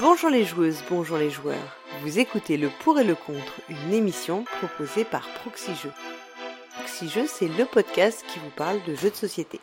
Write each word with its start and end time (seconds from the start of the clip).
Bonjour 0.00 0.30
les 0.30 0.46
joueuses, 0.46 0.82
bonjour 0.88 1.18
les 1.18 1.28
joueurs. 1.28 1.76
Vous 2.00 2.18
écoutez 2.18 2.56
le 2.56 2.70
pour 2.82 2.98
et 2.98 3.04
le 3.04 3.14
contre, 3.14 3.60
une 3.68 3.92
émission 3.92 4.44
proposée 4.44 5.04
par 5.04 5.28
Proxy 5.34 5.72
Jeux. 5.74 5.92
C'est 7.26 7.48
le 7.48 7.66
podcast 7.66 8.24
qui 8.32 8.38
vous 8.38 8.48
parle 8.56 8.82
de 8.84 8.94
jeux 8.94 9.10
de 9.10 9.14
société. 9.14 9.60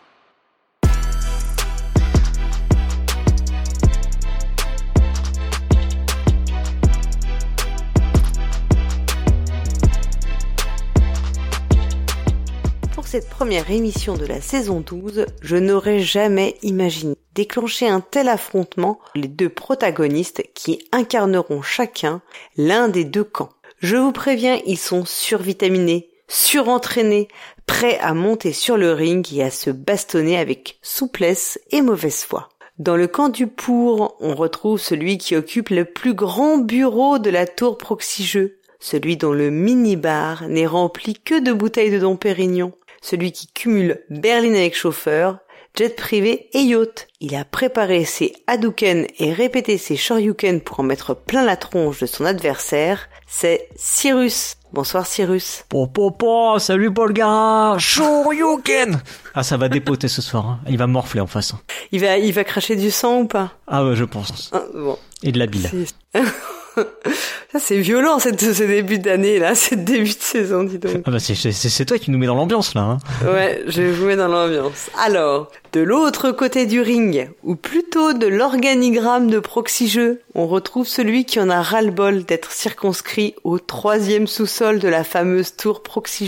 Cette 13.17 13.29
première 13.29 13.71
émission 13.71 14.15
de 14.15 14.27
la 14.27 14.41
saison 14.41 14.79
12, 14.79 15.25
je 15.41 15.55
n'aurais 15.55 16.01
jamais 16.01 16.55
imaginé 16.61 17.15
déclencher 17.33 17.87
un 17.87 17.99
tel 17.99 18.29
affrontement 18.29 18.99
les 19.15 19.27
deux 19.27 19.49
protagonistes 19.49 20.43
qui 20.53 20.87
incarneront 20.91 21.63
chacun 21.63 22.21
l'un 22.57 22.89
des 22.89 23.05
deux 23.05 23.23
camps. 23.23 23.49
Je 23.79 23.95
vous 23.95 24.11
préviens, 24.11 24.59
ils 24.67 24.77
sont 24.77 25.03
survitaminés, 25.03 26.11
surentraînés, 26.27 27.27
prêts 27.65 27.97
à 28.01 28.13
monter 28.13 28.53
sur 28.53 28.77
le 28.77 28.93
ring 28.93 29.27
et 29.33 29.41
à 29.41 29.49
se 29.49 29.71
bastonner 29.71 30.37
avec 30.37 30.77
souplesse 30.83 31.59
et 31.71 31.81
mauvaise 31.81 32.23
foi. 32.23 32.49
Dans 32.77 32.95
le 32.95 33.07
camp 33.07 33.29
du 33.29 33.47
pour, 33.47 34.15
on 34.19 34.35
retrouve 34.35 34.79
celui 34.79 35.17
qui 35.17 35.35
occupe 35.35 35.69
le 35.69 35.85
plus 35.85 36.13
grand 36.13 36.59
bureau 36.59 37.17
de 37.17 37.31
la 37.31 37.47
tour 37.47 37.79
Proxy 37.79 38.51
celui 38.79 39.17
dont 39.17 39.33
le 39.33 39.49
mini-bar 39.49 40.47
n'est 40.47 40.67
rempli 40.67 41.15
que 41.15 41.39
de 41.39 41.51
bouteilles 41.51 41.89
de 41.91 41.97
Dom 41.97 42.17
Pérignon, 42.17 42.73
celui 43.01 43.31
qui 43.31 43.47
cumule 43.47 44.01
berline 44.09 44.55
avec 44.55 44.75
chauffeur, 44.75 45.39
jet 45.75 45.95
privé 45.95 46.49
et 46.53 46.61
yacht. 46.61 47.07
Il 47.19 47.35
a 47.35 47.45
préparé 47.45 48.05
ses 48.05 48.33
Hadouken 48.47 49.05
et 49.19 49.33
répété 49.33 49.77
ses 49.77 49.95
Shoryuken 49.95 50.61
pour 50.61 50.79
en 50.79 50.83
mettre 50.83 51.13
plein 51.13 51.43
la 51.45 51.55
tronche 51.55 51.99
de 51.99 52.05
son 52.05 52.25
adversaire. 52.25 53.09
C'est 53.27 53.69
Cyrus. 53.75 54.55
Bonsoir 54.73 55.05
Cyrus. 55.07 55.63
Po, 55.69 56.59
salut 56.59 56.89
Bolgara, 56.89 57.77
Shoryuken 57.77 58.99
Ah 59.33 59.43
ça 59.43 59.55
va 59.57 59.69
dépoter 59.69 60.07
ce 60.07 60.21
soir, 60.21 60.45
hein. 60.45 60.59
il 60.67 60.77
va 60.77 60.87
morfler 60.87 61.21
en 61.21 61.27
face. 61.27 61.53
Il 61.91 62.01
va, 62.01 62.17
il 62.17 62.33
va 62.33 62.43
cracher 62.43 62.75
du 62.75 62.91
sang 62.91 63.21
ou 63.21 63.27
pas? 63.27 63.53
Ah 63.67 63.85
ouais 63.85 63.95
je 63.95 64.03
pense. 64.03 64.49
Ah, 64.53 64.63
bon. 64.73 64.97
Et 65.23 65.31
de 65.31 65.39
la 65.39 65.45
bile. 65.47 65.69
Ça 67.51 67.59
c'est 67.59 67.77
violent 67.77 68.19
cette, 68.19 68.39
ce 68.41 68.63
début 68.63 68.99
d'année 68.99 69.39
là, 69.39 69.55
ce 69.55 69.75
début 69.75 70.09
de 70.09 70.21
saison, 70.21 70.63
dis 70.63 70.79
donc. 70.79 71.03
Ah 71.05 71.11
bah 71.11 71.19
c'est 71.19 71.85
toi 71.85 71.97
qui 71.97 72.11
nous 72.11 72.17
mets 72.17 72.27
dans 72.27 72.35
l'ambiance 72.35 72.73
là. 72.73 72.81
Hein. 72.81 72.97
Ouais, 73.25 73.63
je 73.67 73.83
vous 73.83 74.05
mets 74.05 74.15
dans 74.15 74.27
l'ambiance. 74.27 74.89
Alors, 74.97 75.49
de 75.73 75.81
l'autre 75.81 76.31
côté 76.31 76.65
du 76.65 76.81
ring, 76.81 77.29
ou 77.43 77.55
plutôt 77.55 78.13
de 78.13 78.27
l'organigramme 78.27 79.29
de 79.29 79.39
Proxy 79.39 79.97
on 80.35 80.47
retrouve 80.47 80.87
celui 80.87 81.25
qui 81.25 81.39
en 81.39 81.49
a 81.49 81.61
ras-le-bol 81.61 82.23
d'être 82.23 82.51
circonscrit 82.51 83.35
au 83.43 83.59
troisième 83.59 84.27
sous-sol 84.27 84.79
de 84.79 84.87
la 84.87 85.03
fameuse 85.03 85.55
tour 85.55 85.81
Proxy 85.81 86.27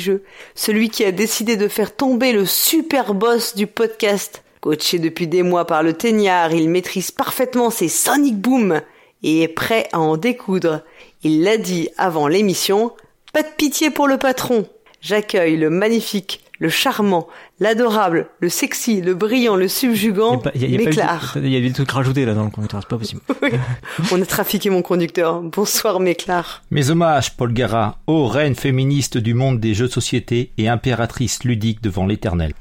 celui 0.55 0.89
qui 0.89 1.03
a 1.03 1.11
décidé 1.11 1.57
de 1.57 1.67
faire 1.67 1.95
tomber 1.95 2.31
le 2.31 2.45
super 2.45 3.13
boss 3.13 3.55
du 3.55 3.67
podcast. 3.67 4.43
Coaché 4.61 4.99
depuis 4.99 5.27
des 5.27 5.43
mois 5.43 5.65
par 5.65 5.83
le 5.83 5.93
teignard, 5.93 6.53
il 6.53 6.69
maîtrise 6.69 7.11
parfaitement 7.11 7.69
ses 7.69 7.87
Sonic 7.87 8.37
Boom 8.37 8.81
et 9.23 9.41
est 9.41 9.47
prêt 9.47 9.87
à 9.91 9.99
en 9.99 10.17
découdre. 10.17 10.81
Il 11.23 11.43
l'a 11.43 11.57
dit 11.57 11.89
avant 11.97 12.27
l'émission, 12.27 12.91
pas 13.33 13.43
de 13.43 13.49
pitié 13.57 13.89
pour 13.89 14.07
le 14.07 14.17
patron. 14.17 14.65
J'accueille 15.01 15.57
le 15.57 15.69
magnifique, 15.69 16.43
le 16.59 16.69
charmant, 16.69 17.27
l'adorable, 17.59 18.27
le 18.39 18.49
sexy, 18.49 19.01
le 19.01 19.13
brillant, 19.13 19.55
le 19.55 19.67
subjugant, 19.67 20.41
Méclar. 20.55 21.37
Il 21.37 21.49
y 21.49 21.55
a 21.55 21.61
des 21.61 21.71
trucs 21.71 21.91
rajoutés 21.91 22.25
là 22.25 22.33
dans 22.33 22.43
le 22.43 22.49
conducteur, 22.49 22.81
c'est 22.81 22.89
pas 22.89 22.97
possible. 22.97 23.21
On 24.11 24.21
a 24.21 24.25
trafiqué 24.25 24.69
mon 24.69 24.81
conducteur. 24.81 25.41
Bonsoir 25.41 25.99
Méclar. 25.99 26.63
Mes 26.69 26.89
hommages, 26.89 27.35
Paul 27.37 27.53
Gara, 27.53 27.99
ô 28.07 28.27
reine 28.27 28.55
féministe 28.55 29.17
du 29.17 29.33
monde 29.33 29.59
des 29.59 29.73
jeux 29.73 29.87
de 29.87 29.93
société 29.93 30.51
et 30.57 30.67
impératrice 30.67 31.43
ludique 31.43 31.81
devant 31.81 32.05
l'éternel. 32.05 32.53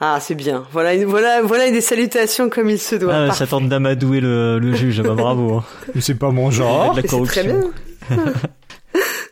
Ah, 0.00 0.18
c'est 0.18 0.34
bien. 0.34 0.64
Voilà, 0.72 0.94
une, 0.94 1.04
voilà, 1.04 1.42
voilà 1.42 1.70
des 1.70 1.82
salutations 1.82 2.48
comme 2.48 2.70
il 2.70 2.78
se 2.78 2.96
doit. 2.96 3.14
Ah, 3.14 3.32
ça 3.32 3.46
tente 3.46 3.68
d'amadouer 3.68 4.20
le, 4.20 4.58
le 4.58 4.74
juge. 4.74 5.02
Bah, 5.02 5.14
bravo. 5.14 5.58
Hein. 5.58 5.64
C'est 6.00 6.18
pas 6.18 6.30
mon 6.30 6.50
genre. 6.50 6.96
C'est 6.98 7.24
très 7.24 7.44
bien. 7.44 7.60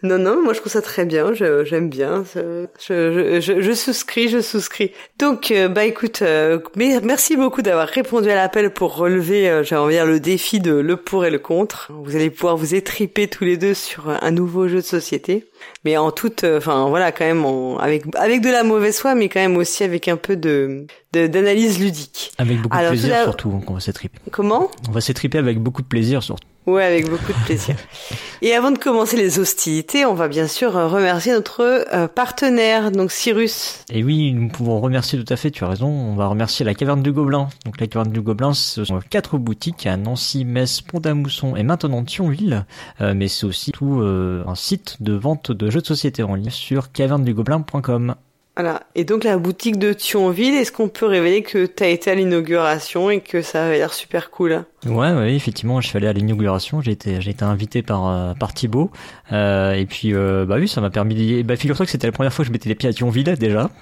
Non, 0.03 0.19
non, 0.19 0.43
moi 0.43 0.53
je 0.53 0.61
trouve 0.61 0.73
ça 0.73 0.83
très 0.83 1.05
bien, 1.05 1.33
j'aime 1.35 1.89
bien, 1.89 2.25
je, 2.35 2.67
je, 2.79 3.41
je, 3.41 3.61
je, 3.61 3.73
souscris, 3.73 4.29
je 4.29 4.41
souscris. 4.41 4.93
Donc, 5.19 5.51
euh, 5.51 5.69
bah 5.69 5.85
écoute, 5.85 6.23
euh, 6.23 6.61
merci 6.77 7.37
beaucoup 7.37 7.63
d'avoir 7.63 7.89
répondu 7.89 8.31
à 8.31 8.37
l'appel 8.37 8.71
pour 8.71 8.97
relever, 8.97 9.49
euh, 9.49 9.65
j'ai 9.65 9.75
envie 9.75 9.95
de 9.95 9.99
dire, 9.99 10.07
le 10.07 10.21
défi 10.21 10.61
de 10.61 10.73
le 10.73 10.97
pour 10.97 11.25
et 11.25 11.31
le 11.31 11.41
contre. 11.41 11.91
Vous 12.05 12.15
allez 12.15 12.31
pouvoir 12.31 12.57
vous 12.57 12.75
étriper 12.75 13.27
tous 13.27 13.45
les 13.45 13.57
deux 13.57 13.75
sur 13.75 14.09
un 14.09 14.31
nouveau 14.31 14.69
jeu 14.69 14.77
de 14.77 14.83
société, 14.83 15.47
mais 15.85 15.97
en 15.97 16.13
toute, 16.13 16.45
enfin 16.45 16.89
voilà, 16.89 17.11
quand 17.11 17.25
même, 17.25 17.45
avec 17.81 18.05
avec 18.15 18.41
de 18.41 18.51
la 18.51 18.63
mauvaise 18.63 18.99
foi, 18.99 19.17
mais 19.17 19.29
quand 19.29 19.41
même 19.41 19.57
aussi 19.57 19.83
avec 19.83 20.07
un 20.07 20.17
peu 20.17 20.37
de 20.37 20.87
d'analyse 21.13 21.81
ludique. 21.81 22.33
Avec 22.39 22.61
beaucoup 22.61 22.77
de 22.77 22.89
plaisir 22.89 23.23
surtout, 23.23 23.63
on 23.67 23.75
va 23.75 23.81
s'étriper. 23.81 24.19
Comment? 24.31 24.71
On 24.89 24.93
va 24.93 25.01
s'étriper 25.01 25.39
avec 25.39 25.59
beaucoup 25.59 25.83
de 25.83 25.89
plaisir 25.89 26.23
surtout. 26.23 26.47
Ouais, 26.69 26.85
avec 26.85 27.09
beaucoup 27.09 27.33
de 27.33 27.45
plaisir. 27.47 27.77
Et 28.43 28.55
avant 28.55 28.71
de 28.71 28.77
commencer 28.77 29.17
les 29.17 29.39
hostilités, 29.39 30.05
on 30.05 30.13
va 30.13 30.29
bien 30.29 30.47
sûr 30.47 30.77
euh, 30.77 30.87
remercier 30.87 31.33
notre 31.33 31.63
euh, 31.63 32.09
partenaire, 32.09 32.91
donc 32.91 33.11
Cyrus. 33.11 33.85
Et 33.91 34.05
oui, 34.05 34.35
nous 34.35 34.49
pouvons 34.49 34.79
remercier 34.79 35.19
tout 35.19 35.33
à 35.33 35.37
fait, 35.37 35.51
tu 35.51 35.65
as 35.65 35.69
raison, 35.69 35.89
on 35.89 36.15
va 36.15 36.27
remercier 36.27 36.67
la 36.67 36.75
Caverne 36.75 37.03
du 37.03 37.11
Gobelin. 37.11 37.49
Donc 37.65 37.81
la 37.81 37.87
Caverne 37.87 38.13
du 38.13 38.21
Gobelin, 38.21 38.53
ce 38.53 38.85
sont 38.85 39.01
quatre 39.09 39.39
boutiques 39.39 39.87
à 39.87 39.97
Nancy, 39.97 40.45
Metz, 40.45 40.83
Pont-à-Mousson 40.83 41.57
et 41.57 41.63
maintenant 41.63 42.05
Thionville. 42.05 42.67
Euh, 43.01 43.15
mais 43.17 43.29
c'est 43.29 43.47
aussi 43.47 43.73
tout 43.73 44.03
un 44.03 44.55
site 44.55 44.99
de 45.01 45.15
vente 45.15 45.51
de 45.51 45.71
jeux 45.71 45.81
de 45.81 45.87
société 45.87 46.23
en 46.23 46.35
ligne 46.35 46.51
sur 46.51 46.93
cavernedugobelin.com. 46.93 48.15
Voilà. 48.59 48.83
Et 48.97 49.05
donc 49.05 49.23
la 49.23 49.39
boutique 49.39 49.79
de 49.79 49.93
Thionville, 49.93 50.57
est-ce 50.57 50.73
qu'on 50.73 50.89
peut 50.89 51.07
révéler 51.07 51.43
que 51.43 51.65
tu 51.65 51.81
as 51.85 51.89
été 51.89 52.11
à 52.11 52.17
l'inauguration 52.17 53.09
et 53.09 53.21
que 53.21 53.41
ça 53.41 53.67
avait 53.67 53.79
l'air 53.79 53.95
super 53.95 54.33
cool? 54.33 54.65
Ouais, 54.87 55.13
ouais, 55.13 55.35
effectivement, 55.35 55.81
je 55.81 55.89
suis 55.89 55.97
allé 55.97 56.07
à 56.07 56.13
l'inauguration. 56.13 56.81
J'ai 56.81 56.93
été, 56.93 57.21
j'ai 57.21 57.33
été 57.33 57.45
invité 57.45 57.83
par 57.83 58.07
euh, 58.07 58.35
par 58.35 58.55
Thibaut. 58.55 58.93
Euh, 59.33 59.73
et 59.73 59.87
puis, 59.87 60.15
euh, 60.15 60.47
bah 60.47 60.57
oui, 60.59 60.69
ça 60.69 60.81
m'a 60.81 60.91
permis. 60.91 61.43
Bah, 61.43 61.57
figure-toi 61.57 61.85
que 61.85 61.91
c'était 61.91 62.07
la 62.07 62.13
première 62.13 62.33
fois 62.33 62.45
que 62.45 62.47
je 62.49 62.53
mettais 62.53 62.69
les 62.69 62.77
pieds 62.77 62.89
à 62.89 62.93
Thionville 62.93 63.37
déjà. 63.39 63.71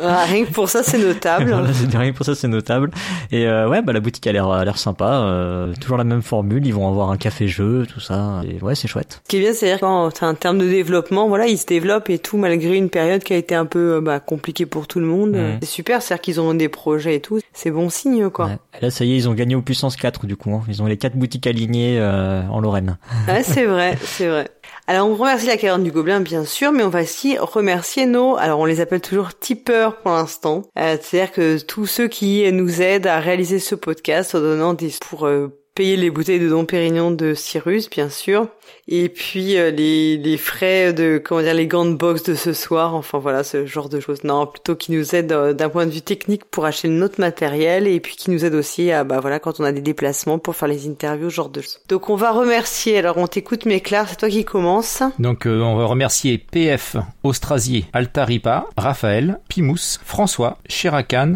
Ah, 0.00 0.24
rien 0.26 0.44
que 0.44 0.52
pour 0.52 0.68
ça, 0.68 0.82
c'est 0.82 0.98
notable. 0.98 1.54
rien 1.92 2.12
que 2.12 2.16
pour 2.16 2.24
ça, 2.24 2.34
c'est 2.34 2.48
notable. 2.48 2.90
Et 3.30 3.46
euh, 3.46 3.68
ouais, 3.68 3.82
bah 3.82 3.92
la 3.92 4.00
boutique 4.00 4.26
a 4.26 4.32
l'air, 4.32 4.48
a 4.48 4.64
l'air 4.64 4.78
sympa. 4.78 5.22
Euh, 5.22 5.72
toujours 5.80 5.96
la 5.96 6.04
même 6.04 6.22
formule. 6.22 6.66
Ils 6.66 6.74
vont 6.74 6.88
avoir 6.88 7.10
un 7.10 7.16
café-jeu, 7.16 7.86
tout 7.92 8.00
ça. 8.00 8.42
Et 8.48 8.62
ouais, 8.62 8.74
c'est 8.74 8.88
chouette. 8.88 9.20
Ce 9.24 9.28
qui 9.28 9.36
est 9.36 9.40
bien, 9.40 9.52
c'est-à-dire 9.52 9.80
quand 9.80 10.10
en 10.22 10.34
termes 10.34 10.58
de 10.58 10.68
développement, 10.68 11.28
voilà, 11.28 11.46
ils 11.46 11.58
se 11.58 11.66
développent 11.66 12.10
et 12.10 12.18
tout 12.18 12.36
malgré 12.36 12.76
une 12.76 12.90
période 12.90 13.22
qui 13.22 13.34
a 13.34 13.36
été 13.36 13.54
un 13.54 13.66
peu 13.66 14.00
bah, 14.00 14.20
compliquée 14.20 14.66
pour 14.66 14.86
tout 14.86 15.00
le 15.00 15.06
monde. 15.06 15.36
C'est 15.60 15.68
super, 15.68 16.02
c'est-à-dire 16.02 16.22
qu'ils 16.22 16.40
ont 16.40 16.54
des 16.54 16.68
projets 16.68 17.16
et 17.16 17.20
tout. 17.20 17.40
C'est 17.52 17.70
bon 17.70 17.90
signe, 17.90 18.30
quoi. 18.30 18.46
Ouais. 18.46 18.58
là, 18.80 18.90
ça 18.90 19.04
y 19.04 19.12
est, 19.12 19.16
ils 19.16 19.28
ont 19.28 19.34
gagné 19.34 19.54
au 19.54 19.62
puissance 19.62 19.96
4 19.96 20.07
du 20.26 20.36
coup. 20.36 20.50
Hein. 20.52 20.62
Ils 20.68 20.82
ont 20.82 20.86
les 20.86 20.96
quatre 20.96 21.16
boutiques 21.16 21.46
alignées 21.46 21.98
euh, 22.00 22.42
en 22.48 22.60
Lorraine. 22.60 22.98
Ouais, 23.26 23.42
c'est 23.42 23.64
vrai, 23.64 23.96
c'est 24.02 24.28
vrai. 24.28 24.48
Alors 24.86 25.06
on 25.06 25.14
remercie 25.14 25.46
la 25.46 25.58
caverne 25.58 25.84
du 25.84 25.92
Gobelin 25.92 26.20
bien 26.20 26.46
sûr, 26.46 26.72
mais 26.72 26.82
on 26.82 26.88
va 26.88 27.02
aussi 27.02 27.36
remercier 27.36 28.06
nos, 28.06 28.36
alors 28.36 28.58
on 28.58 28.64
les 28.64 28.80
appelle 28.80 29.02
toujours 29.02 29.38
tipeurs 29.38 29.98
pour 29.98 30.12
l'instant, 30.12 30.62
euh, 30.78 30.96
c'est-à-dire 31.00 31.32
que 31.32 31.62
tous 31.62 31.86
ceux 31.86 32.08
qui 32.08 32.50
nous 32.52 32.80
aident 32.80 33.06
à 33.06 33.20
réaliser 33.20 33.58
ce 33.58 33.74
podcast 33.74 34.34
en 34.34 34.40
donnant 34.40 34.72
des 34.72 34.90
pour 35.10 35.26
euh, 35.26 35.57
payer 35.78 35.96
les 35.96 36.10
bouteilles 36.10 36.40
de 36.40 36.48
Dom 36.48 36.66
Pérignon 36.66 37.12
de 37.12 37.34
Cyrus, 37.34 37.88
bien 37.88 38.08
sûr, 38.08 38.48
et 38.88 39.08
puis 39.08 39.56
euh, 39.56 39.70
les, 39.70 40.16
les 40.16 40.36
frais 40.36 40.92
de 40.92 41.22
comment 41.24 41.40
dire 41.40 41.54
les 41.54 41.68
gants 41.68 41.84
de 41.84 41.94
boxe 41.94 42.24
de 42.24 42.34
ce 42.34 42.52
soir, 42.52 42.96
enfin 42.96 43.18
voilà 43.18 43.44
ce 43.44 43.64
genre 43.64 43.88
de 43.88 44.00
choses. 44.00 44.24
Non, 44.24 44.44
plutôt 44.48 44.74
qui 44.74 44.90
nous 44.90 45.14
aident 45.14 45.30
euh, 45.30 45.52
d'un 45.52 45.68
point 45.68 45.86
de 45.86 45.92
vue 45.92 46.02
technique 46.02 46.44
pour 46.46 46.64
acheter 46.64 46.88
notre 46.88 47.20
matériel 47.20 47.86
et 47.86 48.00
puis 48.00 48.16
qui 48.16 48.32
nous 48.32 48.44
aident 48.44 48.56
aussi 48.56 48.90
à 48.90 49.04
bah 49.04 49.20
voilà 49.20 49.38
quand 49.38 49.60
on 49.60 49.64
a 49.64 49.70
des 49.70 49.80
déplacements 49.80 50.40
pour 50.40 50.56
faire 50.56 50.66
les 50.66 50.88
interviews, 50.88 51.30
ce 51.30 51.36
genre 51.36 51.48
de 51.48 51.60
choses. 51.60 51.78
Donc 51.88 52.10
on 52.10 52.16
va 52.16 52.32
remercier. 52.32 52.98
Alors 52.98 53.16
on 53.16 53.28
t'écoute, 53.28 53.64
mais 53.64 53.78
Claire, 53.78 54.08
c'est 54.08 54.16
toi 54.16 54.28
qui 54.28 54.44
commence. 54.44 55.04
Donc 55.20 55.46
euh, 55.46 55.60
on 55.60 55.76
va 55.76 55.84
remercier 55.84 56.38
PF, 56.38 56.96
Austrasier, 57.22 57.84
Altaripa, 57.92 58.66
Raphaël, 58.76 59.38
Pimous, 59.48 60.00
François, 60.04 60.58
Chiracan, 60.68 61.34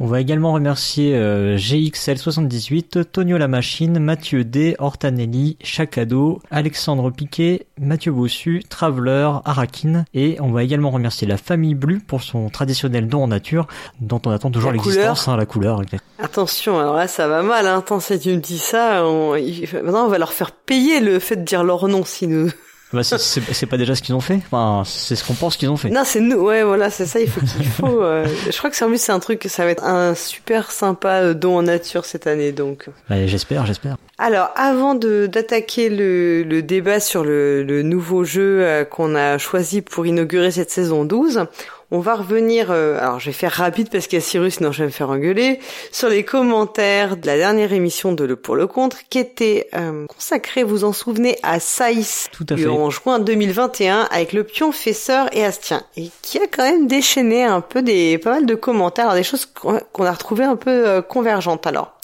on 0.00 0.06
va 0.06 0.20
également 0.20 0.52
remercier 0.52 1.14
euh, 1.14 1.56
GXL78, 1.56 3.04
Tonio 3.04 3.36
La 3.36 3.48
Machine, 3.48 3.98
Mathieu 3.98 4.44
D, 4.44 4.74
Hortanelli, 4.78 5.56
Chacado, 5.62 6.40
Alexandre 6.50 7.10
Piquet, 7.10 7.66
Mathieu 7.80 8.12
Bossu, 8.12 8.62
Traveler, 8.68 9.30
Arakin 9.44 10.04
et 10.14 10.38
on 10.40 10.50
va 10.50 10.62
également 10.62 10.90
remercier 10.90 11.26
la 11.26 11.36
famille 11.36 11.74
Blue 11.74 12.00
pour 12.00 12.22
son 12.22 12.48
traditionnel 12.48 13.06
don 13.08 13.24
en 13.24 13.28
nature 13.28 13.66
dont 14.00 14.20
on 14.26 14.30
attend 14.30 14.50
toujours 14.50 14.72
l'existence, 14.72 15.28
hein, 15.28 15.36
la 15.36 15.46
couleur. 15.46 15.82
Attention, 16.18 16.78
alors 16.78 16.96
là 16.96 17.06
ça 17.06 17.28
va 17.28 17.42
mal, 17.42 17.66
hein. 17.66 17.78
Attends, 17.78 18.00
si 18.00 18.18
tu 18.18 18.30
me 18.30 18.40
dis 18.40 18.58
ça, 18.58 19.04
on... 19.04 19.32
maintenant 19.32 20.06
on 20.06 20.08
va 20.08 20.18
leur 20.18 20.32
faire 20.32 20.52
payer 20.52 21.00
le 21.00 21.18
fait 21.18 21.36
de 21.36 21.42
dire 21.42 21.64
leur 21.64 21.86
nom 21.88 22.04
si 22.04 22.26
nous... 22.26 22.50
Bah, 22.94 23.02
c'est 23.02 23.66
pas 23.66 23.76
déjà 23.76 23.94
ce 23.94 24.02
qu'ils 24.02 24.14
ont 24.14 24.20
fait. 24.20 24.40
Enfin, 24.46 24.82
c'est 24.86 25.16
ce 25.16 25.24
qu'on 25.24 25.34
pense 25.34 25.56
qu'ils 25.56 25.68
ont 25.68 25.76
fait. 25.76 25.90
Non, 25.90 26.02
c'est 26.04 26.20
nous. 26.20 26.36
Ouais, 26.36 26.62
voilà, 26.62 26.90
c'est 26.90 27.06
ça. 27.06 27.20
Il 27.20 27.28
faut 27.28 27.40
qu'il 27.40 27.66
faut. 27.66 28.02
Euh, 28.02 28.24
je 28.50 28.56
crois 28.56 28.70
que 28.70 28.76
c'est 28.76 28.84
en 28.84 28.88
plus 28.88 29.00
c'est 29.00 29.12
un 29.12 29.18
truc. 29.18 29.44
Ça 29.48 29.64
va 29.64 29.70
être 29.70 29.84
un 29.84 30.14
super 30.14 30.70
sympa 30.70 31.22
euh, 31.22 31.34
don 31.34 31.58
en 31.58 31.62
nature 31.62 32.04
cette 32.04 32.26
année, 32.26 32.52
donc. 32.52 32.88
Bah, 33.10 33.26
j'espère, 33.26 33.66
j'espère. 33.66 33.96
Alors, 34.18 34.50
avant 34.54 34.94
de 34.94 35.26
d'attaquer 35.26 35.88
le, 35.88 36.44
le 36.44 36.62
débat 36.62 37.00
sur 37.00 37.24
le, 37.24 37.64
le 37.64 37.82
nouveau 37.82 38.22
jeu 38.22 38.62
euh, 38.62 38.84
qu'on 38.84 39.16
a 39.16 39.38
choisi 39.38 39.82
pour 39.82 40.06
inaugurer 40.06 40.52
cette 40.52 40.70
saison 40.70 41.04
12, 41.04 41.46
on 41.94 42.00
va 42.00 42.16
revenir, 42.16 42.72
euh, 42.72 42.98
alors 42.98 43.20
je 43.20 43.26
vais 43.26 43.32
faire 43.32 43.52
rapide 43.52 43.88
parce 43.88 44.08
qu'il 44.08 44.18
y 44.18 44.22
a 44.22 44.24
Cyrus, 44.24 44.56
sinon 44.56 44.72
je 44.72 44.80
vais 44.80 44.86
me 44.86 44.90
faire 44.90 45.10
engueuler, 45.10 45.60
sur 45.92 46.08
les 46.08 46.24
commentaires 46.24 47.16
de 47.16 47.24
la 47.24 47.36
dernière 47.36 47.72
émission 47.72 48.12
de 48.12 48.24
Le 48.24 48.34
Pour 48.34 48.56
le 48.56 48.66
Contre, 48.66 48.98
qui 49.08 49.20
était 49.20 49.68
euh, 49.76 50.04
consacrée, 50.08 50.64
vous 50.64 50.82
en 50.82 50.92
souvenez, 50.92 51.38
à 51.44 51.60
Saïs, 51.60 52.28
Tout 52.32 52.46
à 52.50 52.56
fait. 52.56 52.66
en 52.66 52.90
juin 52.90 53.20
2021, 53.20 54.08
avec 54.10 54.32
le 54.32 54.42
pion 54.42 54.72
Fesseur 54.72 55.28
et 55.36 55.44
Astien, 55.44 55.84
et 55.96 56.10
qui 56.20 56.38
a 56.38 56.48
quand 56.48 56.64
même 56.64 56.88
déchaîné 56.88 57.44
un 57.44 57.60
peu 57.60 57.80
des 57.80 58.18
pas 58.18 58.30
mal 58.30 58.46
de 58.46 58.56
commentaires, 58.56 59.04
alors 59.04 59.16
des 59.16 59.22
choses 59.22 59.46
qu'on 59.46 60.04
a 60.04 60.12
retrouvées 60.12 60.42
un 60.42 60.56
peu 60.56 60.88
euh, 60.88 61.00
convergentes. 61.00 61.64
Alors, 61.68 61.96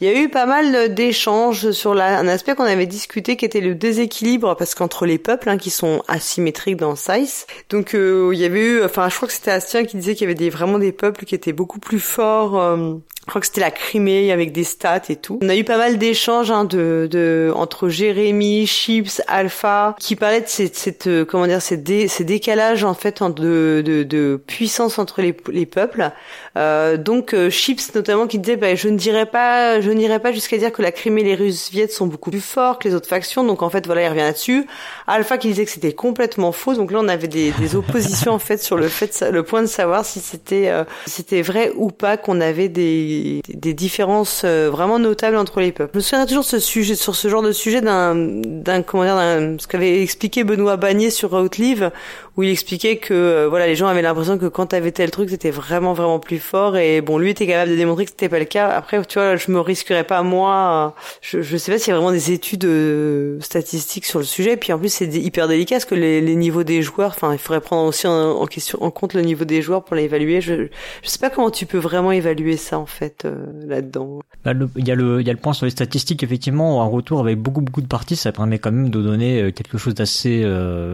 il 0.00 0.06
y 0.06 0.10
a 0.10 0.20
eu 0.20 0.28
pas 0.28 0.46
mal 0.46 0.94
d'échanges 0.94 1.70
sur 1.70 1.92
un 1.92 2.28
aspect 2.28 2.54
qu'on 2.54 2.64
avait 2.64 2.86
discuté 2.86 3.36
qui 3.36 3.44
était 3.44 3.60
le 3.60 3.74
déséquilibre 3.74 4.56
parce 4.56 4.74
qu'entre 4.74 5.06
les 5.06 5.18
peuples 5.18 5.48
hein, 5.48 5.58
qui 5.58 5.70
sont 5.70 6.02
asymétriques 6.08 6.76
dans 6.76 6.96
Size. 6.96 7.46
Donc 7.70 7.94
euh, 7.94 8.30
il 8.32 8.38
y 8.38 8.44
avait 8.44 8.60
eu, 8.60 8.84
enfin 8.84 9.08
je 9.08 9.16
crois 9.16 9.28
que 9.28 9.34
c'était 9.34 9.50
Astien 9.50 9.84
qui 9.84 9.96
disait 9.96 10.14
qu'il 10.14 10.28
y 10.28 10.32
avait 10.32 10.50
vraiment 10.50 10.78
des 10.78 10.92
peuples 10.92 11.24
qui 11.24 11.34
étaient 11.34 11.52
beaucoup 11.52 11.78
plus 11.78 12.00
forts. 12.00 12.60
Euh, 12.60 12.94
je 13.26 13.30
crois 13.30 13.40
que 13.40 13.46
c'était 13.46 13.62
la 13.62 13.70
Crimée 13.70 14.32
avec 14.32 14.52
des 14.52 14.64
stats 14.64 15.04
et 15.08 15.16
tout. 15.16 15.38
On 15.42 15.48
a 15.48 15.56
eu 15.56 15.64
pas 15.64 15.78
mal 15.78 15.96
d'échanges 15.96 16.50
hein, 16.50 16.64
de, 16.66 17.08
de 17.10 17.50
entre 17.54 17.88
Jérémy, 17.88 18.66
Chips, 18.66 19.22
Alpha, 19.28 19.96
qui 19.98 20.14
parlaient 20.14 20.42
de 20.42 20.48
cette, 20.48 20.76
cette 20.76 21.06
euh, 21.06 21.24
comment 21.24 21.46
dire, 21.46 21.62
ces, 21.62 21.78
dé, 21.78 22.06
ces 22.06 22.24
décalages 22.24 22.84
en 22.84 22.92
fait 22.92 23.22
de, 23.22 23.82
de, 23.82 24.02
de 24.02 24.42
puissance 24.46 24.98
entre 24.98 25.22
les 25.22 25.66
peuples. 25.66 26.12
Euh, 26.56 26.96
donc 26.96 27.34
euh, 27.34 27.50
Chips 27.50 27.94
notamment 27.94 28.26
qui 28.26 28.38
disait, 28.38 28.56
bah, 28.56 28.74
je 28.74 28.88
ne 28.88 28.96
dirais 28.96 29.26
pas, 29.26 29.80
je 29.80 29.90
n'irais 29.90 30.20
pas 30.20 30.32
jusqu'à 30.32 30.56
dire 30.56 30.72
que 30.72 30.82
la 30.82 30.92
Crimée 30.92 31.22
et 31.22 31.24
les 31.24 31.34
Russes 31.34 31.70
viettes 31.70 31.92
sont 31.92 32.06
beaucoup 32.06 32.30
plus 32.30 32.40
forts 32.40 32.78
que 32.78 32.88
les 32.88 32.94
autres 32.94 33.08
factions. 33.08 33.44
Donc 33.44 33.62
en 33.62 33.70
fait 33.70 33.86
voilà, 33.86 34.02
il 34.02 34.08
revient 34.08 34.20
là-dessus. 34.20 34.66
Alpha 35.06 35.38
qui 35.38 35.48
disait 35.48 35.64
que 35.64 35.70
c'était 35.70 35.92
complètement 35.92 36.52
faux. 36.52 36.74
Donc 36.74 36.92
là 36.92 36.98
on 37.00 37.08
avait 37.08 37.28
des, 37.28 37.52
des 37.52 37.76
oppositions 37.76 38.32
en 38.32 38.38
fait 38.38 38.62
sur 38.62 38.76
le 38.76 38.88
fait, 38.88 39.24
le 39.30 39.42
point 39.42 39.62
de 39.62 39.66
savoir 39.66 40.04
si 40.04 40.20
c'était, 40.20 40.68
euh, 40.68 40.84
c'était 41.06 41.42
vrai 41.42 41.72
ou 41.76 41.90
pas 41.90 42.16
qu'on 42.16 42.40
avait 42.40 42.68
des 42.68 43.42
des, 43.48 43.74
différences 43.74 44.42
euh, 44.44 44.68
vraiment 44.70 44.98
notables 44.98 45.36
entre 45.36 45.60
les 45.60 45.72
peuples. 45.72 45.92
Je 45.94 45.98
me 45.98 46.02
souviens 46.02 46.26
toujours 46.26 46.44
ce 46.44 46.58
sujet, 46.58 46.94
sur 46.94 47.14
ce 47.14 47.28
genre 47.28 47.42
de 47.42 47.52
sujet 47.52 47.80
d'un, 47.80 48.14
d'un 48.14 48.82
comment 48.82 49.04
dire, 49.04 49.16
d'un, 49.16 49.56
ce 49.58 49.66
qu'avait 49.66 50.02
expliqué 50.02 50.44
Benoît 50.44 50.76
Bagné 50.76 51.10
sur 51.10 51.32
Outlive, 51.32 51.90
où 52.36 52.42
il 52.42 52.50
expliquait 52.50 52.96
que 52.96 53.14
euh, 53.14 53.48
voilà, 53.48 53.66
les 53.66 53.76
gens 53.76 53.86
avaient 53.86 54.02
l'impression 54.02 54.38
que 54.38 54.46
quand 54.46 54.66
t'avais 54.66 54.92
tel 54.92 55.10
truc, 55.10 55.30
c'était 55.30 55.50
vraiment 55.50 55.92
vraiment 55.92 56.18
plus 56.18 56.38
fort. 56.44 56.76
Et 56.76 57.00
bon, 57.00 57.18
lui 57.18 57.30
était 57.30 57.46
capable 57.46 57.72
de 57.72 57.76
démontrer 57.76 58.04
que 58.04 58.10
c'était 58.10 58.28
pas 58.28 58.38
le 58.38 58.44
cas. 58.44 58.68
Après, 58.68 59.04
tu 59.04 59.18
vois, 59.18 59.36
je 59.36 59.50
me 59.50 59.60
risquerais 59.60 60.04
pas 60.04 60.22
moi. 60.22 60.94
Je, 61.20 61.42
je 61.42 61.56
sais 61.56 61.72
pas 61.72 61.78
s'il 61.78 61.88
y 61.88 61.92
a 61.92 61.96
vraiment 61.96 62.12
des 62.12 62.32
études 62.32 62.64
euh, 62.64 63.40
statistiques 63.40 64.06
sur 64.06 64.18
le 64.18 64.24
sujet. 64.24 64.52
Et 64.52 64.56
puis 64.56 64.72
en 64.72 64.78
plus, 64.78 64.90
c'est 64.90 65.06
hyper 65.06 65.48
délicat 65.48 65.76
parce 65.76 65.84
que 65.84 65.94
les, 65.94 66.20
les 66.20 66.36
niveaux 66.36 66.64
des 66.64 66.82
joueurs. 66.82 67.10
Enfin, 67.10 67.32
il 67.32 67.38
faudrait 67.38 67.60
prendre 67.60 67.88
aussi 67.88 68.06
en, 68.06 68.46
question 68.46 68.82
en 68.82 68.90
compte 68.90 69.14
le 69.14 69.22
niveau 69.22 69.44
des 69.44 69.62
joueurs 69.62 69.84
pour 69.84 69.96
l'évaluer. 69.96 70.40
Je, 70.40 70.68
je 71.02 71.08
sais 71.08 71.18
pas 71.18 71.30
comment 71.30 71.50
tu 71.50 71.66
peux 71.66 71.78
vraiment 71.78 72.12
évaluer 72.12 72.56
ça 72.56 72.78
en 72.78 72.86
fait 72.86 73.24
euh, 73.24 73.46
là-dedans. 73.66 74.20
Bah, 74.44 74.52
il 74.76 74.86
y 74.86 74.90
a 74.90 74.94
le 74.94 75.20
il 75.20 75.26
y 75.26 75.30
a 75.30 75.32
le 75.32 75.38
point 75.38 75.54
sur 75.54 75.64
les 75.64 75.70
statistiques. 75.70 76.22
Effectivement, 76.22 76.82
un 76.82 76.86
retour 76.86 77.20
avec 77.20 77.38
beaucoup 77.38 77.62
beaucoup 77.62 77.80
de 77.80 77.86
parties, 77.86 78.16
ça 78.16 78.32
permet 78.32 78.58
quand 78.58 78.72
même 78.72 78.90
de 78.90 79.00
donner 79.00 79.52
quelque 79.52 79.78
chose 79.78 79.94
d'assez 79.94 80.44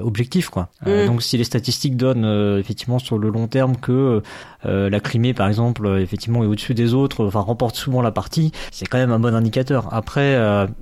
objectif, 0.03 0.49
quoi. 0.49 0.69
Mm. 0.87 1.07
donc 1.07 1.23
si 1.23 1.37
les 1.37 1.45
statistiques 1.45 1.97
donnent 1.97 2.25
euh, 2.25 2.59
effectivement 2.59 2.99
sur 2.99 3.19
le 3.19 3.31
long 3.31 3.47
terme 3.47 3.77
que 3.77 4.23
euh, 4.67 4.91
la 4.91 5.01
Crimée 5.01 5.35
par 5.41 5.49
exemple 5.49 5.87
euh, 5.87 6.03
effectivement 6.03 6.45
est 6.45 6.47
au-dessus 6.47 6.75
des 6.75 6.93
autres, 6.93 7.25
enfin 7.25 7.41
remporte 7.41 7.75
souvent 7.75 8.03
la 8.03 8.13
partie, 8.13 8.53
c'est 8.71 8.85
quand 8.85 8.99
même 8.99 9.11
un 9.11 9.19
bon 9.19 9.35
indicateur. 9.35 9.89
Après 9.91 10.39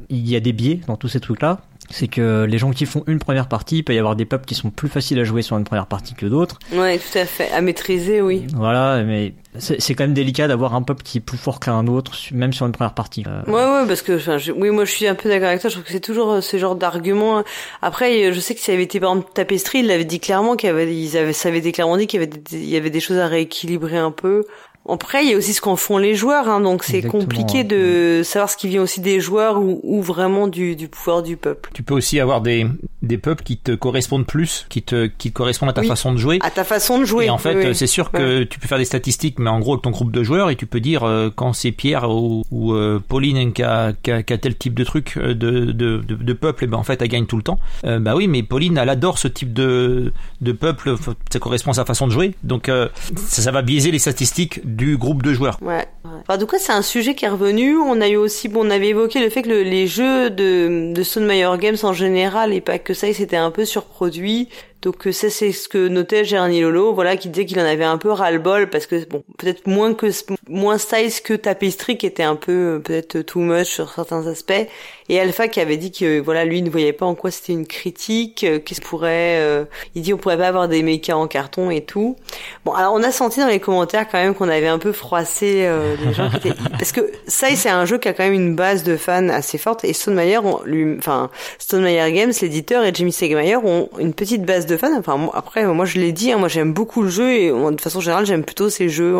il 0.09 0.29
y 0.29 0.35
a 0.35 0.41
des 0.41 0.53
biais 0.53 0.81
dans 0.89 0.97
tous 0.97 1.07
ces 1.07 1.21
trucs 1.21 1.43
là 1.43 1.61
c'est 1.91 2.09
que 2.09 2.45
les 2.45 2.59
gens 2.59 2.71
qui 2.71 2.87
font 2.87 3.03
une 3.07 3.19
première 3.19 3.49
partie, 3.49 3.79
il 3.79 3.83
peut 3.83 3.95
y 3.95 3.99
avoir 3.99 4.17
des 4.17 4.25
peuples 4.25 4.45
qui 4.45 4.55
sont 4.55 4.71
plus 4.71 4.89
faciles 4.89 5.19
à 5.19 5.25
jouer 5.25 5.43
sur 5.43 5.57
une 5.57 5.65
première 5.65 5.87
partie 5.87 6.15
que 6.15 6.27
d'autres. 6.27 6.59
Ouais, 6.73 6.99
tout 6.99 7.19
à 7.19 7.25
fait. 7.25 7.51
À 7.53 7.61
maîtriser, 7.61 8.21
oui. 8.21 8.47
Voilà, 8.55 9.03
mais 9.05 9.35
c'est 9.59 9.95
quand 9.95 10.05
même 10.05 10.15
délicat 10.15 10.49
d'avoir 10.49 10.75
un 10.75 10.83
peuple 10.83 11.03
qui 11.03 11.19
est 11.19 11.23
plus 11.23 11.39
fort 11.39 11.61
qu'un 11.61 11.87
autre, 11.87 12.13
même 12.33 12.53
sur 12.53 12.67
une 12.67 12.73
première 12.73 12.95
partie. 12.95 13.25
Euh, 13.27 13.43
ouais, 13.47 13.81
ouais, 13.81 13.87
parce 13.87 14.03
que, 14.03 14.17
enfin, 14.17 14.37
oui, 14.57 14.71
moi 14.71 14.85
je 14.85 14.91
suis 14.91 15.07
un 15.07 15.15
peu 15.15 15.29
d'accord 15.29 15.49
avec 15.49 15.61
toi. 15.61 15.71
Je 15.71 15.75
trouve 15.75 15.85
que 15.85 15.93
c'est 15.93 16.01
toujours 16.01 16.33
euh, 16.33 16.41
ce 16.41 16.57
genre 16.59 16.77
d'argument. 16.77 17.43
Après, 17.83 18.33
je 18.33 18.41
sais 18.41 18.55
que 18.55 18.61
si 18.61 18.71
avait 18.71 18.83
été 18.83 19.01
par 19.01 19.13
exemple 19.13 19.31
Tapestry, 19.35 19.81
il 19.81 19.87
l'avait 19.87 20.05
dit 20.05 20.21
clairement 20.21 20.57
qu'il 20.57 20.69
avait, 20.69 20.95
ils 20.95 21.17
avaient, 21.17 21.33
ça 21.33 21.49
avait 21.49 21.59
été 21.59 21.73
clairement 21.73 21.97
dit 21.97 22.07
qu'il 22.07 22.21
y 22.21 22.23
avait, 22.23 22.33
des, 22.33 22.57
il 22.57 22.69
y 22.69 22.77
avait 22.77 22.91
des 22.91 23.01
choses 23.01 23.19
à 23.19 23.27
rééquilibrer 23.27 23.97
un 23.97 24.11
peu. 24.11 24.45
Après, 24.89 25.25
il 25.25 25.31
y 25.31 25.35
a 25.35 25.37
aussi 25.37 25.53
ce 25.53 25.61
qu'en 25.61 25.77
font 25.77 25.99
les 25.99 26.15
joueurs, 26.15 26.49
hein, 26.49 26.61
donc 26.61 26.85
c'est 26.85 27.03
compliqué 27.03 27.65
de 27.65 28.23
savoir 28.25 28.51
ce 28.51 28.57
qui 28.57 28.69
vient 28.69 28.83
aussi 28.83 29.01
des 29.01 29.21
joueurs 29.21 29.61
ou, 29.61 29.81
ou 29.83 30.03
vraiment 30.03 30.49
du, 30.49 30.77
du, 30.77 30.89
pouvoir 30.89 31.23
du 31.23 31.37
peuple. 31.37 31.71
Tu 31.75 31.83
peux 31.83 31.95
aussi 31.95 32.21
avoir 32.21 32.41
des, 32.41 32.67
des 33.03 33.19
peuples 33.19 33.43
qui 33.43 33.57
te 33.57 33.73
correspondent 33.73 34.27
plus, 34.27 34.67
qui 34.69 34.83
te 34.83 35.07
qui 35.07 35.33
correspondent 35.33 35.71
à 35.71 35.73
ta 35.73 35.83
façon 35.83 36.13
de 36.13 36.19
jouer. 36.19 36.39
À 36.43 36.51
ta 36.51 36.65
façon 36.65 36.99
de 36.99 37.05
jouer. 37.05 37.27
Et 37.27 37.31
en 37.31 37.39
fait, 37.39 37.75
c'est 37.75 37.87
sûr 37.87 38.11
que 38.11 38.45
tu 38.45 38.59
peux 38.59 38.67
faire 38.67 38.79
des 38.79 38.85
statistiques, 38.85 39.39
mais 39.39 39.51
en 39.51 39.61
gros, 39.61 39.75
avec 39.75 39.83
ton 39.83 39.91
groupe 39.91 40.11
de 40.11 40.23
joueurs, 40.23 40.51
et 40.51 40.57
tu 40.57 40.67
peux 40.67 40.81
dire 40.81 41.05
euh, 41.05 41.31
quand 41.35 41.53
c'est 41.53 41.73
Pierre 41.73 42.09
ou, 42.11 42.45
ou 42.51 42.73
euh, 42.73 43.01
Pauline 43.07 43.53
qui 43.53 43.63
a, 43.63 43.93
qui, 43.93 44.11
a, 44.11 44.23
qui 44.23 44.33
a, 44.33 44.39
tel 44.39 44.57
type 44.57 44.75
de 44.75 44.85
truc 44.85 45.15
euh, 45.17 45.35
de, 45.35 45.73
de, 45.73 45.99
de, 45.99 46.15
de, 46.15 46.33
peuple, 46.33 46.65
et 46.65 46.67
ben 46.67 46.79
en 46.79 46.83
fait, 46.83 47.01
elle 47.03 47.09
gagne 47.09 47.27
tout 47.27 47.37
le 47.37 47.43
temps. 47.43 47.59
Euh, 47.85 47.99
bah 47.99 48.15
oui, 48.17 48.29
mais 48.29 48.43
Pauline, 48.43 48.79
elle 48.79 48.89
adore 48.89 49.19
ce 49.19 49.29
type 49.29 49.53
de, 49.53 50.13
de 50.41 50.53
peuple, 50.53 50.97
ça 51.33 51.39
correspond 51.39 51.73
à 51.73 51.75
sa 51.75 51.85
façon 51.85 52.07
de 52.07 52.13
jouer, 52.13 52.35
donc 52.43 52.67
ça, 52.67 53.43
ça 53.43 53.51
va 53.51 53.63
biaiser 53.63 53.91
les 53.91 53.99
statistiques 53.99 54.61
du 54.79 54.97
groupe 54.97 55.23
de 55.23 55.35
joueurs. 55.35 55.59
Ouais. 55.61 55.87
Enfin, 56.05 56.39
du 56.39 56.47
coup, 56.47 56.57
c'est 56.59 56.73
un 56.73 56.83
sujet 56.83 57.15
qui 57.15 57.27
est 57.27 57.29
revenu. 57.29 57.77
On 57.77 58.01
a 58.01 58.09
eu 58.09 58.17
aussi, 58.17 58.49
bon, 58.49 58.67
on 58.67 58.71
avait 58.71 58.89
évoqué 58.89 59.21
le 59.21 59.29
fait 59.29 59.43
que 59.43 59.49
le, 59.49 59.63
les 59.63 59.87
jeux 59.87 60.31
de, 60.31 60.93
de 60.95 61.03
Stone 61.03 61.27
Meyer 61.27 61.51
Games 61.59 61.77
en 61.83 61.93
général, 61.93 62.55
et 62.55 62.63
pas 62.63 62.79
que 62.79 62.95
ça, 62.95 63.13
c'était 63.13 63.37
un 63.37 63.51
peu 63.51 63.65
surproduit. 63.65 64.49
Donc 64.83 65.09
ça 65.11 65.29
c'est 65.29 65.53
ce 65.53 65.69
que 65.69 65.89
notait 65.89 66.25
Gérani 66.25 66.61
Lolo, 66.61 66.95
voilà, 66.95 67.17
qui 67.17 67.29
disait 67.29 67.47
qu'il 67.47 67.59
en 67.59 67.65
avait 67.65 67.85
un 67.85 67.99
peu 67.99 68.13
ras-le-bol 68.13 68.71
parce 68.71 68.87
que 68.87 69.05
bon, 69.09 69.25
peut-être 69.37 69.67
moins 69.67 69.93
que 69.95 70.07
moins 70.49 70.79
size 70.79 71.21
que 71.21 71.35
Tapestry 71.35 71.99
qui 71.99 72.07
était 72.07 72.23
un 72.23 72.37
peu 72.37 72.81
peut-être 72.85 73.23
too 73.23 73.41
much 73.41 73.67
sur 73.67 73.93
certains 73.93 74.27
aspects 74.29 74.69
et 75.09 75.19
Alpha 75.19 75.49
qui 75.49 75.61
avait 75.61 75.79
dit 75.79 75.91
que 75.91 76.21
voilà, 76.21 76.45
lui 76.45 76.63
ne 76.63 76.71
voyait 76.71 76.93
pas 76.93 77.07
en 77.07 77.15
quoi 77.15 77.31
c'était 77.31 77.55
une 77.55 77.67
critique, 77.67 78.45
euh, 78.45 78.59
qu'est-ce 78.59 78.81
pourrait 78.81 79.39
euh, 79.41 79.65
il 79.95 80.03
dit 80.03 80.13
on 80.13 80.19
pourrait 80.19 80.37
pas 80.37 80.49
avoir 80.49 80.69
des 80.69 80.83
mechas 80.83 81.17
en 81.17 81.27
carton 81.27 81.71
et 81.71 81.81
tout. 81.81 82.17
Bon, 82.65 82.73
alors 82.73 82.95
on 82.95 83.03
a 83.03 83.11
senti 83.11 83.41
dans 83.41 83.47
les 83.47 83.61
commentaires 83.61 84.07
quand 84.09 84.19
même 84.19 84.35
qu'on 84.35 84.49
avait 84.49 84.69
un 84.69 84.79
peu 84.79 84.93
froissé 84.93 85.67
euh, 85.67 85.97
les 86.05 86.13
gens 86.13 86.31
qui 86.31 86.37
étaient 86.37 86.55
parce 86.71 86.93
que 86.93 87.11
ça 87.27 87.49
c'est 87.57 87.71
un 87.71 87.85
jeu 87.85 87.99
qui 87.99 88.07
a 88.07 88.13
quand 88.13 88.25
même 88.25 88.33
une 88.33 88.55
base 88.55 88.85
de 88.85 88.97
fans 88.97 89.29
assez 89.31 89.59
forte 89.59 89.85
et 89.85 89.93
Stone 89.93 90.15
Meyer 90.15 90.39
lui 90.67 90.97
enfin 90.99 91.31
Stone 91.59 91.83
Meyer 91.83 92.13
Games 92.13 92.33
l'éditeur 92.41 92.85
et 92.85 92.93
Jimmy 92.95 93.13
Segmeyer 93.13 93.57
ont 93.57 93.89
une 93.99 94.15
petite 94.15 94.45
base 94.45 94.67
de 94.69 94.77
fans. 94.77 94.97
Enfin, 94.97 95.31
après, 95.35 95.65
moi, 95.67 95.85
je 95.85 95.99
l'ai 95.99 96.13
dit, 96.13 96.33
hein, 96.33 96.39
moi, 96.39 96.49
j'aime 96.49 96.73
beaucoup 96.73 97.03
le 97.03 97.09
jeu 97.09 97.31
et 97.33 97.51
de 97.51 97.81
façon 97.81 98.01
générale, 98.01 98.27
j'aime 98.27 98.45
plutôt 98.45 98.71
ces 98.71 98.89
jeux. 98.89 99.17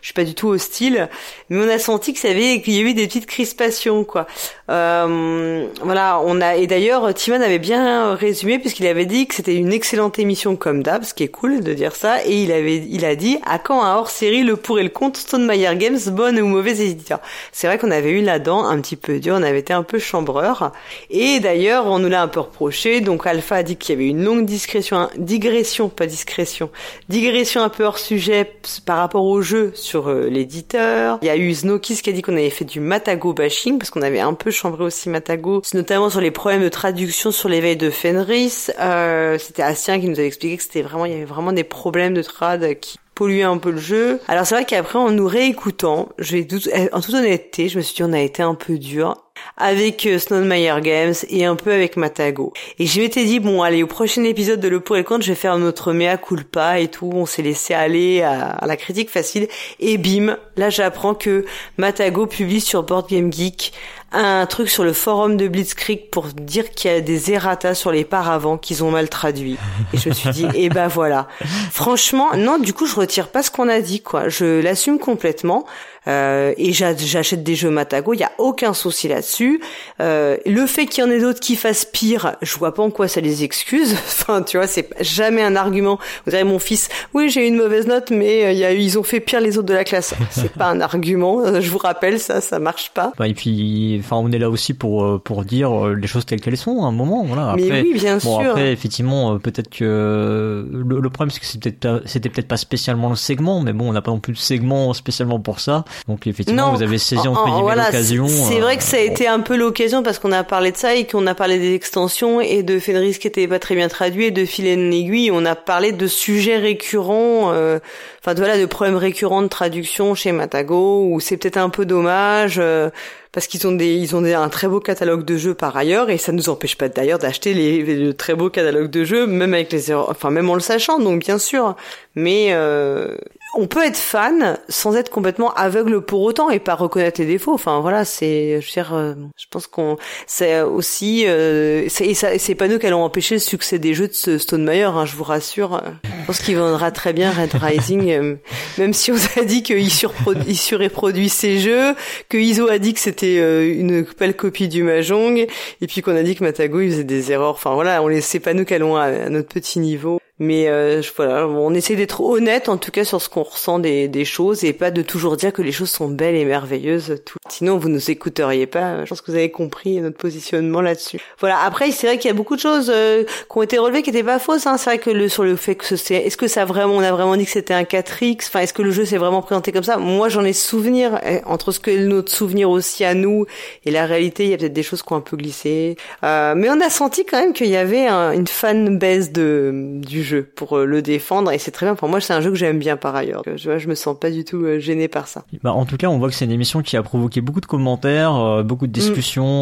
Je 0.00 0.06
suis 0.06 0.14
pas 0.14 0.24
du 0.24 0.34
tout 0.34 0.48
hostile, 0.48 1.08
mais 1.50 1.64
on 1.64 1.68
a 1.68 1.78
senti 1.78 2.14
que 2.14 2.20
ça 2.20 2.28
avait, 2.28 2.62
qu'il 2.62 2.74
y 2.74 2.78
a 2.78 2.82
eu 2.82 2.94
des 2.94 3.06
petites 3.06 3.26
crispations, 3.26 4.04
quoi. 4.04 4.26
Euh, 4.70 5.66
voilà, 5.82 6.20
on 6.24 6.40
a 6.40 6.56
et 6.62 6.66
d'ailleurs, 6.66 7.12
Timon 7.12 7.40
avait 7.40 7.58
bien 7.58 8.14
résumé 8.14 8.58
puisqu'il 8.58 8.86
avait 8.86 9.04
dit 9.04 9.26
que 9.26 9.34
c'était 9.34 9.56
une 9.56 9.72
excellente 9.72 10.18
émission 10.18 10.54
comme 10.54 10.82
d'hab, 10.82 11.02
ce 11.02 11.12
qui 11.12 11.24
est 11.24 11.28
cool 11.28 11.60
de 11.62 11.74
dire 11.74 11.94
ça. 11.94 12.24
Et 12.24 12.42
il 12.42 12.52
avait, 12.52 12.76
il 12.76 13.04
a 13.04 13.16
dit, 13.16 13.38
à 13.44 13.58
quand 13.58 13.82
un 13.82 13.96
hors-série 13.96 14.42
le 14.42 14.56
pour 14.56 14.78
et 14.78 14.82
le 14.82 14.88
contre 14.88 15.18
Stone 15.18 15.44
Meyer 15.44 15.74
Games, 15.76 15.98
bonne 16.12 16.38
ou 16.40 16.46
mauvaise 16.46 16.80
éditeur. 16.80 17.20
C'est 17.50 17.66
vrai 17.66 17.78
qu'on 17.78 17.90
avait 17.90 18.10
eu 18.10 18.22
là-dedans 18.22 18.64
un 18.64 18.80
petit 18.80 18.96
peu 18.96 19.18
dur, 19.18 19.34
on 19.38 19.42
avait 19.42 19.58
été 19.58 19.72
un 19.72 19.82
peu 19.82 19.98
chambreur. 19.98 20.72
Et 21.10 21.40
d'ailleurs, 21.40 21.86
on 21.86 21.98
nous 21.98 22.08
l'a 22.08 22.22
un 22.22 22.28
peu 22.28 22.40
reproché. 22.40 23.00
Donc 23.00 23.26
Alpha 23.26 23.56
a 23.56 23.62
dit 23.62 23.76
qu'il 23.76 23.94
y 23.94 23.98
avait 23.98 24.08
une 24.08 24.24
longue 24.24 24.44
discrétion 24.44 24.91
digression, 25.16 25.88
pas 25.88 26.06
discrétion, 26.06 26.70
digression 27.08 27.62
un 27.62 27.68
peu 27.68 27.84
hors 27.84 27.98
sujet 27.98 28.52
par 28.86 28.98
rapport 28.98 29.24
au 29.24 29.42
jeu 29.42 29.72
sur 29.74 30.08
euh, 30.08 30.28
l'éditeur. 30.28 31.18
Il 31.22 31.26
y 31.26 31.30
a 31.30 31.36
eu 31.36 31.54
Snowkiss 31.54 32.02
qui 32.02 32.10
a 32.10 32.12
dit 32.12 32.22
qu'on 32.22 32.36
avait 32.36 32.50
fait 32.50 32.64
du 32.64 32.80
Matago 32.80 33.32
bashing 33.32 33.78
parce 33.78 33.90
qu'on 33.90 34.02
avait 34.02 34.20
un 34.20 34.34
peu 34.34 34.50
chambré 34.50 34.84
aussi 34.84 35.08
Matago, 35.08 35.62
notamment 35.74 36.10
sur 36.10 36.20
les 36.20 36.30
problèmes 36.30 36.62
de 36.62 36.68
traduction 36.68 37.30
sur 37.30 37.48
l'éveil 37.48 37.76
de 37.76 37.90
Fenris. 37.90 38.70
Euh, 38.80 39.38
c'était 39.38 39.62
Astien 39.62 40.00
qui 40.00 40.08
nous 40.08 40.18
avait 40.18 40.26
expliqué 40.28 40.56
que 40.56 40.62
c'était 40.62 40.82
vraiment, 40.82 41.04
il 41.04 41.12
y 41.12 41.16
avait 41.16 41.24
vraiment 41.24 41.52
des 41.52 41.64
problèmes 41.64 42.14
de 42.14 42.22
trad 42.22 42.78
qui 42.80 42.98
polluaient 43.14 43.42
un 43.42 43.58
peu 43.58 43.70
le 43.70 43.78
jeu. 43.78 44.20
Alors 44.28 44.46
c'est 44.46 44.54
vrai 44.54 44.64
qu'après 44.64 44.98
en 44.98 45.10
nous 45.10 45.26
réécoutant, 45.26 46.08
je 46.18 46.36
vais 46.36 46.46
en 46.92 47.00
toute 47.00 47.14
honnêteté, 47.14 47.68
je 47.68 47.78
me 47.78 47.82
suis 47.82 47.94
dit 47.94 48.02
on 48.02 48.12
a 48.12 48.20
été 48.20 48.42
un 48.42 48.54
peu 48.54 48.78
dur 48.78 49.16
avec 49.56 50.06
euh, 50.06 50.18
Snowmeyer 50.18 50.74
Games 50.80 51.14
et 51.28 51.44
un 51.44 51.56
peu 51.56 51.72
avec 51.72 51.96
Matago. 51.96 52.52
Et 52.78 52.86
je 52.86 53.00
m'étais 53.00 53.24
dit 53.24 53.40
bon 53.40 53.62
allez 53.62 53.82
au 53.82 53.86
prochain 53.86 54.24
épisode 54.24 54.60
de 54.60 54.68
Le 54.68 54.80
pour 54.80 54.96
et 54.96 55.00
le 55.00 55.04
contre 55.04 55.24
je 55.24 55.32
vais 55.32 55.36
faire 55.36 55.58
notre 55.58 55.92
mea 55.92 56.16
culpa 56.16 56.80
et 56.80 56.88
tout. 56.88 57.10
On 57.12 57.26
s'est 57.26 57.42
laissé 57.42 57.74
aller 57.74 58.22
à, 58.22 58.58
la 58.66 58.76
critique 58.76 59.10
facile 59.10 59.48
et 59.80 59.98
bim 59.98 60.36
là 60.56 60.70
j'apprends 60.70 61.14
que 61.14 61.44
Matago 61.76 62.26
publie 62.26 62.60
sur 62.60 62.82
Board 62.82 63.08
Game 63.08 63.32
Geek 63.32 63.72
un 64.12 64.46
truc 64.46 64.68
sur 64.68 64.84
le 64.84 64.92
forum 64.92 65.36
de 65.36 65.48
Blitzkrieg 65.48 66.10
pour 66.10 66.26
dire 66.26 66.70
qu'il 66.70 66.90
y 66.90 66.94
a 66.94 67.00
des 67.00 67.32
errata 67.32 67.74
sur 67.74 67.90
les 67.90 68.04
paravents 68.04 68.58
qu'ils 68.58 68.84
ont 68.84 68.90
mal 68.90 69.08
traduits. 69.08 69.56
Et 69.92 69.98
je 69.98 70.10
me 70.10 70.14
suis 70.14 70.30
dit, 70.30 70.46
eh 70.54 70.68
ben 70.68 70.86
voilà. 70.88 71.28
Franchement, 71.70 72.28
non, 72.36 72.58
du 72.58 72.74
coup, 72.74 72.86
je 72.86 72.94
retire 72.94 73.28
pas 73.28 73.42
ce 73.42 73.50
qu'on 73.50 73.68
a 73.68 73.80
dit, 73.80 74.02
quoi. 74.02 74.28
Je 74.28 74.60
l'assume 74.60 74.98
complètement. 74.98 75.64
Euh, 76.08 76.52
et 76.56 76.72
j'achète 76.72 77.44
des 77.44 77.54
jeux 77.54 77.70
Matago, 77.70 78.14
il 78.14 78.20
y 78.20 78.24
a 78.24 78.32
aucun 78.38 78.74
souci 78.74 79.08
là-dessus. 79.08 79.60
Euh, 80.00 80.36
le 80.46 80.66
fait 80.66 80.86
qu'il 80.86 81.04
y 81.04 81.06
en 81.06 81.10
ait 81.10 81.20
d'autres 81.20 81.40
qui 81.40 81.54
fassent 81.54 81.84
pire, 81.84 82.34
je 82.42 82.56
vois 82.56 82.74
pas 82.74 82.82
en 82.82 82.90
quoi 82.90 83.08
ça 83.08 83.20
les 83.20 83.44
excuse. 83.44 83.92
enfin, 84.06 84.42
tu 84.42 84.56
vois, 84.56 84.66
c'est 84.66 84.88
jamais 85.00 85.42
un 85.42 85.54
argument. 85.54 85.98
Vous 86.26 86.34
avez 86.34 86.44
mon 86.44 86.58
fils, 86.58 86.88
oui, 87.14 87.28
j'ai 87.30 87.44
eu 87.44 87.48
une 87.48 87.56
mauvaise 87.56 87.86
note, 87.86 88.10
mais 88.10 88.46
euh, 88.46 88.52
y 88.52 88.64
a 88.64 88.72
ils 88.72 88.98
ont 88.98 89.02
fait 89.02 89.20
pire 89.20 89.40
les 89.40 89.58
autres 89.58 89.68
de 89.68 89.74
la 89.74 89.84
classe. 89.84 90.14
c'est 90.30 90.52
pas 90.52 90.66
un 90.66 90.80
argument. 90.80 91.60
Je 91.60 91.70
vous 91.70 91.78
rappelle, 91.78 92.18
ça, 92.18 92.40
ça 92.40 92.58
marche 92.58 92.90
pas. 92.90 93.12
Bah, 93.16 93.28
et 93.28 93.34
puis, 93.34 94.00
enfin, 94.00 94.16
on 94.16 94.32
est 94.32 94.38
là 94.38 94.50
aussi 94.50 94.74
pour 94.74 95.04
euh, 95.04 95.20
pour 95.22 95.44
dire 95.44 95.86
les 95.86 96.06
choses 96.06 96.26
telles 96.26 96.40
qu'elles 96.40 96.56
sont 96.56 96.82
à 96.84 96.88
un 96.88 96.92
moment. 96.92 97.24
Voilà. 97.24 97.50
Après, 97.50 97.68
mais 97.68 97.82
oui, 97.82 97.94
bien 97.94 98.18
bon, 98.18 98.40
Après, 98.40 98.72
effectivement, 98.72 99.38
peut-être 99.38 99.70
que 99.70 100.66
le, 100.72 101.10
problème, 101.10 101.30
c'est 101.30 101.40
que 101.40 101.46
c'était 101.46 101.70
peut-être 101.70 102.02
c'était 102.06 102.28
peut-être 102.28 102.48
pas 102.48 102.56
spécialement 102.56 103.10
le 103.10 103.16
segment, 103.16 103.60
mais 103.60 103.72
bon, 103.72 103.88
on 103.88 103.92
n'a 103.92 104.02
pas 104.02 104.10
non 104.10 104.20
plus 104.20 104.32
de 104.32 104.38
segment 104.38 104.92
spécialement 104.94 105.38
pour 105.38 105.60
ça. 105.60 105.84
Donc 106.08 106.26
effectivement, 106.26 106.72
vous 106.72 106.82
avez 106.82 106.98
saisi 106.98 107.26
entre 107.26 107.44
guillemets 107.44 107.76
l'occasion. 107.76 108.26
C'est 108.28 108.60
vrai 108.60 108.76
que 108.76 108.82
ça 108.82 108.96
a 108.96 109.00
euh, 109.00 109.04
été 109.04 109.26
un 109.26 109.40
peu 109.40 109.56
l'occasion 109.56 110.02
parce 110.02 110.18
qu'on 110.18 110.32
a 110.32 110.44
parlé 110.44 110.72
de 110.72 110.76
ça 110.76 110.94
et 110.94 111.06
qu'on 111.06 111.26
a 111.26 111.34
parlé 111.34 111.58
des 111.58 111.74
extensions 111.74 112.40
et 112.40 112.62
de 112.62 112.78
Fenris 112.78 113.18
qui 113.18 113.26
était 113.26 113.48
pas 113.48 113.58
très 113.58 113.74
bien 113.74 113.88
traduit 113.88 114.26
et 114.26 114.30
de 114.30 114.44
fil 114.44 114.66
en 114.66 114.90
aiguille. 114.90 115.30
On 115.32 115.44
a 115.44 115.54
parlé 115.54 115.92
de 115.92 116.06
sujets 116.06 116.58
récurrents, 116.58 117.52
euh, 117.52 117.78
enfin 118.24 118.34
voilà, 118.34 118.58
de 118.58 118.66
problèmes 118.66 118.96
récurrents 118.96 119.42
de 119.42 119.48
traduction 119.48 120.14
chez 120.14 120.32
Matago 120.32 121.06
où 121.10 121.20
c'est 121.20 121.36
peut-être 121.36 121.58
un 121.58 121.70
peu 121.70 121.86
dommage. 121.86 122.56
Euh, 122.58 122.90
parce 123.32 123.46
qu'ils 123.46 123.66
ont 123.66 123.72
des 123.72 123.94
ils 123.94 124.14
ont 124.14 124.20
des, 124.20 124.34
un 124.34 124.50
très 124.50 124.68
beau 124.68 124.78
catalogue 124.78 125.24
de 125.24 125.36
jeux 125.36 125.54
par 125.54 125.76
ailleurs 125.76 126.10
et 126.10 126.18
ça 126.18 126.32
nous 126.32 126.50
empêche 126.50 126.76
pas 126.76 126.88
d'ailleurs 126.88 127.18
d'acheter 127.18 127.54
les, 127.54 127.82
les, 127.82 128.14
très 128.14 128.34
beaux 128.34 128.50
catalogues 128.50 128.90
de 128.90 129.04
jeux 129.04 129.26
même 129.26 129.54
avec 129.54 129.72
les 129.72 129.90
erreurs 129.90 130.10
enfin 130.10 130.30
même 130.30 130.50
en 130.50 130.54
le 130.54 130.60
sachant 130.60 130.98
donc 130.98 131.20
bien 131.20 131.38
sûr 131.38 131.74
mais 132.14 132.48
euh, 132.50 133.16
on 133.54 133.66
peut 133.66 133.84
être 133.84 133.96
fan 133.96 134.58
sans 134.68 134.96
être 134.96 135.10
complètement 135.10 135.52
aveugle 135.54 136.00
pour 136.00 136.22
autant 136.22 136.50
et 136.50 136.58
pas 136.58 136.74
reconnaître 136.74 137.20
les 137.20 137.26
défauts. 137.26 137.52
Enfin 137.52 137.80
voilà, 137.80 138.04
c'est, 138.04 138.60
je 138.60 138.66
veux 138.66 138.72
dire, 138.72 138.94
euh, 138.94 139.14
je 139.36 139.46
pense 139.50 139.66
qu'on, 139.66 139.96
c'est 140.26 140.60
aussi, 140.62 141.26
euh, 141.26 141.86
c'est, 141.88 142.14
c'est 142.14 142.54
pas 142.54 142.68
nous 142.68 142.78
qui 142.78 142.86
allons 142.86 143.02
empêcher 143.02 143.36
le 143.36 143.40
succès 143.40 143.78
des 143.78 143.94
jeux 143.94 144.08
de 144.08 144.38
Stone 144.38 144.64
Meyer, 144.64 144.84
hein, 144.84 145.04
je 145.04 145.16
vous 145.16 145.24
rassure. 145.24 145.80
Je 146.04 146.26
pense 146.26 146.38
qu'il 146.38 146.56
vendra 146.56 146.90
très 146.92 147.12
bien 147.12 147.30
Red 147.32 147.52
Rising, 147.54 148.10
euh, 148.10 148.36
même 148.78 148.92
si 148.92 149.10
on 149.10 149.16
a 149.36 149.44
dit 149.44 149.62
qu'il 149.62 149.78
il 149.78 150.56
surreproduit 150.56 151.28
ses 151.28 151.58
jeux, 151.58 151.94
que 152.28 152.38
Iso 152.38 152.68
a 152.68 152.78
dit 152.78 152.94
que 152.94 153.00
c'était 153.00 153.38
euh, 153.38 153.74
une 153.74 154.06
belle 154.18 154.36
copie 154.36 154.68
du 154.68 154.82
Mahjong, 154.84 155.46
et 155.80 155.86
puis 155.86 156.00
qu'on 156.00 156.16
a 156.16 156.22
dit 156.22 156.36
que 156.36 156.44
Matago 156.44 156.80
il 156.80 156.90
faisait 156.90 157.04
des 157.04 157.32
erreurs. 157.32 157.54
Enfin 157.54 157.74
voilà, 157.74 158.02
on 158.02 158.08
les, 158.08 158.20
c'est 158.20 158.40
pas 158.40 158.54
nous 158.54 158.64
qui 158.64 158.74
allons 158.74 158.96
à 158.96 159.28
notre 159.28 159.48
petit 159.48 159.80
niveau. 159.80 160.21
Mais 160.38 160.68
euh, 160.68 161.02
voilà, 161.16 161.46
on 161.46 161.74
essaie 161.74 161.94
d'être 161.94 162.22
honnête 162.22 162.68
en 162.68 162.78
tout 162.78 162.90
cas 162.90 163.04
sur 163.04 163.20
ce 163.20 163.28
qu'on 163.28 163.42
ressent 163.42 163.78
des, 163.78 164.08
des, 164.08 164.24
choses 164.24 164.64
et 164.64 164.72
pas 164.72 164.90
de 164.90 165.02
toujours 165.02 165.36
dire 165.36 165.52
que 165.52 165.60
les 165.60 165.72
choses 165.72 165.90
sont 165.90 166.08
belles 166.08 166.34
et 166.34 166.46
merveilleuses. 166.46 167.20
Tout. 167.26 167.38
Sinon, 167.50 167.76
vous 167.76 167.90
nous 167.90 168.10
écouteriez 168.10 168.66
pas. 168.66 169.04
Je 169.04 169.10
pense 169.10 169.20
que 169.20 169.30
vous 169.30 169.36
avez 169.36 169.50
compris 169.50 170.00
notre 170.00 170.16
positionnement 170.16 170.80
là-dessus. 170.80 171.20
Voilà. 171.38 171.60
Après, 171.60 171.90
c'est 171.90 172.06
vrai 172.06 172.16
qu'il 172.16 172.28
y 172.28 172.30
a 172.30 172.34
beaucoup 172.34 172.56
de 172.56 172.60
choses 172.60 172.90
euh, 172.92 173.24
qui 173.24 173.58
ont 173.58 173.62
été 173.62 173.78
relevées 173.78 174.02
qui 174.02 174.08
étaient 174.08 174.24
pas 174.24 174.38
fausses. 174.38 174.66
Hein. 174.66 174.78
C'est 174.78 174.90
vrai 174.90 174.98
que 174.98 175.10
le 175.10 175.28
sur 175.28 175.44
le 175.44 175.54
fait 175.54 175.74
que 175.74 175.96
c'est, 175.96 176.14
est-ce 176.14 176.38
que 176.38 176.48
ça 176.48 176.64
vraiment, 176.64 176.94
on 176.94 177.00
a 177.00 177.12
vraiment 177.12 177.36
dit 177.36 177.44
que 177.44 177.50
c'était 177.50 177.74
un 177.74 177.82
4x. 177.82 178.46
Enfin, 178.48 178.60
est-ce 178.60 178.72
que 178.72 178.82
le 178.82 178.90
jeu 178.90 179.04
s'est 179.04 179.18
vraiment 179.18 179.42
présenté 179.42 179.70
comme 179.70 179.84
ça? 179.84 179.98
Moi, 179.98 180.30
j'en 180.30 180.44
ai 180.44 180.54
souvenir. 180.54 181.20
Eh, 181.26 181.40
entre 181.44 181.72
ce 181.72 181.78
que 181.78 181.90
notre 181.90 182.32
souvenir 182.32 182.70
aussi 182.70 183.04
à 183.04 183.12
nous 183.12 183.44
et 183.84 183.90
la 183.90 184.06
réalité, 184.06 184.44
il 184.44 184.50
y 184.50 184.54
a 184.54 184.56
peut-être 184.56 184.72
des 184.72 184.82
choses 184.82 185.02
qui 185.02 185.12
ont 185.12 185.16
un 185.16 185.20
peu 185.20 185.36
glissé. 185.36 185.96
Euh, 186.24 186.54
mais 186.56 186.70
on 186.70 186.80
a 186.80 186.88
senti 186.88 187.26
quand 187.26 187.38
même 187.38 187.52
qu'il 187.52 187.68
y 187.68 187.76
avait 187.76 188.08
une 188.08 188.46
fan 188.48 188.98
base 188.98 189.30
de 189.30 190.00
du 190.02 190.22
jeu 190.22 190.31
pour 190.40 190.78
euh, 190.78 190.84
le 190.84 191.02
défendre 191.02 191.50
et 191.52 191.58
c'est 191.58 191.70
très 191.70 191.86
bien. 191.86 191.94
Pour 191.94 192.08
moi, 192.08 192.20
c'est 192.20 192.32
un 192.32 192.40
jeu 192.40 192.50
que 192.50 192.56
j'aime 192.56 192.78
bien 192.78 192.96
par 192.96 193.14
ailleurs. 193.14 193.42
Je, 193.56 193.68
vois, 193.68 193.78
je 193.78 193.88
me 193.88 193.94
sens 193.94 194.18
pas 194.18 194.30
du 194.30 194.44
tout 194.44 194.64
euh, 194.64 194.78
gêné 194.78 195.08
par 195.08 195.28
ça. 195.28 195.44
Bah, 195.62 195.72
en 195.72 195.84
tout 195.84 195.96
cas, 195.96 196.08
on 196.08 196.18
voit 196.18 196.28
que 196.28 196.34
c'est 196.34 196.44
une 196.44 196.52
émission 196.52 196.82
qui 196.82 196.96
a 196.96 197.02
provoqué 197.02 197.40
beaucoup 197.40 197.60
de 197.60 197.66
commentaires, 197.66 198.34
euh, 198.36 198.62
beaucoup 198.62 198.86
de 198.86 198.92
discussions. 198.92 199.52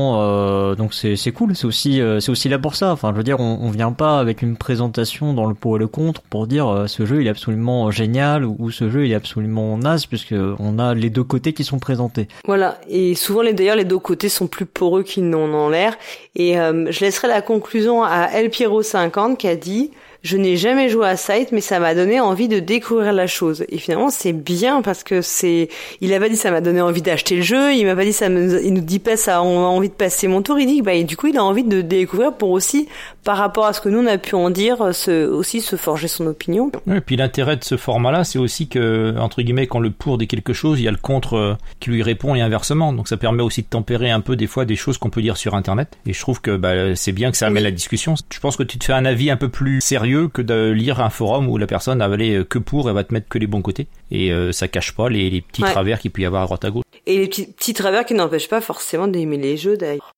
Mm. 0.70 0.76
donc 0.76 0.94
c'est 0.94 1.16
c'est 1.16 1.32
cool. 1.32 1.56
C'est 1.56 1.66
aussi 1.66 2.00
c'est 2.20 2.30
aussi 2.30 2.48
là 2.48 2.58
pour 2.58 2.74
ça. 2.74 2.92
Enfin, 2.92 3.10
je 3.12 3.16
veux 3.16 3.24
dire, 3.24 3.40
on, 3.40 3.58
on 3.62 3.70
vient 3.70 3.92
pas 3.92 4.18
avec 4.18 4.42
une 4.42 4.56
présentation 4.56 5.34
dans 5.34 5.46
le 5.46 5.54
pour 5.54 5.76
et 5.76 5.78
le 5.78 5.88
contre 5.88 6.22
pour 6.22 6.46
dire 6.46 6.84
ce 6.86 7.06
jeu 7.06 7.20
il 7.20 7.26
est 7.26 7.30
absolument 7.30 7.90
génial 7.90 8.44
ou, 8.44 8.70
ce 8.70 8.90
jeu 8.90 9.06
il 9.06 9.12
est 9.12 9.16
absolument 9.16 9.76
naze 9.78 10.06
puisque 10.06 10.34
on 10.58 10.78
a 10.78 10.94
les 10.94 11.10
deux 11.10 11.24
côtés 11.24 11.52
qui 11.52 11.64
sont 11.64 11.78
présentés. 11.78 12.28
Voilà. 12.46 12.78
Et 12.88 13.14
souvent 13.14 13.42
les 13.42 13.52
d'ailleurs 13.52 13.76
les 13.76 13.84
deux 13.84 13.98
côtés 13.98 14.28
sont 14.28 14.46
plus 14.46 14.66
poreux 14.66 15.02
qu'ils 15.02 15.28
n'en 15.28 15.48
ont 15.52 15.68
l'air. 15.68 15.96
Et 16.36 16.54
je 16.54 17.00
laisserai 17.00 17.28
la 17.28 17.42
conclusion 17.42 18.02
à 18.04 18.28
El 18.32 18.50
Piero 18.50 18.82
50 18.82 19.38
qui 19.38 19.48
a 19.48 19.56
dit 19.56 19.90
je 20.22 20.36
n'ai 20.36 20.56
jamais 20.56 20.88
joué 20.88 21.06
à 21.06 21.16
Sight, 21.16 21.52
mais 21.52 21.60
ça 21.60 21.80
m'a 21.80 21.94
donné 21.94 22.20
envie 22.20 22.48
de 22.48 22.58
découvrir 22.58 23.12
la 23.12 23.26
chose. 23.26 23.64
Et 23.68 23.78
finalement, 23.78 24.10
c'est 24.10 24.32
bien 24.32 24.82
parce 24.82 25.02
que 25.02 25.22
c'est, 25.22 25.68
il 26.00 26.12
a 26.12 26.20
pas 26.20 26.28
dit 26.28 26.36
ça 26.36 26.50
m'a 26.50 26.60
donné 26.60 26.80
envie 26.80 27.02
d'acheter 27.02 27.36
le 27.36 27.42
jeu, 27.42 27.74
il 27.74 27.86
m'a 27.86 27.96
pas 27.96 28.04
dit 28.04 28.12
ça 28.12 28.28
me... 28.28 28.62
il 28.64 28.74
nous 28.74 28.80
dit 28.80 28.98
pas 28.98 29.16
ça, 29.16 29.42
on 29.42 29.64
a 29.64 29.68
envie 29.68 29.88
de 29.88 29.94
passer 29.94 30.28
mon 30.28 30.42
tour, 30.42 30.58
il 30.58 30.66
dit 30.66 30.82
bah, 30.82 31.00
du 31.02 31.16
coup, 31.16 31.28
il 31.28 31.38
a 31.38 31.44
envie 31.44 31.64
de 31.64 31.80
découvrir 31.80 32.34
pour 32.34 32.50
aussi, 32.50 32.88
par 33.24 33.36
rapport 33.36 33.66
à 33.66 33.72
ce 33.72 33.80
que 33.80 33.88
nous 33.88 34.00
on 34.00 34.06
a 34.06 34.18
pu 34.18 34.34
en 34.34 34.50
dire, 34.50 34.94
se, 34.94 35.26
aussi 35.26 35.60
se 35.60 35.76
forger 35.76 36.08
son 36.08 36.26
opinion. 36.26 36.70
et 36.92 37.00
puis 37.00 37.16
l'intérêt 37.16 37.56
de 37.56 37.64
ce 37.64 37.76
format-là, 37.76 38.24
c'est 38.24 38.38
aussi 38.38 38.68
que, 38.68 39.14
entre 39.18 39.42
guillemets, 39.42 39.66
quand 39.66 39.80
le 39.80 39.90
pour 39.90 40.18
dit 40.18 40.26
quelque 40.26 40.52
chose, 40.52 40.80
il 40.80 40.84
y 40.84 40.88
a 40.88 40.92
le 40.92 40.96
contre 40.96 41.34
euh, 41.34 41.54
qui 41.78 41.90
lui 41.90 42.02
répond 42.02 42.34
et 42.34 42.40
inversement. 42.40 42.92
Donc 42.92 43.08
ça 43.08 43.16
permet 43.16 43.42
aussi 43.42 43.62
de 43.62 43.66
tempérer 43.66 44.10
un 44.10 44.20
peu 44.20 44.36
des 44.36 44.46
fois 44.46 44.64
des 44.64 44.76
choses 44.76 44.98
qu'on 44.98 45.10
peut 45.10 45.22
dire 45.22 45.36
sur 45.36 45.54
Internet. 45.54 45.98
Et 46.06 46.12
je 46.12 46.20
trouve 46.20 46.40
que 46.40 46.56
bah, 46.56 46.94
c'est 46.94 47.12
bien 47.12 47.30
que 47.30 47.36
ça 47.36 47.46
amène 47.46 47.64
la 47.64 47.70
discussion. 47.70 48.14
Je 48.32 48.40
pense 48.40 48.56
que 48.56 48.62
tu 48.62 48.78
te 48.78 48.84
fais 48.84 48.92
un 48.92 49.04
avis 49.04 49.30
un 49.30 49.36
peu 49.36 49.48
plus 49.48 49.80
sérieux 49.80 50.09
que 50.32 50.42
de 50.42 50.70
lire 50.70 51.00
un 51.00 51.10
forum 51.10 51.48
où 51.48 51.58
la 51.58 51.66
personne 51.66 52.00
a 52.02 52.08
valé 52.08 52.44
que 52.48 52.58
pour 52.58 52.90
et 52.90 52.92
va 52.92 53.04
te 53.04 53.12
mettre 53.12 53.28
que 53.28 53.38
les 53.38 53.46
bons 53.46 53.62
côtés. 53.62 53.88
Et 54.10 54.32
euh, 54.32 54.52
ça 54.52 54.68
cache 54.68 54.94
pas 54.94 55.08
les, 55.08 55.40
petits 55.40 55.62
travers 55.62 56.00
qu'il 56.00 56.10
peut 56.10 56.22
y 56.22 56.26
avoir 56.26 56.42
à 56.42 56.46
droite 56.46 56.64
à 56.64 56.70
gauche. 56.70 56.84
Et 57.06 57.18
les 57.18 57.28
petits, 57.28 57.46
petits 57.46 57.74
travers 57.74 58.04
qui 58.04 58.14
n'empêchent 58.14 58.48
pas 58.48 58.60
forcément 58.60 59.08
d'aimer 59.08 59.38
les 59.38 59.56
jeux 59.56 59.76
d'ailleurs. 59.76 60.12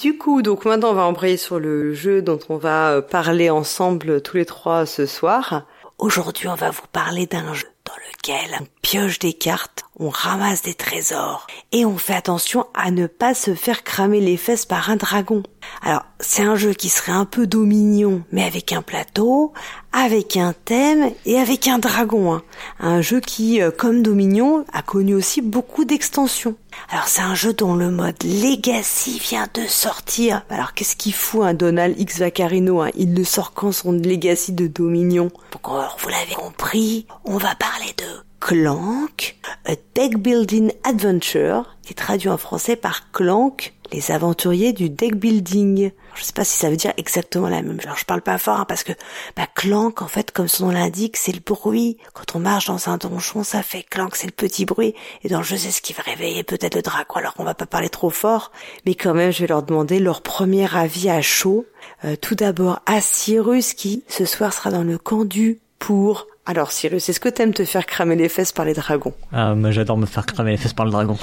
Du 0.00 0.16
coup, 0.16 0.42
donc 0.42 0.64
maintenant 0.64 0.90
on 0.90 0.94
va 0.94 1.04
embrayer 1.04 1.36
sur 1.36 1.58
le 1.58 1.92
jeu 1.92 2.22
dont 2.22 2.38
on 2.48 2.56
va 2.56 2.92
euh, 2.92 3.02
parler 3.02 3.50
ensemble 3.50 4.22
tous 4.22 4.36
les 4.38 4.46
trois 4.46 4.86
ce 4.86 5.06
soir. 5.06 5.66
Aujourd'hui, 5.98 6.48
on 6.48 6.54
va 6.54 6.70
vous 6.70 6.86
parler 6.92 7.26
d'un 7.26 7.52
jeu 7.52 7.68
dans 7.84 7.92
lequel 8.08 8.58
on 8.60 8.66
pioche 8.80 9.18
des 9.18 9.34
cartes, 9.34 9.84
on 10.00 10.08
ramasse 10.08 10.62
des 10.62 10.72
trésors 10.72 11.46
et 11.72 11.84
on 11.84 11.98
fait 11.98 12.14
attention 12.14 12.66
à 12.72 12.90
ne 12.90 13.06
pas 13.06 13.34
se 13.34 13.54
faire 13.54 13.84
cramer 13.84 14.20
les 14.20 14.38
fesses 14.38 14.64
par 14.64 14.88
un 14.88 14.96
dragon. 14.96 15.42
Alors, 15.82 16.04
c'est 16.18 16.42
un 16.42 16.56
jeu 16.56 16.72
qui 16.72 16.88
serait 16.88 17.12
un 17.12 17.26
peu 17.26 17.46
dominion, 17.46 18.22
mais 18.32 18.42
avec 18.42 18.72
un 18.72 18.80
plateau, 18.80 19.52
avec 19.92 20.38
un 20.38 20.54
thème 20.64 21.12
et 21.26 21.38
avec 21.38 21.68
un 21.68 21.78
dragon. 21.78 22.32
Hein. 22.32 22.42
Un 22.80 23.02
jeu 23.02 23.20
qui, 23.20 23.60
euh, 23.60 23.70
comme 23.70 24.02
Dominion, 24.02 24.64
a 24.72 24.80
connu 24.80 25.14
aussi 25.14 25.42
beaucoup 25.42 25.84
d'extensions. 25.84 26.56
Alors 26.88 27.08
c'est 27.08 27.20
un 27.20 27.34
jeu 27.34 27.52
dont 27.52 27.74
le 27.74 27.90
mode 27.90 28.22
Legacy 28.24 29.18
vient 29.18 29.48
de 29.52 29.66
sortir. 29.66 30.42
Alors 30.48 30.72
qu'est-ce 30.72 30.96
qu'il 30.96 31.12
fout 31.12 31.42
un 31.42 31.52
Donald 31.52 31.98
X 32.00 32.20
Vaccarino 32.20 32.80
hein? 32.80 32.90
Il 32.94 33.12
ne 33.12 33.24
sort 33.24 33.52
quand 33.52 33.72
son 33.72 33.92
Legacy 33.92 34.52
de 34.52 34.66
Dominion? 34.66 35.30
Vous 35.62 36.08
l'avez 36.08 36.34
compris, 36.34 37.06
on 37.24 37.36
va 37.36 37.54
parler 37.54 37.92
de 37.98 38.29
Clank, 38.40 39.36
A 39.66 39.74
Deck 39.94 40.16
Building 40.16 40.72
Adventure, 40.84 41.76
qui 41.82 41.92
est 41.92 41.96
traduit 41.96 42.30
en 42.30 42.38
français 42.38 42.74
par 42.74 43.12
Clank, 43.12 43.74
les 43.92 44.10
aventuriers 44.10 44.72
du 44.72 44.88
deck 44.88 45.14
building. 45.14 45.90
Je 46.14 46.22
sais 46.22 46.32
pas 46.32 46.44
si 46.44 46.56
ça 46.56 46.70
veut 46.70 46.76
dire 46.76 46.92
exactement 46.96 47.48
la 47.48 47.62
même 47.62 47.80
chose. 47.80 47.92
Je 47.96 48.04
parle 48.04 48.22
pas 48.22 48.38
fort 48.38 48.60
hein, 48.60 48.64
parce 48.68 48.84
que 48.84 48.92
bah, 49.36 49.46
clank, 49.54 50.02
en 50.02 50.06
fait, 50.06 50.30
comme 50.30 50.48
son 50.48 50.66
nom 50.66 50.72
l'indique, 50.72 51.16
c'est 51.16 51.32
le 51.32 51.40
bruit. 51.40 51.96
Quand 52.14 52.36
on 52.36 52.40
marche 52.40 52.66
dans 52.66 52.88
un 52.88 52.96
donjon, 52.96 53.44
ça 53.44 53.62
fait 53.62 53.82
clank, 53.82 54.16
c'est 54.16 54.26
le 54.26 54.32
petit 54.32 54.64
bruit. 54.64 54.94
Et 55.22 55.28
dans 55.28 55.38
le 55.38 55.44
jeu, 55.44 55.56
c'est 55.56 55.70
ce 55.70 55.82
qui 55.82 55.92
va 55.92 56.02
réveiller 56.02 56.42
peut-être 56.42 56.74
le 56.74 56.82
dragon. 56.82 57.14
Alors 57.16 57.34
on 57.38 57.44
va 57.44 57.54
pas 57.54 57.66
parler 57.66 57.88
trop 57.88 58.10
fort, 58.10 58.52
mais 58.86 58.94
quand 58.94 59.14
même, 59.14 59.32
je 59.32 59.40
vais 59.40 59.48
leur 59.48 59.62
demander 59.62 59.98
leur 59.98 60.22
premier 60.22 60.74
avis 60.74 61.10
à 61.10 61.22
chaud. 61.22 61.66
Euh, 62.04 62.16
tout 62.16 62.34
d'abord 62.34 62.80
à 62.86 63.00
Cyrus 63.00 63.74
qui 63.74 64.04
ce 64.08 64.24
soir 64.24 64.52
sera 64.52 64.70
dans 64.70 64.84
le 64.84 64.98
camp 64.98 65.24
du 65.24 65.60
pour 65.78 66.26
alors 66.46 66.72
Cyrus, 66.72 67.08
est-ce 67.08 67.20
que 67.20 67.28
t'aimes 67.28 67.52
te 67.52 67.64
faire 67.64 67.86
cramer 67.86 68.16
les 68.16 68.28
fesses 68.28 68.52
par 68.52 68.64
les 68.64 68.74
dragons? 68.74 69.12
Ah, 69.32 69.54
moi 69.54 69.70
j'adore 69.70 69.98
me 69.98 70.06
faire 70.06 70.26
cramer 70.26 70.52
les 70.52 70.56
fesses 70.56 70.72
par 70.72 70.86
le 70.86 70.90
dragon. 70.90 71.16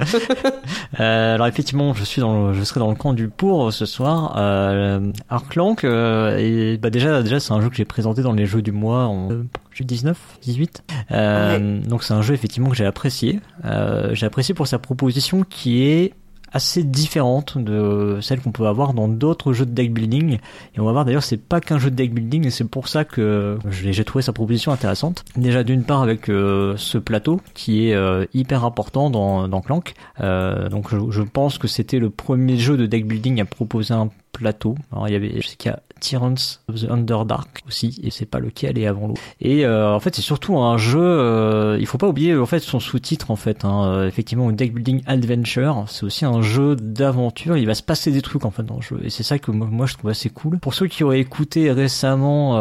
euh, 1.00 1.34
alors 1.34 1.46
effectivement, 1.46 1.94
je 1.94 2.04
suis 2.04 2.20
dans, 2.20 2.48
le, 2.48 2.54
je 2.54 2.62
serai 2.64 2.80
dans 2.80 2.90
le 2.90 2.96
camp 2.96 3.12
du 3.14 3.28
pour 3.28 3.72
ce 3.72 3.86
soir. 3.86 4.34
Euh, 4.36 5.12
euh, 5.84 6.36
et 6.38 6.76
bah 6.76 6.90
déjà, 6.90 7.22
déjà 7.22 7.40
c'est 7.40 7.52
un 7.52 7.60
jeu 7.60 7.70
que 7.70 7.76
j'ai 7.76 7.84
présenté 7.84 8.22
dans 8.22 8.32
les 8.32 8.46
jeux 8.46 8.62
du 8.62 8.72
mois 8.72 9.04
en 9.04 9.30
euh, 9.30 9.44
19, 9.80 10.18
18. 10.42 10.84
Euh, 11.10 11.80
Donc 11.80 12.02
c'est 12.02 12.14
un 12.14 12.22
jeu 12.22 12.34
effectivement 12.34 12.68
que 12.68 12.76
j'ai 12.76 12.84
apprécié. 12.84 13.40
Euh, 13.64 14.14
j'ai 14.14 14.26
apprécié 14.26 14.54
pour 14.54 14.66
sa 14.66 14.78
proposition 14.78 15.44
qui 15.48 15.84
est 15.84 16.14
assez 16.52 16.82
différente 16.84 17.58
de 17.58 18.18
celle 18.20 18.40
qu'on 18.40 18.52
peut 18.52 18.66
avoir 18.66 18.94
dans 18.94 19.08
d'autres 19.08 19.52
jeux 19.52 19.66
de 19.66 19.72
deck 19.72 19.92
building. 19.92 20.38
Et 20.74 20.80
on 20.80 20.84
va 20.84 20.92
voir 20.92 21.04
d'ailleurs, 21.04 21.22
c'est 21.22 21.36
pas 21.36 21.60
qu'un 21.60 21.78
jeu 21.78 21.90
de 21.90 21.96
deck 21.96 22.12
building, 22.12 22.46
et 22.46 22.50
c'est 22.50 22.68
pour 22.68 22.88
ça 22.88 23.04
que 23.04 23.58
j'ai 23.70 24.04
trouvé 24.04 24.22
sa 24.22 24.32
proposition 24.32 24.72
intéressante. 24.72 25.24
Déjà 25.36 25.64
d'une 25.64 25.84
part 25.84 26.02
avec 26.02 26.28
euh, 26.28 26.74
ce 26.76 26.98
plateau 26.98 27.40
qui 27.54 27.88
est 27.88 27.94
euh, 27.94 28.26
hyper 28.34 28.64
important 28.64 29.10
dans, 29.10 29.48
dans 29.48 29.60
Clank. 29.60 29.94
Euh, 30.20 30.68
donc 30.68 30.90
je, 30.90 30.96
je 31.10 31.22
pense 31.22 31.58
que 31.58 31.68
c'était 31.68 31.98
le 31.98 32.10
premier 32.10 32.58
jeu 32.58 32.76
de 32.76 32.86
deck 32.86 33.06
building 33.06 33.40
à 33.40 33.44
proposer 33.44 33.94
un 33.94 34.10
plateau. 34.32 34.76
Alors 34.92 35.08
il 35.08 35.12
y 35.12 35.16
avait, 35.16 35.40
je 35.40 35.46
sais 35.46 35.56
qu'il 35.56 35.70
y 35.70 35.74
a 35.74 35.80
Tyrants 36.02 36.58
of 36.68 36.80
the 36.80 36.90
Underdark 36.90 37.62
aussi, 37.66 38.00
et 38.02 38.10
c'est 38.10 38.26
pas 38.26 38.40
lequel 38.40 38.76
est 38.76 38.86
avant 38.86 39.06
l'autre. 39.06 39.20
Et 39.40 39.64
euh, 39.64 39.94
en 39.94 40.00
fait, 40.00 40.14
c'est 40.14 40.22
surtout 40.22 40.58
un 40.58 40.76
jeu. 40.76 41.00
Euh, 41.00 41.78
il 41.80 41.86
faut 41.86 41.98
pas 41.98 42.08
oublier 42.08 42.36
en 42.36 42.46
fait 42.46 42.58
son 42.58 42.80
sous-titre 42.80 43.30
en 43.30 43.36
fait. 43.36 43.64
Hein, 43.64 43.84
euh, 43.86 44.08
effectivement, 44.08 44.50
deck 44.50 44.74
building 44.74 45.02
adventure. 45.06 45.84
C'est 45.86 46.04
aussi 46.04 46.24
un 46.24 46.42
jeu 46.42 46.74
d'aventure. 46.76 47.56
Il 47.56 47.66
va 47.66 47.74
se 47.74 47.82
passer 47.82 48.10
des 48.10 48.20
trucs 48.20 48.44
en 48.44 48.50
fait 48.50 48.64
dans 48.64 48.76
le 48.76 48.82
jeu, 48.82 49.00
et 49.04 49.10
c'est 49.10 49.22
ça 49.22 49.38
que 49.38 49.50
moi, 49.52 49.86
je 49.86 49.94
trouve 49.94 50.10
assez 50.10 50.28
cool. 50.28 50.58
Pour 50.58 50.74
ceux 50.74 50.88
qui 50.88 51.04
auraient 51.04 51.20
écouté 51.20 51.70
récemment, 51.70 52.56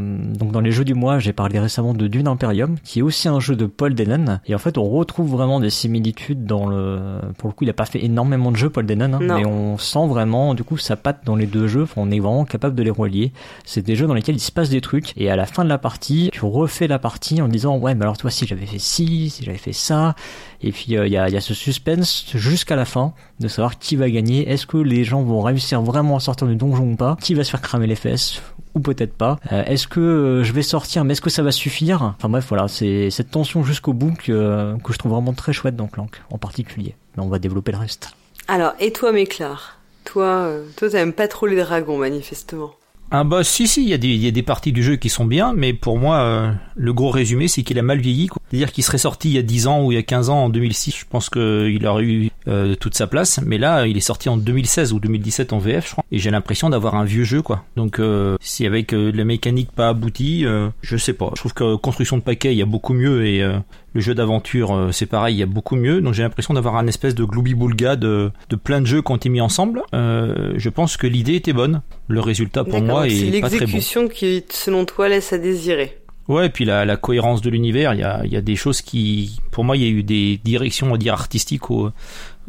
donc 0.00 0.52
dans 0.52 0.60
les 0.60 0.70
jeux 0.70 0.84
du 0.84 0.94
mois, 0.94 1.18
j'ai 1.18 1.32
parlé 1.32 1.58
récemment 1.58 1.94
de 1.94 2.06
Dune 2.06 2.28
Imperium, 2.28 2.76
qui 2.84 2.98
est 2.98 3.02
aussi 3.02 3.28
un 3.28 3.40
jeu 3.40 3.56
de 3.56 3.66
Paul 3.66 3.94
Dennen. 3.94 4.40
Et 4.46 4.54
en 4.54 4.58
fait, 4.58 4.76
on 4.76 4.84
retrouve 4.84 5.30
vraiment 5.30 5.60
des 5.60 5.70
similitudes 5.70 6.44
dans 6.44 6.66
le. 6.66 7.20
Pour 7.38 7.48
le 7.48 7.54
coup, 7.54 7.64
il 7.64 7.70
a 7.70 7.74
pas 7.74 7.86
fait 7.86 8.04
énormément 8.04 8.52
de 8.52 8.56
jeux 8.56 8.70
Paul 8.70 8.84
Dennen, 8.84 9.14
hein, 9.14 9.18
mais 9.20 9.46
on 9.46 9.78
sent 9.78 10.06
vraiment 10.06 10.54
du 10.54 10.62
coup 10.62 10.76
sa 10.76 10.96
patte 10.96 11.20
dans 11.24 11.36
les 11.36 11.46
deux 11.46 11.66
jeux. 11.66 11.86
on 11.96 12.10
est 12.10 12.20
vraiment 12.20 12.44
capable 12.44 12.65
de 12.74 12.82
les 12.82 12.90
relier. 12.90 13.32
C'est 13.64 13.82
des 13.82 13.96
jeux 13.96 14.06
dans 14.06 14.14
lesquels 14.14 14.36
il 14.36 14.40
se 14.40 14.52
passe 14.52 14.68
des 14.68 14.80
trucs 14.80 15.12
et 15.16 15.30
à 15.30 15.36
la 15.36 15.46
fin 15.46 15.64
de 15.64 15.68
la 15.68 15.78
partie, 15.78 16.30
tu 16.32 16.44
refais 16.44 16.86
la 16.86 16.98
partie 16.98 17.40
en 17.40 17.48
disant 17.48 17.78
ouais 17.78 17.94
mais 17.94 18.02
alors 18.02 18.16
toi 18.16 18.30
si 18.30 18.46
j'avais 18.46 18.66
fait 18.66 18.78
ci, 18.78 19.30
si 19.30 19.44
j'avais 19.44 19.58
fait 19.58 19.72
ça 19.72 20.14
et 20.62 20.72
puis 20.72 20.96
euh, 20.96 21.06
il 21.06 21.12
y, 21.12 21.16
a, 21.16 21.40
ce 21.40 21.54
suspense 21.54 22.26
jusqu'à 22.34 22.76
la 22.76 22.84
fin 22.84 23.12
de 23.40 23.48
savoir 23.48 23.78
qui 23.78 23.96
va 23.96 24.10
gagner. 24.10 24.48
Est-ce 24.48 24.66
que 24.66 24.78
les 24.78 25.04
gens 25.04 25.22
vont 25.22 25.40
réussir 25.40 25.82
vraiment 25.82 26.16
à 26.16 26.20
sortir 26.20 26.46
du 26.46 26.56
donjon 26.56 26.92
ou 26.92 26.96
pas? 26.96 27.16
Qui 27.20 27.34
va 27.34 27.44
se 27.44 27.50
faire 27.50 27.60
cramer 27.60 27.86
les 27.86 27.94
fesses? 27.94 28.42
Ou 28.74 28.80
peut-être 28.80 29.14
pas. 29.14 29.38
Euh, 29.52 29.64
est-ce 29.64 29.86
que 29.86 30.00
euh, 30.00 30.44
je 30.44 30.52
vais 30.52 30.62
sortir, 30.62 31.04
mais 31.04 31.12
est-ce 31.12 31.20
que 31.20 31.30
ça 31.30 31.42
va 31.42 31.52
suffire? 31.52 32.02
Enfin 32.02 32.28
bref, 32.28 32.46
voilà, 32.48 32.68
c'est 32.68 33.10
cette 33.10 33.30
tension 33.30 33.62
jusqu'au 33.62 33.92
bout 33.92 34.14
que, 34.14 34.76
que 34.82 34.92
je 34.92 34.98
trouve 34.98 35.12
vraiment 35.12 35.32
très 35.32 35.52
chouette 35.52 35.76
dans 35.76 35.86
Clank, 35.86 36.22
en 36.30 36.38
particulier. 36.38 36.94
Mais 37.16 37.22
on 37.22 37.28
va 37.28 37.38
développer 37.38 37.72
le 37.72 37.78
reste. 37.78 38.10
Alors, 38.48 38.74
et 38.78 38.92
toi, 38.92 39.12
Méclar 39.12 39.75
toi, 40.06 40.46
euh, 40.46 40.64
toi, 40.76 40.88
t'aimes 40.88 41.12
pas 41.12 41.28
trop 41.28 41.46
les 41.46 41.56
dragons, 41.56 41.98
manifestement. 41.98 42.72
Ah 43.10 43.22
bah 43.22 43.44
si 43.44 43.68
si, 43.68 43.84
il 43.84 43.88
y, 43.88 44.26
a 44.26 44.30
des, 44.32 44.42
parties 44.42 44.72
du 44.72 44.82
jeu 44.82 44.96
qui 44.96 45.10
sont 45.10 45.26
bien, 45.26 45.52
mais 45.54 45.72
pour 45.72 45.98
moi, 45.98 46.16
euh, 46.18 46.52
le 46.74 46.92
gros 46.92 47.10
résumé, 47.10 47.46
c'est 47.46 47.62
qu'il 47.62 47.78
a 47.78 47.82
mal 47.82 48.00
vieilli. 48.00 48.28
C'est-à-dire 48.50 48.72
qu'il 48.72 48.84
serait 48.84 48.98
sorti 48.98 49.30
il 49.30 49.34
y 49.34 49.38
a 49.38 49.42
10 49.42 49.66
ans 49.66 49.84
ou 49.84 49.92
il 49.92 49.96
y 49.96 49.98
a 49.98 50.02
15 50.02 50.30
ans, 50.30 50.44
en 50.44 50.48
2006, 50.48 50.96
je 51.00 51.04
pense 51.08 51.30
qu'il 51.30 51.86
aurait 51.86 52.04
eu 52.04 52.30
euh, 52.48 52.76
toute 52.76 52.94
sa 52.94 53.06
place. 53.06 53.40
Mais 53.44 53.58
là, 53.58 53.86
il 53.86 53.96
est 53.96 54.00
sorti 54.00 54.28
en 54.28 54.36
2016 54.36 54.92
ou 54.92 55.00
2017 55.00 55.52
en 55.52 55.58
VF, 55.58 55.86
je 55.86 55.92
crois. 55.92 56.04
Et 56.12 56.18
j'ai 56.18 56.30
l'impression 56.30 56.70
d'avoir 56.70 56.94
un 56.94 57.04
vieux 57.04 57.24
jeu, 57.24 57.42
quoi. 57.42 57.64
Donc, 57.76 57.98
euh, 57.98 58.36
si 58.40 58.64
avec 58.64 58.94
euh, 58.94 59.10
la 59.12 59.24
mécanique 59.24 59.72
pas 59.72 59.88
aboutie, 59.88 60.44
je 60.82 60.96
sais 60.96 61.12
pas. 61.12 61.30
Je 61.34 61.40
trouve 61.40 61.54
que 61.54 61.74
construction 61.76 62.16
de 62.16 62.22
paquets, 62.22 62.52
il 62.52 62.58
y 62.58 62.62
a 62.62 62.66
beaucoup 62.66 62.92
mieux 62.92 63.26
et 63.26 63.40
le 63.40 64.00
jeu 64.00 64.14
d'aventure, 64.14 64.90
c'est 64.92 65.06
pareil, 65.06 65.36
il 65.36 65.38
y 65.38 65.42
a 65.42 65.46
beaucoup 65.46 65.76
mieux. 65.76 66.00
Donc 66.00 66.14
j'ai 66.14 66.22
l'impression 66.22 66.54
d'avoir 66.54 66.76
un 66.76 66.86
espèce 66.86 67.14
de 67.14 67.24
gloubi-boulga 67.24 67.96
de, 67.96 68.30
de 68.48 68.56
plein 68.56 68.80
de 68.80 68.86
jeux 68.86 69.02
qui 69.02 69.12
ont 69.12 69.16
été 69.16 69.28
mis 69.28 69.40
ensemble. 69.40 69.82
je 69.92 70.68
pense 70.68 70.96
que 70.96 71.06
l'idée 71.06 71.34
était 71.34 71.52
bonne. 71.52 71.82
Le 72.08 72.20
résultat 72.20 72.64
pour 72.64 72.80
moi 72.80 73.08
est, 73.08 73.12
est 73.12 73.40
pas 73.40 73.48
très 73.48 73.58
bon. 73.60 73.66
C'est 73.66 73.66
l'exécution 73.66 74.08
qui, 74.08 74.44
selon 74.50 74.84
toi, 74.84 75.08
laisse 75.08 75.32
à 75.32 75.38
désirer. 75.38 75.98
Ouais, 76.28 76.46
et 76.46 76.48
puis 76.48 76.64
la, 76.64 76.84
la 76.84 76.96
cohérence 76.96 77.40
de 77.40 77.50
l'univers, 77.50 77.94
il 77.94 78.00
y 78.00 78.04
a, 78.04 78.26
y 78.26 78.36
a, 78.36 78.40
des 78.40 78.56
choses 78.56 78.82
qui, 78.82 79.38
pour 79.52 79.62
moi, 79.62 79.76
il 79.76 79.82
y 79.82 79.86
a 79.86 79.88
eu 79.88 80.02
des 80.02 80.40
directions, 80.42 80.88
on 80.88 80.92
va 80.92 80.98
dire 80.98 81.14
artistiques 81.14 81.70
ou, 81.70 81.90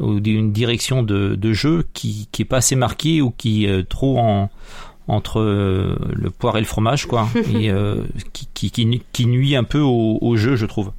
ou 0.00 0.18
une 0.18 0.52
direction 0.52 1.02
de, 1.02 1.36
de 1.36 1.52
jeu 1.52 1.86
qui, 1.92 2.28
qui 2.32 2.42
est 2.42 2.44
pas 2.44 2.56
assez 2.56 2.74
marquée 2.74 3.22
ou 3.22 3.30
qui 3.30 3.66
est 3.66 3.88
trop 3.88 4.18
en 4.18 4.50
entre 5.08 5.40
euh, 5.40 5.96
le 6.14 6.30
poire 6.30 6.56
et 6.58 6.60
le 6.60 6.66
fromage, 6.66 7.06
quoi, 7.06 7.28
et 7.54 7.70
euh, 7.70 8.04
qui, 8.32 8.70
qui, 8.70 9.02
qui, 9.12 9.26
nuit 9.26 9.56
un 9.56 9.64
peu 9.64 9.80
au, 9.80 10.18
au 10.20 10.36
jeu, 10.36 10.54
je 10.54 10.66
trouve. 10.66 10.92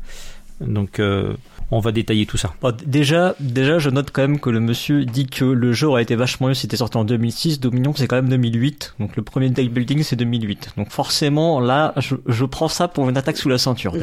Donc 0.59 0.99
euh, 0.99 1.33
on 1.71 1.79
va 1.79 1.91
détailler 1.91 2.25
tout 2.25 2.37
ça. 2.37 2.53
Bon, 2.61 2.75
déjà, 2.85 3.35
déjà, 3.39 3.79
je 3.79 3.89
note 3.89 4.09
quand 4.11 4.21
même 4.21 4.39
que 4.39 4.49
le 4.49 4.59
monsieur 4.59 5.05
dit 5.05 5.27
que 5.27 5.45
le 5.45 5.73
jeu 5.73 5.87
aurait 5.87 6.03
été 6.03 6.15
vachement 6.15 6.47
mieux 6.47 6.53
si 6.53 6.61
c'était 6.61 6.77
sorti 6.77 6.97
en 6.97 7.03
2006. 7.03 7.59
Dominion, 7.59 7.93
c'est 7.95 8.07
quand 8.07 8.15
même 8.15 8.29
2008. 8.29 8.95
Donc 8.99 9.15
le 9.15 9.21
premier 9.21 9.49
deck 9.49 9.71
building, 9.71 10.03
c'est 10.03 10.15
2008. 10.15 10.69
Donc 10.77 10.89
forcément, 10.91 11.59
là, 11.59 11.93
je, 11.97 12.15
je, 12.27 12.45
prends 12.45 12.67
ça 12.67 12.87
pour 12.87 13.09
une 13.09 13.17
attaque 13.17 13.37
sous 13.37 13.49
la 13.49 13.57
ceinture. 13.57 13.93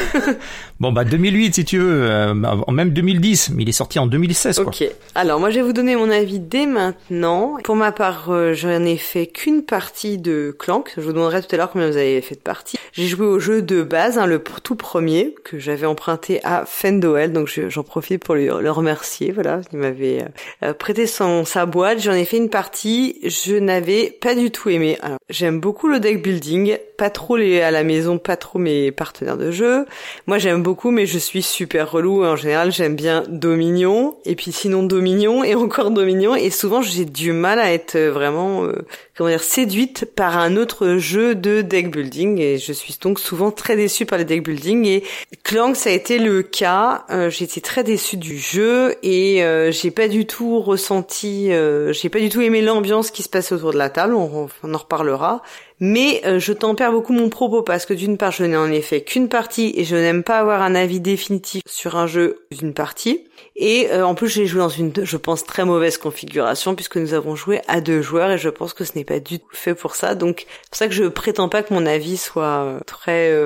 bon, 0.80 0.92
bah 0.92 1.04
2008 1.04 1.54
si 1.54 1.64
tu 1.64 1.78
veux, 1.78 2.04
euh, 2.04 2.34
même 2.34 2.90
2010, 2.90 3.50
mais 3.54 3.62
il 3.64 3.68
est 3.68 3.72
sorti 3.72 3.98
en 3.98 4.06
2016. 4.06 4.56
Quoi. 4.56 4.66
Ok. 4.66 4.84
Alors 5.14 5.40
moi, 5.40 5.50
je 5.50 5.56
vais 5.56 5.62
vous 5.62 5.72
donner 5.72 5.96
mon 5.96 6.10
avis 6.10 6.38
dès 6.38 6.66
maintenant. 6.66 7.56
Pour 7.64 7.76
ma 7.76 7.92
part, 7.92 8.30
euh, 8.30 8.52
je 8.54 8.68
n'ai 8.68 8.96
fait 8.96 9.26
qu'une 9.26 9.62
partie 9.62 10.18
de 10.18 10.54
Clank. 10.58 10.92
Je 10.96 11.02
vous 11.02 11.12
demanderai 11.12 11.42
tout 11.42 11.48
à 11.52 11.56
l'heure 11.56 11.70
combien 11.70 11.90
vous 11.90 11.96
avez 11.96 12.20
fait 12.20 12.36
de 12.36 12.40
partie. 12.40 12.78
J'ai 12.92 13.06
joué 13.06 13.26
au 13.26 13.38
jeu 13.38 13.62
de 13.62 13.82
base, 13.82 14.18
hein, 14.18 14.26
le 14.26 14.42
tout 14.62 14.76
premier 14.76 15.34
que 15.44 15.58
j'avais 15.58 15.86
emprunté 15.86 16.40
à 16.44 16.64
Donc 16.92 17.48
j'en 17.68 17.82
profite 17.82 18.22
pour 18.22 18.34
lui, 18.34 18.46
le 18.46 18.70
remercier. 18.70 19.32
Voilà, 19.32 19.62
il 19.72 19.78
m'avait 19.78 20.24
euh, 20.62 20.74
prêté 20.74 21.06
son 21.06 21.46
sa 21.46 21.64
boîte. 21.64 22.00
J'en 22.00 22.12
ai 22.12 22.26
fait 22.26 22.36
une 22.36 22.50
partie. 22.50 23.18
Je 23.24 23.54
n'avais 23.54 24.10
pas 24.10 24.34
du 24.34 24.50
tout 24.50 24.68
aimé. 24.68 24.98
Alors 25.00 25.18
j'aime 25.30 25.60
beaucoup 25.60 25.88
le 25.88 25.98
deck 25.98 26.22
building, 26.22 26.76
pas 26.98 27.08
trop 27.08 27.36
les 27.36 27.62
à 27.62 27.70
la 27.70 27.84
maison, 27.84 28.18
pas 28.18 28.36
trop 28.36 28.58
mes 28.58 28.92
partenaires 28.92 29.38
de 29.38 29.50
jeu. 29.50 29.86
Moi 30.26 30.36
j'aime 30.36 30.62
beaucoup, 30.62 30.90
mais 30.90 31.06
je 31.06 31.18
suis 31.18 31.42
super 31.42 31.90
relou. 31.90 32.22
En 32.22 32.36
général, 32.36 32.70
j'aime 32.70 32.96
bien 32.96 33.24
Dominion, 33.28 34.16
et 34.26 34.34
puis 34.36 34.52
sinon 34.52 34.82
Dominion 34.82 35.42
et 35.42 35.54
encore 35.54 35.90
Dominion. 35.90 36.36
Et 36.36 36.50
souvent 36.50 36.82
j'ai 36.82 37.06
du 37.06 37.32
mal 37.32 37.60
à 37.60 37.72
être 37.72 37.98
vraiment 37.98 38.64
euh, 38.64 38.84
comment 39.16 39.30
dire 39.30 39.42
séduite 39.42 40.04
par 40.04 40.38
un 40.38 40.56
autre 40.56 40.96
jeu 40.96 41.34
de 41.34 41.62
deck 41.62 41.90
building. 41.90 42.40
Et 42.40 42.58
je 42.58 42.72
suis 42.72 42.96
donc 43.00 43.20
souvent 43.20 43.50
très 43.50 43.76
déçue 43.76 44.06
par 44.06 44.18
les 44.18 44.24
deck 44.24 44.42
building. 44.42 44.86
Et 44.86 45.04
Clank 45.42 45.76
ça 45.76 45.90
a 45.90 45.92
été 45.92 46.18
le 46.18 46.42
cas 46.42 47.04
euh, 47.10 47.30
j'ai 47.30 47.46
très 47.60 47.84
déçue 47.84 48.16
du 48.16 48.38
jeu 48.38 48.96
et 49.02 49.44
euh, 49.44 49.70
j'ai 49.70 49.90
pas 49.90 50.08
du 50.08 50.26
tout 50.26 50.60
ressenti, 50.60 51.52
euh, 51.52 51.92
j'ai 51.92 52.08
pas 52.08 52.18
du 52.18 52.28
tout 52.28 52.40
aimé 52.40 52.62
l'ambiance 52.62 53.10
qui 53.10 53.22
se 53.22 53.28
passait 53.28 53.54
autour 53.54 53.72
de 53.72 53.78
la 53.78 53.90
table. 53.90 54.14
On, 54.14 54.48
en 54.62 54.78
reparlera. 54.78 55.42
Mais 55.80 56.22
je 56.38 56.52
tempère 56.52 56.92
beaucoup 56.92 57.12
mon 57.12 57.28
propos 57.28 57.62
parce 57.62 57.84
que 57.84 57.94
d'une 57.94 58.16
part, 58.16 58.32
je 58.32 58.44
n'en 58.44 58.70
ai 58.70 58.80
fait 58.80 59.02
qu'une 59.02 59.28
partie 59.28 59.72
et 59.76 59.84
je 59.84 59.96
n'aime 59.96 60.22
pas 60.22 60.38
avoir 60.38 60.62
un 60.62 60.74
avis 60.74 61.00
définitif 61.00 61.62
sur 61.68 61.96
un 61.96 62.06
jeu 62.06 62.46
d'une 62.50 62.72
partie. 62.72 63.24
Et 63.56 63.92
en 63.92 64.14
plus, 64.14 64.28
j'ai 64.28 64.46
joué 64.46 64.60
dans 64.60 64.68
une, 64.68 64.92
je 65.02 65.16
pense, 65.16 65.44
très 65.44 65.64
mauvaise 65.64 65.98
configuration 65.98 66.74
puisque 66.74 66.96
nous 66.96 67.12
avons 67.12 67.36
joué 67.36 67.60
à 67.66 67.80
deux 67.80 68.02
joueurs 68.02 68.30
et 68.30 68.38
je 68.38 68.48
pense 68.48 68.72
que 68.72 68.84
ce 68.84 68.92
n'est 68.96 69.04
pas 69.04 69.20
du 69.20 69.40
tout 69.40 69.46
fait 69.52 69.74
pour 69.74 69.94
ça. 69.94 70.14
Donc, 70.14 70.46
c'est 70.48 70.70
pour 70.70 70.78
ça 70.78 70.88
que 70.88 70.94
je 70.94 71.04
prétends 71.04 71.48
pas 71.48 71.62
que 71.62 71.74
mon 71.74 71.86
avis 71.86 72.16
soit 72.16 72.80
très, 72.86 73.36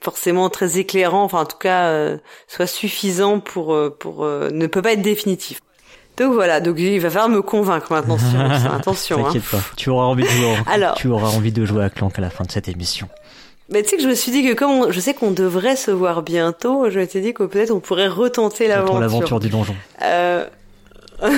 forcément 0.00 0.50
très 0.50 0.78
éclairant, 0.78 1.24
enfin 1.24 1.40
en 1.40 1.46
tout 1.46 1.58
cas, 1.58 2.18
soit 2.46 2.66
suffisant 2.66 3.40
pour 3.40 3.74
euh, 3.74 3.90
pour 3.90 4.24
euh, 4.24 4.50
ne 4.50 4.66
peut 4.66 4.82
pas 4.82 4.92
être 4.92 5.02
définitif. 5.02 5.60
Donc 6.18 6.34
voilà, 6.34 6.60
donc 6.60 6.76
il 6.78 6.98
va 6.98 7.10
falloir 7.10 7.28
me 7.28 7.42
convaincre 7.42 7.92
maintenant. 7.92 8.18
Attention. 8.74 9.22
T'inquiète 9.24 9.42
hein. 9.52 9.58
pas, 9.58 9.64
tu 9.76 9.90
auras 9.90 10.04
envie 10.04 10.24
de 10.24 10.28
jouer. 10.28 10.56
Alors, 10.66 10.94
tu 10.94 11.08
auras 11.08 11.28
envie 11.28 11.52
de 11.52 11.64
jouer 11.64 11.84
à 11.84 11.90
Clank 11.90 12.18
à 12.18 12.22
la 12.22 12.30
fin 12.30 12.44
de 12.44 12.50
cette 12.50 12.68
émission. 12.68 13.08
Mais 13.70 13.82
tu 13.82 13.90
sais 13.90 13.96
que 13.96 14.02
je 14.02 14.08
me 14.08 14.14
suis 14.14 14.32
dit 14.32 14.42
que 14.42 14.54
comme 14.54 14.90
je 14.90 14.98
sais 14.98 15.14
qu'on 15.14 15.30
devrait 15.30 15.76
se 15.76 15.90
voir 15.90 16.22
bientôt, 16.22 16.88
je 16.90 16.98
m'étais 16.98 17.20
dit 17.20 17.34
que 17.34 17.42
peut-être 17.44 17.70
on 17.70 17.80
pourrait 17.80 18.08
retenter 18.08 18.66
l'aventure. 18.66 19.00
l'aventure 19.00 19.40
du 19.40 19.48
donjon. 19.50 19.76
Euh... 20.02 20.46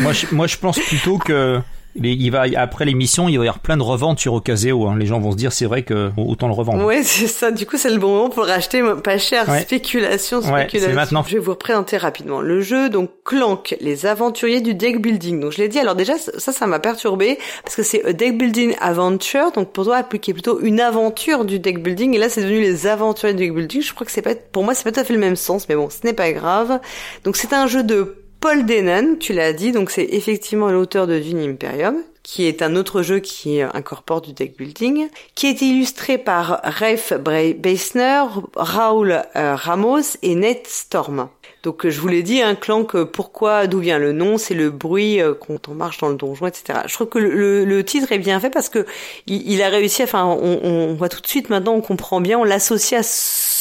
moi, 0.01 0.13
je, 0.13 0.27
moi, 0.33 0.47
je 0.47 0.57
pense 0.57 0.79
plutôt 0.79 1.19
que 1.19 1.61
il 1.97 2.31
va 2.31 2.45
après 2.57 2.85
l'émission, 2.85 3.29
il 3.29 3.39
va 3.39 3.45
y 3.45 3.49
avoir 3.49 3.61
plein 3.61 3.77
de 3.77 3.83
reventes 3.83 4.19
sur 4.19 4.35
Ocaseo. 4.35 4.87
Hein. 4.87 4.97
Les 4.99 5.07
gens 5.07 5.21
vont 5.21 5.33
se 5.33 5.37
dire 5.37 5.53
c'est 5.53 5.67
vrai 5.67 5.83
que 5.83 6.11
autant 6.17 6.47
le 6.47 6.55
revendre. 6.55 6.85
Ouais, 6.85 7.03
c'est 7.03 7.27
ça. 7.27 7.51
Du 7.51 7.67
coup, 7.67 7.77
c'est 7.77 7.91
le 7.91 7.99
bon 7.99 8.09
moment 8.09 8.31
pour 8.31 8.47
racheter 8.47 8.83
pas 9.03 9.19
cher. 9.19 9.45
Spéculation, 9.63 10.41
spéculation. 10.41 10.91
Ouais, 10.91 10.95
maintenant. 10.95 11.25
Je 11.27 11.35
vais 11.35 11.41
vous 11.41 11.51
représenter 11.53 11.97
rapidement 11.97 12.41
le 12.41 12.61
jeu. 12.61 12.89
Donc 12.89 13.11
Clank, 13.25 13.77
les 13.81 14.07
aventuriers 14.07 14.61
du 14.61 14.75
deck 14.75 15.01
building. 15.01 15.41
Donc 15.41 15.53
je 15.53 15.59
l'ai 15.59 15.69
dit. 15.69 15.79
Alors 15.79 15.95
déjà, 15.95 16.15
ça, 16.19 16.53
ça 16.53 16.67
m'a 16.67 16.79
perturbé 16.79 17.39
parce 17.65 17.77
que 17.77 17.83
c'est 17.83 18.13
deck 18.15 18.39
building 18.39 18.75
adventure. 18.81 19.53
Donc 19.53 19.73
pour 19.73 19.85
toi, 19.85 19.97
appliquer 19.97 20.33
plutôt 20.33 20.61
une 20.61 20.81
aventure 20.81 21.45
du 21.45 21.59
deck 21.59 21.83
building. 21.83 22.15
Et 22.15 22.19
là, 22.19 22.29
c'est 22.29 22.43
devenu 22.43 22.61
les 22.61 22.87
aventuriers 22.87 23.35
du 23.35 23.47
deck 23.47 23.55
building. 23.55 23.83
Je 23.83 23.95
crois 23.95 24.05
que 24.05 24.13
c'est 24.13 24.23
pas, 24.23 24.35
pour 24.35 24.65
moi, 24.65 24.75
c'est 24.75 24.85
pas 24.85 24.93
tout 24.93 25.01
à 25.01 25.05
fait 25.05 25.15
le 25.15 25.19
même 25.19 25.37
sens, 25.37 25.69
mais 25.69 25.75
bon, 25.75 25.91
ce 25.91 26.07
n'est 26.07 26.13
pas 26.13 26.33
grave. 26.33 26.81
Donc 27.25 27.37
c'est 27.37 27.53
un 27.53 27.67
jeu 27.67 27.83
de 27.83 28.20
Paul 28.41 28.65
Denon, 28.65 29.17
tu 29.21 29.35
l'as 29.35 29.53
dit, 29.53 29.71
donc 29.71 29.91
c'est 29.91 30.09
effectivement 30.13 30.71
l'auteur 30.71 31.07
de 31.07 31.19
Dune 31.19 31.41
Imperium, 31.41 31.97
qui 32.23 32.47
est 32.47 32.63
un 32.63 32.75
autre 32.75 33.03
jeu 33.03 33.19
qui 33.19 33.61
incorpore 33.61 34.23
du 34.23 34.33
deck 34.33 34.57
building, 34.57 35.09
qui 35.35 35.47
est 35.47 35.61
illustré 35.61 36.17
par 36.17 36.61
Rafe 36.65 37.13
Beisner, 37.13 38.23
Raoul 38.57 39.23
euh, 39.37 39.55
Ramos 39.55 40.17
et 40.23 40.35
Ned 40.37 40.67
Storm. 40.67 41.29
Donc 41.63 41.87
je 41.87 42.01
vous 42.01 42.09
l'ai 42.09 42.23
dit, 42.23 42.41
un 42.41 42.55
clank, 42.55 42.97
pourquoi, 43.05 43.67
d'où 43.67 43.81
vient 43.81 43.99
le 43.99 44.13
nom, 44.13 44.39
c'est 44.39 44.55
le 44.55 44.71
bruit 44.71 45.21
euh, 45.21 45.35
quand 45.35 45.69
on 45.69 45.75
marche 45.75 45.99
dans 45.99 46.09
le 46.09 46.15
donjon, 46.15 46.47
etc. 46.47 46.79
Je 46.87 46.95
trouve 46.95 47.09
que 47.09 47.19
le, 47.19 47.67
le, 47.67 47.85
titre 47.85 48.11
est 48.13 48.19
bien 48.19 48.41
fait 48.41 48.49
parce 48.49 48.71
que 48.71 48.87
il, 49.27 49.61
a 49.61 49.69
réussi, 49.69 50.03
enfin 50.03 50.25
on, 50.25 50.61
on, 50.63 50.95
voit 50.95 51.11
tout 51.11 51.21
de 51.21 51.27
suite 51.27 51.51
maintenant, 51.51 51.75
on 51.75 51.83
comprend 51.83 52.23
bien, 52.23 52.39
on 52.39 52.45
l'associe 52.45 53.01
à 53.01 53.03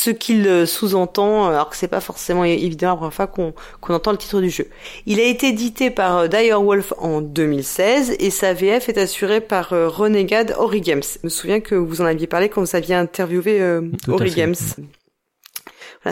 ce 0.02 0.12
qu'il 0.12 0.66
sous-entend, 0.66 1.48
alors 1.48 1.70
que 1.70 1.76
c'est 1.76 1.88
pas 1.88 2.00
forcément 2.00 2.44
évident 2.44 2.90
la 2.90 2.96
première 2.96 3.14
fois 3.14 3.28
qu'on 3.28 3.54
entend 3.94 4.12
le 4.12 4.18
titre 4.18 4.40
du 4.40 4.50
jeu. 4.50 4.68
Il 5.06 5.20
a 5.20 5.24
été 5.24 5.48
édité 5.50 5.90
par 5.90 6.30
Direwolf 6.30 6.94
en 6.98 7.22
2016 7.22 8.16
et 8.20 8.30
sa 8.30 8.54
VF 8.54 8.88
est 8.90 8.98
assurée 8.98 9.42
par 9.42 9.70
Renegade 9.70 10.56
Origames. 10.58 11.04
Je 11.04 11.20
me 11.24 11.30
souviens 11.30 11.60
que 11.60 11.76
vous 11.76 12.02
en 12.02 12.06
aviez 12.06 12.28
parlé 12.28 12.50
quand 12.50 12.62
vous 12.62 12.76
aviez 12.76 12.96
interviewé 12.96 13.62
Origames. 14.08 14.56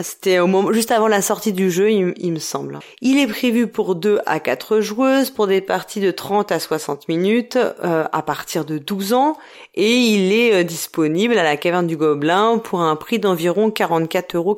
C'était 0.02 0.38
au 0.38 0.46
moment, 0.46 0.72
juste 0.72 0.90
avant 0.90 1.08
la 1.08 1.22
sortie 1.22 1.52
du 1.52 1.70
jeu, 1.70 1.90
il, 1.90 2.32
me 2.32 2.38
semble. 2.38 2.78
Il 3.00 3.18
est 3.18 3.26
prévu 3.26 3.66
pour 3.66 3.94
2 3.94 4.20
à 4.26 4.40
4 4.40 4.80
joueuses, 4.80 5.30
pour 5.30 5.46
des 5.46 5.60
parties 5.60 6.00
de 6.00 6.10
30 6.10 6.52
à 6.52 6.58
60 6.58 7.08
minutes, 7.08 7.56
euh, 7.56 8.04
à 8.12 8.22
partir 8.22 8.64
de 8.64 8.78
12 8.78 9.12
ans, 9.12 9.36
et 9.74 9.94
il 9.94 10.32
est 10.32 10.54
euh, 10.54 10.62
disponible 10.64 11.38
à 11.38 11.42
la 11.42 11.56
Caverne 11.56 11.86
du 11.86 11.96
Gobelin 11.96 12.58
pour 12.58 12.80
un 12.80 12.96
prix 12.96 13.18
d'environ 13.18 13.68
44,80 13.70 14.36
euros. 14.36 14.56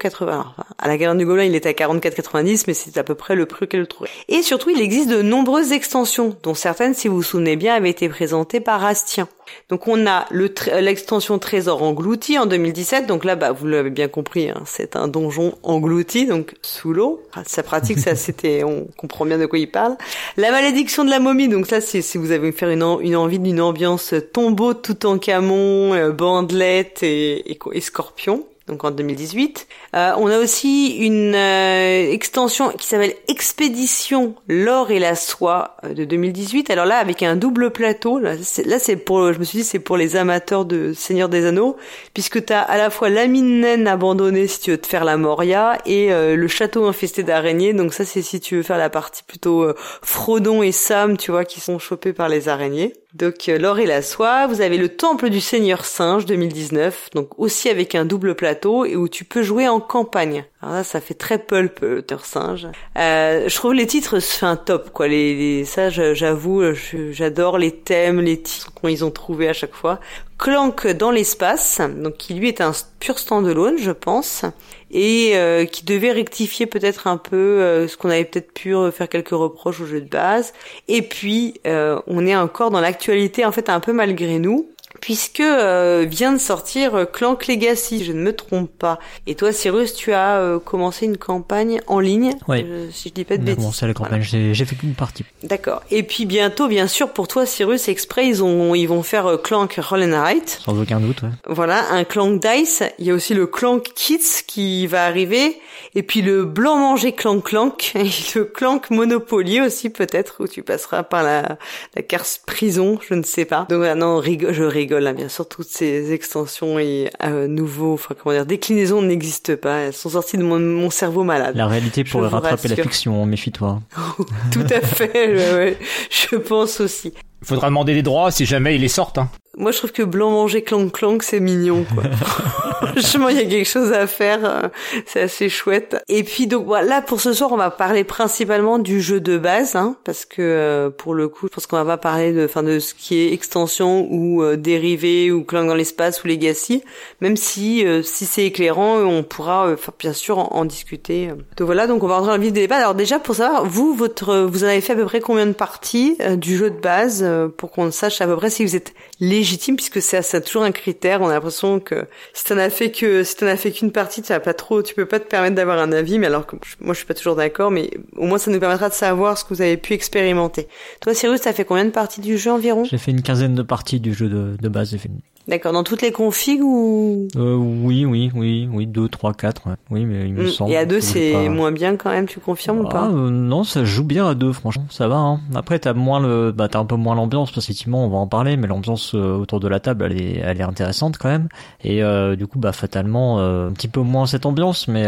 à 0.79 0.89
la 0.89 0.99
Caverne 0.99 1.19
du 1.19 1.27
Gobelin, 1.27 1.45
il 1.45 1.55
est 1.55 1.67
à 1.67 1.73
44,90, 1.73 2.65
mais 2.67 2.75
c'est 2.75 2.99
à 2.99 3.05
peu 3.05 3.15
près 3.15 3.35
le 3.35 3.47
prix 3.47 3.69
qu'elle 3.69 3.87
trouvait. 3.87 4.11
Et 4.29 4.43
surtout, 4.43 4.71
il 4.71 4.81
existe 4.81 5.09
de 5.09 5.23
nombreuses 5.23 5.73
extensions, 5.73 6.37
dont 6.43 6.55
certaines, 6.55 6.95
si 6.95 7.09
vous 7.09 7.17
vous 7.17 7.23
souvenez 7.23 7.57
bien, 7.57 7.75
avaient 7.75 7.91
été 7.91 8.09
présentées 8.09 8.61
par 8.61 8.85
Astien. 8.85 9.29
Donc 9.69 9.87
on 9.89 10.07
a 10.07 10.27
l'extension 10.33 11.39
Trésor 11.39 11.83
englouti 11.83 12.39
en 12.39 12.47
2017. 12.47 13.07
Donc 13.07 13.25
là, 13.25 13.37
bah, 13.37 13.53
vous 13.53 13.67
l'avez 13.67 13.91
bien 13.91 14.09
compris, 14.09 14.51
hein, 14.51 14.63
c'est 14.67 14.97
un 14.97 15.09
donjon 15.09 15.55
englouti, 15.63 16.27
donc 16.27 16.55
sous 16.63 16.93
l'eau. 16.93 17.23
Ça 17.47 17.63
pratique, 17.63 17.99
ça 17.99 18.15
c'était, 18.17 18.65
on 18.65 18.87
comprend 18.97 19.25
bien 19.25 19.39
de 19.39 19.47
quoi 19.47 19.59
il 19.59 19.71
parle. 19.71 19.97
La 20.37 20.51
malédiction 20.51 21.05
de 21.05 21.11
la 21.11 21.21
momie. 21.21 21.49
Donc 21.49 21.67
ça, 21.67 21.81
c'est 21.81 22.03
si 22.03 22.19
vous 22.19 22.33
avez 22.33 22.53
faire 22.53 22.71
une, 22.71 22.83
envie 22.83 23.39
d'une 23.39 23.61
ambiance 23.61 24.15
tombeau 24.33 24.75
tout 24.75 25.07
en 25.07 25.19
camon, 25.19 25.95
euh, 25.95 26.11
bandelette 26.11 27.03
et, 27.03 27.59
et 27.73 27.81
scorpion 27.81 28.45
donc 28.69 28.85
en 28.85 28.91
2018. 28.91 29.67
Euh, 29.95 30.13
on 30.19 30.29
a 30.29 30.39
aussi 30.39 30.97
une 30.99 31.35
euh, 31.35 32.13
extension 32.13 32.71
qui 32.71 32.87
s'appelle 32.87 33.15
Expédition 33.29 34.35
l'or 34.49 34.91
et 34.91 34.99
la 34.99 35.15
soie 35.17 35.77
euh, 35.85 35.93
de 35.93 36.05
2018. 36.05 36.71
Alors 36.71 36.87
là, 36.87 36.99
avec 36.99 37.23
un 37.23 37.37
double 37.37 37.71
plateau, 37.71 38.19
là 38.19 38.37
c'est 38.79 38.97
pour, 38.97 39.33
je 39.33 39.39
me 39.39 39.45
suis 39.45 39.59
dit 39.59 39.65
c'est 39.65 39.81
pour 39.81 39.97
les 39.97 40.17
amateurs 40.17 40.65
de 40.65 40.93
Seigneur 40.93 41.29
des 41.29 41.47
Anneaux, 41.47 41.77
puisque 42.15 42.45
tu 42.45 42.53
as 42.53 42.61
à 42.61 42.79
la 42.79 42.91
fois 42.91 43.09
la 43.09 43.27
mine 43.27 43.61
naine 43.61 43.89
abandonnée 43.89 44.47
si 44.47 44.61
tu 44.61 44.71
veux 44.71 44.79
te 44.79 44.87
faire 44.87 45.05
la 45.05 45.17
Moria 45.17 45.79
et 45.87 46.11
le 46.11 46.49
château 46.49 46.87
infesté 46.87 47.23
d'araignées. 47.23 47.73
Donc 47.73 47.93
ça 47.93 48.05
c'est 48.05 48.23
si 48.23 48.41
tu 48.41 48.57
veux 48.57 48.63
faire 48.63 48.79
la 48.79 48.91
partie 48.91 49.23
plutôt 49.23 49.67
Frodon 50.03 50.63
et 50.63 50.73
Sam, 50.73 51.17
tu 51.17 51.31
vois, 51.31 51.45
qui 51.45 51.61
sont 51.61 51.79
chopés 51.79 52.13
par 52.13 52.29
les 52.29 52.49
araignées. 52.49 52.93
Donc 53.15 53.49
euh, 53.49 53.59
l'or 53.59 53.79
et 53.79 53.87
la 53.87 54.03
soie, 54.03 54.47
vous 54.47 54.61
avez 54.61 54.79
le 54.79 54.89
temple 54.89 55.31
du 55.31 55.41
Seigneur 55.41 55.85
Singe 55.85 56.27
2019, 56.27 57.11
donc 57.15 57.39
aussi 57.39 57.69
avec 57.69 57.95
un 57.95 58.05
double 58.05 58.35
plateau 58.35 58.85
et 58.85 58.97
où 58.97 59.09
tu 59.09 59.25
peux 59.25 59.43
jouer 59.43 59.69
en 59.69 59.81
campagne. 59.81 60.45
Alors 60.63 60.75
là, 60.75 60.85
ça 60.85 61.01
fait 61.01 61.15
très 61.15 61.39
pulp, 61.39 61.83
euh, 61.83 62.03
Singe. 62.23 62.69
Euh, 62.99 63.49
je 63.49 63.55
trouve 63.55 63.73
les 63.73 63.87
titres 63.87 64.19
un 64.43 64.57
top, 64.57 64.91
quoi. 64.91 65.09
Les, 65.09 65.65
ça, 65.65 65.89
j'avoue, 65.89 66.63
j'adore 67.11 67.57
les 67.57 67.73
thèmes, 67.73 68.21
les 68.21 68.41
titres 68.43 68.71
qu'ils 68.81 69.05
ont 69.05 69.11
trouvés 69.11 69.49
à 69.49 69.55
chaque 69.55 69.75
fois. 69.75 70.01
Clank 70.41 70.87
dans 70.87 71.11
l'espace, 71.11 71.81
donc 71.99 72.17
qui 72.17 72.35
lui 72.35 72.49
est 72.49 72.61
un 72.61 72.73
pur 72.99 73.19
standalone, 73.19 73.77
je 73.79 73.91
pense, 73.91 74.45
et 74.91 75.33
euh, 75.35 75.67
qui 75.67 75.85
devait 75.85 76.13
rectifier 76.13 76.67
peut-être 76.67 77.07
un 77.07 77.19
peu 77.19 77.37
euh, 77.37 77.89
ce 77.89 77.97
qu'on 77.97 78.09
avait 78.11 78.25
peut-être 78.25 78.53
pu 78.53 78.75
faire 78.91 79.09
quelques 79.09 79.31
reproches 79.31 79.81
au 79.81 79.87
jeu 79.87 80.01
de 80.01 80.09
base. 80.09 80.53
Et 80.89 81.03
puis, 81.03 81.61
euh, 81.67 82.01
on 82.07 82.27
est 82.27 82.37
encore 82.37 82.71
dans 82.71 82.81
l'actualité, 82.81 83.45
en 83.45 83.53
fait, 83.53 83.69
un 83.69 83.81
peu 83.81 83.93
malgré 83.93 84.39
nous 84.39 84.69
puisque 85.01 85.41
euh, 85.41 86.07
vient 86.09 86.33
de 86.33 86.39
sortir 86.39 86.95
euh, 86.95 87.05
Clank 87.05 87.47
Legacy, 87.47 88.05
je 88.05 88.13
ne 88.13 88.21
me 88.21 88.35
trompe 88.35 88.71
pas. 88.71 88.99
Et 89.27 89.35
toi, 89.35 89.53
Cyrus, 89.53 89.95
tu 89.95 90.13
as 90.13 90.37
euh, 90.37 90.59
commencé 90.59 91.07
une 91.07 91.17
campagne 91.17 91.81
en 91.87 92.01
ligne, 92.01 92.35
ouais. 92.49 92.67
si 92.93 93.09
je 93.09 93.15
dis 93.15 93.25
pas 93.25 93.37
de 93.37 93.43
bêtises. 93.43 93.57
commencé 93.57 93.87
la 93.87 93.95
campagne, 93.95 94.23
j'ai 94.23 94.65
fait 94.65 94.77
qu'une 94.77 94.95
partie. 94.95 95.25
D'accord. 95.43 95.83
Et 95.91 96.03
puis 96.03 96.27
bientôt, 96.27 96.69
bien 96.69 96.87
sûr, 96.87 97.11
pour 97.13 97.29
toi, 97.29 97.47
Cyrus, 97.47 97.89
exprès, 97.89 98.27
ils, 98.27 98.43
ont, 98.43 98.75
ils 98.75 98.87
vont 98.87 99.03
faire 99.03 99.39
Clank 99.43 99.79
Roll 99.81 100.03
and 100.05 100.21
Write. 100.21 100.61
Sans 100.65 100.81
aucun 100.81 101.01
doute, 101.01 101.23
ouais. 101.23 101.31
Voilà, 101.47 101.91
un 101.91 102.05
Clank 102.05 102.41
Dice. 102.41 102.83
Il 102.99 103.07
y 103.07 103.11
a 103.11 103.15
aussi 103.15 103.35
le 103.35 103.47
Clank 103.47 103.83
Kids 103.95 104.45
qui 104.47 104.87
va 104.87 105.05
arriver. 105.05 105.59
Et 105.95 106.03
puis 106.03 106.23
le 106.23 106.45
blanc 106.45 106.77
manger 106.77 107.13
Clank 107.13 107.45
Clank. 107.45 107.93
Et 107.95 108.11
le 108.35 108.45
Clank 108.45 108.91
Monopoly 108.91 109.61
aussi, 109.61 109.91
peut-être, 109.91 110.37
où 110.41 110.47
tu 110.47 110.63
passeras 110.63 111.03
par 111.03 111.23
la, 111.23 111.59
la 111.97 112.03
carte 112.03 112.43
prison, 112.47 112.99
je 113.09 113.15
ne 113.15 113.23
sais 113.23 113.45
pas. 113.45 113.67
Donc, 113.69 113.85
non, 113.97 114.23
je 114.23 114.63
rigole 114.63 114.90
Hein, 114.93 115.13
bien 115.13 115.29
sûr, 115.29 115.49
toutes 115.49 115.69
ces 115.69 116.13
extensions 116.13 116.79
et 116.79 117.11
euh, 117.23 117.47
nouveaux, 117.47 117.95
enfin 117.95 118.15
comment 118.21 118.35
dire, 118.35 118.47
déclinaisons 118.47 119.03
n'existent 119.03 119.57
pas. 119.57 119.79
Elles 119.79 119.93
sont 119.93 120.11
sorties 120.11 120.37
de 120.37 120.43
mon, 120.43 120.91
cerveau 120.91 121.23
malade. 121.23 121.55
La 121.55 121.69
réalité 121.69 122.03
pourrait 122.03 122.29
rattraper 122.29 122.69
la 122.69 122.77
fiction, 122.77 123.25
méfie-toi. 123.25 123.81
Tout 124.53 124.67
à 124.69 124.81
fait, 124.81 125.79
je 126.11 126.37
pense 126.37 126.81
aussi. 126.81 127.13
Il 127.43 127.47
faudra 127.47 127.69
demander 127.69 127.95
des 127.95 128.03
droits 128.03 128.31
si 128.31 128.45
jamais 128.47 128.75
ils 128.75 128.81
les 128.81 128.89
sortent. 128.89 129.19
Hein. 129.19 129.31
Moi, 129.57 129.73
je 129.73 129.79
trouve 129.79 129.93
que 129.93 130.03
blanc 130.03 130.31
manger 130.31 130.63
clank 130.63 130.93
clank, 130.93 131.23
c'est 131.23 131.41
mignon, 131.41 131.85
quoi. 131.93 132.05
Franchement, 132.81 133.29
il 133.29 133.37
y 133.37 133.41
a 133.41 133.45
quelque 133.45 133.69
chose 133.69 133.93
à 133.93 134.07
faire. 134.07 134.39
Euh, 134.45 134.69
c'est 135.07 135.23
assez 135.23 135.49
chouette. 135.49 136.03
Et 136.09 136.23
puis, 136.23 136.47
donc, 136.47 136.65
voilà, 136.67 137.03
pour 137.03 137.21
ce 137.21 137.33
soir, 137.33 137.53
on 137.53 137.57
va 137.57 137.71
parler 137.71 138.05
principalement 138.05 138.79
du 138.79 139.01
jeu 139.01 139.21
de 139.21 139.37
base, 139.39 139.77
hein, 139.77 139.97
parce 140.05 140.25
que, 140.25 140.41
euh, 140.41 140.91
pour 140.91 141.15
le 141.15 141.29
coup, 141.29 141.49
je 141.49 141.55
pense 141.55 141.67
qu'on 141.67 141.77
va 141.77 141.85
pas 141.85 141.99
parler 141.99 142.33
de, 142.33 142.45
enfin, 142.45 142.63
de 142.63 142.79
ce 142.79 142.95
qui 142.95 143.19
est 143.19 143.33
extension 143.33 144.07
ou 144.11 144.43
euh, 144.43 144.57
dérivé 144.57 145.31
ou 145.31 145.45
clank 145.45 145.67
dans 145.67 145.75
l'espace 145.75 146.25
ou 146.25 146.29
legacy, 146.29 146.83
même 147.21 147.37
si, 147.37 147.85
si 148.03 148.27
c'est 148.27 148.45
éclairant, 148.45 148.99
on 148.99 149.23
pourra, 149.23 149.75
bien 149.99 150.13
sûr, 150.13 150.39
en, 150.39 150.65
discuter. 150.65 151.29
Donc 151.57 151.67
voilà, 151.67 151.87
donc 151.87 152.03
on 152.05 152.07
va 152.07 152.17
rentrer 152.17 152.31
dans 152.31 152.37
le 152.37 152.43
vif 152.43 152.53
des 152.53 152.63
débats. 152.63 152.77
Alors 152.77 152.95
déjà, 152.95 153.19
pour 153.19 153.35
savoir, 153.35 153.67
vous, 153.67 153.95
votre, 153.95 154.37
vous 154.43 154.65
en 154.65 154.69
avez 154.69 154.81
fait 154.81 154.93
à 154.93 154.97
peu 154.97 155.05
près 155.05 155.21
combien 155.21 155.47
de 155.47 155.53
parties 155.53 156.17
du 156.37 156.57
jeu 156.57 156.71
de 156.71 156.79
base, 156.79 157.27
pour 157.57 157.73
qu'on 157.73 157.91
sache 157.91 158.21
à 158.21 158.27
peu 158.27 158.37
près 158.37 158.51
si 158.51 158.65
vous 158.65 158.77
êtes 158.77 158.95
légitime 159.41 159.77
puisque 159.77 160.01
ça 160.03 160.41
toujours 160.41 160.63
un 160.63 160.73
critère. 160.73 161.21
On 161.23 161.29
a 161.29 161.35
l'impression 161.35 161.81
que 161.81 162.07
si 162.33 162.45
t'en 162.45 162.59
as 162.59 162.71
fait 162.71 162.91
que 162.91 163.25
si 163.25 163.37
t'en 163.37 163.47
as 163.47 163.57
fait 163.57 163.71
qu'une 163.73 163.93
partie, 163.93 164.23
tu 164.23 164.33
pas 164.41 164.55
trop, 164.55 164.83
tu 164.83 164.95
peux 164.95 165.07
pas 165.07 165.21
te 165.21 165.29
permettre 165.29 165.57
d'avoir 165.57 165.79
un 165.79 165.93
avis. 165.93 166.19
Mais 166.19 166.27
alors 166.27 166.47
que 166.47 166.57
moi 166.81 166.95
je 166.95 166.99
suis 166.99 167.07
pas 167.07 167.15
toujours 167.15 167.37
d'accord, 167.37 167.71
mais 167.71 167.91
au 168.17 168.27
moins 168.27 168.39
ça 168.39 168.51
nous 168.51 168.61
permettra 168.61 168.89
de 168.89 168.95
savoir 168.95 169.39
ce 169.39 169.45
que 169.45 169.55
vous 169.55 169.63
avez 169.63 169.77
pu 169.77 169.95
expérimenter. 169.95 170.69
Toi, 171.01 171.15
Cyrus, 171.15 171.41
t'as 171.41 171.53
fait 171.53 171.65
combien 171.65 171.85
de 171.85 171.91
parties 171.91 172.21
du 172.21 172.39
jeu 172.39 172.51
environ? 172.51 172.85
J'ai 172.85 172.99
fait 172.99 173.11
une 173.11 173.23
quinzaine 173.23 173.55
de 173.55 173.63
parties 173.63 174.01
du 174.01 174.15
jeu 174.15 174.29
de, 174.29 174.57
de 174.61 174.69
base. 174.69 174.91
J'ai 174.91 174.99
fait 174.99 175.11
D'accord, 175.51 175.73
dans 175.73 175.83
toutes 175.83 176.03
les 176.03 176.13
configs 176.13 176.63
ou? 176.63 177.27
Euh, 177.35 177.57
Oui, 177.57 178.05
oui, 178.05 178.31
oui, 178.37 178.69
oui, 178.73 178.87
2, 178.87 179.09
3, 179.09 179.35
4, 179.35 179.63
oui, 179.91 180.05
mais 180.05 180.29
il 180.29 180.33
me 180.33 180.45
mm. 180.45 180.49
semble. 180.49 180.71
Et 180.71 180.77
à 180.77 180.87
2, 180.87 181.01
c'est 181.01 181.49
moins 181.49 181.73
bien 181.73 181.97
quand 181.97 182.11
même, 182.11 182.27
tu 182.27 182.39
confirmes 182.39 182.79
ou 182.79 182.89
pas? 182.89 183.09
Ah, 183.11 183.13
euh, 183.13 183.31
Non, 183.31 183.65
ça 183.65 183.85
joue 183.85 184.05
bien 184.05 184.29
à 184.29 184.37
2, 184.37 184.53
franchement, 184.53 184.87
ça 184.91 185.09
va. 185.09 185.17
Hein. 185.17 185.41
Après, 185.57 185.81
t'as 185.81 185.93
moins 185.93 186.21
le, 186.21 186.53
bah, 186.53 186.69
t'as 186.69 186.79
un 186.79 186.85
peu 186.85 186.95
moins 186.95 187.17
l'ambiance, 187.17 187.51
parce 187.51 187.67
qu'effectivement, 187.67 188.07
on 188.07 188.09
va 188.09 188.19
en 188.19 188.29
parler, 188.29 188.57
mais 188.57 188.69
l'ambiance 188.69 189.13
euh, 189.17 189.39
autour 189.39 189.59
de 189.59 189.67
la 189.67 189.81
table, 189.81 190.05
elle 190.05 190.23
est, 190.23 190.37
elle 190.37 190.61
est 190.61 190.63
intéressante 190.63 191.19
quand 191.19 191.29
même. 191.29 191.49
Et 191.83 192.01
euh, 192.01 192.37
du 192.37 192.47
coup, 192.47 192.61
bah, 192.61 192.71
fatalement, 192.71 193.41
un 193.41 193.73
petit 193.73 193.89
peu 193.89 194.03
moins 194.03 194.27
cette 194.27 194.47
ambiance, 194.47 194.87
mais 194.87 195.05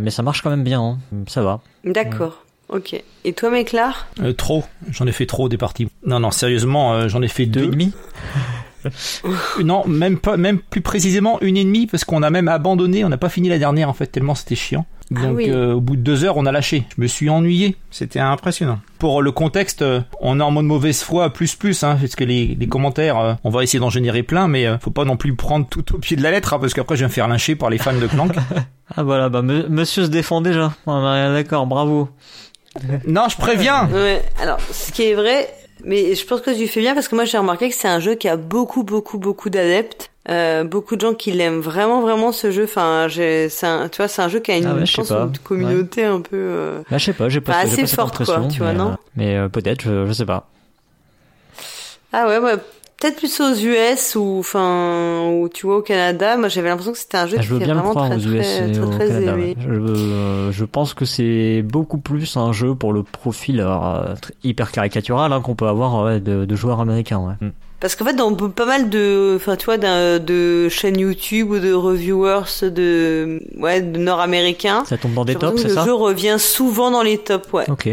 mais 0.00 0.10
ça 0.10 0.24
marche 0.24 0.42
quand 0.42 0.50
même 0.50 0.64
bien, 0.64 0.82
hein. 0.82 0.98
ça 1.28 1.42
va. 1.42 1.60
D'accord. 1.84 2.42
Ok. 2.70 3.00
Et 3.24 3.32
toi, 3.34 3.50
Méclar 3.50 4.08
Trop. 4.36 4.64
J'en 4.90 5.06
ai 5.06 5.12
fait 5.12 5.26
trop 5.26 5.48
des 5.48 5.56
parties. 5.56 5.86
Non, 6.04 6.18
non, 6.18 6.32
sérieusement, 6.32 7.06
j'en 7.06 7.22
ai 7.22 7.28
fait 7.28 7.46
deux. 7.46 7.60
deux 7.60 7.66
et 7.66 7.70
demi? 7.70 7.92
Non, 9.62 9.86
même 9.86 10.18
pas, 10.18 10.36
même 10.36 10.58
plus 10.58 10.80
précisément 10.80 11.40
une 11.40 11.56
et 11.56 11.64
demie 11.64 11.86
parce 11.86 12.04
qu'on 12.04 12.22
a 12.22 12.30
même 12.30 12.48
abandonné, 12.48 13.04
on 13.04 13.08
n'a 13.08 13.18
pas 13.18 13.28
fini 13.28 13.48
la 13.48 13.58
dernière 13.58 13.88
en 13.88 13.94
fait 13.94 14.06
tellement 14.06 14.34
c'était 14.34 14.54
chiant. 14.54 14.86
Ah 15.14 15.20
Donc 15.20 15.40
euh, 15.40 15.74
au 15.74 15.80
bout 15.80 15.94
de 15.94 16.00
deux 16.00 16.24
heures, 16.24 16.36
on 16.36 16.46
a 16.46 16.52
lâché. 16.52 16.84
Je 16.96 17.00
me 17.00 17.06
suis 17.06 17.30
ennuyé. 17.30 17.76
C'était 17.90 18.18
impressionnant. 18.18 18.80
Pour 18.98 19.22
le 19.22 19.30
contexte, 19.30 19.82
euh, 19.82 20.00
on 20.20 20.40
est 20.40 20.42
en 20.42 20.50
mode 20.50 20.64
mauvaise 20.64 21.02
foi 21.02 21.30
plus 21.30 21.54
plus, 21.54 21.84
hein, 21.84 21.96
parce 22.00 22.16
que 22.16 22.24
les, 22.24 22.56
commentaires, 22.68 23.18
euh, 23.18 23.34
on 23.44 23.50
va 23.50 23.62
essayer 23.62 23.78
d'en 23.78 23.90
générer 23.90 24.22
plein, 24.24 24.48
mais 24.48 24.66
faut 24.80 24.90
pas 24.90 25.04
non 25.04 25.16
plus 25.16 25.34
prendre 25.36 25.66
tout 25.68 25.94
au 25.94 25.98
pied 25.98 26.16
de 26.16 26.22
la 26.22 26.30
lettre, 26.30 26.54
hein, 26.54 26.58
parce 26.58 26.74
qu'après 26.74 26.96
je 26.96 27.02
vais 27.02 27.08
me 27.08 27.12
faire 27.12 27.28
lyncher 27.28 27.54
par 27.54 27.70
les 27.70 27.78
fans 27.78 27.94
de 27.94 28.06
Clank. 28.06 28.32
ah 28.96 29.02
voilà, 29.04 29.28
bah 29.28 29.42
monsieur 29.42 30.04
se 30.04 30.10
défend 30.10 30.40
déjà. 30.40 30.72
D'accord, 30.86 31.66
bravo. 31.66 32.08
non, 33.06 33.28
je 33.28 33.36
préviens. 33.36 33.88
Ouais, 33.88 34.24
alors 34.42 34.58
ce 34.72 34.90
qui 34.90 35.04
est 35.04 35.14
vrai, 35.14 35.48
mais 35.86 36.14
je 36.14 36.26
pense 36.26 36.40
que 36.40 36.50
tu 36.50 36.66
fais 36.66 36.80
bien 36.80 36.94
parce 36.94 37.08
que 37.08 37.14
moi 37.14 37.24
j'ai 37.24 37.38
remarqué 37.38 37.70
que 37.70 37.74
c'est 37.74 37.88
un 37.88 38.00
jeu 38.00 38.16
qui 38.16 38.28
a 38.28 38.36
beaucoup 38.36 38.82
beaucoup 38.82 39.18
beaucoup 39.18 39.48
d'adeptes. 39.48 40.10
Euh, 40.28 40.64
beaucoup 40.64 40.96
de 40.96 41.02
gens 41.02 41.14
qui 41.14 41.30
l'aiment 41.30 41.60
vraiment 41.60 42.00
vraiment 42.00 42.32
ce 42.32 42.50
jeu. 42.50 42.64
Enfin 42.64 43.06
j'ai 43.06 43.48
c'est 43.48 43.66
un 43.66 43.88
tu 43.88 43.98
vois 43.98 44.08
c'est 44.08 44.22
un 44.22 44.28
jeu 44.28 44.40
qui 44.40 44.50
a 44.50 44.56
une, 44.56 44.66
ah 44.66 44.84
je 44.84 44.96
pense, 44.96 45.12
une 45.12 45.38
communauté 45.38 46.04
un 46.04 46.20
peu 46.20 46.36
euh... 46.36 46.82
bah, 46.90 46.98
je 46.98 47.04
sais 47.04 47.12
pas 47.12 47.28
j'ai 47.28 47.40
pas 47.40 47.58
assez 47.58 47.86
forte 47.86 48.24
quoi 48.24 48.48
tu 48.50 48.58
vois 48.58 48.72
non 48.72 48.90
euh, 48.90 48.96
mais 49.14 49.36
euh, 49.36 49.48
peut-être 49.48 49.82
je, 49.82 50.04
je 50.04 50.12
sais 50.12 50.26
pas. 50.26 50.48
Ah 52.12 52.26
ouais 52.26 52.38
ouais 52.38 52.56
peut-être 52.98 53.16
plus 53.16 53.40
aux 53.40 53.54
US 53.54 54.16
ou 54.16 54.36
enfin 54.40 55.28
ou 55.30 55.48
tu 55.48 55.66
vois 55.66 55.78
au 55.78 55.82
Canada 55.82 56.36
moi 56.36 56.48
j'avais 56.48 56.68
l'impression 56.68 56.92
que 56.92 56.98
c'était 56.98 57.18
un 57.18 57.26
jeu 57.26 57.36
ah, 57.38 57.42
qui 57.42 57.54
était 57.54 57.64
vraiment 57.66 57.94
très, 57.94 58.18
très, 58.18 58.72
très, 58.72 58.72
très, 58.72 59.08
Canada, 59.08 59.32
aimé. 59.32 59.56
Je, 59.58 60.48
je, 60.50 60.64
pense 60.64 60.94
que 60.94 61.04
c'est 61.04 61.62
beaucoup 61.62 61.98
plus 61.98 62.36
un 62.36 62.52
jeu 62.52 62.74
pour 62.74 62.92
le 62.92 63.02
profil 63.02 63.64
hyper 64.44 64.72
caricatural 64.72 65.32
hein, 65.32 65.40
qu'on 65.40 65.54
peut 65.54 65.68
avoir 65.68 66.20
de, 66.20 66.44
de, 66.44 66.56
joueurs 66.56 66.80
américains 66.80 67.18
ouais. 67.18 67.46
Mm. 67.46 67.52
Parce 67.78 67.94
qu'en 67.94 68.06
fait, 68.06 68.14
dans 68.14 68.34
pas 68.34 68.64
mal 68.64 68.88
de, 68.88 69.34
enfin, 69.36 69.54
tu 69.56 69.66
vois, 69.66 69.76
de 69.76 70.68
chaînes 70.70 70.98
YouTube 70.98 71.50
ou 71.50 71.58
de 71.58 71.74
reviewers 71.74 72.70
de, 72.70 73.42
ouais, 73.58 73.82
de 73.82 73.98
nord-américains. 73.98 74.84
Ça 74.86 74.96
tombe 74.96 75.12
dans 75.12 75.26
des 75.26 75.34
tops, 75.34 75.60
c'est 75.60 75.68
ça? 75.68 75.80
Le 75.80 75.86
jeu 75.86 75.94
revient 75.94 76.36
souvent 76.38 76.90
dans 76.90 77.02
les 77.02 77.18
tops, 77.18 77.52
ouais. 77.52 77.68
Ok. 77.68 77.88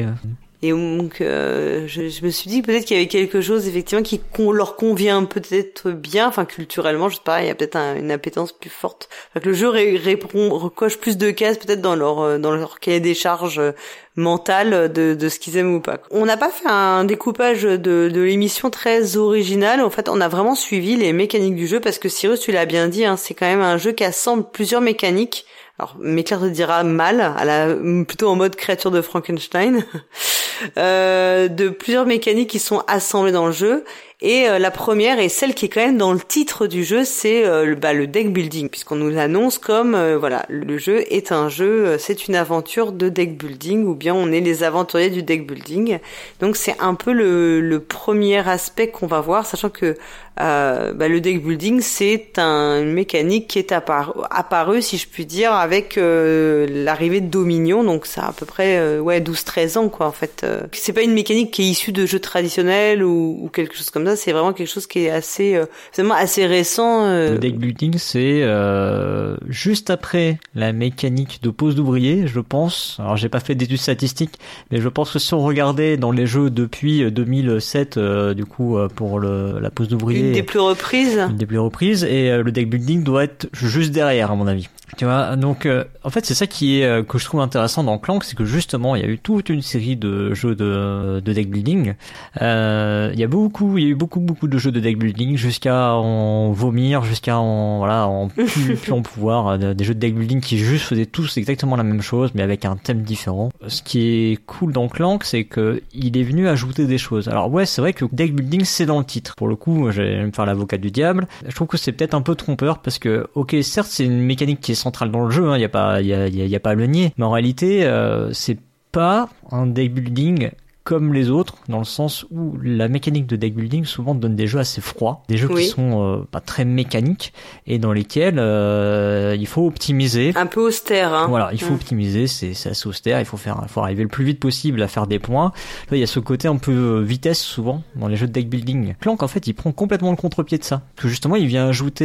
Et 0.63 0.71
donc, 0.71 1.19
euh, 1.19 1.84
je, 1.88 2.08
je, 2.08 2.23
me 2.23 2.30
suis 2.30 2.49
dit 2.49 2.62
peut-être 2.62 2.86
qu'il 2.86 2.95
y 2.95 2.99
avait 3.02 3.10
quelque 3.10 3.41
chose 3.41 3.67
effectivement 3.67 4.02
qui 4.02 4.21
leur 4.39 4.78
convient 4.78 5.26
peut-être 5.26 5.91
bien, 5.91 6.26
enfin 6.26 6.45
culturellement, 6.45 7.10
je 7.10 7.15
sais 7.15 7.21
pas, 7.21 7.41
il 7.41 7.47
y 7.47 7.49
a 7.49 7.56
peut-être 7.56 7.76
une 7.76 8.12
appétence 8.12 8.54
plus 8.54 8.69
forte. 8.69 9.10
Enfin, 9.30 9.41
que 9.41 9.49
le 9.49 9.56
jeu 9.56 9.67
répond, 9.67 10.58
recoche 10.58 10.99
plus 10.99 11.17
de 11.17 11.32
cases 11.32 11.58
peut-être 11.58 11.82
dans 11.82 11.97
leur 11.97 12.21
euh, 12.21 12.38
dans 12.38 12.56
leur 12.56 12.80
cahier 12.80 13.02
des 13.02 13.13
charges 13.13 13.60
euh, 13.60 13.73
mentales 14.15 14.93
de, 14.93 15.15
de 15.15 15.30
ce 15.30 15.38
qu'ils 15.38 15.58
aiment 15.58 15.76
ou 15.76 15.82
pas. 15.82 15.99
On 16.12 16.26
n'a 16.26 16.38
pas 16.38 16.49
fait 16.49 16.69
un 16.69 17.04
découpage 17.04 17.63
de, 17.63 17.78
de 17.78 18.21
l'émission 18.21 18.69
très 18.69 19.17
original. 19.17 19.82
En 19.82 19.89
fait, 19.89 20.08
on 20.08 20.21
a 20.21 20.30
vraiment 20.30 20.56
suivi 20.56 20.95
les 20.95 21.12
mécaniques 21.12 21.56
du 21.56 21.67
jeu 21.67 21.82
parce 21.82 21.99
que 21.99 22.08
Cyrus, 22.08 22.39
tu 22.39 22.54
l'as 22.54 22.65
bien 22.65 22.88
dit, 22.88 23.04
hein, 23.04 23.17
c'est 23.17 23.34
quand 23.34 23.47
même 23.47 23.60
un 23.60 23.76
jeu 23.76 23.91
qui 23.91 24.06
assemble 24.06 24.45
plusieurs 24.49 24.80
mécaniques 24.80 25.45
alors 25.80 25.95
Méclair 25.99 26.39
te 26.39 26.45
dira 26.45 26.84
mal, 26.84 27.19
à 27.19 27.45
la, 27.45 27.76
plutôt 28.06 28.30
en 28.30 28.36
mode 28.36 28.56
créature 28.56 28.91
de 28.91 29.02
Frankenstein, 29.02 29.84
euh, 30.78 31.48
de 31.48 31.70
plusieurs 31.70 32.06
mécaniques 32.06 32.50
qui 32.50 32.60
sont 32.60 32.84
assemblées 32.88 33.32
dans 33.32 33.46
le 33.46 33.52
jeu 33.52 33.84
et 34.25 34.47
euh, 34.47 34.57
la 34.57 34.71
première 34.71 35.19
et 35.19 35.27
celle 35.27 35.53
qui 35.53 35.65
est 35.65 35.69
quand 35.69 35.86
même 35.86 35.97
dans 35.97 36.13
le 36.13 36.19
titre 36.21 36.65
du 36.65 36.86
jeu, 36.86 37.03
c'est 37.03 37.45
euh, 37.45 37.75
bah, 37.75 37.91
le 37.91 38.07
deck 38.07 38.31
building, 38.31 38.69
puisqu'on 38.69 38.95
nous 38.95 39.17
annonce 39.17 39.57
comme 39.57 39.95
euh, 39.95 40.17
voilà, 40.17 40.45
le 40.47 40.77
jeu 40.77 41.03
est 41.13 41.33
un 41.33 41.49
jeu, 41.49 41.97
c'est 41.99 42.29
une 42.29 42.36
aventure 42.36 42.93
de 42.93 43.09
deck 43.09 43.38
building, 43.38 43.86
ou 43.86 43.95
bien 43.95 44.15
on 44.15 44.31
est 44.31 44.39
les 44.39 44.63
aventuriers 44.63 45.09
du 45.09 45.23
deck 45.23 45.45
building. 45.45 45.99
Donc 46.39 46.55
c'est 46.55 46.77
un 46.79 46.95
peu 46.95 47.12
le, 47.12 47.59
le 47.59 47.81
premier 47.81 48.47
aspect 48.47 48.88
qu'on 48.88 49.07
va 49.07 49.19
voir, 49.19 49.45
sachant 49.45 49.69
que 49.69 49.97
bah, 50.38 51.07
le 51.07 51.19
deck 51.19 51.43
building 51.43 51.81
c'est 51.81 52.39
un, 52.39 52.81
une 52.81 52.93
mécanique 52.93 53.49
qui 53.49 53.59
est 53.59 53.73
apparue, 53.73 54.81
si 54.81 54.97
je 54.97 55.07
puis 55.07 55.25
dire, 55.25 55.51
avec 55.51 55.95
l'arrivée 55.97 57.19
de 57.19 57.27
Dominion, 57.27 57.83
donc 57.83 58.05
ça 58.05 58.23
a 58.23 58.29
à 58.29 58.31
peu 58.31 58.45
près 58.45 58.97
ouais 58.99 59.19
12-13 59.19 59.77
ans 59.77 59.89
quoi 59.89 60.07
en 60.07 60.12
fait. 60.12 60.45
c'est 60.71 60.93
pas 60.93 61.01
une 61.01 61.13
mécanique 61.13 61.51
qui 61.51 61.63
est 61.63 61.65
issue 61.65 61.91
de 61.91 62.05
jeux 62.05 62.19
traditionnels 62.19 63.03
ou, 63.03 63.38
ou 63.41 63.49
quelque 63.49 63.75
chose 63.75 63.89
comme 63.89 64.07
ça 64.07 64.12
c'est 64.15 64.32
vraiment 64.32 64.54
quelque 64.54 64.69
chose 64.69 64.88
qui 64.88 65.06
est 65.06 65.10
assez, 65.10 65.56
euh, 65.56 65.65
vraiment 65.95 66.15
assez 66.15 66.45
récent. 66.45 67.06
Euh. 67.06 67.32
Le 67.34 67.39
deck 67.39 67.58
building, 67.58 67.97
c'est 67.97 68.41
euh, 68.43 69.36
juste 69.47 69.89
après 69.89 70.39
la 70.56 70.73
mécanique 70.73 71.39
de 71.41 71.49
pose 71.49 71.76
d'ouvrier, 71.76 72.28
je 72.28 72.39
pense. 72.39 72.97
Alors, 72.99 73.17
j'ai 73.17 73.30
pas 73.30 73.39
fait 73.39 73.56
d'études 73.56 73.78
statistiques, 73.78 74.39
mais 74.71 74.82
je 74.82 74.89
pense 74.89 75.12
que 75.12 75.19
si 75.19 75.34
on 75.34 75.43
regardait 75.43 75.97
dans 75.97 76.12
les 76.12 76.26
jeux 76.26 76.49
depuis 76.49 77.12
2007, 77.12 77.99
du 78.36 78.45
coup, 78.45 78.78
pour 78.95 79.19
le, 79.19 79.60
la 79.60 79.69
pose 79.69 79.88
d'ouvrier, 79.88 80.28
une 80.28 80.34
des 80.34 80.43
plus 80.43 80.60
reprises, 80.60 81.17
une 81.17 81.38
des 81.38 81.45
plus 81.45 81.60
reprises, 81.60 82.04
et 82.04 82.38
le 82.38 82.52
deck 82.52 82.69
building 82.69 83.04
doit 83.04 83.23
être 83.23 83.47
juste 83.54 83.91
derrière, 83.91 84.32
à 84.32 84.36
mon 84.36 84.47
avis. 84.47 84.69
Tu 84.97 85.06
vois, 85.06 85.36
donc 85.36 85.65
euh, 85.65 85.86
en 86.04 86.12
fait 86.12 86.26
c'est 86.26 86.36
ça 86.36 86.45
qui 86.45 86.80
est 86.80 86.86
euh, 86.86 87.04
que 87.04 87.17
je 87.17 87.26
trouve 87.26 87.41
intéressant 87.41 87.84
dans 87.84 87.97
Clank, 87.97 88.23
c'est 88.23 88.36
que 88.36 88.45
justement 88.45 88.95
il 88.95 89.02
y 89.02 89.06
a 89.06 89.08
eu 89.08 89.17
toute 89.17 89.49
une 89.49 89.63
série 89.63 89.95
de 89.95 90.34
jeux 90.36 90.56
de, 90.56 91.19
de 91.19 91.34
deck 91.34 91.49
building. 91.49 91.95
Euh, 92.41 93.10
il 93.13 93.19
y 93.19 93.23
a 93.23 93.28
beaucoup, 93.28 93.78
il 93.78 93.84
y 93.84 93.88
a 93.88 93.89
eu 93.89 93.95
beaucoup 93.95 94.03
beaucoup 94.20 94.48
de 94.48 94.58
jeux 94.58 94.72
de 94.72 94.80
deck 94.80 94.98
building 94.98 95.38
jusqu'à 95.38 95.94
en 95.94 96.52
vomir, 96.52 97.04
jusqu'à 97.04 97.38
en 97.38 97.80
voilà 97.80 98.08
en 98.08 98.28
plus, 98.30 98.76
plus 98.76 98.92
en 98.92 99.02
pouvoir, 99.02 99.48
euh, 99.48 99.74
des 99.74 99.84
jeux 99.84 99.94
de 99.94 100.00
deck 100.00 100.16
building 100.16 100.42
qui 100.42 100.58
juste 100.58 100.86
faisaient 100.86 101.06
tous 101.06 101.38
exactement 101.38 101.76
la 101.76 101.84
même 101.84 102.02
chose 102.02 102.32
mais 102.36 102.42
avec 102.42 102.66
un 102.66 102.76
thème 102.76 103.02
différent. 103.02 103.52
Ce 103.68 103.82
qui 103.82 104.32
est 104.32 104.46
cool 104.46 104.74
dans 104.74 104.88
Clank, 104.88 105.24
c'est 105.24 105.44
que 105.44 105.82
il 105.94 106.18
est 106.18 106.24
venu 106.24 106.48
ajouter 106.48 106.86
des 106.86 106.98
choses. 106.98 107.28
Alors 107.28 107.52
ouais, 107.52 107.66
c'est 107.66 107.82
vrai 107.82 107.94
que 107.94 108.06
deck 108.12 108.36
building 108.36 108.63
c'est 108.66 108.86
dans 108.86 109.00
le 109.00 109.06
titre. 109.06 109.36
Pour 109.36 109.48
le 109.48 109.56
coup, 109.56 109.92
je 109.92 110.02
vais 110.02 110.26
me 110.26 110.32
faire 110.32 110.46
l'avocat 110.46 110.78
du 110.78 110.92
diable. 110.92 111.28
Je 111.48 111.54
trouve 111.56 111.68
que 111.68 111.78
c'est 111.78 111.92
peut-être 111.92 112.13
un 112.13 112.22
peu 112.22 112.36
trompeur 112.36 112.80
parce 112.80 113.00
que 113.00 113.28
ok 113.36 113.56
certes 113.62 113.88
c'est 113.89 114.06
une 114.06 114.22
mécanique 114.22 114.62
qui 114.62 114.72
est 114.72 114.76
centrale 114.76 115.12
dans 115.12 115.24
le 115.24 115.32
jeu, 115.32 115.44
il 115.44 115.50
hein, 115.50 115.58
n'y 115.58 115.63
a 115.63 115.70
pas, 115.70 116.02
il 116.02 116.08
y 116.08 116.13
a, 116.13 116.28
y 116.28 116.56
a, 116.56 116.60
pas 116.60 116.72
à 116.72 116.76
le 116.76 116.88
nier. 116.88 117.13
Mais 117.18 117.26
en 117.26 117.32
réalité, 117.32 117.86
euh, 117.86 118.32
c'est 118.34 118.58
pas 118.92 119.30
un 119.52 119.68
deck 119.68 119.94
building 119.94 120.52
comme 120.84 121.13
les 121.13 121.30
autres, 121.30 121.56
dans 121.69 121.78
le 121.78 121.86
sens 121.86 122.26
où 122.30 122.58
la 122.62 122.89
mécanique 122.89 123.26
de 123.26 123.38
deck 123.38 123.56
building 123.56 123.86
souvent 123.86 124.15
donne 124.15 124.36
des 124.36 124.48
jeux 124.48 124.60
assez 124.60 124.82
froids, 124.82 125.24
des 125.30 125.38
jeux 125.38 125.48
qui 125.48 125.65
sont 125.65 126.04
euh, 126.04 126.28
pas 126.30 126.41
très 126.41 126.65
mécaniques 126.65 127.32
et 127.67 127.80
dans 127.80 127.93
lesquels 127.93 128.38
euh, 128.38 129.36
il 129.39 129.48
faut 129.48 129.65
optimiser. 129.65 130.34
Un 130.36 130.46
peu 130.46 130.60
austère. 130.60 131.13
Hein. 131.13 131.28
Voilà, 131.30 131.52
il 131.54 131.62
faut 131.62 131.72
mm. 131.72 131.76
optimiser, 131.76 132.28
c'est 132.28 132.52
assez 132.52 132.88
austère, 132.88 133.19
il 133.19 133.26
faut 133.26 133.38
faire, 133.38 133.60
il 133.63 133.69
faut 133.69 133.80
arriver 133.80 134.04
le 134.04 134.10
plus 134.10 134.26
vite 134.26 134.41
possible 134.41 134.82
à 134.82 134.89
faire 134.89 135.08
des 135.08 135.19
points. 135.19 135.54
il 135.91 136.00
y 136.00 136.04
a 136.04 136.08
ce 136.08 136.19
côté 136.19 136.50
un 136.50 136.58
peu 136.58 136.72
euh, 136.72 137.02
vitesse 137.02 137.39
souvent 137.39 137.82
dans 137.96 138.10
les 138.10 138.17
jeux 138.17 138.28
de 138.28 138.34
deck 138.34 138.50
building. 138.50 138.96
Clank 139.00 139.24
en 139.24 139.30
fait, 139.30 139.48
il 139.48 139.54
prend 139.54 139.72
complètement 139.72 140.12
le 140.12 140.17
contre-pied 140.17 140.58
de 140.58 140.65
ça, 140.65 140.82
parce 140.96 141.04
que 141.04 141.10
justement, 141.10 141.38
il 141.38 141.48
vient 141.48 141.67
ajouter 141.67 142.04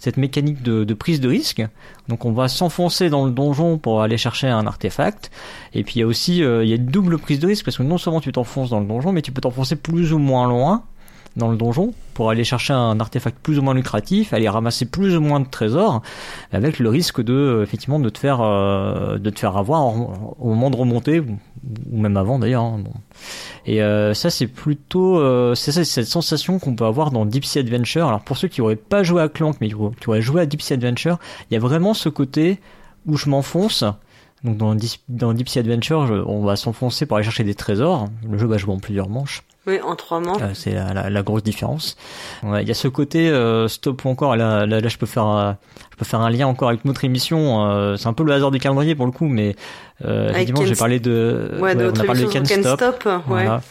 cette 0.00 0.16
mécanique 0.16 0.62
de, 0.62 0.84
de 0.84 0.94
prise 0.94 1.20
de 1.20 1.28
risque. 1.28 1.64
Donc 2.08 2.24
on 2.24 2.32
va 2.32 2.48
s'enfoncer 2.48 3.08
dans 3.08 3.24
le 3.24 3.32
donjon 3.32 3.78
pour 3.78 4.02
aller 4.02 4.18
chercher 4.18 4.48
un 4.48 4.66
artefact. 4.66 5.30
Et 5.72 5.82
puis 5.82 5.94
il 5.96 5.98
y 6.00 6.02
a 6.02 6.06
aussi 6.06 6.38
il 6.38 6.68
y 6.68 6.72
a 6.72 6.76
une 6.76 6.86
double 6.86 7.18
prise 7.18 7.38
de 7.40 7.46
risque 7.46 7.64
parce 7.64 7.78
que 7.78 7.82
non 7.82 7.98
seulement 8.04 8.20
tu 8.20 8.32
t'enfonces 8.32 8.70
dans 8.70 8.80
le 8.80 8.86
donjon, 8.86 9.12
mais 9.12 9.22
tu 9.22 9.32
peux 9.32 9.40
t'enfoncer 9.40 9.76
plus 9.76 10.12
ou 10.12 10.18
moins 10.18 10.48
loin 10.48 10.84
dans 11.36 11.50
le 11.50 11.56
donjon 11.56 11.92
pour 12.14 12.30
aller 12.30 12.44
chercher 12.44 12.72
un 12.72 13.00
artefact 13.00 13.38
plus 13.42 13.58
ou 13.58 13.62
moins 13.62 13.74
lucratif, 13.74 14.32
aller 14.32 14.48
ramasser 14.48 14.84
plus 14.84 15.16
ou 15.16 15.20
moins 15.20 15.40
de 15.40 15.48
trésors, 15.48 16.00
avec 16.52 16.78
le 16.78 16.88
risque 16.88 17.20
de 17.20 17.60
effectivement 17.64 17.98
de 17.98 18.08
te 18.08 18.18
faire 18.18 18.40
euh, 18.40 19.18
de 19.18 19.30
te 19.30 19.40
faire 19.40 19.56
avoir 19.56 19.82
au 20.40 20.48
moment 20.48 20.70
de 20.70 20.76
remonter 20.76 21.20
ou 21.20 21.98
même 21.98 22.16
avant 22.16 22.38
d'ailleurs. 22.38 22.62
Hein, 22.62 22.84
Et 23.66 23.82
euh, 23.82 24.14
ça 24.14 24.30
c'est 24.30 24.46
plutôt 24.46 25.18
euh, 25.18 25.56
c'est 25.56 25.72
cette 25.84 26.06
sensation 26.06 26.60
qu'on 26.60 26.76
peut 26.76 26.86
avoir 26.86 27.10
dans 27.10 27.26
Deep 27.26 27.44
Sea 27.44 27.60
Adventure. 27.60 28.06
Alors 28.06 28.20
pour 28.20 28.36
ceux 28.36 28.48
qui 28.48 28.60
auraient 28.60 28.76
pas 28.76 29.02
joué 29.02 29.20
à 29.20 29.28
Clank 29.28 29.56
mais 29.60 29.68
qui 29.68 30.08
auraient 30.08 30.22
joué 30.22 30.40
à 30.40 30.46
Deep 30.46 30.62
Sea 30.62 30.74
Adventure, 30.74 31.18
il 31.50 31.54
y 31.54 31.56
a 31.56 31.60
vraiment 31.60 31.94
ce 31.94 32.08
côté 32.08 32.60
où 33.06 33.16
je 33.16 33.28
m'enfonce 33.28 33.84
donc 34.44 34.58
dans, 34.58 34.76
dans 35.08 35.32
Deep 35.32 35.48
Sea 35.48 35.60
Adventure, 35.60 36.24
on 36.26 36.44
va 36.44 36.56
s'enfoncer 36.56 37.06
pour 37.06 37.16
aller 37.16 37.24
chercher 37.24 37.44
des 37.44 37.54
trésors. 37.54 38.08
Le 38.30 38.36
jeu 38.38 38.46
va 38.46 38.58
jouer 38.58 38.74
en 38.74 38.78
plusieurs 38.78 39.08
manches. 39.08 39.42
Oui, 39.66 39.80
en 39.80 39.96
trois 39.96 40.20
manches. 40.20 40.42
Euh, 40.42 40.50
c'est 40.52 40.72
la, 40.72 41.08
la, 41.08 41.22
grosse 41.22 41.42
différence. 41.42 41.96
Il 42.42 42.68
y 42.68 42.70
a 42.70 42.74
ce 42.74 42.88
côté 42.88 43.30
euh, 43.30 43.66
stop 43.66 44.04
ou 44.04 44.08
encore. 44.08 44.36
Là, 44.36 44.66
là, 44.66 44.80
là, 44.80 44.88
je 44.88 44.98
peux 44.98 45.06
faire, 45.06 45.26
euh, 45.26 45.52
je 45.90 45.96
peux 45.96 46.04
faire 46.04 46.20
un 46.20 46.28
lien 46.28 46.46
encore 46.46 46.68
avec 46.68 46.84
notre 46.84 47.04
émission. 47.04 47.64
Euh, 47.64 47.96
c'est 47.96 48.06
un 48.06 48.12
peu 48.12 48.24
le 48.24 48.32
hasard 48.32 48.50
du 48.50 48.58
calendrier 48.58 48.94
pour 48.94 49.06
le 49.06 49.12
coup, 49.12 49.26
mais 49.26 49.56
euh, 50.04 50.30
effectivement, 50.30 50.66
j'ai 50.66 50.74
parlé 50.74 51.00
de, 51.00 51.52
ouais, 51.54 51.74
ouais, 51.74 51.90
on 51.94 52.00
a 52.00 52.04
parlé 52.04 52.24
de 52.24 52.28
Can, 52.28 52.44
Stop. 52.44 52.80
Stop 52.80 53.22
voilà. 53.26 53.62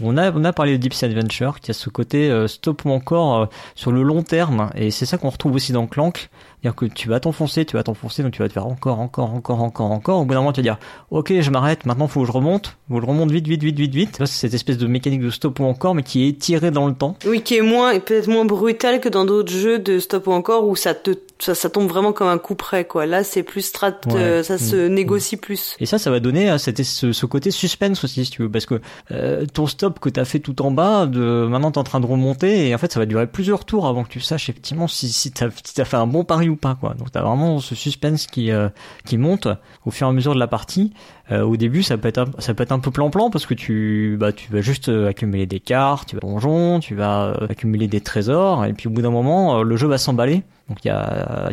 On 0.00 0.16
a, 0.16 0.30
on 0.30 0.44
a 0.44 0.52
parlé 0.52 0.72
de 0.72 0.76
Deep 0.76 0.92
Sea 0.92 1.06
Adventure, 1.06 1.58
qui 1.60 1.72
a 1.72 1.74
ce 1.74 1.90
côté 1.90 2.30
stop 2.46 2.84
ou 2.84 2.90
encore 2.90 3.48
sur 3.74 3.90
le 3.90 4.04
long 4.04 4.22
terme, 4.22 4.70
et 4.76 4.92
c'est 4.92 5.06
ça 5.06 5.18
qu'on 5.18 5.30
retrouve 5.30 5.56
aussi 5.56 5.72
dans 5.72 5.88
Clank. 5.88 6.28
C'est-à-dire 6.60 6.74
que 6.74 6.86
tu 6.86 7.08
vas 7.08 7.20
t'enfoncer, 7.20 7.64
tu 7.64 7.76
vas 7.76 7.84
t'enfoncer, 7.84 8.24
donc 8.24 8.32
tu 8.32 8.40
vas 8.42 8.48
te 8.48 8.52
faire 8.52 8.66
encore, 8.66 8.98
encore, 8.98 9.32
encore, 9.32 9.62
encore, 9.62 9.92
encore. 9.92 10.20
Au 10.20 10.24
bout 10.24 10.34
d'un 10.34 10.40
moment, 10.40 10.52
tu 10.52 10.60
vas 10.60 10.64
dire, 10.64 10.78
ok, 11.10 11.32
je 11.40 11.50
m'arrête, 11.50 11.86
maintenant 11.86 12.08
faut 12.08 12.22
que 12.22 12.26
je 12.26 12.32
remonte. 12.32 12.76
Faut 12.88 12.96
que 12.96 13.00
je 13.00 13.06
remonte 13.06 13.30
vite, 13.30 13.46
vite, 13.46 13.62
vite, 13.62 13.78
vite, 13.78 13.94
vite. 13.94 14.16
C'est 14.18 14.26
cette 14.26 14.54
espèce 14.54 14.76
de 14.76 14.88
mécanique 14.88 15.20
de 15.20 15.30
stop 15.30 15.60
ou 15.60 15.64
encore, 15.64 15.94
mais 15.94 16.02
qui 16.02 16.26
est 16.26 16.36
tirée 16.36 16.72
dans 16.72 16.88
le 16.88 16.94
temps. 16.94 17.16
Oui, 17.26 17.42
qui 17.42 17.56
est 17.56 17.62
moins, 17.62 17.96
peut-être 18.00 18.26
moins 18.26 18.44
brutal 18.44 19.00
que 19.00 19.08
dans 19.08 19.24
d'autres 19.24 19.52
jeux 19.52 19.78
de 19.78 20.00
stop 20.00 20.26
ou 20.26 20.32
encore 20.32 20.66
où 20.66 20.74
ça 20.74 20.94
te, 20.94 21.12
ça, 21.38 21.54
ça 21.54 21.70
tombe 21.70 21.88
vraiment 21.88 22.12
comme 22.12 22.26
un 22.26 22.38
coup 22.38 22.56
près, 22.56 22.84
quoi. 22.84 23.06
Là, 23.06 23.22
c'est 23.22 23.44
plus 23.44 23.62
strat, 23.62 23.92
euh, 24.08 24.42
ça 24.42 24.58
se 24.58 24.74
mm. 24.74 24.94
négocie 24.94 25.36
plus. 25.36 25.76
Et 25.78 25.86
ça, 25.86 25.98
ça 25.98 26.10
va 26.10 26.18
donner 26.18 26.58
cette, 26.58 26.82
ce, 26.82 27.12
ce, 27.12 27.26
côté 27.26 27.52
suspense 27.52 28.02
aussi, 28.02 28.24
si 28.24 28.30
tu 28.32 28.42
veux, 28.42 28.50
parce 28.50 28.66
que 28.66 28.80
euh, 29.12 29.46
ton 29.46 29.68
stop 29.68 30.00
que 30.00 30.08
t'as 30.08 30.24
fait 30.24 30.40
tout 30.40 30.60
en 30.62 30.72
bas, 30.72 31.06
de 31.06 31.46
maintenant 31.48 31.70
t'es 31.70 31.78
en 31.78 31.84
train 31.84 32.00
de 32.00 32.06
remonter, 32.06 32.68
et 32.68 32.74
en 32.74 32.78
fait, 32.78 32.92
ça 32.92 32.98
va 32.98 33.06
durer 33.06 33.28
plusieurs 33.28 33.64
tours 33.64 33.86
avant 33.86 34.02
que 34.02 34.08
tu 34.08 34.20
saches 34.20 34.48
effectivement 34.48 34.88
si, 34.88 35.12
si 35.12 35.30
t'as 35.30 35.48
si 35.64 35.80
as 35.80 35.84
fait 35.84 35.96
un 35.96 36.06
bon 36.06 36.24
pari 36.24 36.47
ou 36.48 36.56
pas, 36.56 36.74
quoi. 36.74 36.94
Donc 36.94 37.12
vraiment 37.12 37.58
ce 37.60 37.74
suspense 37.74 38.26
qui 38.26 38.50
euh, 38.50 38.68
qui 39.04 39.18
monte 39.18 39.48
au 39.84 39.90
fur 39.90 40.06
et 40.06 40.10
à 40.10 40.12
mesure 40.12 40.34
de 40.34 40.38
la 40.38 40.46
partie. 40.46 40.92
Euh, 41.30 41.42
au 41.42 41.56
début, 41.56 41.82
ça 41.82 41.98
peut 41.98 42.08
être 42.08 42.18
un, 42.18 42.26
ça 42.38 42.54
peut 42.54 42.66
un 42.70 42.78
peu 42.78 42.90
plan-plan 42.90 43.30
parce 43.30 43.46
que 43.46 43.54
tu 43.54 44.16
bah 44.18 44.30
vas 44.50 44.60
juste 44.60 44.88
euh, 44.88 45.08
accumuler 45.08 45.46
des 45.46 45.60
cartes, 45.60 46.08
tu 46.08 46.16
vas 46.16 46.20
donjon, 46.20 46.80
tu 46.80 46.94
vas 46.94 47.36
accumuler 47.48 47.88
des 47.88 48.00
trésors 48.00 48.64
et 48.64 48.72
puis 48.72 48.88
au 48.88 48.90
bout 48.90 49.02
d'un 49.02 49.10
moment, 49.10 49.62
le 49.62 49.76
jeu 49.76 49.86
va 49.86 49.98
s'emballer. 49.98 50.42
Donc 50.68 50.84
il 50.84 50.88
y 50.88 50.90
a, 50.90 51.50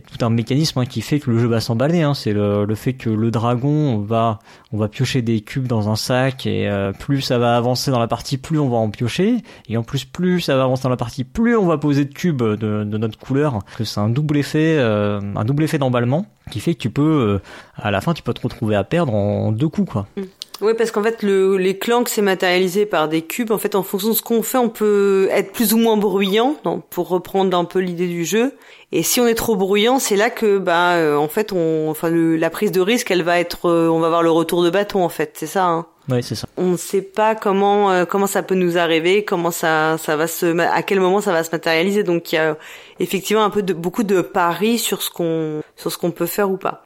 tout 0.00 0.24
un 0.24 0.30
mécanisme 0.30 0.80
hein, 0.80 0.86
qui 0.86 1.00
fait 1.00 1.20
que 1.20 1.30
le 1.30 1.38
jeu 1.38 1.46
va 1.46 1.60
s'emballer. 1.60 2.02
Hein. 2.02 2.14
C'est 2.14 2.32
le, 2.32 2.66
fait 2.74 2.94
que 2.94 3.10
le 3.10 3.30
dragon 3.30 3.98
va, 3.98 4.40
on 4.72 4.78
va 4.78 4.88
piocher 4.88 5.22
des 5.22 5.40
cubes 5.40 5.66
dans 5.66 5.88
un 5.88 5.96
sac 5.96 6.46
et 6.46 6.68
plus 6.98 7.20
ça 7.20 7.38
va 7.38 7.56
avancer 7.56 7.90
dans 7.90 8.00
la 8.00 8.08
partie, 8.08 8.38
plus 8.38 8.58
on 8.58 8.68
va 8.68 8.76
en 8.76 8.90
piocher. 8.90 9.36
Et 9.68 9.76
en 9.76 9.82
plus, 9.82 10.04
plus 10.04 10.40
ça 10.40 10.56
va 10.56 10.64
avancer 10.64 10.82
dans 10.82 10.90
la 10.90 10.96
partie, 10.96 11.24
plus 11.24 11.56
on 11.56 11.66
va 11.66 11.78
poser 11.78 12.04
de 12.04 12.12
cubes 12.12 12.42
de, 12.42 12.84
de 12.84 12.98
notre 12.98 13.18
couleur. 13.18 13.60
C'est 13.78 14.00
un 14.00 14.08
double 14.08 14.36
effet 14.38 14.76
euh, 14.86 15.20
un 15.34 15.44
double 15.44 15.64
effet 15.64 15.78
d'emballement 15.78 16.26
qui 16.50 16.60
fait 16.60 16.74
que 16.74 16.80
tu 16.80 16.90
peux, 16.90 17.02
euh, 17.02 17.42
à 17.76 17.90
la 17.90 18.00
fin, 18.00 18.14
tu 18.14 18.22
peux 18.22 18.32
te 18.32 18.40
retrouver 18.40 18.76
à 18.76 18.84
perdre 18.84 19.14
en 19.14 19.52
deux 19.52 19.68
coups, 19.68 19.90
quoi. 19.90 20.06
Mm. 20.16 20.22
Oui, 20.60 20.72
parce 20.74 20.90
qu'en 20.90 21.02
fait, 21.02 21.22
le, 21.22 21.56
les 21.56 21.78
clanks, 21.78 22.08
c'est 22.08 22.22
matérialisé 22.22 22.86
par 22.86 23.08
des 23.08 23.22
cubes. 23.22 23.50
En 23.50 23.58
fait, 23.58 23.74
en 23.74 23.82
fonction 23.82 24.10
de 24.10 24.14
ce 24.14 24.22
qu'on 24.22 24.42
fait, 24.42 24.58
on 24.58 24.68
peut 24.68 25.28
être 25.30 25.52
plus 25.52 25.74
ou 25.74 25.78
moins 25.78 25.96
bruyant, 25.96 26.56
donc, 26.64 26.84
pour 26.88 27.08
reprendre 27.08 27.56
un 27.56 27.64
peu 27.64 27.78
l'idée 27.78 28.08
du 28.08 28.24
jeu. 28.24 28.52
Et 28.92 29.02
si 29.02 29.20
on 29.20 29.26
est 29.26 29.34
trop 29.34 29.56
bruyant, 29.56 29.98
c'est 29.98 30.16
là 30.16 30.30
que, 30.30 30.58
bah, 30.58 30.94
euh, 30.94 31.16
en 31.16 31.28
fait, 31.28 31.52
on, 31.52 31.90
enfin, 31.90 32.10
la 32.10 32.50
prise 32.50 32.72
de 32.72 32.80
risque, 32.80 33.10
elle 33.10 33.22
va 33.22 33.38
être, 33.38 33.70
on 33.70 33.98
va 33.98 34.06
avoir 34.06 34.22
le 34.22 34.30
retour 34.30 34.62
de 34.62 34.70
bâton, 34.70 35.04
en 35.04 35.08
fait, 35.08 35.32
c'est 35.34 35.46
ça. 35.46 35.66
Hein 35.66 35.86
Ouais, 36.08 36.22
c'est 36.22 36.36
ça. 36.36 36.46
On 36.56 36.72
ne 36.72 36.76
sait 36.76 37.02
pas 37.02 37.34
comment 37.34 37.90
euh, 37.90 38.04
comment 38.04 38.28
ça 38.28 38.42
peut 38.44 38.54
nous 38.54 38.78
arriver, 38.78 39.24
comment 39.24 39.50
ça 39.50 39.96
ça 39.98 40.16
va 40.16 40.28
se 40.28 40.56
à 40.60 40.82
quel 40.82 41.00
moment 41.00 41.20
ça 41.20 41.32
va 41.32 41.42
se 41.42 41.50
matérialiser. 41.50 42.04
Donc 42.04 42.32
il 42.32 42.36
y 42.36 42.38
a 42.38 42.56
effectivement 43.00 43.44
un 43.44 43.50
peu 43.50 43.62
de 43.62 43.72
beaucoup 43.72 44.04
de 44.04 44.20
paris 44.20 44.78
sur 44.78 45.02
ce 45.02 45.10
qu'on 45.10 45.62
sur 45.74 45.90
ce 45.90 45.98
qu'on 45.98 46.12
peut 46.12 46.26
faire 46.26 46.50
ou 46.50 46.58
pas. 46.58 46.84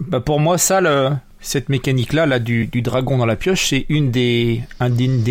Bah 0.00 0.20
pour 0.20 0.40
moi 0.40 0.56
ça 0.56 0.80
le 0.80 1.10
cette 1.42 1.68
mécanique-là, 1.68 2.24
là, 2.24 2.38
du, 2.38 2.66
dragon 2.66 3.18
dans 3.18 3.26
la 3.26 3.36
pioche, 3.36 3.66
c'est 3.66 3.84
une 3.88 4.10
des, 4.10 4.62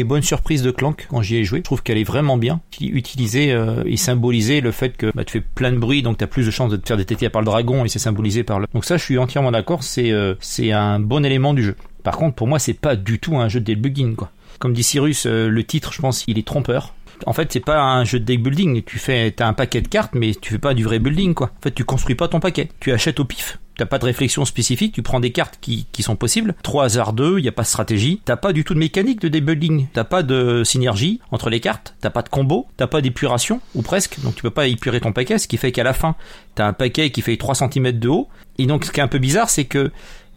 bonnes 0.06 0.22
surprises 0.22 0.62
de 0.62 0.70
Clank 0.70 1.08
quand 1.10 1.22
j'y 1.22 1.38
ai 1.38 1.44
joué. 1.44 1.60
Je 1.60 1.64
trouve 1.64 1.82
qu'elle 1.82 1.98
est 1.98 2.04
vraiment 2.04 2.38
bien. 2.38 2.62
Utiliser 2.80 3.52
euh, 3.52 3.84
et 3.86 3.98
symboliser 3.98 4.62
le 4.62 4.72
fait 4.72 4.96
que 4.96 5.12
bah, 5.16 5.24
tu 5.24 5.34
fais 5.34 5.42
plein 5.42 5.72
de 5.72 5.78
bruit, 5.78 6.04
donc 6.04 6.18
tu 6.18 6.24
as 6.24 6.28
plus 6.28 6.46
de 6.46 6.52
chances 6.52 6.70
de 6.70 6.78
te 6.78 6.86
faire 6.86 6.98
détecter 6.98 7.30
par 7.30 7.42
le 7.42 7.46
dragon 7.46 7.86
et 7.86 7.88
c'est 7.88 8.00
symbolisé 8.00 8.44
par 8.44 8.60
le. 8.60 8.68
Donc 8.74 8.86
ça, 8.86 8.98
je 8.98 9.04
suis 9.04 9.18
entièrement 9.18 9.52
d'accord. 9.52 9.84
C'est 9.84 10.12
euh, 10.12 10.36
un 10.72 11.00
bon 11.00 11.26
élément 11.26 11.54
du 11.54 11.64
jeu. 11.64 11.76
Par 12.04 12.18
contre, 12.18 12.36
pour 12.36 12.48
moi, 12.48 12.60
c'est 12.60 12.74
pas 12.74 12.96
du 12.96 13.20
tout 13.20 13.38
un 13.38 13.48
jeu 13.48 13.60
de 13.60 13.74
debugging, 13.74 14.16
quoi. 14.16 14.32
Comme 14.60 14.74
dit 14.74 14.84
Cyrus, 14.84 15.26
euh, 15.26 15.50
le 15.50 15.64
titre, 15.64 15.94
je 15.94 16.02
pense, 16.02 16.24
il 16.28 16.38
est 16.38 16.46
trompeur 16.46 16.94
en 17.28 17.34
fait, 17.34 17.52
c'est 17.52 17.60
pas 17.60 17.80
un 17.80 18.04
jeu 18.04 18.20
de 18.20 18.26
deck 18.26 18.42
building. 18.42 18.82
Tu 18.84 18.98
fais, 18.98 19.32
t'as 19.32 19.48
un 19.48 19.54
paquet 19.54 19.82
de 19.82 19.88
cartes, 19.88 20.16
mais 20.16 20.34
tu 20.34 20.54
fais 20.54 20.60
pas 20.60 20.74
du 20.74 20.84
vrai 20.84 21.00
building, 21.00 21.34
quoi. 21.34 21.52
En 21.60 21.62
fait, 21.62 21.72
tu 21.72 21.84
construis 21.84 22.16
pas 22.16 22.28
ton 22.28 22.40
paquet. 22.40 22.70
Tu 22.80 22.92
achètes 22.92 23.20
au 23.20 23.26
pif. 23.26 23.60
T'as 23.82 23.88
pas 23.88 23.98
de 23.98 24.06
réflexion 24.06 24.46
spécifique, 24.46 24.94
tu 24.94 25.02
prends 25.02 25.20
des 25.20 25.32
cartes 25.32 25.58
qui, 25.60 25.88
sont 26.02 26.16
possibles. 26.16 26.54
3 26.62 26.84
hasard 26.84 27.14
2, 27.14 27.40
il 27.40 27.46
y 27.46 27.48
a 27.48 27.52
pas 27.52 27.64
de 27.64 27.68
stratégie. 27.68 28.22
T'as 28.24 28.36
pas 28.36 28.54
du 28.54 28.64
tout 28.64 28.76
de 28.76 28.80
mécanique 28.80 29.20
de 29.20 29.28
deck 29.28 29.44
building. 29.44 29.88
T'as 29.92 30.04
pas 30.04 30.22
de 30.22 30.64
synergie 30.64 31.20
entre 31.32 31.50
les 31.50 31.60
cartes. 31.60 31.96
T'as 32.00 32.12
pas 32.12 32.22
de 32.22 32.30
combo. 32.30 32.68
T'as 32.78 32.86
pas 32.86 33.02
d'épuration, 33.02 33.60
ou 33.74 33.82
presque. 33.82 34.20
Donc 34.22 34.36
tu 34.36 34.44
peux 34.44 34.52
pas 34.52 34.68
épurer 34.68 35.02
ton 35.02 35.14
paquet, 35.14 35.40
ce 35.40 35.48
qui 35.48 35.58
fait 35.58 35.72
qu'à 35.72 35.84
la 35.84 35.94
fin, 35.94 36.16
t'as 36.54 36.68
un 36.68 36.74
paquet 36.74 37.10
qui 37.10 37.24
fait 37.24 37.38
3 37.38 37.56
cm 37.56 37.94
de 37.94 38.08
haut. 38.08 38.30
Et 38.60 38.68
donc, 38.68 38.86
ce 38.86 38.92
qui 38.92 39.00
est 39.00 39.04
un 39.04 39.08
peu 39.08 39.18
bizarre, 39.18 39.50
c'est 39.50 39.66
que 39.66 39.92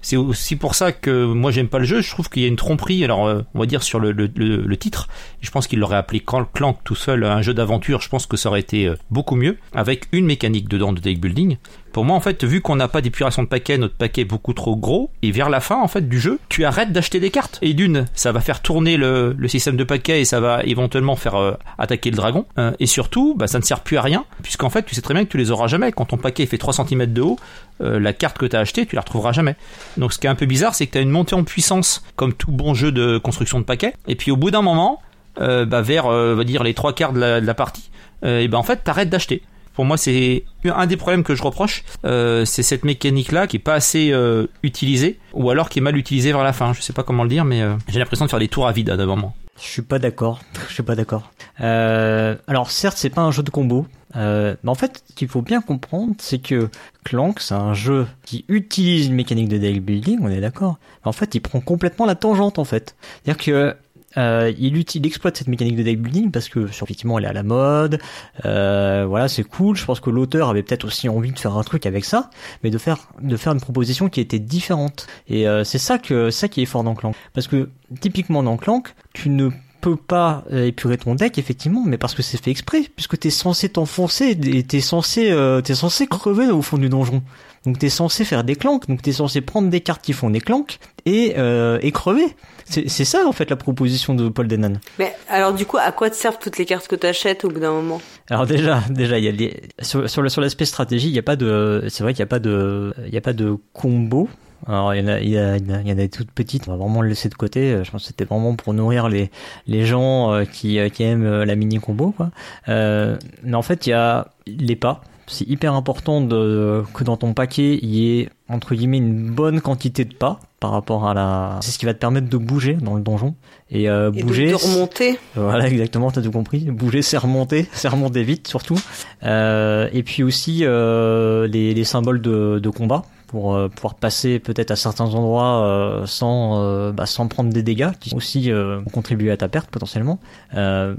c'est 0.04 0.16
aussi 0.16 0.56
pour 0.56 0.74
ça 0.74 0.92
que 0.92 1.24
moi 1.24 1.50
j'aime 1.50 1.68
pas 1.68 1.78
le 1.78 1.84
jeu. 1.84 2.00
Je 2.00 2.10
trouve 2.10 2.30
qu'il 2.30 2.42
y 2.42 2.44
a 2.44 2.48
une 2.48 2.56
tromperie. 2.56 3.04
Alors 3.04 3.26
euh, 3.26 3.42
on 3.54 3.58
va 3.58 3.66
dire 3.66 3.82
sur 3.82 4.00
le, 4.00 4.76
titre. 4.78 5.08
Je 5.40 5.50
pense 5.50 5.66
qu'il 5.66 5.80
l'aurait 5.80 5.96
appelé 5.96 6.20
Clank 6.20 6.78
tout 6.84 6.94
seul, 6.94 7.24
un 7.24 7.42
jeu 7.42 7.52
d'aventure. 7.54 8.00
Je 8.00 8.08
pense 8.08 8.26
que 8.26 8.36
ça 8.36 8.50
aurait 8.50 8.60
été 8.60 8.86
euh, 8.86 8.96
beaucoup 9.10 9.34
mieux 9.34 9.56
avec 9.74 10.06
une 10.12 10.26
mécanique 10.26 10.68
dedans 10.68 10.92
de 10.92 11.00
deck 11.00 11.20
building. 11.20 11.56
Pour 11.94 12.04
moi, 12.04 12.14
en 12.14 12.20
fait, 12.20 12.44
vu 12.44 12.60
qu'on 12.60 12.76
n'a 12.76 12.88
pas 12.88 13.00
d'épuration 13.00 13.42
de 13.42 13.48
paquet, 13.48 13.78
notre 13.78 13.94
paquet 13.94 14.22
est 14.22 14.26
beaucoup 14.26 14.52
trop 14.52 14.76
gros, 14.76 15.10
et 15.22 15.30
vers 15.30 15.48
la 15.48 15.60
fin, 15.60 15.80
en 15.80 15.88
fait, 15.88 16.08
du 16.08 16.20
jeu, 16.20 16.38
tu 16.50 16.66
arrêtes 16.66 16.92
d'acheter 16.92 17.20
des 17.20 17.30
cartes. 17.30 17.58
Et 17.62 17.72
d'une, 17.72 18.04
ça 18.14 18.32
va 18.32 18.40
faire 18.40 18.60
tourner 18.60 18.96
le, 18.98 19.34
système 19.46 19.76
de 19.76 19.84
paquet 19.84 20.20
et 20.20 20.24
ça 20.24 20.40
va 20.40 20.64
éventuellement 20.64 21.14
faire 21.14 21.36
euh, 21.36 21.52
attaquer 21.78 22.10
le 22.10 22.16
dragon. 22.16 22.44
et 22.80 22.86
surtout, 22.86 23.34
bah, 23.36 23.46
ça 23.46 23.58
ne 23.58 23.64
sert 23.64 23.80
plus 23.80 23.96
à 23.96 24.02
rien, 24.02 24.24
puisqu'en 24.42 24.68
fait, 24.70 24.82
tu 24.82 24.94
sais 24.94 25.00
très 25.00 25.14
bien 25.14 25.24
que 25.24 25.30
tu 25.30 25.38
les 25.38 25.50
auras 25.50 25.68
jamais. 25.68 25.92
Quand 25.92 26.06
ton 26.06 26.16
paquet 26.16 26.44
fait 26.46 26.58
3 26.58 26.74
cm 26.74 27.06
de 27.06 27.22
haut, 27.22 27.38
la 27.80 28.12
carte 28.12 28.38
que 28.38 28.46
tu 28.46 28.56
as 28.56 28.60
achetée, 28.60 28.84
tu 28.84 28.96
la 28.96 29.00
retrouveras 29.00 29.32
jamais. 29.32 29.56
Donc 29.96 30.12
ce 30.12 30.18
qui 30.18 30.26
est 30.26 30.30
un 30.30 30.34
peu 30.34 30.46
bizarre, 30.46 30.74
c'est 30.74 30.86
que 30.86 30.92
tu 30.92 30.98
as 30.98 31.00
une 31.00 31.10
montée 31.10 31.34
en 31.34 31.44
puissance 31.44 32.02
comme 32.16 32.32
tout 32.32 32.50
bon 32.50 32.74
jeu 32.74 32.90
de 32.90 33.18
construction 33.18 33.60
de 33.60 33.64
paquets. 33.64 33.94
Et 34.08 34.16
puis 34.16 34.30
au 34.30 34.36
bout 34.36 34.50
d'un 34.50 34.62
moment, 34.62 35.00
euh, 35.40 35.64
bah, 35.64 35.82
vers 35.82 36.06
euh, 36.06 36.34
va 36.36 36.44
dire 36.44 36.62
les 36.62 36.74
trois 36.74 36.92
quarts 36.92 37.12
de 37.12 37.18
la, 37.18 37.54
partie, 37.54 37.90
euh, 38.24 38.38
et 38.38 38.46
ben 38.46 38.58
en 38.58 38.62
fait 38.62 38.84
t'arrêtes 38.84 39.10
d'acheter. 39.10 39.42
Pour 39.74 39.84
moi, 39.84 39.96
c'est 39.96 40.44
un 40.64 40.86
des 40.86 40.96
problèmes 40.96 41.24
que 41.24 41.34
je 41.34 41.42
reproche, 41.42 41.84
c'est 42.02 42.62
cette 42.62 42.84
mécanique-là 42.84 43.46
qui 43.46 43.56
est 43.56 43.60
pas 43.60 43.74
assez 43.74 44.14
utilisée, 44.62 45.18
ou 45.32 45.50
alors 45.50 45.68
qui 45.68 45.80
est 45.80 45.82
mal 45.82 45.96
utilisée 45.96 46.32
vers 46.32 46.44
la 46.44 46.52
fin. 46.52 46.72
Je 46.72 46.80
sais 46.80 46.92
pas 46.92 47.02
comment 47.02 47.24
le 47.24 47.28
dire, 47.28 47.44
mais 47.44 47.62
j'ai 47.88 47.98
l'impression 47.98 48.24
de 48.24 48.30
faire 48.30 48.38
des 48.38 48.48
tours 48.48 48.66
à 48.66 48.72
vide 48.72 48.90
à 48.90 48.96
moment. 49.04 49.34
Je 49.56 49.68
suis 49.68 49.82
pas 49.82 49.98
d'accord. 49.98 50.40
Je 50.68 50.74
suis 50.74 50.82
pas 50.82 50.94
d'accord. 50.94 51.30
alors 51.58 52.70
certes, 52.70 52.96
c'est 52.96 53.10
pas 53.10 53.22
un 53.22 53.30
jeu 53.30 53.42
de 53.42 53.50
combo. 53.50 53.86
Euh, 54.16 54.54
mais 54.62 54.70
en 54.70 54.74
fait, 54.74 55.02
ce 55.08 55.14
qu'il 55.14 55.28
faut 55.28 55.42
bien 55.42 55.60
comprendre, 55.60 56.14
c'est 56.18 56.38
que 56.38 56.68
Clank, 57.04 57.40
c'est 57.40 57.54
un 57.54 57.74
jeu 57.74 58.06
qui 58.24 58.44
utilise 58.48 59.06
une 59.06 59.14
mécanique 59.14 59.48
de 59.48 59.58
deck 59.58 59.82
building, 59.82 60.18
on 60.22 60.28
est 60.28 60.40
d'accord. 60.40 60.78
En 61.04 61.12
fait, 61.12 61.34
il 61.34 61.40
prend 61.40 61.60
complètement 61.60 62.06
la 62.06 62.14
tangente, 62.14 62.58
en 62.58 62.64
fait. 62.64 62.96
C'est-à-dire 63.24 63.44
que 63.44 63.76
euh, 64.16 64.52
il, 64.58 64.76
utilise, 64.76 65.06
exploite 65.06 65.36
cette 65.36 65.48
mécanique 65.48 65.76
de 65.76 65.82
deck 65.82 66.00
building 66.00 66.30
parce 66.30 66.48
que 66.48 66.60
effectivement 66.60 67.18
elle 67.18 67.24
est 67.24 67.28
à 67.28 67.32
la 67.32 67.42
mode, 67.42 68.00
euh, 68.44 69.04
voilà 69.08 69.28
c'est 69.28 69.44
cool. 69.44 69.76
Je 69.76 69.84
pense 69.84 70.00
que 70.00 70.10
l'auteur 70.10 70.48
avait 70.48 70.62
peut-être 70.62 70.84
aussi 70.84 71.08
envie 71.08 71.32
de 71.32 71.38
faire 71.38 71.56
un 71.56 71.62
truc 71.62 71.86
avec 71.86 72.04
ça, 72.04 72.30
mais 72.62 72.70
de 72.70 72.78
faire 72.78 73.08
de 73.20 73.36
faire 73.36 73.52
une 73.52 73.60
proposition 73.60 74.08
qui 74.08 74.20
était 74.20 74.38
différente. 74.38 75.06
Et 75.28 75.48
euh, 75.48 75.64
c'est 75.64 75.78
ça 75.78 75.98
que 75.98 76.30
ça 76.30 76.48
qui 76.48 76.62
est 76.62 76.66
fort 76.66 76.84
dans 76.84 76.94
Clank, 76.94 77.14
parce 77.32 77.48
que 77.48 77.70
typiquement 78.00 78.42
dans 78.42 78.56
Clank, 78.56 78.94
tu 79.12 79.30
ne 79.30 79.50
peux 79.84 79.96
pas 79.96 80.44
euh, 80.50 80.66
épurer 80.66 80.96
ton 80.96 81.14
deck 81.14 81.36
effectivement 81.36 81.82
mais 81.84 81.98
parce 81.98 82.14
que 82.14 82.22
c'est 82.22 82.42
fait 82.42 82.50
exprès 82.50 82.84
puisque 82.96 83.18
t'es 83.18 83.28
censé 83.28 83.68
t'enfoncer 83.68 84.30
et 84.30 84.62
t'es 84.62 84.80
censé 84.80 85.30
euh, 85.30 85.60
t'es 85.60 85.74
censé 85.74 86.06
crever 86.06 86.46
au 86.46 86.62
fond 86.62 86.78
du 86.78 86.88
donjon. 86.88 87.22
Donc 87.66 87.78
t'es 87.78 87.90
censé 87.90 88.24
faire 88.24 88.44
des 88.44 88.56
clanks 88.56 88.88
donc 88.88 89.02
t'es 89.02 89.12
censé 89.12 89.42
prendre 89.42 89.68
des 89.68 89.80
cartes 89.80 90.02
qui 90.02 90.14
font 90.14 90.30
des 90.30 90.40
clanks 90.40 90.78
et 91.04 91.34
euh, 91.36 91.78
et 91.82 91.92
crever. 91.92 92.34
C'est 92.66 93.04
ça 93.04 93.26
en 93.26 93.32
fait 93.32 93.50
la 93.50 93.56
proposition 93.56 94.14
de 94.14 94.30
Paul 94.30 94.48
Denan 94.48 94.80
mais 94.98 95.14
alors 95.28 95.52
du 95.52 95.66
coup 95.66 95.76
à 95.76 95.92
quoi 95.92 96.08
te 96.08 96.16
servent 96.16 96.38
toutes 96.40 96.56
les 96.56 96.64
cartes 96.64 96.88
que 96.88 96.96
t'achètes 96.96 97.44
au 97.44 97.50
bout 97.50 97.60
d'un 97.60 97.72
moment? 97.72 98.00
Alors 98.30 98.46
déjà 98.46 98.82
déjà 98.88 99.18
il 99.18 99.42
y 99.42 99.48
a 99.48 99.84
sur, 99.84 100.08
sur 100.08 100.40
l'aspect 100.40 100.64
stratégie 100.64 101.08
il 101.08 101.14
y 101.14 101.18
a 101.18 101.22
pas 101.22 101.36
de 101.36 101.84
c'est 101.90 102.02
vrai 102.02 102.14
qu'il 102.14 102.20
y 102.20 102.22
a 102.22 102.26
pas 102.26 102.38
de 102.38 102.94
il 103.06 103.12
y 103.12 103.18
a 103.18 103.20
pas 103.20 103.34
de 103.34 103.58
combo 103.74 104.30
alors 104.66 104.94
il 104.94 105.00
y 105.00 105.04
en 105.04 105.08
a, 105.08 105.20
il 105.20 105.28
y, 105.28 105.38
a, 105.38 105.56
il 105.56 105.68
y 105.68 105.72
en 105.72 105.92
a 105.92 105.94
des 105.94 106.08
toutes 106.08 106.30
petites, 106.30 106.68
on 106.68 106.72
va 106.72 106.76
vraiment 106.76 107.02
le 107.02 107.08
laisser 107.08 107.28
de 107.28 107.34
côté. 107.34 107.82
Je 107.84 107.90
pense 107.90 108.02
que 108.02 108.08
c'était 108.08 108.24
vraiment 108.24 108.54
pour 108.54 108.74
nourrir 108.74 109.08
les 109.08 109.30
les 109.66 109.84
gens 109.84 110.32
euh, 110.32 110.44
qui, 110.44 110.78
euh, 110.78 110.88
qui 110.88 111.02
aiment 111.02 111.26
euh, 111.26 111.44
la 111.44 111.54
mini 111.54 111.78
combo 111.80 112.12
quoi. 112.12 112.30
Euh, 112.68 113.16
mais 113.42 113.54
en 113.54 113.62
fait 113.62 113.86
il 113.86 113.90
y 113.90 113.94
a 113.94 114.28
les 114.46 114.76
pas. 114.76 115.02
C'est 115.26 115.48
hyper 115.48 115.72
important 115.72 116.20
de, 116.20 116.84
que 116.92 117.02
dans 117.02 117.16
ton 117.16 117.32
paquet 117.32 117.78
il 117.80 117.88
y 117.88 118.20
ait 118.20 118.28
entre 118.48 118.74
guillemets 118.74 118.98
une 118.98 119.30
bonne 119.30 119.60
quantité 119.60 120.04
de 120.04 120.14
pas 120.14 120.38
par 120.60 120.70
rapport 120.70 121.06
à 121.06 121.14
la. 121.14 121.58
C'est 121.60 121.72
ce 121.72 121.78
qui 121.78 121.86
va 121.86 121.94
te 121.94 121.98
permettre 121.98 122.28
de 122.28 122.36
bouger 122.36 122.74
dans 122.74 122.94
le 122.94 123.02
donjon 123.02 123.34
et, 123.70 123.88
euh, 123.88 124.10
et 124.14 124.22
bouger. 124.22 124.50
De, 124.50 124.54
remonter. 124.54 125.18
Voilà 125.34 125.68
exactement, 125.68 126.10
t'as 126.10 126.22
tout 126.22 126.30
compris. 126.30 126.60
Bouger, 126.70 127.02
c'est 127.02 127.18
remonter, 127.18 127.66
c'est 127.72 127.88
remonter 127.88 128.22
vite 128.22 128.48
surtout. 128.48 128.78
Euh, 129.24 129.88
et 129.92 130.02
puis 130.02 130.22
aussi 130.22 130.60
euh, 130.62 131.46
les, 131.46 131.74
les 131.74 131.84
symboles 131.84 132.22
de, 132.22 132.60
de 132.62 132.70
combat 132.70 133.04
pour 133.26 133.54
euh, 133.54 133.68
pouvoir 133.68 133.94
passer 133.94 134.38
peut-être 134.38 134.70
à 134.70 134.76
certains 134.76 135.06
endroits 135.06 135.66
euh, 135.66 136.06
sans 136.06 136.62
euh, 136.62 136.92
bah, 136.92 137.06
sans 137.06 137.28
prendre 137.28 137.52
des 137.52 137.62
dégâts 137.62 137.90
qui 137.98 138.14
aussi 138.14 138.50
contribuer 138.92 139.30
à 139.30 139.36
ta 139.36 139.48
perte 139.48 139.70
potentiellement. 139.70 140.18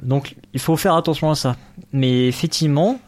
donc 0.01 0.35
il 0.53 0.59
faut 0.59 0.75
faire 0.77 0.95
attention 0.95 1.29
à 1.31 1.35
ça. 1.35 1.55
Mais 1.91 2.27
effectivement, 2.27 2.99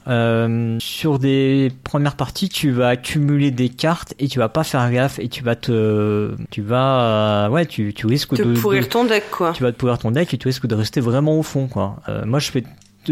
sur 0.80 1.20
des 1.20 1.72
premières 1.84 2.16
parties, 2.16 2.50
tu 2.50 2.72
vas 2.72 2.90
accumuler 2.90 3.52
des 3.52 3.70
cartes 3.70 4.14
et 4.20 4.28
tu 4.28 4.40
vas 4.40 4.50
pas 4.50 4.64
faire 4.64 4.90
gaffe 4.92 5.20
et 5.20 5.28
tu 5.28 5.44
vas 5.44 5.56
te 5.56 6.36
tu 6.50 6.62
vas 6.62 7.50
ouais 7.50 7.66
tu 7.66 7.94
tu 7.94 8.06
risques 8.06 8.36
te 8.36 8.42
de 8.42 8.60
pourrir 8.60 8.88
ton 8.90 9.06
deck 9.06 9.30
quoi. 9.32 9.52
Tu 9.54 9.64
vas 9.64 9.72
te 9.72 9.78
pourrir 9.78 9.98
ton 9.98 10.12
deck 10.12 10.34
et 10.34 10.38
tu 10.38 10.48
risques 10.48 10.68
de 10.68 10.76
rester 10.76 11.02
vraiment 11.02 11.38
au 11.38 11.44
fond 11.44 11.68
quoi. 11.68 11.98
moi 12.26 12.40
je 12.40 12.52
fais 12.52 12.64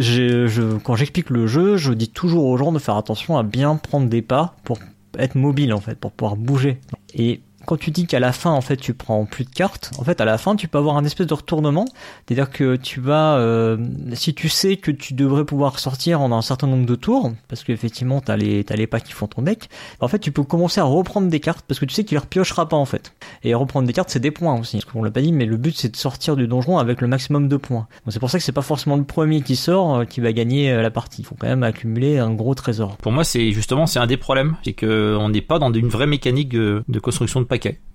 je, 0.02 0.78
quand 0.78 0.96
j'explique 0.96 1.30
le 1.30 1.48
jeu, 1.48 1.78
je 1.78 1.94
dis 1.94 2.10
toujours 2.10 2.46
aux 2.46 2.58
gens 2.58 2.72
de 2.72 2.80
faire 2.80 2.98
attention 2.98 3.38
à 3.38 3.44
bien 3.44 3.76
prendre 3.76 4.08
des 4.08 4.22
pas 4.22 4.56
pour 4.64 4.80
être 5.20 5.36
mobile 5.36 5.74
en 5.74 5.80
fait, 5.80 5.96
pour 5.96 6.12
pouvoir 6.12 6.36
bouger. 6.36 6.80
Et 7.14 7.42
quand 7.66 7.78
tu 7.78 7.92
dis 7.92 8.08
qu'à 8.08 8.20
la 8.20 8.32
fin 8.32 8.52
en 8.52 8.62
fait 8.62 8.78
tu 8.78 8.94
prends 8.94 9.26
plus 9.26 9.46
de 9.46 9.50
cartes, 9.50 9.92
en 9.98 10.04
fait 10.04 10.22
à 10.22 10.26
la 10.26 10.38
fin 10.38 10.56
tu 10.56 10.68
peux 10.68 10.78
avoir 10.78 10.98
un 10.98 11.06
espèce 11.06 11.28
de 11.28 11.34
retournement, 11.34 11.86
c'est-à-dire 12.26 12.50
que 12.50 12.76
tu 12.76 13.00
vas, 13.00 13.38
euh, 13.38 13.78
si 14.14 14.34
tu 14.34 14.50
sais 14.50 14.78
que 14.78 14.92
tu 14.92 15.14
devrais 15.14 15.46
pouvoir 15.46 15.80
sortir 15.80 16.22
en 16.22 16.32
un 16.32 16.42
certain 16.42 16.68
nombre 16.68 16.86
de 16.86 16.96
tours, 16.96 17.32
parce 17.48 17.64
qu'effectivement 17.64 18.22
t'as 18.22 18.38
les 18.38 18.64
t'as 18.64 18.76
les 18.76 18.88
pas 18.88 19.00
qui 19.00 19.14
font 19.14 19.28
ton 19.28 19.42
deck, 19.42 19.70
en 20.00 20.08
fait 20.08 20.20
tu 20.20 20.32
peux 20.32 20.44
commencer 20.44 20.80
à 20.80 20.84
reprendre 20.84 21.30
des 21.30 21.40
cartes 21.40 21.66
parce 21.68 21.80
que 21.80 21.86
tu 21.86 21.94
sais 21.94 22.04
qu'il 22.04 22.18
repiochera 22.18 22.70
pas 22.70 22.78
en 22.78 22.86
fait. 22.86 23.14
Et 23.44 23.54
reprendre 23.54 23.88
des 23.88 23.94
cartes 23.94 24.10
c'est 24.10 24.20
des 24.20 24.32
points 24.32 24.60
aussi, 24.60 24.80
parce 24.80 25.04
l'a 25.04 25.12
pas 25.12 25.22
dit, 25.22 25.32
mais 25.32 25.46
le 25.46 25.58
but 25.58 25.76
c'est 25.76 25.90
de 25.90 25.98
sortir 25.98 26.36
du 26.36 26.48
donjon 26.48 26.78
avec 26.78 27.02
le 27.02 27.08
maximum 27.08 27.48
de 27.48 27.58
points. 27.58 27.88
C'est 28.08 28.20
pour 28.20 28.30
ça 28.30 28.38
que 28.38 28.44
c'est 28.44 28.52
pas 28.52 28.62
forcément 28.62 28.98
le 28.98 29.04
premier 29.04 29.42
qui 29.42 29.56
sort 29.56 29.96
euh, 29.96 30.06
qui 30.06 30.22
va 30.22 30.32
gagner 30.34 30.72
euh, 30.72 30.82
la 30.82 30.92
partie. 30.92 31.22
Il 31.22 31.26
faut 31.26 31.36
quand 31.40 31.48
même 31.48 31.64
accumuler 31.64 32.18
un 32.20 32.32
gros 32.32 32.56
trésor. 32.56 32.98
Pour 32.98 33.12
moi 33.12 33.24
c'est 33.24 33.52
justement 33.52 33.88
c'est 33.88 34.00
un 34.00 34.08
des 34.08 34.18
problèmes, 34.18 34.56
c'est 34.64 34.74
que 34.74 35.18
on 35.20 35.30
n'est 35.30 35.42
pas 35.42 35.60
dans 35.60 35.72
une 35.74 35.88
vraie 35.88 36.08
mécanique 36.08 36.50
de 36.50 37.00
construction 37.00 37.40
de 37.40 37.46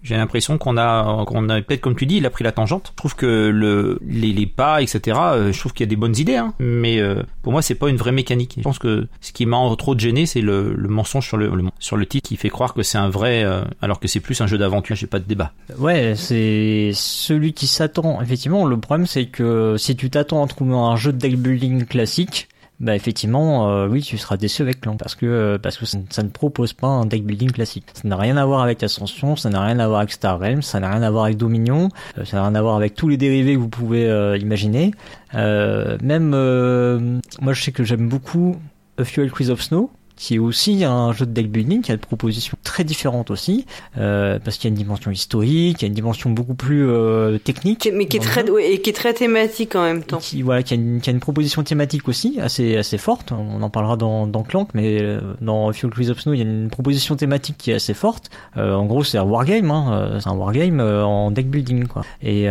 j'ai 0.02 0.16
l'impression 0.16 0.56
qu'on 0.58 0.76
a, 0.78 1.24
qu'on 1.26 1.48
a 1.48 1.60
peut-être 1.60 1.80
comme 1.80 1.94
tu 1.94 2.06
dis, 2.06 2.16
il 2.16 2.26
a 2.26 2.30
pris 2.30 2.44
la 2.44 2.52
tangente. 2.52 2.88
Je 2.92 2.96
trouve 2.96 3.14
que 3.14 3.48
le, 3.48 3.98
les, 4.06 4.46
pas, 4.46 4.80
etc. 4.80 5.18
Euh, 5.20 5.52
je 5.52 5.58
trouve 5.58 5.72
qu'il 5.72 5.84
y 5.84 5.88
a 5.88 5.90
des 5.90 5.96
bonnes 5.96 6.16
idées, 6.16 6.36
hein, 6.36 6.54
mais 6.58 6.98
euh, 6.98 7.22
pour 7.42 7.52
moi 7.52 7.62
c'est 7.62 7.74
pas 7.74 7.88
une 7.88 7.96
vraie 7.96 8.12
mécanique. 8.12 8.54
Je 8.56 8.62
pense 8.62 8.78
que 8.78 9.06
ce 9.20 9.32
qui 9.32 9.46
m'a 9.46 9.58
trop 9.76 9.98
gêné, 9.98 10.26
c'est 10.26 10.40
le, 10.40 10.74
le, 10.74 10.88
mensonge 10.88 11.26
sur 11.26 11.36
le, 11.36 11.50
sur 11.78 11.96
le 11.96 12.06
titre 12.06 12.28
qui 12.28 12.36
fait 12.36 12.48
croire 12.48 12.74
que 12.74 12.82
c'est 12.82 12.98
un 12.98 13.10
vrai, 13.10 13.44
euh, 13.44 13.62
alors 13.82 14.00
que 14.00 14.08
c'est 14.08 14.20
plus 14.20 14.40
un 14.40 14.46
jeu 14.46 14.58
d'aventure. 14.58 14.96
J'ai 14.96 15.06
pas 15.06 15.18
de 15.18 15.24
débat. 15.24 15.52
Ouais, 15.78 16.14
c'est 16.16 16.92
celui 16.94 17.52
qui 17.52 17.66
s'attend. 17.66 18.22
Effectivement, 18.22 18.66
le 18.66 18.78
problème 18.78 19.06
c'est 19.06 19.26
que 19.26 19.76
si 19.76 19.96
tu 19.96 20.08
t'attends 20.10 20.42
à 20.44 20.48
trouver 20.48 20.74
un 20.74 20.96
jeu 20.96 21.12
de 21.12 21.18
deck 21.18 21.36
building 21.36 21.84
classique 21.84 22.48
bah 22.80 22.96
effectivement, 22.96 23.70
euh, 23.70 23.88
oui, 23.88 24.00
tu 24.00 24.16
seras 24.16 24.38
déçu 24.38 24.62
avec 24.62 24.80
Clan 24.80 24.96
parce 24.96 25.14
que 25.14 25.26
euh, 25.26 25.58
parce 25.58 25.76
que 25.76 25.84
ça, 25.84 26.22
ne 26.22 26.28
propose 26.28 26.72
pas 26.72 26.86
un 26.86 27.04
deck 27.04 27.24
building 27.24 27.52
classique. 27.52 27.84
Ça 27.92 28.08
n'a 28.08 28.16
rien 28.16 28.38
à 28.38 28.46
voir 28.46 28.62
avec 28.62 28.82
Ascension, 28.82 29.36
ça 29.36 29.50
n'a 29.50 29.62
rien 29.62 29.78
à 29.78 29.86
voir 29.86 30.00
avec 30.00 30.12
Star 30.12 30.38
Realms, 30.38 30.62
ça 30.62 30.80
n'a 30.80 30.90
rien 30.90 31.02
à 31.02 31.10
voir 31.10 31.24
avec 31.24 31.36
Dominion, 31.36 31.90
euh, 32.16 32.24
ça 32.24 32.38
n'a 32.38 32.44
rien 32.44 32.54
à 32.54 32.62
voir 32.62 32.76
avec 32.76 32.94
tous 32.94 33.08
les 33.08 33.18
dérivés 33.18 33.54
que 33.54 33.58
vous 33.58 33.68
pouvez 33.68 34.08
imaginer. 34.40 34.92
même 35.34 36.30
moi, 36.30 37.52
je 37.52 37.62
sais 37.62 37.72
que 37.72 37.84
j'aime 37.84 38.08
beaucoup 38.08 38.56
A 38.96 39.04
Fuel 39.04 39.30
Quiz 39.30 39.50
of 39.50 39.60
Snow 39.60 39.90
qui 40.20 40.34
est 40.34 40.38
aussi 40.38 40.84
un 40.84 41.12
jeu 41.12 41.26
de 41.26 41.32
deck 41.32 41.50
building 41.50 41.82
qui 41.82 41.92
a 41.92 41.96
des 41.96 42.00
propositions 42.00 42.56
très 42.62 42.70
très 42.80 42.84
différente 42.84 43.30
aussi, 43.30 43.66
euh, 43.98 44.38
parce 44.42 44.56
qu'il 44.56 44.70
y 44.70 44.72
a 44.72 44.72
une 44.72 44.78
dimension 44.78 45.10
historique, 45.10 45.78
il 45.80 45.82
y 45.82 45.84
a 45.84 45.88
une 45.88 45.94
dimension 45.94 46.30
beaucoup 46.30 46.54
plus 46.54 46.88
euh, 46.88 47.38
technique. 47.38 47.90
Mais 47.92 48.06
qui 48.06 48.16
est 48.16 48.20
très, 48.20 48.48
ouais, 48.48 48.72
et 48.72 48.80
qui 48.80 48.90
est 48.90 48.94
très 48.94 49.12
thématique 49.12 49.74
en 49.74 49.82
même 49.82 50.02
temps. 50.02 50.18
Qui, 50.18 50.42
voilà, 50.42 50.62
qui 50.62 50.74
a, 50.74 50.76
une, 50.76 51.00
qui 51.00 51.10
a 51.10 51.12
une 51.12 51.20
proposition 51.20 51.62
thématique 51.62 52.08
aussi 52.08 52.38
assez 52.40 52.76
assez 52.76 52.96
forte. 52.96 53.32
On 53.32 53.60
en 53.62 53.70
parlera 53.70 53.96
dans, 53.96 54.26
dans 54.26 54.42
Clank, 54.42 54.68
mais 54.72 55.02
euh, 55.02 55.20
dans 55.40 55.72
Fuel 55.72 55.92
Quiz 55.92 56.10
of 56.10 56.20
Snow, 56.20 56.32
il 56.32 56.38
y 56.38 56.42
a 56.42 56.44
une 56.44 56.70
proposition 56.70 57.16
thématique 57.16 57.56
qui 57.58 57.70
est 57.70 57.74
assez 57.74 57.94
forte. 57.94 58.30
Euh, 58.56 58.74
en 58.74 58.86
gros, 58.86 59.04
c'est 59.04 59.18
un 59.18 59.24
wargame, 59.24 59.70
hein, 59.70 59.92
euh, 59.92 60.20
c'est 60.20 60.28
un 60.28 60.34
wargame 60.34 60.80
en 60.80 61.30
deck 61.32 61.50
building, 61.50 61.86
quoi. 61.86 62.02
Et 62.22 62.46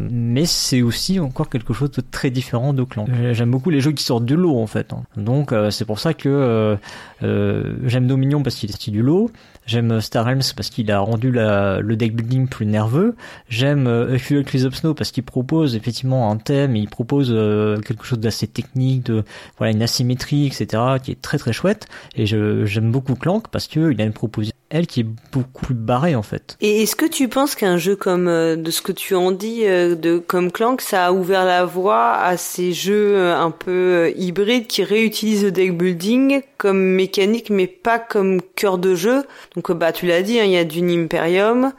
mais 0.00 0.46
c'est 0.46 0.82
aussi 0.82 1.20
encore 1.20 1.48
quelque 1.48 1.74
chose 1.74 1.90
de 1.90 2.02
très 2.10 2.30
différent 2.30 2.72
de 2.72 2.82
Clank. 2.82 3.08
J'aime 3.32 3.50
beaucoup 3.50 3.70
les 3.70 3.80
jeux 3.80 3.92
qui 3.92 4.04
sortent 4.04 4.24
du 4.24 4.36
lot 4.36 4.58
en 4.58 4.66
fait. 4.66 4.92
Hein. 4.92 5.02
Donc 5.16 5.52
c'est 5.70 5.84
pour 5.84 5.98
ça 5.98 6.14
que 6.14 6.76
j'aime 7.20 8.06
Dominion 8.06 8.42
parce 8.42 8.56
qu'il 8.56 8.68
est 8.68 8.72
sorti 8.72 8.90
du. 8.90 9.00
J'aime 9.66 10.00
Star 10.00 10.24
Realms 10.24 10.42
parce 10.56 10.68
qu'il 10.70 10.90
a 10.90 10.98
rendu 10.98 11.30
la, 11.30 11.80
le 11.80 11.96
deck 11.96 12.14
building 12.14 12.48
plus 12.48 12.66
nerveux. 12.66 13.14
J'aime 13.48 13.86
euh, 13.86 14.18
of 14.64 14.74
Snow 14.74 14.94
parce 14.94 15.12
qu'il 15.12 15.22
propose 15.22 15.76
effectivement 15.76 16.30
un 16.30 16.36
thème 16.38 16.76
et 16.76 16.80
il 16.80 16.88
propose 16.88 17.30
euh, 17.30 17.78
quelque 17.80 18.04
chose 18.04 18.18
d'assez 18.18 18.46
technique, 18.46 19.06
de 19.06 19.22
voilà 19.58 19.72
une 19.72 19.82
asymétrie, 19.82 20.46
etc. 20.46 20.82
qui 21.02 21.12
est 21.12 21.22
très 21.22 21.38
très 21.38 21.52
chouette. 21.52 21.86
Et 22.16 22.26
j'aime 22.26 22.90
beaucoup 22.90 23.14
Clank 23.14 23.48
parce 23.48 23.68
que 23.68 23.92
il 23.92 24.00
a 24.00 24.04
une 24.04 24.12
proposition 24.12 24.56
elle 24.70 24.86
qui 24.86 25.00
est 25.00 25.06
beaucoup 25.32 25.66
plus 25.66 25.74
barrée 25.74 26.14
en 26.14 26.22
fait. 26.22 26.56
Et 26.60 26.82
est-ce 26.82 26.96
que 26.96 27.04
tu 27.04 27.28
penses 27.28 27.54
qu'un 27.54 27.76
jeu 27.76 27.96
comme 27.96 28.28
euh, 28.28 28.56
de 28.56 28.70
ce 28.70 28.80
que 28.80 28.92
tu 28.92 29.14
en 29.14 29.32
dis 29.32 29.66
euh, 29.66 29.96
de 29.96 30.18
comme 30.18 30.50
Clank, 30.50 30.80
ça 30.80 31.06
a 31.06 31.12
ouvert 31.12 31.44
la 31.44 31.64
voie 31.64 32.12
à 32.12 32.36
ces 32.36 32.72
jeux 32.72 33.16
euh, 33.16 33.36
un 33.36 33.50
peu 33.50 34.12
hybrides 34.16 34.68
qui 34.68 34.84
réutilisent 34.84 35.44
le 35.44 35.50
deck 35.50 35.76
building 35.76 36.42
comme 36.56 36.80
mécanique 36.80 37.50
mais 37.50 37.66
pas 37.66 37.98
comme 37.98 38.40
cœur 38.54 38.78
de 38.78 38.94
jeu? 38.94 39.24
Donc 39.56 39.72
bah 39.72 39.92
tu 39.92 40.06
l'as 40.06 40.22
dit, 40.22 40.38
hein, 40.38 40.44
il 40.44 40.52
y 40.52 40.56
a 40.56 40.64
du 40.64 40.80
Imperium, 40.80 41.72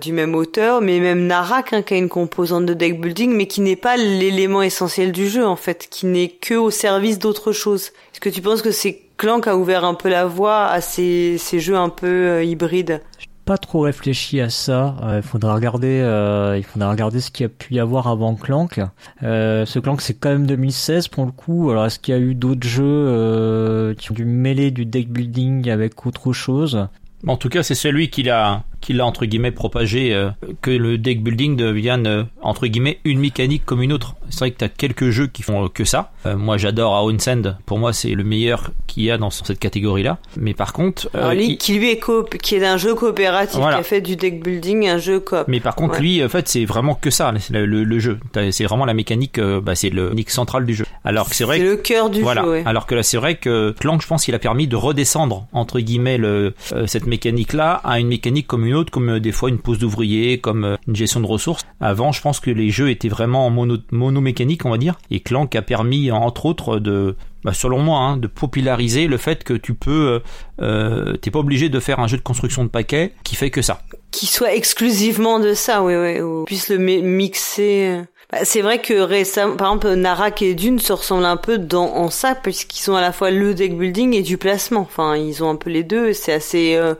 du 0.00 0.12
même 0.12 0.34
auteur, 0.34 0.80
mais 0.80 1.00
même 1.00 1.26
Narak 1.26 1.72
hein, 1.72 1.82
qui 1.82 1.94
a 1.94 1.96
une 1.96 2.08
composante 2.08 2.64
de 2.64 2.74
deck 2.74 3.00
building, 3.00 3.34
mais 3.34 3.46
qui 3.46 3.60
n'est 3.60 3.76
pas 3.76 3.96
l'élément 3.96 4.62
essentiel 4.62 5.12
du 5.12 5.28
jeu 5.28 5.46
en 5.46 5.56
fait, 5.56 5.88
qui 5.90 6.06
n'est 6.06 6.28
que 6.28 6.54
au 6.54 6.70
service 6.70 7.18
d'autre 7.18 7.52
chose. 7.52 7.92
Est-ce 8.12 8.20
que 8.20 8.30
tu 8.30 8.40
penses 8.40 8.62
que 8.62 8.70
c'est 8.70 9.05
Clank 9.16 9.46
a 9.46 9.56
ouvert 9.56 9.84
un 9.84 9.94
peu 9.94 10.08
la 10.08 10.26
voie 10.26 10.66
à 10.66 10.80
ces, 10.80 11.38
ces 11.38 11.58
jeux 11.58 11.76
un 11.76 11.88
peu 11.88 12.06
euh, 12.06 12.44
hybrides 12.44 13.02
pas 13.44 13.58
trop 13.58 13.82
réfléchi 13.82 14.40
à 14.40 14.50
ça. 14.50 14.96
Euh, 15.04 15.18
il 15.18 15.22
faudra 15.22 15.54
regarder, 15.54 16.00
euh, 16.00 16.56
il 16.58 16.64
faudra 16.64 16.90
regarder 16.90 17.20
ce 17.20 17.30
qu'il 17.30 17.44
y 17.44 17.46
a 17.46 17.48
pu 17.48 17.74
y 17.74 17.78
avoir 17.78 18.08
avant 18.08 18.34
Clank. 18.34 18.80
ce 19.22 19.78
Clank 19.78 20.00
c'est 20.00 20.14
quand 20.14 20.30
même 20.30 20.48
2016 20.48 21.06
pour 21.06 21.26
le 21.26 21.30
coup. 21.30 21.70
Alors 21.70 21.86
est-ce 21.86 22.00
qu'il 22.00 22.12
y 22.12 22.18
a 22.18 22.20
eu 22.20 22.34
d'autres 22.34 22.66
jeux 22.66 23.94
qui 23.96 24.10
ont 24.10 24.14
dû 24.14 24.24
mêler 24.24 24.72
du 24.72 24.84
deck 24.84 25.10
building 25.10 25.70
avec 25.70 26.06
autre 26.06 26.32
chose? 26.32 26.88
En 27.28 27.36
tout 27.36 27.48
cas, 27.48 27.62
c'est 27.62 27.76
celui 27.76 28.10
qui 28.10 28.24
l'a 28.24 28.64
qui 28.86 28.92
l'a 28.92 29.04
entre 29.04 29.26
guillemets 29.26 29.50
propagé 29.50 30.14
euh, 30.14 30.30
que 30.62 30.70
le 30.70 30.96
deck 30.96 31.20
building 31.20 31.56
devienne 31.56 32.06
euh, 32.06 32.22
entre 32.40 32.68
guillemets 32.68 33.00
une 33.04 33.18
mécanique 33.18 33.64
comme 33.66 33.82
une 33.82 33.92
autre. 33.92 34.14
C'est 34.30 34.38
vrai 34.38 34.52
que 34.52 34.58
tu 34.58 34.64
as 34.64 34.68
quelques 34.68 35.10
jeux 35.10 35.26
qui 35.26 35.42
font 35.42 35.66
que 35.66 35.84
ça. 35.84 36.12
Euh, 36.24 36.36
moi 36.36 36.56
j'adore 36.56 37.10
Sand, 37.18 37.56
pour 37.66 37.80
moi 37.80 37.92
c'est 37.92 38.10
le 38.10 38.22
meilleur 38.22 38.70
qu'il 38.86 39.02
y 39.02 39.10
a 39.10 39.18
dans 39.18 39.30
cette 39.30 39.58
catégorie-là. 39.58 40.18
Mais 40.36 40.54
par 40.54 40.72
contre, 40.72 41.10
qui 41.58 41.78
lui 41.78 41.90
est 41.90 41.98
coop, 41.98 42.36
qui 42.38 42.54
est 42.54 42.64
un 42.64 42.76
jeu 42.76 42.94
coopératif 42.94 43.58
qui 43.58 43.66
a 43.66 43.82
fait 43.82 44.00
du 44.00 44.14
deck 44.14 44.40
building 44.44 44.86
un 44.86 44.98
jeu 44.98 45.18
coop. 45.18 45.46
Mais 45.48 45.58
par 45.58 45.74
contre 45.74 46.00
lui 46.00 46.22
en 46.22 46.28
fait 46.28 46.46
c'est 46.46 46.64
vraiment 46.64 46.94
que 46.94 47.10
ça 47.10 47.34
le, 47.50 47.66
le, 47.66 47.98
jeu. 47.98 48.20
C'est 48.52 48.64
vraiment 48.64 48.84
la 48.84 48.94
mécanique, 48.94 49.40
bah, 49.40 49.74
c'est 49.74 49.90
le 49.90 50.10
mécanique 50.10 50.30
central 50.30 50.64
du 50.64 50.74
jeu. 50.76 50.86
Alors 51.04 51.28
que 51.28 51.34
c'est 51.34 51.44
vrai. 51.44 51.58
C'est 51.58 51.64
le 51.64 51.76
cœur 51.76 52.08
du 52.08 52.22
voilà. 52.22 52.44
jeu. 52.44 52.62
Alors 52.66 52.86
que 52.86 52.94
là 52.94 53.02
c'est 53.02 53.16
vrai 53.16 53.34
que 53.34 53.74
Clank 53.80 54.00
je 54.00 54.06
pense 54.06 54.24
qu'il 54.24 54.34
a 54.36 54.38
permis 54.38 54.68
de 54.68 54.76
redescendre 54.76 55.48
entre 55.52 55.80
guillemets 55.80 56.18
le, 56.18 56.54
cette 56.86 57.06
mécanique 57.06 57.52
là 57.52 57.80
à 57.82 57.98
une 57.98 58.08
mécanique 58.08 58.46
comme 58.46 58.64
une 58.64 58.75
comme 58.84 59.10
euh, 59.10 59.20
des 59.20 59.32
fois 59.32 59.48
une 59.48 59.58
pose 59.58 59.78
d'ouvrier, 59.78 60.38
comme 60.38 60.64
euh, 60.64 60.76
une 60.86 60.96
gestion 60.96 61.20
de 61.20 61.26
ressources. 61.26 61.64
Avant, 61.80 62.12
je 62.12 62.20
pense 62.20 62.40
que 62.40 62.50
les 62.50 62.70
jeux 62.70 62.90
étaient 62.90 63.08
vraiment 63.08 63.48
mono, 63.50 63.76
monomécaniques, 63.90 64.64
on 64.64 64.70
va 64.70 64.78
dire, 64.78 64.98
et 65.10 65.20
Clank 65.20 65.54
a 65.54 65.62
permis, 65.62 66.10
entre 66.10 66.46
autres, 66.46 66.78
de, 66.78 67.16
bah, 67.44 67.52
selon 67.52 67.78
moi, 67.78 68.00
hein, 68.00 68.16
de 68.16 68.26
populariser 68.26 69.06
le 69.06 69.16
fait 69.16 69.44
que 69.44 69.54
tu 69.54 69.74
peux, 69.74 70.20
euh, 70.60 71.16
t'es 71.16 71.30
pas 71.30 71.38
obligé 71.38 71.68
de 71.68 71.80
faire 71.80 72.00
un 72.00 72.06
jeu 72.06 72.16
de 72.16 72.22
construction 72.22 72.64
de 72.64 72.70
paquets 72.70 73.12
qui 73.24 73.36
fait 73.36 73.50
que 73.50 73.62
ça. 73.62 73.82
Qui 74.10 74.26
soit 74.26 74.54
exclusivement 74.54 75.40
de 75.40 75.54
ça, 75.54 75.82
oui, 75.82 75.94
oui, 75.96 76.20
ou 76.20 76.44
puisse 76.44 76.68
le 76.68 76.78
mixer. 76.78 78.02
Bah, 78.32 78.38
c'est 78.42 78.60
vrai 78.60 78.80
que 78.80 78.94
récemment, 78.94 79.54
par 79.54 79.68
exemple, 79.68 79.94
Narak 79.94 80.42
et 80.42 80.54
Dune 80.54 80.80
se 80.80 80.92
ressemblent 80.92 81.24
un 81.24 81.36
peu 81.36 81.58
dans, 81.58 81.94
en 81.94 82.10
ça, 82.10 82.34
puisqu'ils 82.34 82.80
sont 82.80 82.96
à 82.96 83.00
la 83.00 83.12
fois 83.12 83.30
le 83.30 83.54
deck 83.54 83.78
building 83.78 84.14
et 84.14 84.22
du 84.22 84.36
placement. 84.36 84.80
Enfin, 84.80 85.14
ils 85.16 85.44
ont 85.44 85.50
un 85.50 85.56
peu 85.56 85.70
les 85.70 85.84
deux. 85.84 86.12
C'est 86.12 86.32
assez, 86.32 86.74
euh, 86.74 86.94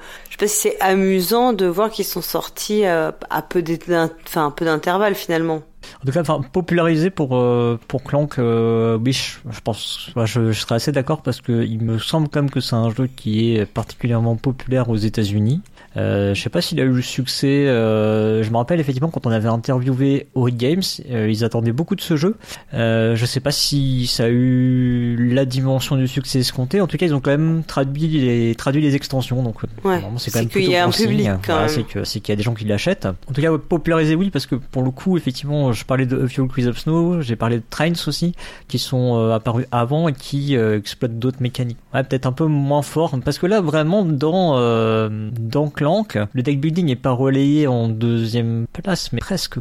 c'est 0.45 0.78
amusant 0.80 1.53
de 1.55 1.66
voir 1.66 1.91
qu'ils 1.91 2.05
sont 2.05 2.20
sortis 2.20 2.84
euh, 2.84 3.11
à 3.30 3.43
peu 3.43 3.62
d'intervalle 3.62 5.14
finalement. 5.14 5.62
En 6.03 6.07
tout 6.07 6.12
cas, 6.12 6.20
enfin, 6.20 6.41
popularisé 6.53 7.11
pour 7.11 7.37
euh, 7.37 7.78
pour 7.89 8.03
Clank, 8.03 8.39
euh, 8.39 8.99
oui, 9.03 9.12
je, 9.12 9.61
pense, 9.61 10.11
je, 10.16 10.53
je, 10.53 10.61
serais 10.61 10.74
assez 10.74 10.93
d'accord 10.93 11.22
parce 11.22 11.41
que 11.41 11.64
il 11.64 11.80
me 11.80 11.99
semble 11.99 12.28
quand 12.28 12.43
même 12.43 12.51
que 12.51 12.61
c'est 12.61 12.74
un 12.74 12.91
jeu 12.91 13.07
qui 13.07 13.55
est 13.57 13.66
particulièrement 13.66 14.37
populaire 14.37 14.91
aux 14.91 14.97
États-Unis. 14.97 15.62
Euh, 15.97 16.35
je 16.35 16.43
sais 16.43 16.51
pas 16.51 16.61
s'il 16.61 16.81
a 16.81 16.85
eu 16.85 16.93
le 16.93 17.03
succès. 17.03 17.67
Euh, 17.69 18.43
je 18.43 18.51
me 18.51 18.57
rappelle 18.57 18.81
effectivement 18.81 19.09
quand 19.09 19.27
on 19.27 19.31
avait 19.31 19.49
interviewé 19.49 20.29
Ori 20.35 20.53
Games, 20.53 20.83
euh, 21.11 21.31
ils 21.31 21.45
attendaient 21.45 21.73
beaucoup 21.73 21.97
de 21.97 22.01
ce 22.01 22.17
jeu. 22.17 22.37
Euh, 22.75 23.17
je 23.17 23.27
sais 23.27 23.41
pas 23.41 23.51
si 23.51 24.07
ça 24.07 24.25
a 24.25 24.29
eu 24.29 25.17
la 25.33 25.45
dimension 25.45 25.97
du 25.97 26.07
succès 26.07 26.41
escompté. 26.41 26.81
En 26.81 26.87
tout 26.87 26.97
cas, 26.97 27.07
ils 27.07 27.15
ont 27.15 27.21
quand 27.21 27.31
même 27.31 27.63
traduit 27.67 28.09
les 28.09 28.55
traduit 28.55 28.83
les 28.83 28.95
extensions. 28.95 29.43
Donc 29.43 29.63
ouais, 29.85 30.03
c'est 30.19 30.31
quand 30.31 30.41
même 30.41 30.49
qu'il 30.49 30.71
y 30.71 30.77
a 30.77 30.85
un 30.85 30.91
public. 30.91 31.29
c'est 31.69 31.87
que 31.87 32.05
c'est 32.05 32.21
qu'il 32.21 32.33
y 32.33 32.35
a 32.35 32.37
des 32.37 32.43
gens 32.43 32.55
qui 32.55 32.65
l'achètent. 32.65 33.07
En 33.07 33.33
tout 33.33 33.41
cas, 33.41 33.57
populariser 33.57 34.15
oui 34.15 34.31
parce 34.31 34.47
que 34.47 34.55
pour 34.55 34.83
le 34.83 34.91
coup, 34.91 35.17
effectivement, 35.17 35.73
je 35.73 35.85
parlais 35.85 36.07
de 36.07 36.27
Fuel 36.27 36.49
Quiz 36.49 36.69
of 36.69 36.79
Snow, 36.79 37.23
j'ai 37.23 37.37
parlé 37.37 37.57
de 37.59 37.65
Trains 37.69 37.93
aussi, 38.07 38.35
qui 38.69 38.79
sont 38.79 39.31
apparus 39.31 39.67
avant 39.73 40.09
et 40.09 40.13
qui 40.13 40.55
exploitent 40.55 41.19
d'autres 41.19 41.41
mécaniques. 41.41 41.79
Ouais, 41.95 42.03
peut-être 42.03 42.27
un 42.27 42.33
peu 42.33 42.47
moins 42.47 42.83
fort 42.83 43.17
parce 43.25 43.39
que 43.39 43.47
là 43.47 43.61
vraiment 43.61 44.05
dans 44.05 44.57
dans 45.09 45.69
le 46.32 46.43
deck 46.43 46.61
building 46.61 46.87
n'est 46.87 46.97
pas 46.97 47.12
relayé 47.12 47.66
en 47.66 47.89
deuxième 47.89 48.66
place, 48.72 49.12
mais 49.12 49.20
presque. 49.20 49.59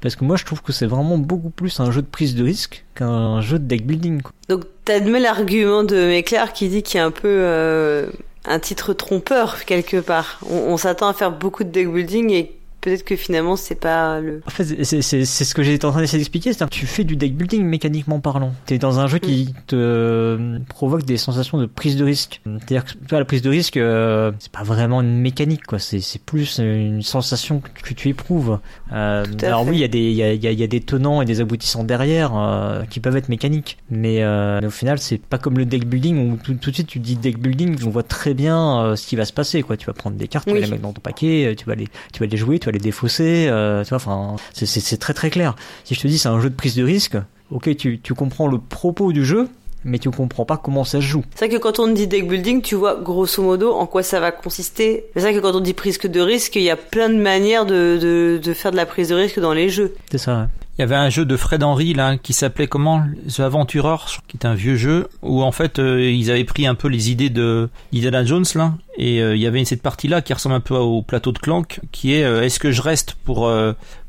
Parce 0.00 0.16
que 0.16 0.24
moi, 0.24 0.36
je 0.36 0.44
trouve 0.44 0.60
que 0.60 0.72
c'est 0.72 0.86
vraiment 0.86 1.16
beaucoup 1.16 1.50
plus 1.50 1.80
un 1.80 1.90
jeu 1.90 2.02
de 2.02 2.06
prise 2.06 2.34
de 2.34 2.44
risque 2.44 2.84
qu'un 2.94 3.40
jeu 3.40 3.58
de 3.58 3.64
deck 3.64 3.86
building. 3.86 4.20
Donc, 4.48 4.64
t'admets 4.84 5.20
l'argument 5.20 5.82
de 5.82 5.96
Méclair 5.96 6.52
qui 6.52 6.68
dit 6.68 6.82
qu'il 6.82 6.98
y 6.98 7.00
a 7.00 7.06
un 7.06 7.10
peu 7.10 7.28
euh, 7.28 8.06
un 8.44 8.58
titre 8.58 8.92
trompeur 8.92 9.64
quelque 9.64 9.98
part. 9.98 10.40
On, 10.50 10.76
s'attend 10.76 11.08
à 11.08 11.14
faire 11.14 11.32
beaucoup 11.32 11.64
de 11.64 11.70
deck 11.70 11.90
building 11.90 12.30
et 12.32 12.52
peut-être 12.84 13.04
que 13.04 13.16
finalement 13.16 13.56
c'est 13.56 13.74
pas 13.74 14.20
le. 14.20 14.42
En 14.46 14.50
fait, 14.50 14.84
c'est 14.84 15.24
ce 15.24 15.54
que 15.54 15.62
j'étais 15.62 15.86
en 15.86 15.90
train 15.90 16.00
d'essayer 16.00 16.18
d'expliquer, 16.18 16.52
c'est-à-dire 16.52 16.70
que 16.70 16.78
tu 16.78 16.86
fais 16.86 17.02
du 17.02 17.16
deck 17.16 17.34
building 17.34 17.64
mécaniquement 17.64 18.20
parlant. 18.20 18.52
T'es 18.66 18.76
dans 18.76 19.00
un 19.00 19.06
jeu 19.06 19.18
qui 19.18 19.46
mm. 19.48 19.60
te 19.66 19.76
euh, 19.76 20.58
provoque 20.68 21.04
des 21.04 21.16
sensations 21.16 21.56
de 21.56 21.64
prise 21.66 21.96
de 21.96 22.04
risque. 22.04 22.42
C'est-à-dire 22.44 22.84
que 22.84 22.92
toi, 23.08 23.18
la 23.18 23.24
prise 23.24 23.40
de 23.40 23.48
risque, 23.48 23.78
euh, 23.78 24.32
c'est 24.38 24.52
pas 24.52 24.62
vraiment 24.62 25.00
une 25.00 25.18
mécanique, 25.18 25.64
quoi. 25.64 25.78
C'est 25.78 26.22
plus 26.24 26.58
une 26.58 27.02
sensation 27.02 27.60
que, 27.60 27.94
tu 27.94 28.08
éprouves. 28.08 28.58
Euh, 28.92 29.24
alors 29.42 29.66
oui, 29.66 29.76
il 29.76 29.80
y 29.80 29.84
a 29.84 29.88
des 29.88 29.98
il 29.98 30.14
y 30.14 30.22
a, 30.22 30.34
y 30.34 30.62
a, 30.62 30.66
des 30.66 30.80
tenants 30.80 31.22
et 31.22 31.24
des 31.24 31.40
aboutissants 31.40 31.84
derrière 31.84 32.36
euh, 32.36 32.82
qui 32.84 33.00
peuvent 33.00 33.16
être 33.16 33.30
mécaniques, 33.30 33.78
mais, 33.90 34.20
mais 34.60 34.66
au 34.66 34.70
final, 34.70 34.98
c'est 34.98 35.18
pas 35.18 35.38
comme 35.38 35.56
le 35.56 35.64
deck 35.64 35.86
building 35.86 36.32
où 36.32 36.36
tout, 36.36 36.54
tout, 36.54 36.70
de 36.70 36.74
suite 36.74 36.88
tu 36.88 36.98
dis 36.98 37.16
deck 37.16 37.38
building, 37.38 37.78
on 37.86 37.90
voit 37.90 38.02
très 38.02 38.34
bien 38.34 38.94
ce 38.94 39.06
qui 39.06 39.16
va 39.16 39.24
se 39.24 39.32
passer, 39.32 39.62
quoi. 39.62 39.78
Tu 39.78 39.86
vas 39.86 39.94
prendre 39.94 40.16
des 40.16 40.28
cartes, 40.28 40.46
tu 40.46 40.52
vas 40.52 40.60
les 40.60 40.66
mettre 40.66 40.82
dans 40.82 40.92
ton 40.92 41.00
paquet, 41.00 41.54
tu 41.56 41.64
vas 41.64 41.74
les 41.74 41.88
tu 42.12 42.20
vas 42.20 42.26
les 42.26 42.36
jouer, 42.36 42.58
tu 42.58 42.66
vas 42.66 42.73
les 42.74 42.80
défausser, 42.80 43.46
euh, 43.48 43.82
tu 43.84 43.90
vois, 43.90 43.96
enfin, 43.96 44.36
c'est 44.52 44.98
très 44.98 45.14
très 45.14 45.30
clair. 45.30 45.56
Si 45.84 45.94
je 45.94 46.00
te 46.00 46.08
dis 46.08 46.18
c'est 46.18 46.28
un 46.28 46.40
jeu 46.40 46.50
de 46.50 46.54
prise 46.54 46.74
de 46.74 46.84
risque, 46.84 47.16
ok, 47.50 47.74
tu, 47.76 48.00
tu 48.00 48.14
comprends 48.14 48.46
le 48.46 48.58
propos 48.58 49.12
du 49.12 49.24
jeu, 49.24 49.48
mais 49.84 49.98
tu 49.98 50.10
comprends 50.10 50.44
pas 50.44 50.56
comment 50.56 50.84
ça 50.84 51.00
se 51.00 51.06
joue. 51.06 51.24
C'est 51.34 51.46
vrai 51.46 51.56
que 51.56 51.60
quand 51.60 51.78
on 51.78 51.88
dit 51.88 52.06
deck 52.06 52.28
building, 52.28 52.62
tu 52.62 52.74
vois 52.74 52.96
grosso 52.96 53.42
modo 53.42 53.72
en 53.72 53.86
quoi 53.86 54.02
ça 54.02 54.20
va 54.20 54.32
consister. 54.32 55.06
C'est 55.14 55.20
vrai 55.20 55.34
que 55.34 55.40
quand 55.40 55.54
on 55.54 55.60
dit 55.60 55.74
prise 55.74 55.98
de 55.98 56.20
risque, 56.20 56.56
il 56.56 56.62
y 56.62 56.70
a 56.70 56.76
plein 56.76 57.08
de 57.08 57.16
manières 57.16 57.66
de, 57.66 57.98
de, 58.00 58.40
de 58.42 58.54
faire 58.54 58.72
de 58.72 58.76
la 58.76 58.86
prise 58.86 59.08
de 59.08 59.14
risque 59.14 59.40
dans 59.40 59.52
les 59.52 59.68
jeux. 59.68 59.94
C'est 60.10 60.18
ça. 60.18 60.48
Il 60.76 60.80
y 60.80 60.84
avait 60.84 60.96
un 60.96 61.08
jeu 61.08 61.24
de 61.24 61.36
Fred 61.36 61.62
Henry 61.62 61.94
là 61.94 62.16
qui 62.16 62.32
s'appelait 62.32 62.66
comment? 62.66 63.04
The 63.32 63.40
Aventurer, 63.40 63.96
qui 64.26 64.36
est 64.36 64.44
un 64.44 64.54
vieux 64.54 64.74
jeu 64.74 65.08
où 65.22 65.42
en 65.42 65.52
fait 65.52 65.78
euh, 65.78 66.10
ils 66.10 66.32
avaient 66.32 66.42
pris 66.42 66.66
un 66.66 66.74
peu 66.74 66.88
les 66.88 67.12
idées 67.12 67.30
de 67.30 67.68
Indiana 67.94 68.24
Jones 68.24 68.44
là 68.56 68.74
et 68.98 69.22
euh, 69.22 69.36
il 69.36 69.42
y 69.42 69.46
avait 69.46 69.64
cette 69.64 69.82
partie 69.82 70.08
là 70.08 70.20
qui 70.20 70.32
ressemble 70.32 70.56
un 70.56 70.60
peu 70.60 70.74
au 70.74 71.02
plateau 71.02 71.30
de 71.30 71.38
Clank 71.38 71.78
qui 71.92 72.14
est 72.14 72.24
euh, 72.24 72.42
est-ce 72.42 72.58
que 72.58 72.72
je 72.72 72.82
reste 72.82 73.14
pour 73.24 73.48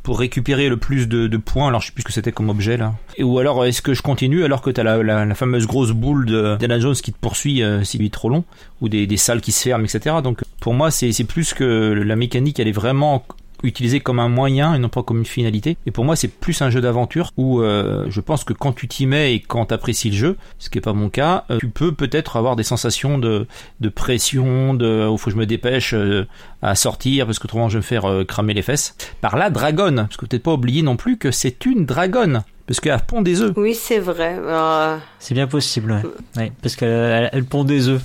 pour 0.06 0.20
récupérer 0.20 0.70
le 0.70 0.78
plus 0.78 1.08
de, 1.08 1.38
points. 1.38 1.68
Alors 1.68 1.82
je 1.82 1.88
sais 1.88 1.92
plus 1.92 2.04
ce 2.04 2.08
que 2.08 2.14
c'était 2.14 2.32
comme 2.32 2.50
objet 2.50 2.78
là. 2.78 2.94
Et, 3.18 3.24
ou 3.24 3.40
alors 3.40 3.66
est-ce 3.66 3.82
que 3.82 3.94
je 3.94 4.02
continue 4.02 4.46
alors 4.46 4.62
que 4.62 4.70
t'as 4.70 4.84
la, 4.84 5.02
la, 5.02 5.26
la 5.26 5.36
fameuse 5.36 5.66
grosse 5.66 5.92
boule 5.92 6.26
de 6.26 6.46
Indiana 6.54 6.80
Jones 6.80 6.96
qui 6.96 7.12
te 7.12 7.20
poursuit 7.20 7.62
si 7.84 7.98
lui 7.98 8.06
est 8.06 8.14
trop 8.14 8.30
long 8.30 8.44
ou 8.82 8.88
des, 8.88 9.08
des 9.08 9.18
salles 9.18 9.42
qui 9.42 9.52
se 9.52 9.64
ferment 9.64 9.84
etc 9.84 10.18
donc 10.24 10.44
pour 10.62 10.74
moi 10.74 10.92
c'est 10.92 11.12
plus 11.24 11.54
que 11.54 11.64
la 11.64 12.16
mécanique 12.16 12.60
elle 12.60 12.68
est 12.68 12.72
vraiment 12.72 13.26
utilisé 13.66 14.00
comme 14.00 14.20
un 14.20 14.30
moyen 14.30 14.74
et 14.74 14.80
non 14.80 14.90
pas 14.90 15.04
comme 15.04 15.20
une 15.20 15.26
finalité. 15.26 15.78
Et 15.86 15.92
pour 15.92 16.06
moi, 16.06 16.16
c'est 16.16 16.28
plus 16.28 16.62
un 16.62 16.70
jeu 16.70 16.82
d'aventure 16.82 17.32
où 17.38 17.62
euh, 17.62 18.06
je 18.10 18.22
pense 18.22 18.44
que 18.44 18.54
quand 18.54 18.74
tu 18.74 18.88
t'y 18.88 19.06
mets 19.06 19.34
et 19.34 19.40
quand 19.40 19.66
t'apprécies 19.66 20.10
le 20.10 20.16
jeu, 20.16 20.38
ce 20.60 20.70
qui 20.70 20.78
est 20.78 20.82
pas 20.82 20.94
mon 20.94 21.10
cas, 21.10 21.46
euh, 21.50 21.58
tu 21.60 21.70
peux 21.70 21.92
peut-être 21.92 22.38
avoir 22.38 22.56
des 22.56 22.64
sensations 22.64 23.18
de, 23.18 23.48
de 23.80 23.90
pression, 23.90 24.74
de 24.74 25.08
où 25.08 25.18
faut 25.18 25.26
que 25.26 25.32
je 25.32 25.38
me 25.38 25.46
dépêche 25.46 25.94
euh, 25.94 26.28
à 26.62 26.76
sortir 26.76 27.26
parce 27.26 27.40
que 27.40 27.46
autrement 27.46 27.70
je 27.70 27.74
vais 27.78 27.80
me 27.80 27.84
faire 27.84 28.26
cramer 28.28 28.54
les 28.54 28.62
fesses. 28.62 28.96
Par 29.22 29.38
là, 29.38 29.50
dragonne, 29.50 29.96
parce 30.08 30.18
que 30.18 30.26
peut-être 30.26 30.44
pas 30.44 30.54
oublier 30.54 30.82
non 30.82 30.96
plus 30.96 31.18
que 31.18 31.32
c'est 31.32 31.66
une 31.66 31.86
dragonne. 31.86 32.44
Parce 32.68 32.80
qu'elle 32.80 33.00
pond 33.06 33.22
des 33.22 33.42
œufs. 33.42 33.54
Oui, 33.58 33.76
c'est 33.76 34.00
vrai. 34.00 34.38
Euh, 34.40 34.98
C'est 35.20 35.36
bien 35.36 35.46
possible, 35.48 35.92
ouais. 35.92 36.42
Ouais, 36.42 36.52
parce 36.62 36.76
qu'elle 36.76 36.90
elle, 36.90 37.30
elle 37.32 37.46
pond 37.46 37.64
des 37.64 37.90
œufs. 37.90 38.02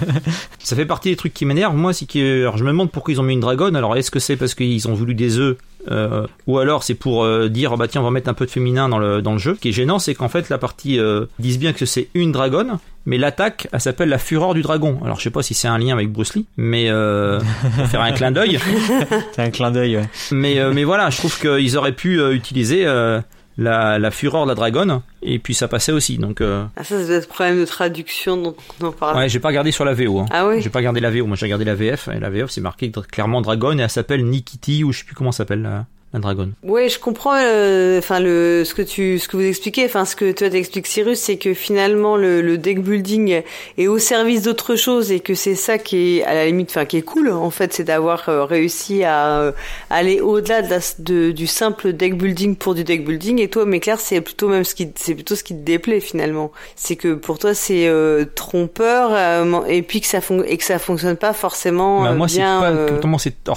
Ça 0.58 0.76
fait 0.76 0.84
partie 0.84 1.10
des 1.10 1.16
trucs 1.16 1.32
qui 1.32 1.46
m'énervent. 1.46 1.74
Moi, 1.76 1.92
c'est 1.94 2.06
que 2.06 2.42
alors, 2.42 2.58
je 2.58 2.64
me 2.64 2.68
demande 2.70 2.90
pourquoi 2.90 3.14
ils 3.14 3.20
ont 3.20 3.24
mis 3.24 3.32
une 3.34 3.40
dragonne. 3.40 3.76
Alors, 3.76 3.96
est-ce 3.96 4.10
que 4.10 4.18
c'est 4.18 4.36
parce 4.36 4.54
qu'ils 4.54 4.88
ont 4.88 4.94
voulu 4.94 5.14
des 5.14 5.38
œufs 5.38 5.56
euh, 5.90 6.26
ou 6.46 6.58
alors 6.58 6.82
c'est 6.82 6.94
pour 6.94 7.24
euh, 7.24 7.48
dire 7.50 7.76
bah 7.76 7.88
tiens 7.88 8.00
on 8.00 8.04
va 8.04 8.10
mettre 8.10 8.30
un 8.30 8.34
peu 8.34 8.46
de 8.46 8.50
féminin 8.50 8.88
dans 8.88 8.98
le 8.98 9.20
dans 9.20 9.32
le 9.32 9.38
jeu. 9.38 9.54
Ce 9.54 9.60
qui 9.60 9.68
est 9.68 9.72
gênant 9.72 9.98
c'est 9.98 10.14
qu'en 10.14 10.30
fait 10.30 10.48
la 10.48 10.56
partie 10.56 10.98
euh, 10.98 11.26
disent 11.38 11.58
bien 11.58 11.74
que 11.74 11.84
c'est 11.84 12.08
une 12.14 12.32
dragonne, 12.32 12.78
mais 13.04 13.18
l'attaque 13.18 13.68
elle 13.70 13.82
s'appelle 13.82 14.08
la 14.08 14.16
fureur 14.16 14.54
du 14.54 14.62
dragon. 14.62 14.98
Alors 15.04 15.18
je 15.18 15.24
sais 15.24 15.30
pas 15.30 15.42
si 15.42 15.52
c'est 15.52 15.68
un 15.68 15.76
lien 15.76 15.92
avec 15.92 16.10
Bruce 16.10 16.34
Lee, 16.34 16.46
mais 16.56 16.86
euh, 16.88 17.38
pour 17.76 17.86
faire 17.86 18.00
un 18.00 18.12
clin 18.12 18.32
d'œil. 18.32 18.58
C'est 19.32 19.42
un 19.42 19.50
clin 19.50 19.70
d'œil, 19.70 19.98
ouais. 19.98 20.08
Mais 20.32 20.58
euh, 20.58 20.72
mais 20.72 20.84
voilà, 20.84 21.10
je 21.10 21.18
trouve 21.18 21.38
qu'ils 21.38 21.76
auraient 21.76 21.92
pu 21.92 22.18
euh, 22.18 22.32
utiliser 22.34 22.86
euh, 22.86 23.20
la, 23.56 23.98
la 23.98 24.10
fureur 24.10 24.44
de 24.44 24.48
la 24.50 24.54
dragonne 24.54 25.00
et 25.22 25.38
puis 25.38 25.54
ça 25.54 25.68
passait 25.68 25.92
aussi. 25.92 26.18
Donc 26.18 26.40
euh, 26.40 26.64
Ah, 26.76 26.84
ça, 26.84 26.98
ça 27.00 27.06
doit 27.06 27.16
être 27.16 27.28
problème 27.28 27.60
de 27.60 27.64
traduction 27.64 28.36
dont 28.36 28.56
on 28.80 28.86
en 28.86 28.92
parlait. 28.92 29.20
ouais, 29.20 29.28
j'ai 29.28 29.40
pas 29.40 29.48
regardé 29.48 29.70
sur 29.72 29.84
la 29.84 29.94
VO. 29.94 30.18
Hein. 30.20 30.26
Ah 30.30 30.46
oui 30.46 30.60
J'ai 30.60 30.70
pas 30.70 30.78
regardé 30.80 31.00
la 31.00 31.10
VO, 31.10 31.26
moi 31.26 31.36
j'ai 31.36 31.46
regardé 31.46 31.64
la 31.64 31.74
VF 31.74 32.08
et 32.08 32.18
la 32.20 32.30
VF 32.30 32.50
c'est 32.50 32.60
marqué 32.60 32.90
clairement 33.10 33.40
dragonne 33.42 33.78
et 33.80 33.82
elle 33.84 33.90
s'appelle 33.90 34.24
Nikiti 34.24 34.84
ou 34.84 34.92
je 34.92 34.98
sais 35.00 35.04
plus 35.04 35.14
comment 35.14 35.32
ça 35.32 35.38
s'appelle 35.38 35.84
dragonne. 36.20 36.52
Oui, 36.62 36.88
je 36.88 36.98
comprends. 36.98 37.34
euh, 37.36 37.98
Enfin, 37.98 38.20
le 38.20 38.62
ce 38.64 38.74
que 38.74 38.82
tu, 38.82 39.18
ce 39.18 39.28
que 39.28 39.36
vous 39.36 39.42
expliquez, 39.44 39.84
enfin, 39.86 40.04
ce 40.04 40.16
que 40.16 40.32
toi 40.32 40.50
t'expliques, 40.50 40.86
Cyrus, 40.86 41.18
c'est 41.18 41.36
que 41.36 41.54
finalement 41.54 42.16
le, 42.16 42.40
le 42.42 42.58
deck 42.58 42.82
building 42.82 43.42
est 43.78 43.86
au 43.86 43.98
service 43.98 44.42
d'autre 44.42 44.76
chose 44.76 45.12
et 45.12 45.20
que 45.20 45.34
c'est 45.34 45.54
ça 45.54 45.78
qui 45.78 46.18
est 46.18 46.24
à 46.24 46.34
la 46.34 46.46
limite, 46.46 46.70
enfin, 46.70 46.84
qui 46.84 46.96
est 46.98 47.02
cool. 47.02 47.30
En 47.30 47.50
fait, 47.50 47.72
c'est 47.72 47.84
d'avoir 47.84 48.28
euh, 48.28 48.44
réussi 48.44 49.04
à 49.04 49.38
euh, 49.40 49.52
aller 49.90 50.20
au-delà 50.20 50.62
de, 50.98 51.30
du 51.30 51.46
simple 51.46 51.92
deck 51.92 52.16
building 52.16 52.56
pour 52.56 52.74
du 52.74 52.84
deck 52.84 53.04
building. 53.06 53.40
Et 53.40 53.48
toi, 53.48 53.64
mais 53.66 53.80
Claire, 53.80 54.00
c'est 54.00 54.20
plutôt 54.20 54.48
même 54.48 54.64
ce 54.64 54.74
qui, 54.74 54.90
c'est 54.96 55.14
plutôt 55.14 55.34
ce 55.36 55.44
qui 55.44 55.54
te 55.54 55.62
déplaît 55.64 56.00
finalement. 56.00 56.52
C'est 56.76 56.96
que 56.96 57.14
pour 57.14 57.38
toi, 57.38 57.54
c'est 57.54 57.86
euh, 57.88 58.24
trompeur 58.34 59.10
euh, 59.12 59.64
et 59.66 59.82
puis 59.82 60.00
que 60.00 60.06
ça 60.06 60.20
fon- 60.20 60.42
et 60.44 60.56
que 60.56 60.64
ça 60.64 60.78
fonctionne 60.78 61.16
pas 61.16 61.32
forcément 61.32 62.02
Bah, 62.02 62.12
moi, 62.12 62.28
c'est 62.28 62.38
bien. 62.38 62.60
pas 62.60 62.72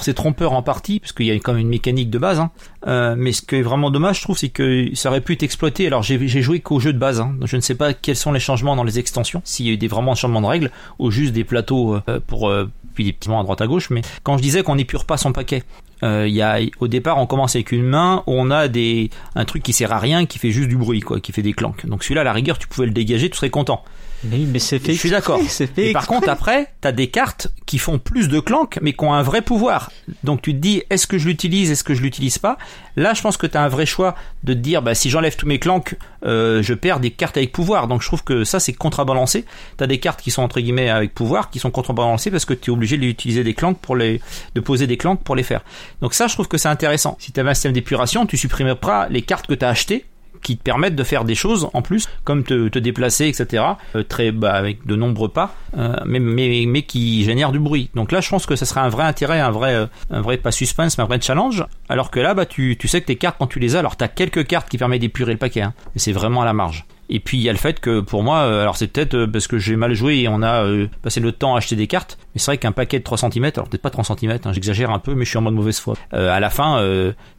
c'est 0.02 0.14
trompeur 0.14 0.52
en 0.52 0.62
partie, 0.62 1.00
parce 1.00 1.12
qu'il 1.12 1.26
y 1.26 1.30
a 1.30 1.34
quand 1.34 1.52
même 1.52 1.62
une 1.62 1.68
mécanique 1.68 2.10
de 2.10 2.18
base. 2.18 2.38
Hein. 2.40 2.47
Euh, 2.86 3.14
mais 3.16 3.32
ce 3.32 3.42
qui 3.42 3.56
est 3.56 3.62
vraiment 3.62 3.90
dommage, 3.90 4.18
je 4.18 4.22
trouve, 4.22 4.38
c'est 4.38 4.48
que 4.48 4.94
ça 4.94 5.10
aurait 5.10 5.20
pu 5.20 5.32
être 5.32 5.42
exploité. 5.42 5.86
Alors, 5.86 6.02
j'ai, 6.02 6.28
joué 6.42 6.60
qu'au 6.60 6.80
jeu 6.80 6.92
de 6.92 6.98
base. 6.98 7.20
Hein. 7.20 7.34
Je 7.44 7.56
ne 7.56 7.60
sais 7.60 7.74
pas 7.74 7.94
quels 7.94 8.16
sont 8.16 8.32
les 8.32 8.40
changements 8.40 8.76
dans 8.76 8.84
les 8.84 8.98
extensions, 8.98 9.42
s'il 9.44 9.66
y 9.66 9.70
a 9.70 9.72
eu 9.72 9.76
des 9.76 9.88
vraiment 9.88 10.14
changements 10.14 10.40
de 10.40 10.46
règles, 10.46 10.70
ou 10.98 11.10
juste 11.10 11.32
des 11.32 11.44
plateaux 11.44 11.96
euh, 12.08 12.20
pour 12.26 12.48
euh, 12.48 12.70
puis 12.94 13.04
des 13.04 13.12
petits 13.12 13.30
à 13.30 13.42
droite 13.42 13.60
à 13.60 13.66
gauche. 13.66 13.90
Mais 13.90 14.02
quand 14.22 14.36
je 14.36 14.42
disais 14.42 14.62
qu'on 14.62 14.76
n'épure 14.76 15.04
pas 15.04 15.16
son 15.16 15.32
paquet. 15.32 15.62
y 16.02 16.42
a, 16.42 16.58
au 16.80 16.88
départ, 16.88 17.18
on 17.18 17.26
commence 17.26 17.54
avec 17.54 17.72
une 17.72 17.84
main 17.84 18.22
on 18.26 18.50
a 18.50 18.68
des, 18.68 19.10
un 19.34 19.44
truc 19.44 19.62
qui 19.62 19.72
sert 19.72 19.92
à 19.92 19.98
rien, 19.98 20.26
qui 20.26 20.38
fait 20.38 20.50
juste 20.50 20.68
du 20.68 20.76
bruit, 20.76 21.00
quoi, 21.00 21.20
qui 21.20 21.32
fait 21.32 21.42
des 21.42 21.52
clanques. 21.52 21.86
Donc 21.86 22.02
celui-là, 22.02 22.22
à 22.22 22.24
la 22.24 22.32
rigueur, 22.32 22.58
tu 22.58 22.66
pouvais 22.66 22.86
le 22.86 22.92
dégager, 22.92 23.30
tu 23.30 23.36
serais 23.36 23.50
content. 23.50 23.84
Mais 24.24 24.36
oui, 24.36 24.48
mais 24.50 24.58
c'est 24.58 24.78
fait. 24.78 24.94
Je 24.94 24.98
suis 24.98 25.10
d'accord. 25.10 25.40
C'est 25.48 25.72
fait. 25.72 25.90
Et 25.90 25.92
par 25.92 26.06
contre, 26.06 26.28
après, 26.28 26.68
t'as 26.80 26.92
des 26.92 27.08
cartes 27.08 27.48
qui 27.66 27.78
font 27.78 27.98
plus 27.98 28.28
de 28.28 28.40
clank, 28.40 28.78
mais 28.82 28.92
qui 28.92 29.04
ont 29.04 29.12
un 29.12 29.22
vrai 29.22 29.42
pouvoir. 29.42 29.90
Donc 30.24 30.42
tu 30.42 30.52
te 30.52 30.58
dis, 30.58 30.82
est-ce 30.90 31.06
que 31.06 31.18
je 31.18 31.26
l'utilise, 31.26 31.70
est-ce 31.70 31.84
que 31.84 31.94
je 31.94 32.02
l'utilise 32.02 32.38
pas? 32.38 32.58
Là, 32.96 33.14
je 33.14 33.22
pense 33.22 33.36
que 33.36 33.46
t'as 33.46 33.62
un 33.62 33.68
vrai 33.68 33.86
choix 33.86 34.14
de 34.42 34.54
te 34.54 34.58
dire, 34.58 34.82
bah 34.82 34.94
si 34.94 35.10
j'enlève 35.10 35.36
tous 35.36 35.46
mes 35.46 35.58
clanks, 35.58 35.96
euh, 36.24 36.62
je 36.62 36.74
perds 36.74 37.00
des 37.00 37.10
cartes 37.10 37.36
avec 37.36 37.52
pouvoir. 37.52 37.86
Donc 37.86 38.02
je 38.02 38.08
trouve 38.08 38.24
que 38.24 38.44
ça 38.44 38.58
c'est 38.60 38.72
contrebalancé. 38.72 39.44
T'as 39.76 39.86
des 39.86 39.98
cartes 39.98 40.20
qui 40.20 40.30
sont 40.30 40.42
entre 40.42 40.60
guillemets 40.60 40.90
avec 40.90 41.14
pouvoir, 41.14 41.50
qui 41.50 41.58
sont 41.58 41.70
contrebalancées 41.70 42.30
parce 42.30 42.44
que 42.44 42.54
tu 42.54 42.70
es 42.70 42.72
obligé 42.72 42.96
d'utiliser 42.96 43.44
des 43.44 43.54
clanks 43.54 43.78
pour 43.78 43.96
les, 43.96 44.20
de 44.54 44.60
poser 44.60 44.86
des 44.86 44.96
clanks 44.96 45.22
pour 45.22 45.36
les 45.36 45.44
faire. 45.44 45.62
Donc 46.00 46.14
ça, 46.14 46.26
je 46.26 46.34
trouve 46.34 46.48
que 46.48 46.58
c'est 46.58 46.68
intéressant. 46.68 47.16
Si 47.20 47.32
t'avais 47.32 47.50
un 47.50 47.54
système 47.54 47.72
d'épuration, 47.72 48.26
tu 48.26 48.36
supprimerais 48.36 48.76
pas 48.76 49.08
les 49.08 49.22
cartes 49.22 49.46
que 49.46 49.54
t'as 49.54 49.68
achetées 49.68 50.04
qui 50.42 50.56
te 50.56 50.62
permettent 50.62 50.96
de 50.96 51.04
faire 51.04 51.24
des 51.24 51.34
choses 51.34 51.68
en 51.72 51.82
plus, 51.82 52.08
comme 52.24 52.44
te, 52.44 52.78
déplacer, 52.78 53.26
etc. 53.26 53.64
euh, 53.96 54.02
très 54.02 54.30
bah, 54.30 54.52
avec 54.52 54.86
de 54.86 54.96
nombreux 54.96 55.28
pas, 55.28 55.54
euh, 55.76 55.96
mais, 56.06 56.20
mais 56.20 56.64
mais 56.66 56.82
qui 56.82 57.24
génèrent 57.24 57.52
du 57.52 57.58
bruit. 57.58 57.90
Donc 57.94 58.12
là, 58.12 58.20
je 58.20 58.28
pense 58.28 58.46
que 58.46 58.56
ça 58.56 58.66
serait 58.66 58.80
un 58.80 58.88
vrai 58.88 59.04
intérêt, 59.04 59.40
un 59.40 59.50
vrai 59.50 59.74
euh, 59.74 59.86
un 60.10 60.20
vrai 60.20 60.36
pas 60.36 60.52
suspense, 60.52 60.98
mais 60.98 61.04
un 61.04 61.06
vrai 61.06 61.20
challenge. 61.20 61.64
Alors 61.88 62.10
que 62.10 62.20
là, 62.20 62.34
bah 62.34 62.46
tu 62.46 62.76
tu 62.78 62.88
sais 62.88 63.00
que 63.00 63.06
tes 63.06 63.16
cartes 63.16 63.36
quand 63.38 63.46
tu 63.46 63.58
les 63.58 63.76
as, 63.76 63.80
alors 63.80 63.96
t'as 63.96 64.08
quelques 64.08 64.46
cartes 64.46 64.68
qui 64.68 64.78
permettent 64.78 65.00
d'épurer 65.00 65.32
le 65.32 65.38
paquet, 65.38 65.62
hein, 65.62 65.74
mais 65.94 66.00
c'est 66.00 66.12
vraiment 66.12 66.42
à 66.42 66.44
la 66.44 66.52
marge. 66.52 66.86
Et 67.10 67.20
puis 67.20 67.38
il 67.38 67.42
y 67.42 67.48
a 67.48 67.52
le 67.52 67.58
fait 67.58 67.80
que 67.80 68.00
pour 68.00 68.22
moi, 68.22 68.42
alors 68.42 68.76
c'est 68.76 68.86
peut-être 68.86 69.24
parce 69.24 69.46
que 69.46 69.56
j'ai 69.56 69.76
mal 69.76 69.94
joué 69.94 70.18
et 70.18 70.28
on 70.28 70.42
a 70.42 70.66
passé 71.00 71.20
le 71.20 71.32
temps 71.32 71.54
à 71.54 71.58
acheter 71.58 71.74
des 71.74 71.86
cartes, 71.86 72.18
mais 72.34 72.38
c'est 72.38 72.50
vrai 72.50 72.58
qu'un 72.58 72.72
paquet 72.72 72.98
de 72.98 73.04
3 73.04 73.16
cm, 73.16 73.44
alors 73.56 73.66
peut-être 73.66 73.80
pas 73.80 73.88
3 73.88 74.04
cm, 74.04 74.38
hein, 74.44 74.52
j'exagère 74.52 74.90
un 74.90 74.98
peu, 74.98 75.14
mais 75.14 75.24
je 75.24 75.30
suis 75.30 75.38
en 75.38 75.40
mode 75.40 75.54
mauvaise 75.54 75.80
foi. 75.80 75.94
À 76.12 76.38
la 76.38 76.50
fin, 76.50 76.86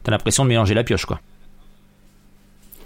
t'as 0.02 0.10
l'impression 0.10 0.42
de 0.42 0.48
mélanger 0.48 0.74
la 0.74 0.82
pioche, 0.82 1.06
quoi. 1.06 1.20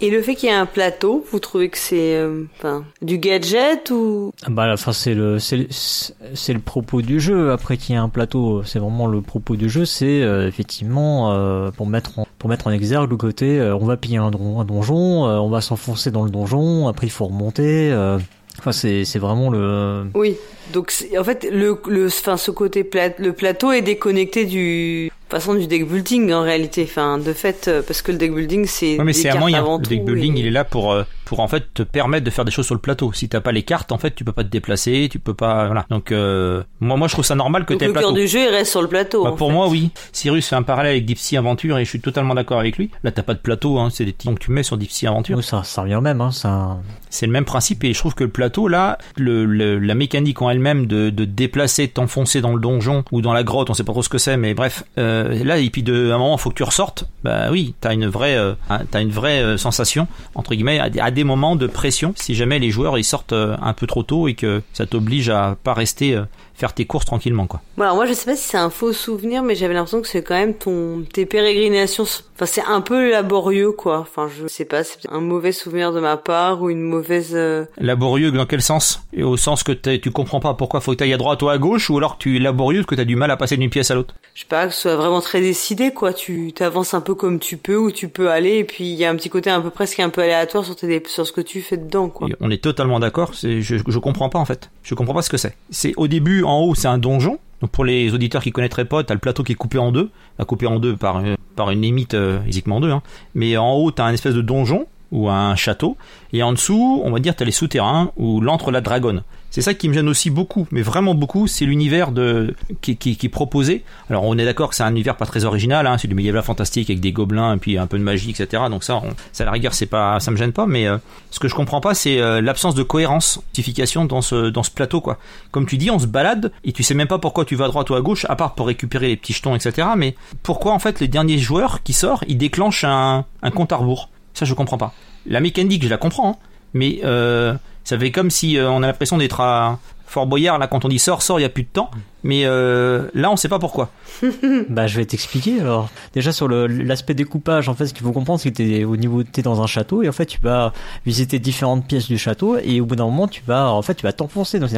Et 0.01 0.09
le 0.09 0.21
fait 0.21 0.35
qu'il 0.35 0.49
y 0.49 0.51
ait 0.51 0.55
un 0.55 0.65
plateau, 0.65 1.25
vous 1.31 1.39
trouvez 1.39 1.69
que 1.69 1.77
c'est 1.77 2.15
euh, 2.17 2.43
enfin, 2.57 2.83
du 3.01 3.17
gadget 3.17 3.89
ou? 3.91 4.31
Ah 4.43 4.47
Bah, 4.49 4.69
enfin, 4.73 4.91
c'est 4.91 5.13
le, 5.13 5.39
c'est, 5.39 5.57
le- 5.57 5.67
c'est 5.69 6.53
le 6.53 6.59
propos 6.59 7.01
du 7.01 7.19
jeu. 7.19 7.51
Après 7.51 7.77
qu'il 7.77 7.93
y 7.93 7.97
ait 7.97 8.01
un 8.01 8.09
plateau, 8.09 8.61
c'est 8.63 8.79
vraiment 8.79 9.07
le 9.07 9.21
propos 9.21 9.55
du 9.55 9.69
jeu. 9.69 9.85
C'est 9.85 10.21
euh, 10.21 10.47
effectivement 10.47 11.31
euh, 11.31 11.71
pour 11.71 11.87
mettre 11.87 12.19
en, 12.19 12.27
pour 12.39 12.49
mettre 12.49 12.67
en 12.67 12.71
exergue 12.71 13.09
le 13.09 13.17
côté, 13.17 13.59
euh, 13.59 13.75
on 13.75 13.85
va 13.85 13.95
piller 13.97 14.17
un, 14.17 14.31
don- 14.31 14.59
un 14.59 14.65
donjon, 14.65 15.27
euh, 15.27 15.37
on 15.37 15.49
va 15.49 15.61
s'enfoncer 15.61 16.11
dans 16.11 16.23
le 16.23 16.29
donjon, 16.29 16.87
après 16.89 17.07
il 17.07 17.11
faut 17.11 17.25
remonter. 17.25 17.91
euh, 17.91 18.17
Enfin, 18.59 18.71
c'est, 18.71 19.03
c'est 19.03 19.19
vraiment 19.19 19.49
le. 19.49 20.05
Oui. 20.13 20.37
Donc 20.73 20.93
en 21.17 21.23
fait 21.23 21.47
le 21.51 21.77
le 21.87 22.07
enfin 22.07 22.37
ce 22.37 22.51
côté 22.51 22.83
plat, 22.83 23.09
le 23.17 23.33
plateau 23.33 23.71
est 23.71 23.81
déconnecté 23.81 24.45
du 24.45 25.11
façon 25.29 25.55
du 25.55 25.65
deck 25.65 25.87
building 25.87 26.31
en 26.33 26.43
réalité 26.43 26.83
enfin 26.87 27.17
de 27.17 27.33
fait 27.33 27.67
euh, 27.67 27.81
parce 27.81 28.01
que 28.03 28.11
le 28.11 28.17
deck 28.19 28.33
building 28.33 28.65
c'est 28.67 28.97
Ouais, 28.97 29.03
mais 29.03 29.13
c'est 29.13 29.29
un 29.29 29.33
cartes 29.33 29.39
moyen. 29.41 29.59
avant 29.59 29.77
Le 29.79 29.83
deck 29.85 30.05
building, 30.05 30.35
et- 30.37 30.39
il 30.41 30.47
est 30.47 30.51
là 30.51 30.63
pour 30.63 30.91
euh, 30.93 31.03
pour 31.25 31.39
en 31.39 31.47
fait 31.47 31.73
te 31.73 31.81
permettre 31.81 32.23
de 32.23 32.29
faire 32.29 32.45
des 32.45 32.51
choses 32.51 32.65
sur 32.67 32.75
le 32.75 32.81
plateau. 32.81 33.11
Si 33.13 33.27
t'as 33.27 33.41
pas 33.41 33.51
les 33.51 33.63
cartes, 33.63 33.91
en 33.91 33.97
fait, 33.97 34.13
tu 34.13 34.23
peux 34.23 34.31
pas 34.31 34.43
te 34.43 34.49
déplacer, 34.49 35.07
tu 35.11 35.17
peux 35.17 35.33
pas. 35.33 35.65
Voilà. 35.65 35.85
Donc 35.89 36.11
euh, 36.11 36.61
moi, 36.79 36.97
moi, 36.97 37.07
je 37.07 37.13
trouve 37.13 37.25
ça 37.25 37.33
normal 37.33 37.65
que 37.65 37.73
t'aies 37.73 37.87
le 37.87 37.93
le 37.93 37.99
cœur 37.99 38.13
du 38.13 38.27
jeu 38.27 38.41
il 38.41 38.49
reste 38.49 38.69
sur 38.69 38.81
le 38.83 38.87
plateau. 38.87 39.23
Bah, 39.23 39.33
pour 39.35 39.47
fait. 39.47 39.53
moi, 39.53 39.67
oui. 39.67 39.89
Cyrus 40.11 40.47
fait 40.47 40.55
un 40.55 40.61
parallèle 40.61 40.91
avec 40.91 41.05
Deep 41.05 41.17
Sea 41.17 41.37
Aventure 41.37 41.79
et 41.79 41.85
je 41.85 41.89
suis 41.89 41.99
totalement 42.01 42.35
d'accord 42.35 42.59
avec 42.59 42.77
lui. 42.77 42.91
Là, 43.03 43.09
t'as 43.11 43.23
pas 43.23 43.33
de 43.33 43.39
plateau, 43.39 43.79
hein, 43.79 43.89
c'est 43.91 44.05
des 44.05 44.13
petits 44.13 44.27
donc 44.27 44.37
tu 44.39 44.51
mets 44.51 44.61
sur 44.61 44.77
Deep 44.77 44.91
Sea 44.91 45.07
Aventure. 45.07 45.37
Oui, 45.37 45.43
ça, 45.43 45.63
ça 45.63 45.81
revient 45.81 45.95
au 45.95 46.01
même. 46.01 46.21
Hein, 46.21 46.31
ça... 46.31 46.77
C'est 47.09 47.25
le 47.25 47.31
même 47.31 47.45
principe 47.45 47.83
et 47.85 47.93
je 47.93 47.97
trouve 47.99 48.13
que 48.13 48.25
le 48.25 48.29
plateau, 48.29 48.67
là, 48.67 48.97
le, 49.17 49.45
le- 49.45 49.79
la 49.79 49.95
mécanique 49.95 50.41
en 50.43 50.49
elle-même 50.55 50.87
de, 50.87 51.09
déplacer, 51.09 51.87
de 51.87 51.91
t'enfoncer 51.91 52.41
dans 52.41 52.53
le 52.53 52.59
donjon 52.59 53.03
ou 53.11 53.21
dans 53.21 53.33
la 53.33 53.43
grotte, 53.43 53.69
on 53.69 53.73
sait 53.73 53.83
pas 53.83 53.91
trop 53.91 54.03
ce 54.03 54.09
que 54.09 54.17
c'est, 54.17 54.37
mais 54.37 54.53
bref, 54.53 54.83
euh, 54.97 55.43
là, 55.43 55.57
et 55.57 55.69
puis 55.69 55.83
de, 55.83 56.11
à 56.11 56.15
un 56.15 56.17
moment, 56.17 56.37
faut 56.37 56.49
que 56.49 56.55
tu 56.55 56.63
ressortes. 56.63 57.05
Bah 57.23 57.47
oui, 57.51 57.73
t'as 57.81 57.93
une 57.93 58.07
vraie, 58.07 58.35
euh, 58.37 58.53
t'as 58.91 59.01
une 59.01 59.11
vraie 59.11 59.41
euh, 59.41 59.57
sensation 59.57 60.07
entre 60.33 60.53
guillemets 60.55 60.79
à, 60.79 61.11
des- 61.11 61.23
moments 61.23 61.55
de 61.55 61.67
pression. 61.67 62.13
Si 62.15 62.35
jamais 62.35 62.59
les 62.59 62.69
joueurs 62.69 62.97
ils 62.97 63.03
sortent 63.03 63.33
euh, 63.33 63.55
un 63.61 63.73
peu 63.73 63.87
trop 63.87 64.03
tôt 64.03 64.27
et 64.27 64.33
que 64.35 64.61
ça 64.73 64.85
t'oblige 64.85 65.29
à 65.29 65.57
pas 65.63 65.73
rester 65.73 66.19
faire 66.55 66.73
tes 66.73 66.85
courses 66.85 67.05
tranquillement, 67.05 67.47
quoi. 67.47 67.61
Alors 67.79 67.95
moi 67.95 68.05
je 68.05 68.13
sais 68.13 68.25
pas 68.25 68.35
si 68.35 68.43
c'est 68.43 68.57
un 68.57 68.69
faux 68.69 68.93
souvenir 68.93 69.43
mais 69.43 69.55
j'avais 69.55 69.73
l'impression 69.73 70.01
que 70.01 70.07
c'est 70.07 70.23
quand 70.23 70.35
même 70.35 70.53
ton 70.53 71.03
tes 71.11 71.25
pérégrinations 71.25 72.03
enfin 72.35 72.45
c'est 72.45 72.63
un 72.63 72.81
peu 72.81 73.11
laborieux 73.11 73.71
quoi. 73.71 73.99
Enfin 73.99 74.27
je 74.27 74.47
sais 74.47 74.65
pas 74.65 74.83
c'est 74.83 74.99
un 75.09 75.19
mauvais 75.21 75.51
souvenir 75.51 75.91
de 75.91 75.99
ma 75.99 76.17
part 76.17 76.61
ou 76.61 76.69
une 76.69 76.81
mauvaise 76.81 77.31
euh, 77.33 77.65
Laborieux 77.77 78.31
dans 78.31 78.45
quel 78.45 78.61
sens? 78.61 79.05
Et 79.13 79.23
Au 79.23 79.37
sens 79.37 79.63
que 79.63 79.71
tu 79.71 80.11
comprends 80.11 80.39
pas 80.39 80.53
pourquoi 80.53 80.81
faut 80.81 80.91
que 80.91 80.97
t'ailles 80.97 81.13
à 81.13 81.17
droite 81.17 81.41
ou 81.41 81.49
à 81.49 81.57
gauche, 81.57 81.89
ou 81.89 81.97
alors 81.97 82.17
que 82.17 82.23
tu 82.23 82.35
es 82.37 82.39
laborieux 82.39 82.81
parce 82.81 82.87
que 82.87 82.95
t'as 82.95 83.05
du 83.05 83.15
mal 83.15 83.31
à 83.31 83.37
passer 83.37 83.57
d'une 83.57 83.69
pièce 83.69 83.91
à 83.91 83.95
l'autre? 83.95 84.15
je 84.33 84.41
sais 84.41 84.47
pas 84.47 84.67
que 84.67 84.73
ce 84.73 84.81
soit 84.81 84.95
vraiment 84.97 85.21
très 85.21 85.39
décidé 85.41 85.91
quoi. 85.91 86.13
Tu 86.13 86.51
t'avances 86.53 86.93
un 86.93 87.01
peu 87.01 87.15
comme 87.15 87.39
tu 87.39 87.57
peux 87.57 87.77
où 87.77 87.91
tu 87.91 88.09
peux 88.09 88.29
aller 88.29 88.57
et 88.57 88.63
puis 88.63 88.85
il 88.85 88.95
y 88.95 89.05
a 89.05 89.09
un 89.09 89.15
petit 89.15 89.29
côté 89.29 89.49
un 89.49 89.61
peu 89.61 89.69
presque 89.69 89.99
un 89.99 90.09
peu 90.09 90.21
aléatoire 90.21 90.65
sur 90.65 90.75
tes 90.75 91.01
sur 91.07 91.25
ce 91.25 91.31
que 91.31 91.41
tu 91.41 91.61
fais 91.61 91.77
dedans 91.77 92.09
quoi. 92.09 92.27
Et 92.29 92.35
on 92.41 92.49
est 92.49 92.61
totalement 92.61 92.99
d'accord. 92.99 93.31
Je, 93.33 93.61
je 93.61 93.99
comprends 93.99 94.29
pas 94.29 94.39
en 94.39 94.45
fait. 94.45 94.69
Je 94.83 94.93
comprends 94.93 95.13
pas 95.13 95.21
ce 95.21 95.29
que 95.29 95.37
c'est. 95.37 95.55
C'est 95.69 95.93
au 95.97 96.07
début 96.07 96.43
en 96.45 96.61
haut, 96.61 96.75
c'est 96.75 96.87
un 96.87 96.97
donjon. 96.97 97.39
Pour 97.71 97.85
les 97.85 98.13
auditeurs 98.13 98.43
qui 98.43 98.51
connaîtraient 98.51 98.85
pas, 98.85 99.03
t'as 99.03 99.13
le 99.13 99.19
plateau 99.19 99.43
qui 99.43 99.53
est 99.53 99.55
coupé 99.55 99.77
en 99.77 99.91
deux, 99.91 100.11
coupé 100.45 100.67
en 100.67 100.79
deux 100.79 100.95
par 100.95 101.17
euh, 101.17 101.71
une 101.71 101.81
limite 101.81 102.13
euh, 102.13 102.41
physiquement 102.43 102.79
deux. 102.79 102.91
Hein. 102.91 103.01
Mais 103.33 103.57
en 103.57 103.73
haut, 103.73 103.91
t'as 103.91 104.05
un 104.05 104.13
espèce 104.13 104.35
de 104.35 104.41
donjon 104.41 104.87
ou 105.11 105.29
un 105.29 105.55
château. 105.55 105.97
Et 106.33 106.43
en 106.43 106.51
dessous, 106.51 107.01
on 107.03 107.11
va 107.11 107.19
dire, 107.19 107.35
t'as 107.35 107.45
les 107.45 107.51
souterrains 107.51 108.11
où 108.17 108.41
l'entre 108.41 108.71
la 108.71 108.81
dragonne. 108.81 109.23
C'est 109.55 109.61
ça 109.61 109.73
qui 109.73 109.87
me 109.87 109.93
gêne 109.93 110.09
aussi 110.09 110.31
beaucoup, 110.31 110.67
mais 110.71 110.81
vraiment 110.81 111.15
beaucoup, 111.15 111.47
c'est 111.47 111.63
l'univers 111.63 112.11
de 112.11 112.53
qui, 112.81 112.97
qui, 112.97 113.15
qui 113.15 113.27
est 113.27 113.29
proposé. 113.29 113.85
Alors 114.09 114.25
on 114.25 114.37
est 114.37 114.43
d'accord 114.43 114.67
que 114.67 114.75
c'est 114.75 114.83
un 114.83 114.91
univers 114.91 115.15
pas 115.15 115.25
très 115.25 115.45
original, 115.45 115.87
hein, 115.87 115.97
c'est 115.97 116.09
du 116.09 116.13
médiéval 116.13 116.43
fantastique 116.43 116.89
avec 116.89 116.99
des 116.99 117.13
gobelins 117.13 117.55
et 117.55 117.57
puis 117.57 117.77
un 117.77 117.87
peu 117.87 117.97
de 117.97 118.03
magie, 118.03 118.31
etc. 118.31 118.63
Donc 118.69 118.83
ça, 118.83 119.01
ça 119.31 119.43
à 119.43 119.45
la 119.45 119.53
rigueur, 119.53 119.73
c'est 119.73 119.85
pas, 119.85 120.19
ça 120.19 120.29
me 120.31 120.35
gêne 120.35 120.51
pas. 120.51 120.65
Mais 120.65 120.89
euh, 120.89 120.97
ce 121.31 121.39
que 121.39 121.47
je 121.47 121.55
comprends 121.55 121.79
pas, 121.79 121.93
c'est 121.93 122.19
euh, 122.19 122.41
l'absence 122.41 122.75
de 122.75 122.83
cohérence, 122.83 123.39
justification 123.53 124.03
dans 124.03 124.21
ce 124.21 124.49
dans 124.49 124.61
ce 124.61 124.71
plateau 124.71 124.99
quoi. 124.99 125.19
Comme 125.51 125.65
tu 125.65 125.77
dis, 125.77 125.89
on 125.89 125.99
se 125.99 126.07
balade 126.07 126.51
et 126.65 126.73
tu 126.73 126.83
sais 126.83 126.93
même 126.93 127.07
pas 127.07 127.19
pourquoi 127.19 127.45
tu 127.45 127.55
vas 127.55 127.63
à 127.63 127.67
droite 127.69 127.89
ou 127.89 127.95
à 127.95 128.01
gauche, 128.01 128.25
à 128.27 128.35
part 128.35 128.55
pour 128.55 128.67
récupérer 128.67 129.07
les 129.07 129.15
petits 129.15 129.31
jetons, 129.31 129.55
etc. 129.55 129.87
Mais 129.95 130.17
pourquoi 130.43 130.73
en 130.73 130.79
fait 130.79 130.99
les 130.99 131.07
derniers 131.07 131.37
joueurs 131.37 131.81
qui 131.81 131.93
sortent, 131.93 132.25
ils 132.27 132.37
déclenchent 132.37 132.83
un, 132.83 133.23
un 133.41 133.51
compte 133.51 133.71
à 133.71 133.77
rebours? 133.77 134.09
Ça, 134.33 134.43
je 134.43 134.53
comprends 134.53 134.77
pas. 134.77 134.93
La 135.25 135.39
mécanique, 135.39 135.81
je 135.81 135.87
la 135.87 135.95
comprends, 135.95 136.31
hein, 136.31 136.35
mais 136.73 136.99
euh, 137.05 137.53
ça 137.85 137.97
fait 137.97 138.11
comme 138.11 138.29
si 138.29 138.57
euh, 138.57 138.69
on 138.69 138.83
a 138.83 138.87
l'impression 138.87 139.17
d'être 139.17 139.39
à 139.39 139.79
Fort 140.05 140.27
Boyard 140.27 140.59
là 140.59 140.67
quand 140.67 140.83
on 140.83 140.89
dit 140.89 140.99
sort 140.99 141.21
sort 141.21 141.39
il 141.39 141.43
y 141.43 141.45
a 141.45 141.49
plus 141.49 141.63
de 141.63 141.69
temps 141.69 141.89
mais 142.25 142.41
euh, 142.45 143.07
là 143.13 143.31
on 143.31 143.35
sait 143.35 143.47
pas 143.47 143.59
pourquoi. 143.59 143.91
Bah 144.69 144.87
je 144.87 144.97
vais 144.97 145.05
t'expliquer 145.05 145.61
alors. 145.61 145.89
Déjà 146.13 146.31
sur 146.31 146.47
le 146.47 146.65
l'aspect 146.65 147.13
découpage 147.13 147.69
en 147.69 147.75
fait 147.75 147.85
ce 147.85 147.93
qu'il 147.93 148.03
faut 148.03 148.11
comprendre 148.11 148.39
c'est 148.39 148.51
que 148.51 148.57
t'es 148.57 148.83
au 148.83 148.97
niveau 148.97 149.23
t'es 149.23 149.43
dans 149.43 149.61
un 149.61 149.67
château 149.67 150.01
et 150.01 150.09
en 150.09 150.11
fait 150.11 150.25
tu 150.25 150.39
vas 150.41 150.73
visiter 151.05 151.37
différentes 151.37 151.85
pièces 151.85 152.07
du 152.07 152.17
château 152.17 152.57
et 152.57 152.81
au 152.81 152.85
bout 152.85 152.95
d'un 152.95 153.05
moment 153.05 153.27
tu 153.27 153.43
vas 153.45 153.71
en 153.71 153.81
fait 153.83 153.93
tu 153.93 154.03
vas 154.03 154.13
t'enfoncer 154.13 154.59
donc 154.59 154.71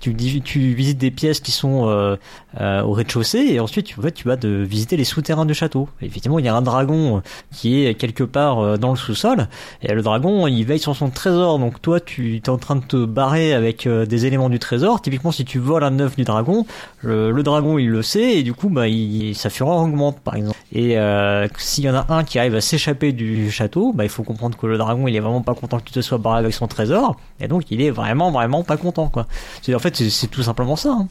tu 0.00 0.14
tu 0.42 0.74
visites 0.74 0.98
des 0.98 1.10
pièces 1.10 1.40
qui 1.40 1.52
sont 1.52 1.88
euh, 1.88 2.16
euh, 2.60 2.82
au 2.82 2.92
rez-de-chaussée 2.92 3.46
et 3.50 3.60
ensuite 3.60 3.86
tu 3.86 3.98
en 3.98 4.02
fait 4.02 4.12
tu 4.12 4.28
vas 4.28 4.36
de 4.36 4.48
visiter 4.48 4.96
les 4.96 5.04
souterrains 5.04 5.44
du 5.44 5.54
château. 5.54 5.88
Et 6.00 6.06
effectivement 6.06 6.38
il 6.38 6.44
y 6.44 6.48
a 6.48 6.54
un 6.54 6.62
dragon 6.62 7.20
qui 7.50 7.84
est 7.84 7.94
quelque 7.94 8.22
part 8.22 8.60
euh, 8.60 8.76
dans 8.76 8.90
le 8.90 8.96
sous-sol 8.96 9.48
et 9.82 9.92
le 9.92 10.02
dragon 10.02 10.46
il 10.46 10.64
veille 10.64 10.78
sur 10.78 10.94
son 10.94 11.10
trésor. 11.10 11.58
Donc 11.58 11.82
toi 11.82 12.00
tu 12.00 12.36
es 12.36 12.48
en 12.48 12.58
train 12.58 12.76
de 12.76 12.84
te 12.84 13.04
barrer 13.04 13.54
avec 13.54 13.86
euh, 13.86 14.06
des 14.06 14.26
éléments 14.26 14.48
du 14.48 14.58
trésor. 14.58 15.02
Typiquement 15.02 15.32
si 15.32 15.44
tu 15.44 15.58
voles 15.58 15.82
un 15.82 15.98
œuf 15.98 16.16
du 16.16 16.24
dragon 16.24 16.64
le, 17.04 17.42
dragon 17.42 17.78
il 17.78 17.88
le 17.88 18.02
sait 18.02 18.38
et 18.38 18.42
du 18.42 18.54
coup 18.54 18.68
bah 18.68 18.88
il, 18.88 19.34
sa 19.34 19.50
fureur 19.50 19.78
augmente 19.78 20.20
par 20.20 20.36
exemple 20.36 20.58
et 20.72 20.98
euh, 20.98 21.46
s'il 21.58 21.84
y 21.84 21.90
en 21.90 21.94
a 21.94 22.06
un 22.08 22.24
qui 22.24 22.38
arrive 22.38 22.54
à 22.54 22.60
s'échapper 22.60 23.12
du 23.12 23.50
château 23.50 23.92
bah 23.92 24.04
il 24.04 24.10
faut 24.10 24.22
comprendre 24.22 24.56
que 24.56 24.66
le 24.66 24.78
dragon 24.78 25.06
il 25.06 25.14
est 25.14 25.20
vraiment 25.20 25.42
pas 25.42 25.54
content 25.54 25.78
que 25.78 25.84
tu 25.84 25.92
te 25.92 26.00
sois 26.00 26.18
barré 26.18 26.38
avec 26.38 26.54
son 26.54 26.66
trésor 26.66 27.16
et 27.40 27.48
donc 27.48 27.70
il 27.70 27.82
est 27.82 27.90
vraiment 27.90 28.30
vraiment 28.30 28.64
pas 28.64 28.76
content 28.76 29.08
quoi 29.08 29.26
c'est 29.62 29.74
en 29.74 29.78
fait 29.78 29.96
c'est 29.96 30.28
tout 30.28 30.42
simplement 30.42 30.76
ça 30.76 30.90
hein. 30.90 31.08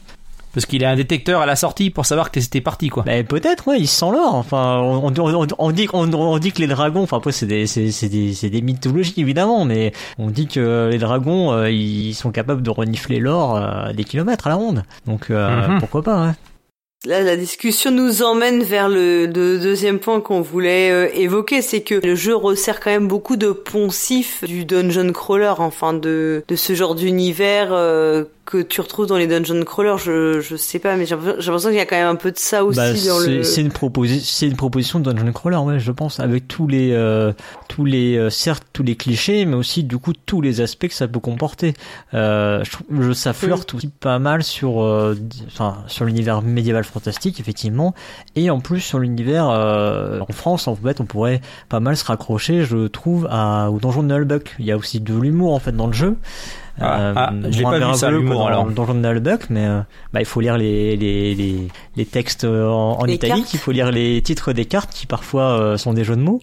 Parce 0.54 0.66
qu'il 0.66 0.84
a 0.84 0.90
un 0.90 0.96
détecteur 0.96 1.40
à 1.40 1.46
la 1.46 1.56
sortie 1.56 1.90
pour 1.90 2.06
savoir 2.06 2.30
que 2.30 2.40
c'était 2.40 2.60
parti, 2.60 2.88
quoi. 2.88 3.02
Bah, 3.02 3.22
peut-être, 3.24 3.68
ouais, 3.68 3.80
il 3.80 3.88
sent 3.88 4.10
l'or. 4.12 4.34
Enfin, 4.34 4.78
on, 4.82 5.04
on, 5.06 5.54
on, 5.58 5.70
dit, 5.72 5.88
on, 5.92 6.12
on, 6.12 6.38
dit 6.38 6.52
que 6.52 6.60
les 6.60 6.66
dragons, 6.66 7.02
enfin, 7.02 7.16
après, 7.18 7.32
c'est 7.32 7.46
des, 7.46 7.66
c'est, 7.66 7.90
c'est 7.90 8.08
des, 8.08 8.32
c'est 8.34 8.50
des 8.50 8.62
mythologies, 8.62 9.14
évidemment, 9.18 9.64
mais 9.64 9.92
on 10.18 10.30
dit 10.30 10.46
que 10.46 10.88
les 10.90 10.98
dragons, 10.98 11.52
euh, 11.52 11.70
ils 11.70 12.14
sont 12.14 12.30
capables 12.30 12.62
de 12.62 12.70
renifler 12.70 13.18
l'or 13.18 13.56
euh, 13.56 13.92
des 13.92 14.04
kilomètres 14.04 14.46
à 14.46 14.50
la 14.50 14.56
ronde. 14.56 14.84
Donc, 15.06 15.30
euh, 15.30 15.48
mm-hmm. 15.48 15.80
pourquoi 15.80 16.02
pas, 16.02 16.26
ouais. 16.26 16.32
Là, 17.06 17.20
la 17.20 17.36
discussion 17.36 17.90
nous 17.90 18.22
emmène 18.22 18.62
vers 18.62 18.88
le, 18.88 19.26
le 19.26 19.58
deuxième 19.58 19.98
point 19.98 20.22
qu'on 20.22 20.40
voulait 20.40 20.90
euh, 20.90 21.08
évoquer, 21.12 21.60
c'est 21.60 21.82
que 21.82 21.96
le 22.02 22.14
jeu 22.14 22.34
resserre 22.34 22.80
quand 22.80 22.90
même 22.90 23.08
beaucoup 23.08 23.36
de 23.36 23.50
poncifs 23.50 24.42
du 24.44 24.64
dungeon 24.64 25.12
crawler, 25.12 25.52
enfin 25.58 25.92
de, 25.92 26.42
de 26.48 26.56
ce 26.56 26.72
genre 26.74 26.94
d'univers 26.94 27.68
euh, 27.72 28.24
que 28.44 28.62
tu 28.62 28.80
retrouves 28.80 29.06
dans 29.06 29.16
les 29.16 29.26
dungeon 29.26 29.62
crawlers. 29.64 29.98
Je, 29.98 30.40
je 30.40 30.56
sais 30.56 30.78
pas, 30.78 30.96
mais 30.96 31.06
j'ai 31.06 31.16
l'impression 31.16 31.68
qu'il 31.68 31.78
y 31.78 31.80
a 31.80 31.86
quand 31.86 31.96
même 31.96 32.08
un 32.08 32.16
peu 32.16 32.30
de 32.30 32.38
ça 32.38 32.64
aussi 32.64 32.76
bah, 32.76 32.92
dans 32.92 33.18
le. 33.20 33.42
C'est 33.42 33.60
une 33.60 33.72
proposition, 33.72 34.24
c'est 34.24 34.46
une 34.46 34.56
proposition 34.56 35.00
de 35.00 35.12
dungeon 35.12 35.32
crawler, 35.32 35.56
ouais, 35.56 35.78
je 35.78 35.92
pense, 35.92 36.20
avec 36.20 36.48
tous 36.48 36.66
les, 36.66 36.92
euh, 36.92 37.32
tous 37.68 37.84
les, 37.84 38.16
euh, 38.16 38.30
certes 38.30 38.64
tous 38.72 38.82
les 38.82 38.96
clichés, 38.96 39.44
mais 39.44 39.54
aussi 39.54 39.84
du 39.84 39.98
coup 39.98 40.12
tous 40.12 40.40
les 40.40 40.60
aspects 40.60 40.88
que 40.88 40.94
ça 40.94 41.08
peut 41.08 41.20
comporter. 41.20 41.74
Euh, 42.12 42.62
je 42.64 42.70
trouve, 42.70 43.12
ça 43.14 43.32
flirte 43.32 43.74
aussi 43.74 43.88
pas 43.88 44.18
mal 44.18 44.42
sur, 44.42 44.82
euh, 44.82 45.16
enfin, 45.46 45.78
sur 45.86 46.04
l'univers 46.04 46.42
médiéval 46.42 46.84
fantastique, 46.84 47.40
effectivement, 47.40 47.94
et 48.36 48.50
en 48.50 48.60
plus 48.60 48.80
sur 48.80 48.98
l'univers 48.98 49.48
euh, 49.48 50.20
en 50.20 50.32
France, 50.32 50.68
en 50.68 50.74
fait, 50.74 51.00
on 51.00 51.06
pourrait 51.06 51.40
pas 51.68 51.80
mal 51.80 51.96
se 51.96 52.04
raccrocher, 52.04 52.64
je 52.64 52.86
trouve, 52.86 53.26
à, 53.30 53.70
au 53.70 53.78
donjon 53.78 54.02
de 54.02 54.08
Nullbuck. 54.08 54.54
Il 54.58 54.66
y 54.66 54.72
a 54.72 54.76
aussi 54.76 55.00
de 55.00 55.14
l'humour 55.14 55.54
en 55.54 55.58
fait 55.58 55.72
dans 55.72 55.86
le 55.86 55.92
jeu. 55.92 56.16
Ah, 56.80 57.00
euh, 57.00 57.12
ah, 57.16 57.32
j'ai 57.50 57.62
pas 57.62 57.78
vu 57.78 57.94
ça 57.94 58.10
l'humour 58.10 58.46
alors. 58.48 58.66
Dans 58.66 58.84
le 58.86 58.94
Nullbuck, 58.94 59.48
mais 59.50 59.64
euh, 59.66 59.80
bah, 60.12 60.20
il 60.20 60.26
faut 60.26 60.40
lire 60.40 60.56
les 60.56 60.96
les 60.96 61.34
les, 61.34 61.68
les 61.96 62.06
textes 62.06 62.44
en, 62.44 62.98
en 63.00 63.04
Les 63.04 63.14
italique, 63.14 63.36
cartes. 63.36 63.54
il 63.54 63.60
faut 63.60 63.70
lire 63.72 63.90
les 63.92 64.20
titres 64.22 64.52
des 64.52 64.64
cartes 64.64 64.92
qui 64.92 65.06
parfois 65.06 65.58
euh, 65.60 65.76
sont 65.76 65.92
des 65.92 66.04
jeux 66.04 66.16
de 66.16 66.22
mots. 66.22 66.40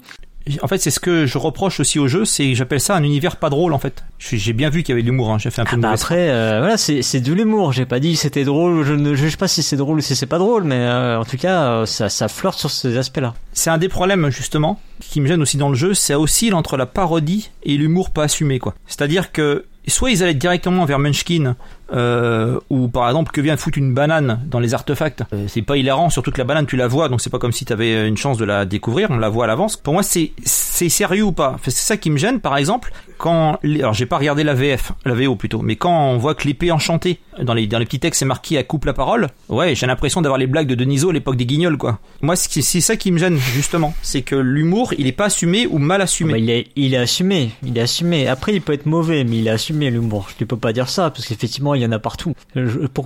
En 0.63 0.67
fait, 0.67 0.79
c'est 0.79 0.89
ce 0.89 0.99
que 0.99 1.27
je 1.27 1.37
reproche 1.37 1.79
aussi 1.79 1.99
au 1.99 2.07
jeu, 2.07 2.25
c'est 2.25 2.49
que 2.49 2.55
j'appelle 2.55 2.79
ça 2.79 2.95
un 2.95 3.03
univers 3.03 3.35
pas 3.35 3.51
drôle 3.51 3.73
en 3.73 3.77
fait. 3.77 4.03
J'ai 4.17 4.53
bien 4.53 4.69
vu 4.71 4.81
qu'il 4.81 4.89
y 4.89 4.93
avait 4.93 5.03
de 5.03 5.07
l'humour, 5.07 5.29
hein. 5.31 5.37
j'ai 5.37 5.51
fait 5.51 5.61
un 5.61 5.65
peu 5.65 5.71
Ah 5.73 5.77
de 5.77 5.81
bah 5.83 5.91
après, 5.91 6.31
euh, 6.31 6.57
voilà, 6.59 6.77
c'est 6.77 7.03
c'est 7.03 7.19
de 7.21 7.31
l'humour. 7.31 7.73
J'ai 7.73 7.85
pas 7.85 7.99
dit 7.99 8.15
c'était 8.15 8.43
drôle. 8.43 8.83
Je 8.83 8.93
ne 8.93 9.13
juge 9.13 9.37
pas 9.37 9.47
si 9.47 9.61
c'est 9.61 9.75
drôle 9.77 9.99
ou 9.99 10.01
si 10.01 10.15
c'est 10.15 10.25
pas 10.25 10.39
drôle, 10.39 10.63
mais 10.63 10.79
euh, 10.79 11.19
en 11.19 11.25
tout 11.25 11.37
cas, 11.37 11.63
euh, 11.65 11.85
ça 11.85 12.09
ça 12.09 12.27
flirte 12.27 12.57
sur 12.57 12.71
ces 12.71 12.97
aspects-là. 12.97 13.35
C'est 13.53 13.69
un 13.69 13.77
des 13.77 13.87
problèmes 13.87 14.31
justement 14.31 14.79
qui 14.99 15.21
me 15.21 15.27
gêne 15.27 15.43
aussi 15.43 15.57
dans 15.57 15.69
le 15.69 15.75
jeu, 15.75 15.93
c'est 15.93 16.15
aussi 16.15 16.51
entre 16.53 16.75
la 16.75 16.87
parodie 16.87 17.51
et 17.61 17.77
l'humour 17.77 18.09
pas 18.09 18.23
assumé 18.23 18.57
quoi. 18.57 18.73
C'est-à-dire 18.87 19.31
que 19.31 19.65
soit 19.89 20.11
ils 20.11 20.23
allaient 20.23 20.33
directement 20.33 20.85
vers 20.85 20.99
Munchkin, 20.99 21.55
euh, 21.93 22.59
ou 22.69 22.87
par 22.87 23.07
exemple 23.07 23.31
que 23.31 23.41
vient 23.41 23.57
foutre 23.57 23.77
une 23.77 23.93
banane 23.93 24.39
dans 24.47 24.59
les 24.59 24.73
artefacts. 24.73 25.23
Euh, 25.33 25.45
c'est 25.47 25.61
pas 25.61 25.77
hilarant, 25.77 26.09
surtout 26.09 26.31
que 26.31 26.37
la 26.37 26.43
banane 26.43 26.65
tu 26.65 26.77
la 26.77 26.87
vois, 26.87 27.09
donc 27.09 27.21
c'est 27.21 27.29
pas 27.29 27.39
comme 27.39 27.51
si 27.51 27.65
t'avais 27.65 28.07
une 28.07 28.17
chance 28.17 28.37
de 28.37 28.45
la 28.45 28.65
découvrir, 28.65 29.09
on 29.11 29.17
la 29.17 29.29
voit 29.29 29.45
à 29.45 29.47
l'avance. 29.47 29.77
Pour 29.77 29.93
moi 29.93 30.03
c'est 30.03 30.31
c'est 30.43 30.89
sérieux 30.89 31.23
ou 31.23 31.31
pas? 31.31 31.57
C'est 31.63 31.71
ça 31.71 31.97
qui 31.97 32.09
me 32.09 32.17
gêne, 32.17 32.39
par 32.39 32.57
exemple, 32.57 32.91
quand 33.17 33.59
les- 33.61 33.79
alors 33.81 33.93
j'ai 33.93 34.05
pas 34.07 34.17
regardé 34.17 34.43
la 34.43 34.53
VF, 34.53 34.93
la 35.05 35.13
VO 35.13 35.35
plutôt, 35.35 35.61
mais 35.61 35.75
quand 35.75 36.09
on 36.09 36.17
voit 36.17 36.33
que 36.33 36.47
l'épée 36.47 36.71
enchantée 36.71 37.19
dans 37.41 37.53
les 37.53 37.67
dans 37.67 37.79
petits 37.79 37.99
textes 37.99 38.19
c'est 38.19 38.25
marqué 38.25 38.57
à 38.57 38.63
coupe 38.63 38.85
la 38.85 38.93
parole, 38.93 39.27
ouais 39.49 39.75
j'ai 39.75 39.85
l'impression 39.85 40.21
d'avoir 40.21 40.37
les 40.39 40.47
blagues 40.47 40.67
de 40.67 40.75
Deniso 40.75 41.09
à 41.09 41.13
l'époque 41.13 41.35
des 41.35 41.45
Guignols 41.45 41.77
quoi. 41.77 41.99
Moi 42.21 42.35
c'est 42.35 42.61
ça 42.81 42.95
qui 42.95 43.11
me 43.11 43.17
gêne 43.17 43.37
justement, 43.37 43.93
c'est 44.01 44.21
que 44.21 44.35
l'humour 44.35 44.93
il 44.97 45.07
est 45.07 45.11
pas 45.11 45.25
assumé 45.25 45.67
ou 45.67 45.77
mal 45.77 46.01
assumé. 46.01 46.33
Bah, 46.33 46.37
il 46.39 46.49
est 46.49 46.67
il 46.75 46.93
est 46.93 46.97
assumé, 46.97 47.51
il 47.65 47.77
est 47.77 47.81
assumé. 47.81 48.27
Après, 48.27 48.53
il 48.53 48.61
peut 48.61 48.73
être 48.73 48.85
mauvais, 48.85 49.23
mais 49.23 49.37
il 49.37 49.47
est 49.47 49.51
assumé 49.51 49.89
l'humour. 49.89 50.29
Je 50.39 50.45
peux 50.45 50.57
pas 50.57 50.73
dire 50.73 50.89
ça 50.89 51.09
parce 51.09 51.25
qu'effectivement, 51.25 51.73
il 51.81 51.85
y 51.85 51.87
en 51.87 51.91
a 51.91 51.99
partout. 51.99 52.33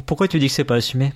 Pourquoi 0.05 0.28
tu 0.28 0.39
dis 0.39 0.47
que 0.47 0.53
c'est 0.53 0.63
pas 0.63 0.76
assumé? 0.76 1.13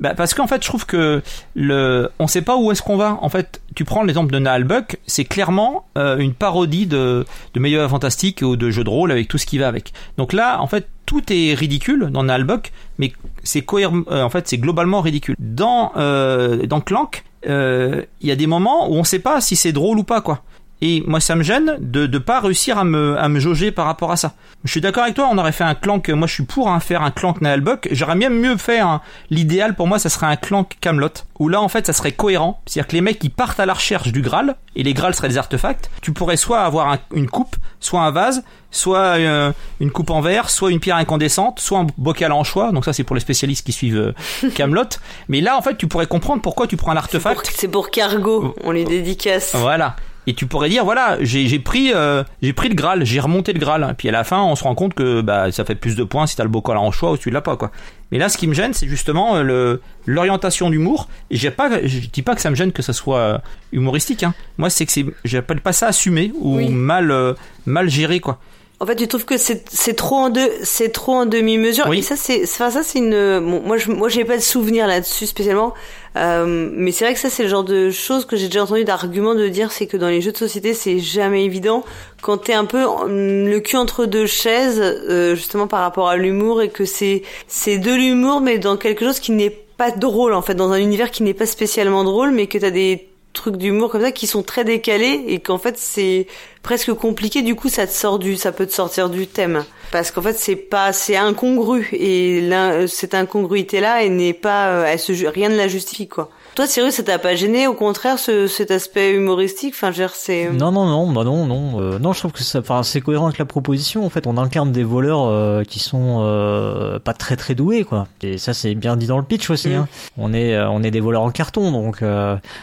Bah 0.00 0.14
parce 0.16 0.32
qu'en 0.32 0.46
fait, 0.46 0.62
je 0.62 0.68
trouve 0.68 0.86
que 0.86 1.22
le, 1.54 2.08
on 2.18 2.26
sait 2.26 2.40
pas 2.40 2.56
où 2.56 2.72
est-ce 2.72 2.80
qu'on 2.80 2.96
va. 2.96 3.18
En 3.20 3.28
fait, 3.28 3.60
tu 3.74 3.84
prends 3.84 4.02
l'exemple 4.02 4.32
de 4.32 4.38
Naalbuck, 4.38 4.98
c'est 5.06 5.26
clairement 5.26 5.84
euh, 5.98 6.16
une 6.16 6.32
parodie 6.32 6.86
de 6.86 7.26
de 7.52 7.60
médiéval 7.60 7.86
fantastique 7.90 8.40
ou 8.42 8.56
de 8.56 8.70
jeu 8.70 8.82
de 8.82 8.88
rôle 8.88 9.12
avec 9.12 9.28
tout 9.28 9.36
ce 9.36 9.44
qui 9.44 9.58
va 9.58 9.68
avec. 9.68 9.92
Donc 10.16 10.32
là, 10.32 10.62
en 10.62 10.66
fait, 10.66 10.88
tout 11.04 11.22
est 11.28 11.52
ridicule 11.52 12.08
dans 12.10 12.22
Naalbuck, 12.22 12.72
mais 12.98 13.12
c'est 13.42 13.60
cohérent. 13.60 14.00
euh, 14.10 14.22
en 14.22 14.30
fait, 14.30 14.48
c'est 14.48 14.58
globalement 14.58 15.02
ridicule. 15.02 15.36
Dans 15.38 15.92
euh, 15.96 16.66
dans 16.66 16.80
Clank, 16.80 17.22
euh, 17.46 18.02
il 18.22 18.28
y 18.28 18.32
a 18.32 18.36
des 18.36 18.46
moments 18.46 18.88
où 18.90 18.94
on 18.94 19.04
sait 19.04 19.18
pas 19.18 19.42
si 19.42 19.54
c'est 19.54 19.72
drôle 19.72 19.98
ou 19.98 20.04
pas, 20.04 20.22
quoi. 20.22 20.42
Et 20.82 21.02
moi, 21.06 21.20
ça 21.20 21.34
me 21.36 21.42
gêne 21.42 21.76
de 21.80 22.06
ne 22.06 22.18
pas 22.18 22.40
réussir 22.40 22.78
à 22.78 22.84
me, 22.84 23.18
à 23.18 23.28
me 23.28 23.38
jauger 23.38 23.70
par 23.70 23.84
rapport 23.86 24.10
à 24.12 24.16
ça. 24.16 24.32
Je 24.64 24.70
suis 24.70 24.80
d'accord 24.80 25.02
avec 25.04 25.14
toi, 25.14 25.28
on 25.30 25.38
aurait 25.38 25.52
fait 25.52 25.64
un 25.64 25.74
clank, 25.74 26.08
moi 26.10 26.26
je 26.26 26.34
suis 26.34 26.42
pour 26.44 26.68
hein, 26.68 26.80
faire 26.80 27.02
un 27.02 27.10
clank 27.10 27.40
Naalbuck. 27.40 27.88
J'aurais 27.92 28.14
bien 28.16 28.28
mieux 28.30 28.56
fait 28.56 28.78
un- 28.78 29.00
l'idéal 29.30 29.74
pour 29.74 29.86
moi, 29.86 29.98
ça 29.98 30.08
serait 30.10 30.26
un 30.26 30.36
clank 30.36 30.76
Camelot, 30.80 31.08
où 31.38 31.48
là 31.48 31.60
en 31.62 31.68
fait 31.68 31.86
ça 31.86 31.92
serait 31.94 32.12
cohérent. 32.12 32.60
C'est-à-dire 32.66 32.88
que 32.88 32.92
les 32.92 33.00
mecs 33.00 33.22
ils 33.24 33.30
partent 33.30 33.58
à 33.60 33.64
la 33.66 33.72
recherche 33.74 34.12
du 34.12 34.20
Graal, 34.22 34.56
et 34.76 34.82
les 34.82 34.92
Graals 34.94 35.14
seraient 35.14 35.28
des 35.28 35.38
artefacts. 35.38 35.90
Tu 36.02 36.12
pourrais 36.12 36.36
soit 36.36 36.60
avoir 36.60 36.88
un- 36.92 36.98
une 37.14 37.28
coupe, 37.28 37.56
soit 37.80 38.00
un 38.02 38.10
vase, 38.10 38.42
soit 38.70 38.98
euh, 39.18 39.52
une 39.80 39.90
coupe 39.90 40.10
en 40.10 40.20
verre, 40.20 40.50
soit 40.50 40.70
une 40.70 40.78
pierre 40.80 40.96
incandescente, 40.96 41.58
soit 41.60 41.78
un 41.78 41.86
bocal 41.98 42.32
en 42.32 42.44
choix. 42.44 42.70
Donc 42.72 42.84
ça 42.84 42.92
c'est 42.92 43.04
pour 43.04 43.14
les 43.16 43.20
spécialistes 43.20 43.64
qui 43.64 43.72
suivent 43.72 44.12
Camelot. 44.54 44.84
Mais 45.28 45.40
là 45.40 45.56
en 45.56 45.62
fait 45.62 45.76
tu 45.78 45.88
pourrais 45.88 46.06
comprendre 46.06 46.42
pourquoi 46.42 46.66
tu 46.66 46.76
prends 46.76 46.92
un 46.92 47.00
C'est 47.10 47.18
pour, 47.18 47.26
artefact. 47.30 47.52
c'est 47.56 47.68
pour 47.68 47.90
Cargo, 47.90 48.54
on 48.64 48.70
les 48.72 48.84
dédicace. 48.84 49.54
Voilà. 49.54 49.96
Et 50.30 50.34
tu 50.34 50.46
pourrais 50.46 50.68
dire 50.68 50.84
voilà, 50.84 51.16
j'ai 51.22 51.58
pris 51.58 51.90
euh, 51.92 52.22
j'ai 52.40 52.52
pris 52.52 52.68
le 52.68 52.76
Graal, 52.76 53.04
j'ai 53.04 53.18
remonté 53.18 53.52
le 53.52 53.58
Graal. 53.58 53.96
Puis 53.98 54.08
à 54.08 54.12
la 54.12 54.22
fin, 54.22 54.40
on 54.40 54.54
se 54.54 54.62
rend 54.62 54.76
compte 54.76 54.94
que 54.94 55.22
bah 55.22 55.50
ça 55.50 55.64
fait 55.64 55.74
plus 55.74 55.96
de 55.96 56.04
points 56.04 56.28
si 56.28 56.36
t'as 56.36 56.44
le 56.44 56.48
bocal 56.48 56.76
en 56.76 56.92
choix 56.92 57.10
ou 57.10 57.16
si 57.16 57.22
tu 57.22 57.30
l'as 57.30 57.40
pas 57.40 57.56
quoi. 57.56 57.72
Mais 58.12 58.18
là, 58.18 58.28
ce 58.28 58.38
qui 58.38 58.46
me 58.46 58.54
gêne, 58.54 58.72
c'est 58.72 58.86
justement 58.86 59.34
euh, 59.34 59.42
le 59.42 59.82
l'orientation 60.06 60.70
d'humour. 60.70 61.08
J'ai 61.32 61.50
pas, 61.50 61.84
je 61.84 61.98
dis 61.98 62.22
pas 62.22 62.36
que 62.36 62.40
ça 62.42 62.50
me 62.50 62.54
gêne 62.54 62.70
que 62.70 62.80
ça 62.82 62.92
soit 62.92 63.18
euh, 63.18 63.38
humoristique. 63.72 64.22
Hein. 64.22 64.32
Moi, 64.56 64.70
c'est 64.70 64.86
que 64.86 64.92
c'est, 64.92 65.04
j'appelle 65.24 65.60
pas 65.60 65.72
ça 65.72 65.88
assumé 65.88 66.30
ou 66.40 66.58
Oui. 66.58 66.68
mal 66.68 67.10
euh, 67.10 67.34
mal 67.66 67.88
géré 67.90 68.20
quoi. 68.20 68.38
En 68.82 68.86
fait, 68.86 68.96
tu 68.96 69.06
trouves 69.06 69.26
que 69.26 69.36
c'est 69.36 69.94
trop 69.94 70.16
en 70.16 70.30
deux, 70.30 70.50
c'est 70.62 70.88
trop 70.88 71.12
en 71.12 71.26
demi-mesure. 71.26 71.86
Oui. 71.88 71.98
Et 71.98 72.02
ça, 72.02 72.16
c'est, 72.16 72.44
enfin, 72.44 72.70
ça, 72.70 72.82
c'est 72.82 72.98
une. 72.98 73.38
Bon, 73.40 73.60
moi, 73.60 73.76
je, 73.76 73.90
moi, 73.90 74.08
j'ai 74.08 74.24
pas 74.24 74.38
de 74.38 74.42
souvenir 74.42 74.86
là-dessus 74.86 75.26
spécialement. 75.26 75.74
Euh, 76.16 76.70
mais 76.72 76.90
c'est 76.90 77.04
vrai 77.04 77.12
que 77.12 77.20
ça, 77.20 77.28
c'est 77.28 77.42
le 77.42 77.50
genre 77.50 77.62
de 77.62 77.90
choses 77.90 78.24
que 78.24 78.36
j'ai 78.36 78.46
déjà 78.46 78.62
entendu 78.62 78.84
d'arguments 78.84 79.34
de 79.34 79.48
dire, 79.48 79.70
c'est 79.70 79.86
que 79.86 79.98
dans 79.98 80.08
les 80.08 80.22
jeux 80.22 80.32
de 80.32 80.38
société, 80.38 80.72
c'est 80.72 80.98
jamais 80.98 81.44
évident 81.44 81.84
quand 82.22 82.38
t'es 82.38 82.54
un 82.54 82.64
peu 82.64 82.86
le 83.06 83.58
cul 83.58 83.76
entre 83.76 84.06
deux 84.06 84.26
chaises, 84.26 84.80
euh, 84.80 85.34
justement 85.34 85.66
par 85.66 85.80
rapport 85.80 86.08
à 86.08 86.16
l'humour, 86.16 86.62
et 86.62 86.70
que 86.70 86.86
c'est 86.86 87.22
c'est 87.48 87.76
de 87.76 87.92
l'humour, 87.92 88.40
mais 88.40 88.58
dans 88.58 88.78
quelque 88.78 89.04
chose 89.04 89.20
qui 89.20 89.32
n'est 89.32 89.50
pas 89.50 89.90
drôle 89.90 90.32
en 90.32 90.42
fait, 90.42 90.54
dans 90.54 90.72
un 90.72 90.78
univers 90.78 91.10
qui 91.10 91.22
n'est 91.22 91.34
pas 91.34 91.46
spécialement 91.46 92.02
drôle, 92.02 92.30
mais 92.30 92.46
que 92.46 92.56
t'as 92.56 92.70
des 92.70 93.09
trucs 93.32 93.56
d'humour 93.56 93.90
comme 93.90 94.02
ça 94.02 94.12
qui 94.12 94.26
sont 94.26 94.42
très 94.42 94.64
décalés 94.64 95.24
et 95.28 95.40
qu'en 95.40 95.58
fait 95.58 95.78
c'est 95.78 96.26
presque 96.62 96.92
compliqué. 96.92 97.42
Du 97.42 97.54
coup 97.54 97.68
ça 97.68 97.86
te 97.86 97.92
sort 97.92 98.18
du 98.18 98.36
ça 98.36 98.52
peut 98.52 98.66
te 98.66 98.72
sortir 98.72 99.10
du 99.10 99.26
thème. 99.26 99.64
Parce 99.92 100.10
qu'en 100.10 100.22
fait 100.22 100.38
c'est 100.38 100.56
pas 100.56 100.92
c'est 100.92 101.16
incongru. 101.16 101.88
Et 101.92 102.48
cette 102.88 103.14
incongruité 103.14 103.80
là 103.80 104.04
elle 104.04 104.16
n'est 104.16 104.32
pas 104.32 104.68
euh, 104.68 104.84
elle 104.86 104.98
se 104.98 105.12
rien 105.26 105.48
ne 105.48 105.56
la 105.56 105.68
justifie 105.68 106.08
quoi 106.08 106.30
toi, 106.54 106.66
sérieux, 106.66 106.90
ça 106.90 107.02
t'a 107.02 107.18
pas 107.18 107.36
gêné 107.36 107.66
Au 107.66 107.74
contraire, 107.74 108.18
ce, 108.18 108.46
cet 108.46 108.70
aspect 108.70 109.12
humoristique? 109.12 109.74
Enfin, 109.74 109.92
je 109.92 110.02
c'est... 110.12 110.46
Euh, 110.46 110.52
non, 110.52 110.72
non, 110.72 110.86
non, 110.86 111.12
bah 111.12 111.22
non, 111.22 111.46
non. 111.46 111.80
Euh, 111.80 111.98
non, 111.98 112.12
je 112.12 112.18
trouve 112.18 112.32
que 112.32 112.42
ça, 112.42 112.58
enfin, 112.58 112.82
c'est 112.82 113.00
cohérent 113.00 113.26
avec 113.26 113.38
la 113.38 113.44
proposition. 113.44 114.04
En 114.04 114.10
fait, 114.10 114.26
on 114.26 114.36
incarne 114.36 114.72
des 114.72 114.82
voleurs 114.82 115.26
euh, 115.26 115.62
qui 115.62 115.78
sont 115.78 116.18
euh, 116.22 116.98
pas 116.98 117.12
très 117.12 117.36
très 117.36 117.54
doués, 117.54 117.84
quoi. 117.84 118.08
Et 118.22 118.36
ça, 118.38 118.52
c'est 118.52 118.74
bien 118.74 118.96
dit 118.96 119.06
dans 119.06 119.18
le 119.18 119.24
pitch 119.24 119.48
aussi. 119.50 119.68
Mm. 119.68 119.74
Hein. 119.74 119.88
On 120.18 120.32
est, 120.32 120.58
on 120.58 120.82
est 120.82 120.90
des 120.90 121.00
voleurs 121.00 121.22
en 121.22 121.30
carton, 121.30 121.70
donc 121.70 122.02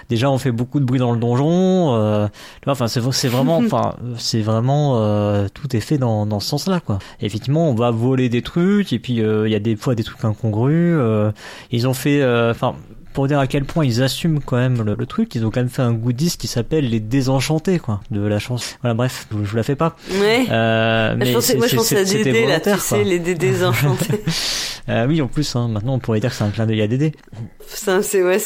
déjà, 0.10 0.30
on 0.30 0.38
fait 0.38 0.52
beaucoup 0.52 0.80
de 0.80 0.86
bruit 0.86 1.00
dans 1.00 1.14
le 1.14 1.20
donjon. 1.20 2.30
enfin, 2.66 2.88
c'est, 2.88 3.02
c'est 3.12 3.30
vraiment, 3.30 3.58
enfin, 3.66 3.96
c'est 4.18 4.42
vraiment, 4.42 5.48
tout 5.54 5.76
est 5.76 5.82
fait 5.82 5.98
dans, 5.98 6.26
dans 6.26 6.40
ce 6.40 6.50
sens-là, 6.50 6.82
quoi. 6.82 7.00
effectivement, 7.22 7.70
on 7.70 7.76
va 7.76 7.92
voler 7.92 8.28
des 8.28 8.42
trucs, 8.42 8.92
et 8.92 9.00
puis 9.00 9.14
il 9.14 9.50
y 9.50 9.56
a 9.56 9.60
des 9.60 9.76
fois 9.76 9.96
des 9.96 10.04
trucs 10.04 10.24
incongrus. 10.26 11.00
ils 11.72 11.88
ont 11.88 11.94
fait, 11.94 12.24
enfin 12.50 12.76
pour 13.18 13.28
dire 13.28 13.40
à 13.40 13.48
quel 13.48 13.66
point 13.66 13.84
ils 13.84 14.04
assument 14.04 14.42
quand 14.46 14.58
même 14.58 14.84
le, 14.84 15.06
truc, 15.08 15.34
ils 15.34 15.44
ont 15.44 15.50
quand 15.50 15.60
même 15.60 15.70
fait 15.70 15.82
un 15.82 15.92
goodies 15.92 16.38
qui 16.38 16.46
s'appelle 16.46 16.88
les 16.88 17.00
désenchantés 17.00 17.80
quoi 17.80 18.00
de 18.12 18.22
la 18.22 18.38
chanson. 18.38 18.76
Voilà 18.84 18.94
bref, 18.94 19.26
je, 19.32 19.38
vous 19.38 19.56
la 19.56 19.64
fais 19.64 19.76
pas. 19.76 19.96
Ouais. 20.12 20.46
Euh, 20.52 21.16
mais 21.18 21.32
moi 21.32 21.42
je 21.42 21.76
pense 21.76 21.92
à 21.94 22.04
Dédé 22.04 22.46
là, 22.46 22.60
tu 22.60 22.70
sais 22.78 23.04
les 23.04 23.18
désenchantés. 23.18 24.24
euh, 24.90 25.08
oui 25.08 25.20
en 25.24 25.26
plus 25.26 25.56
hein, 25.56 25.68
maintenant 25.68 25.96
on 25.96 26.00
pourrait 26.00 26.20
dire 26.20 26.30
que 26.30 26.36
c'est 26.36 26.44
un 26.44 26.52
clin 26.52 26.68
d'œil 26.68 26.84
à 26.84 26.88
Dédé. 26.88 27.12
Ça 27.66 28.04
c'est 28.04 28.22
ouais 28.22 28.38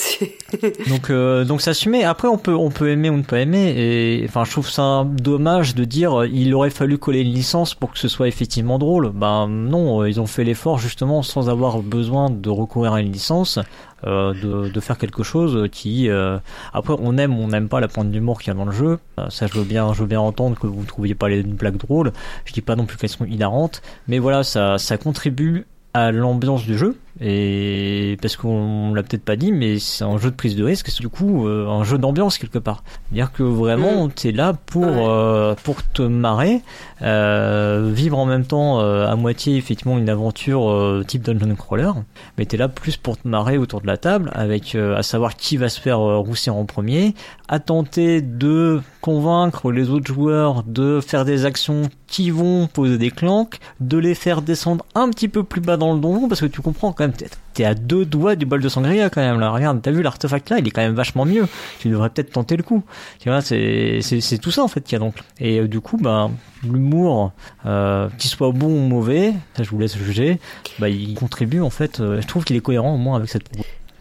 donc 0.88 1.10
euh, 1.10 1.44
donc 1.44 1.60
s'assumer. 1.60 2.06
Après 2.06 2.30
on 2.30 2.38
peut 2.38 2.56
on 2.56 2.70
peut 2.70 2.92
aimer 2.92 3.10
ou 3.10 3.18
ne 3.18 3.24
pas 3.24 3.42
aimer 3.42 3.74
et 3.76 4.26
enfin 4.26 4.46
je 4.46 4.52
trouve 4.52 4.70
ça 4.70 5.06
dommage 5.06 5.76
de 5.76 5.84
dire 5.84 6.24
il 6.32 6.54
aurait 6.54 6.70
fallu 6.70 6.98
coller 6.98 7.20
une 7.20 7.34
licence 7.34 7.76
pour 7.76 7.92
que 7.92 8.00
ce 8.00 8.08
soit 8.08 8.30
effectivement 8.30 8.80
drôle. 8.80 9.10
Ben 9.10 9.50
non, 9.50 10.06
ils 10.06 10.22
ont 10.22 10.28
fait 10.28 10.46
l'effort 10.46 10.80
justement 10.80 11.24
sans 11.24 11.50
avoir 11.50 11.80
besoin 11.80 12.30
de 12.30 12.50
recourir 12.50 12.94
à 12.94 13.02
une 13.02 13.12
licence 13.12 13.60
euh, 14.06 14.70
de, 14.72 14.80
faire 14.80 14.98
quelque 14.98 15.22
chose 15.22 15.70
qui 15.72 16.10
euh, 16.10 16.40
après 16.74 16.96
on 17.00 17.18
aime 17.18 17.38
on 17.38 17.50
n'aime 17.50 17.70
pas 17.70 17.80
la 17.80 17.88
pointe 17.88 18.10
d'humour 18.10 18.42
qu'il 18.42 18.48
y 18.48 18.52
a 18.52 18.58
dans 18.58 18.66
le 18.66 18.72
jeu. 18.72 18.98
Euh, 19.20 19.30
ça 19.30 19.46
je 19.48 19.54
veux 19.54 19.64
bien 19.64 19.94
je 19.94 20.02
veux 20.02 20.08
bien 20.08 20.20
entendre 20.20 20.58
que 20.58 20.66
vous 20.66 20.82
ne 20.82 20.88
trouviez 20.88 21.14
pas 21.14 21.30
les 21.30 21.44
blagues 21.44 21.78
drôles. 21.78 22.12
Je 22.46 22.54
dis 22.54 22.62
pas 22.62 22.76
non 22.76 22.86
plus 22.86 22.98
qu'elles 22.98 23.10
sont 23.10 23.26
hilarantes 23.26 23.82
mais 24.08 24.20
voilà 24.20 24.44
ça 24.44 24.98
contribue 24.98 25.66
à 25.94 26.12
l'ambiance 26.12 26.64
du 26.66 26.78
jeu 26.78 26.98
et 27.20 28.18
parce 28.22 28.38
qu'on 28.38 28.94
l'a 28.94 29.04
peut-être 29.04 29.26
pas 29.26 29.36
dit 29.36 29.52
mais 29.52 29.80
c'est 29.80 30.04
un 30.04 30.18
jeu 30.18 30.32
de 30.32 30.36
prise 30.36 30.56
de 30.56 30.64
risque 30.64 30.88
c'est 30.88 31.02
du 31.02 31.10
coup 31.10 31.46
euh, 31.46 31.68
un 31.68 31.84
jeu 31.84 31.98
d'ambiance 31.98 32.38
quelque 32.38 32.58
part 32.58 32.84
dire 33.12 33.34
que 33.34 33.44
vraiment 33.44 34.08
mm. 34.08 34.14
tu 34.14 34.30
es 34.30 34.32
là 34.32 34.54
pour 34.54 34.86
euh, 34.86 35.54
pour 35.64 35.84
te 35.84 36.02
marrer 36.02 36.62
euh, 37.02 37.92
vivre 37.94 38.18
en 38.18 38.26
même 38.26 38.46
temps 38.46 38.80
à 38.80 39.16
moitié 39.16 39.58
effectivement 39.58 39.98
une 39.98 40.10
aventure 40.10 41.04
type 41.06 41.24
dungeon 41.24 41.56
crawler 41.56 41.92
mais 42.38 42.46
tu 42.46 42.56
es 42.56 42.60
là 42.60 42.70
plus 42.70 42.96
pour 42.96 43.18
te 43.18 43.28
marrer 43.28 43.58
autour 43.58 43.82
de 43.82 43.88
la 43.88 43.98
table 43.98 44.32
avec 44.34 44.76
à 44.76 45.04
savoir 45.04 45.36
qui 45.36 45.58
va 45.58 45.68
se 45.68 45.82
faire 45.82 46.00
roussir 46.00 46.56
en 46.56 46.66
premier 46.66 47.14
à 47.50 47.60
tenter 47.60 48.22
de 48.22 48.82
convaincre 49.02 49.72
les 49.72 49.90
autres 49.90 50.08
joueurs 50.08 50.64
de 50.64 51.02
faire 51.02 51.26
des 51.26 51.46
actions 51.46 51.90
qui 52.08 52.30
vont 52.30 52.68
poser 52.68 52.98
des 52.98 53.12
clanques 53.12 53.60
de 53.80 53.98
les 53.98 54.16
faire 54.16 54.42
descendre 54.42 54.86
un 54.96 55.10
petit 55.10 55.28
peu 55.28 55.44
plus 55.44 55.62
bas 55.62 55.78
dans 55.78 55.94
le 55.94 56.00
donjon 56.00 56.28
parce 56.28 56.42
que 56.42 56.46
tu 56.46 56.62
comprends 56.62 56.92
quand 56.92 57.01
même 57.08 57.14
t'es 57.54 57.66
à 57.66 57.74
deux 57.76 58.06
doigts 58.06 58.36
du 58.36 58.46
bol 58.46 58.62
de 58.62 58.70
sangria 58.70 59.10
quand 59.10 59.22
même 59.22 59.40
là. 59.40 59.52
Regarde 59.52 59.82
t'as 59.82 59.92
vu 59.92 60.02
l'artefact 60.02 60.50
là 60.50 60.60
il 60.60 60.68
est 60.68 60.72
quand 60.72 60.82
même 60.82 60.94
vachement 60.94 61.26
mieux. 61.26 61.48
Tu 61.80 61.90
devrais 61.90 62.10
peut-être 62.10 62.32
tenter 62.32 62.58
le 62.58 62.64
coup. 62.64 62.84
Tu 63.20 63.30
vois 63.30 63.42
c'est 63.42 64.02
tout 64.42 64.52
ça 64.52 64.64
en 64.64 64.68
fait 64.68 64.82
qu'il 64.82 64.94
y 64.94 64.96
a 64.96 65.00
donc. 65.00 65.16
Et 65.40 65.60
euh, 65.60 65.68
du 65.68 65.82
coup 65.82 65.98
bah 65.98 66.30
l'humour 66.64 67.32
euh, 67.66 68.08
qu'il 68.18 68.30
soit 68.30 68.52
bon 68.52 68.68
ou 68.68 68.88
mauvais 68.88 69.34
ça 69.58 69.64
je 69.64 69.70
vous 69.70 69.80
laisse 69.80 69.98
juger 69.98 70.40
bah 70.80 70.90
il 70.90 71.16
contribue 71.16 71.62
en 71.62 71.72
fait 71.72 72.00
euh, 72.00 72.22
je 72.22 72.28
trouve 72.28 72.44
qu'il 72.44 72.56
est 72.56 72.62
cohérent 72.62 72.94
au 72.94 72.98
moins 72.98 73.18
avec 73.18 73.30
cette 73.30 73.50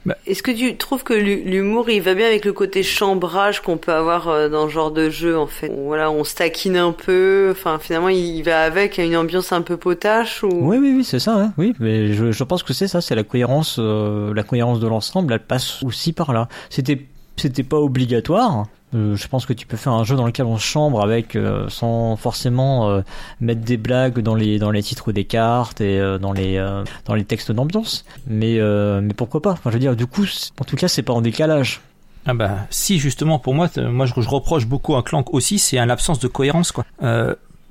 bah. 0.06 0.16
Est-ce 0.26 0.42
que 0.42 0.50
tu 0.50 0.76
trouves 0.76 1.02
que 1.04 1.12
l'humour 1.12 1.90
il 1.90 2.00
va 2.00 2.14
bien 2.14 2.26
avec 2.26 2.44
le 2.44 2.52
côté 2.52 2.82
chambrage 2.82 3.60
qu'on 3.60 3.76
peut 3.76 3.92
avoir 3.92 4.28
euh, 4.28 4.48
dans 4.48 4.66
ce 4.66 4.72
genre 4.72 4.90
de 4.90 5.10
jeu 5.10 5.38
en 5.38 5.46
fait? 5.46 5.70
Voilà, 5.84 6.10
on 6.10 6.24
se 6.24 6.34
taquine 6.34 6.76
un 6.76 6.92
peu. 6.92 7.48
Enfin, 7.50 7.78
finalement, 7.78 8.08
il 8.08 8.42
va 8.42 8.62
avec 8.62 8.98
une 8.98 9.16
ambiance 9.16 9.52
un 9.52 9.62
peu 9.62 9.76
potache 9.76 10.42
ou? 10.42 10.48
Oui, 10.50 10.78
oui, 10.78 10.94
oui, 10.96 11.04
c'est 11.04 11.18
ça. 11.18 11.34
Hein. 11.34 11.52
Oui, 11.58 11.74
mais 11.80 12.12
je, 12.14 12.32
je 12.32 12.44
pense 12.44 12.62
que 12.62 12.72
c'est 12.72 12.88
ça. 12.88 13.00
C'est 13.00 13.14
la 13.14 13.24
cohérence, 13.24 13.76
euh, 13.78 14.32
la 14.34 14.42
cohérence 14.42 14.80
de 14.80 14.88
l'ensemble. 14.88 15.34
Elle 15.34 15.40
passe 15.40 15.82
aussi 15.82 16.12
par 16.12 16.32
là. 16.32 16.48
C'était, 16.70 17.06
c'était 17.36 17.62
pas 17.62 17.78
obligatoire. 17.78 18.66
Euh, 18.94 19.14
je 19.16 19.28
pense 19.28 19.46
que 19.46 19.52
tu 19.52 19.66
peux 19.66 19.76
faire 19.76 19.92
un 19.92 20.04
jeu 20.04 20.16
dans 20.16 20.26
lequel 20.26 20.46
on 20.46 20.58
se 20.58 20.64
chambre 20.64 21.00
avec 21.00 21.36
euh, 21.36 21.68
sans 21.68 22.16
forcément 22.16 22.90
euh, 22.90 23.02
mettre 23.40 23.60
des 23.60 23.76
blagues 23.76 24.18
dans 24.20 24.34
les 24.34 24.58
dans 24.58 24.70
les 24.70 24.82
titres 24.82 25.12
des 25.12 25.24
cartes 25.24 25.80
et 25.80 26.00
dans 26.20 26.32
les 26.32 26.58
dans 27.04 27.14
les 27.14 27.24
textes 27.24 27.52
d'ambiance. 27.52 28.04
Mais 28.26 28.58
mais 29.00 29.14
pourquoi 29.14 29.42
pas? 29.42 29.52
Enfin, 29.52 29.70
je 29.70 29.74
veux 29.74 29.80
dire, 29.80 29.96
du 29.96 30.06
coup, 30.06 30.24
en 30.60 30.64
tout 30.64 30.76
cas, 30.76 30.88
c'est 30.88 31.02
pas 31.02 31.12
en 31.12 31.20
décalage. 31.20 31.80
Ah 32.26 32.34
bah 32.34 32.50
si 32.68 32.98
justement 32.98 33.38
pour 33.38 33.54
moi, 33.54 33.70
moi 33.78 34.04
je, 34.04 34.28
reproche 34.28 34.66
beaucoup 34.66 34.94
à 34.94 35.02
Clank 35.02 35.32
aussi, 35.32 35.58
c'est 35.58 35.78
un 35.78 35.88
absence 35.88 36.18
de 36.18 36.28
cohérence 36.28 36.70
quoi 36.70 36.84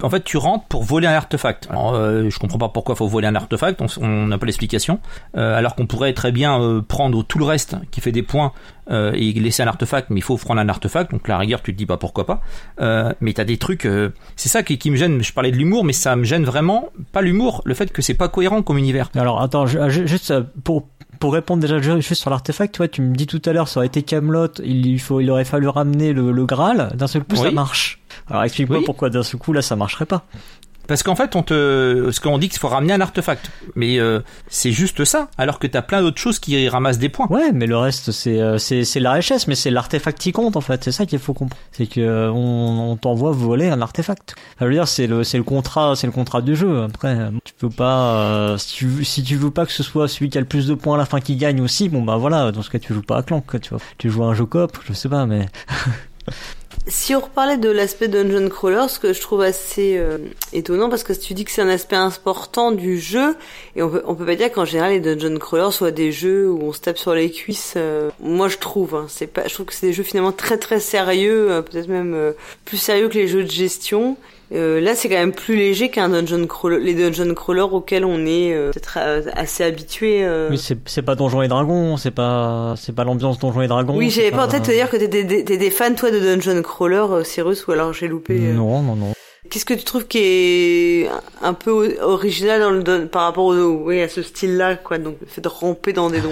en 0.02 0.10
fait, 0.10 0.24
tu 0.24 0.38
rentres 0.38 0.66
pour 0.66 0.84
voler 0.84 1.08
un 1.08 1.14
artefact. 1.14 1.68
Alors, 1.70 1.94
euh, 1.94 2.30
je 2.30 2.40
comprends 2.40 2.58
pas 2.58 2.70
pourquoi 2.70 2.96
il 2.96 2.98
faut 2.98 3.08
voler 3.08 3.28
un 3.28 3.36
artefact, 3.36 3.82
on 4.02 4.28
n'a 4.28 4.38
pas 4.38 4.46
l'explication. 4.46 5.00
Euh, 5.38 5.58
alors 5.58 5.76
qu'on 5.76 5.88
pourrait 5.88 6.14
très 6.14 6.32
bien 6.32 6.62
euh, 6.62 6.82
prendre 6.82 7.24
tout 7.24 7.40
le 7.40 7.46
reste 7.46 7.76
qui 7.92 8.02
fait 8.02 8.12
des 8.12 8.24
points 8.24 8.52
euh, 8.90 9.12
et 9.14 9.34
laisser 9.34 9.64
un 9.64 9.68
artefact, 9.68 10.10
mais 10.10 10.20
il 10.20 10.24
faut 10.24 10.38
prendre 10.38 10.62
un 10.62 10.70
artefact, 10.70 11.12
donc 11.12 11.28
la 11.28 11.38
rigueur, 11.38 11.62
tu 11.62 11.74
te 11.74 11.78
dis 11.78 11.86
pas 11.86 11.98
pourquoi 11.98 12.26
pas. 12.26 12.42
mais 13.22 13.34
t'as 13.34 13.44
des 13.44 13.58
trucs, 13.58 13.88
c'est 14.36 14.50
ça 14.50 14.64
qui, 14.64 14.78
qui, 14.78 14.92
me 14.92 14.96
gêne. 14.96 15.22
Je 15.22 15.34
parlais 15.34 15.52
de 15.52 15.58
l'humour, 15.58 15.84
mais 15.84 15.94
ça 15.94 16.16
me 16.16 16.24
gêne 16.24 16.44
vraiment 16.44 16.90
pas 17.12 17.22
l'humour, 17.22 17.62
le 17.66 17.74
fait 17.74 17.92
que 17.92 18.02
c'est 18.02 18.14
pas 18.14 18.30
cohérent 18.30 18.62
comme 18.62 18.78
univers. 18.78 19.10
Alors 19.16 19.42
attends, 19.42 19.66
juste 19.66 20.34
pour 20.64 20.88
pour 21.20 21.34
répondre 21.34 21.62
déjà 21.62 21.80
juste 21.80 22.14
sur 22.14 22.30
l'artefact, 22.30 22.74
tu 22.74 22.78
vois, 22.78 22.88
tu 22.88 23.02
me 23.02 23.14
dis 23.14 23.28
tout 23.28 23.42
à 23.46 23.52
l'heure, 23.52 23.68
ça 23.68 23.80
aurait 23.80 23.88
été 23.88 24.04
Camelot, 24.04 24.48
il, 24.64 25.00
faut, 25.02 25.20
il 25.20 25.30
aurait 25.30 25.44
fallu 25.44 25.68
ramener 25.68 26.14
le, 26.14 26.32
le 26.32 26.46
Graal. 26.46 26.94
D'un 26.96 27.08
seul 27.08 27.24
coup, 27.26 27.36
ça 27.36 27.52
marche. 27.52 27.99
Alors 28.30 28.44
explique-moi 28.44 28.82
pourquoi 28.86 29.10
d'un 29.10 29.24
seul 29.24 29.40
coup 29.40 29.54
là, 29.54 29.62
ça 29.62 29.76
marcherait 29.76 30.06
pas. 30.06 30.26
Parce 30.90 31.04
qu'en 31.04 31.16
fait, 31.16 31.36
on 31.36 31.44
te, 31.44 32.10
ce 32.12 32.20
qu'on 32.20 32.40
dit 32.40 32.50
qu'il 32.50 32.58
faut 32.58 32.68
ramener 32.68 32.94
un 32.94 33.00
artefact, 33.00 33.52
mais 33.76 34.00
euh, 34.00 34.22
c'est 34.48 34.72
juste 34.72 35.06
ça. 35.06 35.28
Alors 35.38 35.60
que 35.60 35.68
t'as 35.68 35.84
plein 35.84 36.02
d'autres 36.02 36.18
choses 36.20 36.40
qui 36.40 36.68
ramassent 36.68 36.98
des 36.98 37.10
points. 37.10 37.28
Ouais, 37.30 37.52
mais 37.54 37.68
le 37.68 37.78
reste 37.78 38.12
c'est 38.12 38.42
euh, 38.42 38.58
c'est 38.58 38.84
c'est 38.86 39.00
la 39.00 39.12
richesse, 39.12 39.48
mais 39.48 39.54
c'est 39.54 39.70
l'artefact 39.70 40.18
qui 40.18 40.32
compte 40.32 40.58
en 40.58 40.62
fait. 40.62 40.84
C'est 40.84 40.92
ça 40.92 41.06
qu'il 41.06 41.20
faut 41.20 41.36
comprendre. 41.36 41.62
C'est 41.74 41.86
que 41.86 42.02
euh, 42.02 42.32
on, 42.32 42.90
on 42.90 42.96
t'envoie 42.96 43.30
voler 43.30 43.70
un 43.70 43.84
artefact. 43.84 44.34
Ça 44.58 44.66
veut 44.66 44.74
dire 44.74 44.88
c'est 44.88 45.06
le 45.06 45.24
c'est 45.24 45.38
le 45.38 45.44
contrat 45.44 45.96
c'est 45.96 46.08
le 46.08 46.12
contrat 46.12 46.42
du 46.42 46.56
jeu. 46.56 46.82
Après, 46.82 47.16
tu 47.44 47.54
peux 47.54 47.70
pas 47.70 48.56
si 48.58 48.74
tu 48.74 49.06
si 49.06 49.22
tu 49.22 49.36
veux 49.36 49.52
pas 49.52 49.68
que 49.68 49.72
ce 49.72 49.84
soit 49.84 50.08
celui 50.08 50.32
qui 50.32 50.40
a 50.40 50.42
le 50.42 50.48
plus 50.48 50.66
de 50.66 50.74
points 50.74 50.96
à 50.96 50.98
la 50.98 51.06
fin 51.06 51.20
qui 51.22 51.36
gagne 51.36 51.62
aussi. 51.62 51.88
Bon 51.88 52.02
bah 52.02 52.18
voilà, 52.18 52.52
dans 52.52 52.64
ce 52.64 52.72
cas 52.72 52.80
tu 52.80 52.96
joues 52.96 53.04
pas 53.04 53.18
à 53.18 53.22
Clank, 53.22 53.62
tu 53.62 53.70
vois. 53.70 53.80
Tu 54.00 54.10
joues 54.10 54.24
à 54.24 54.28
un 54.30 54.34
jeu 54.34 54.46
cop, 54.48 54.76
je 54.88 54.94
sais 54.94 55.08
pas, 55.08 55.28
mais 55.28 55.46
Si 56.88 57.14
on 57.14 57.20
reparlait 57.20 57.58
de 57.58 57.70
l'aspect 57.70 58.08
dungeon 58.08 58.50
crawler, 58.50 58.88
ce 58.88 59.00
que 59.00 59.14
je 59.14 59.22
trouve 59.22 59.42
assez 59.42 59.98
euh, 59.98 60.18
étonnant, 60.54 60.90
parce 60.90 61.04
que 61.04 61.14
tu 61.14 61.34
dis 61.34 61.46
que 61.46 61.52
c'est 61.52 61.62
un 61.62 61.70
aspect 61.70 61.96
important 61.96 62.72
du 62.72 63.00
jeu, 63.00 63.36
et 63.76 63.84
on 63.84 63.90
peut, 63.90 64.02
on 64.06 64.16
peut 64.16 64.26
pas 64.26 64.36
dire 64.36 64.52
qu'en 64.52 64.66
général 64.66 64.92
les 64.94 65.00
dungeon 65.00 65.38
crawlers 65.38 65.74
soient 65.74 65.92
des 65.92 66.12
jeux 66.12 66.50
où 66.50 66.64
on 66.64 66.74
se 66.74 66.80
tape 66.80 66.98
sur 66.98 67.14
les 67.14 67.32
cuisses. 67.32 67.74
Euh, 67.76 68.10
moi, 68.20 68.48
je 68.48 68.58
trouve, 68.58 68.96
hein, 68.96 69.06
c'est 69.08 69.28
pas, 69.28 69.48
je 69.48 69.54
trouve 69.54 69.68
que 69.68 69.74
c'est 69.74 69.88
des 69.88 69.94
jeux 69.94 70.04
finalement 70.04 70.32
très 70.32 70.58
très 70.58 70.80
sérieux, 70.80 71.52
euh, 71.52 71.62
peut-être 71.62 71.90
même 71.90 72.34
plus 72.66 72.78
sérieux 72.78 73.10
que 73.10 73.16
les 73.16 73.28
jeux 73.28 73.44
de 73.44 73.52
gestion, 73.52 74.18
euh, 74.52 74.82
là, 74.82 74.96
c'est 74.96 75.10
quand 75.10 75.16
même 75.16 75.32
plus 75.32 75.56
léger 75.56 75.90
qu'un 75.90 76.10
dungeon 76.10 76.48
crawler, 76.48 76.80
les 76.80 76.96
dungeon 76.96 77.34
crawlers 77.36 77.72
auxquels 77.72 78.04
on 78.04 78.26
est 78.26 78.54
euh, 78.54 78.72
peut-être 78.72 78.98
euh, 79.00 79.22
assez 79.36 79.64
habitué. 79.64 80.28
Oui, 80.50 80.60
c'est 80.86 81.02
pas 81.02 81.16
Donjons 81.16 81.42
et 81.42 81.48
Dragons, 81.48 81.98
c'est 81.98 82.12
pas 82.12 82.74
c'est 82.78 82.96
pas 82.96 83.04
l'ambiance 83.04 83.38
Donjons 83.38 83.62
et 83.62 83.68
Dragons. 83.68 83.96
Oui, 83.96 84.10
j'avais 84.10 84.32
pas 84.32 84.46
en 84.46 84.48
tête 84.48 84.68
de 84.68 84.74
dire 84.74 84.90
que 84.90 84.98
t'es 84.98 85.08
des, 85.08 85.24
des, 85.24 85.44
des, 85.44 85.70
fans 85.70 85.94
toi 85.94 86.10
de 86.12 86.20
dungeon 86.20 86.62
crawler, 86.64 87.24
Cyrus, 87.24 87.68
ou 87.68 87.72
alors 87.74 87.94
j'ai 87.94 88.08
loupé. 88.08 88.40
Non, 88.40 88.82
non, 88.82 88.96
non. 88.96 89.14
Qu'est-ce 89.50 89.66
que 89.66 89.74
tu 89.74 89.84
trouves 89.84 90.06
qui 90.06 90.20
est 90.20 91.10
un 91.42 91.54
peu 91.54 91.98
original 92.02 92.62
dans 92.62 92.70
le, 92.72 93.08
par 93.08 93.24
rapport 93.24 93.46
au, 93.46 93.84
oui, 93.86 94.02
à 94.02 94.08
ce 94.10 94.22
style-là, 94.22 94.76
quoi? 94.76 94.98
Donc, 94.98 95.18
le 95.22 95.28
fait 95.28 95.42
de 95.42 95.48
ramper 95.48 95.92
dans 95.92 96.10
des 96.10 96.20
dons, 96.22 96.30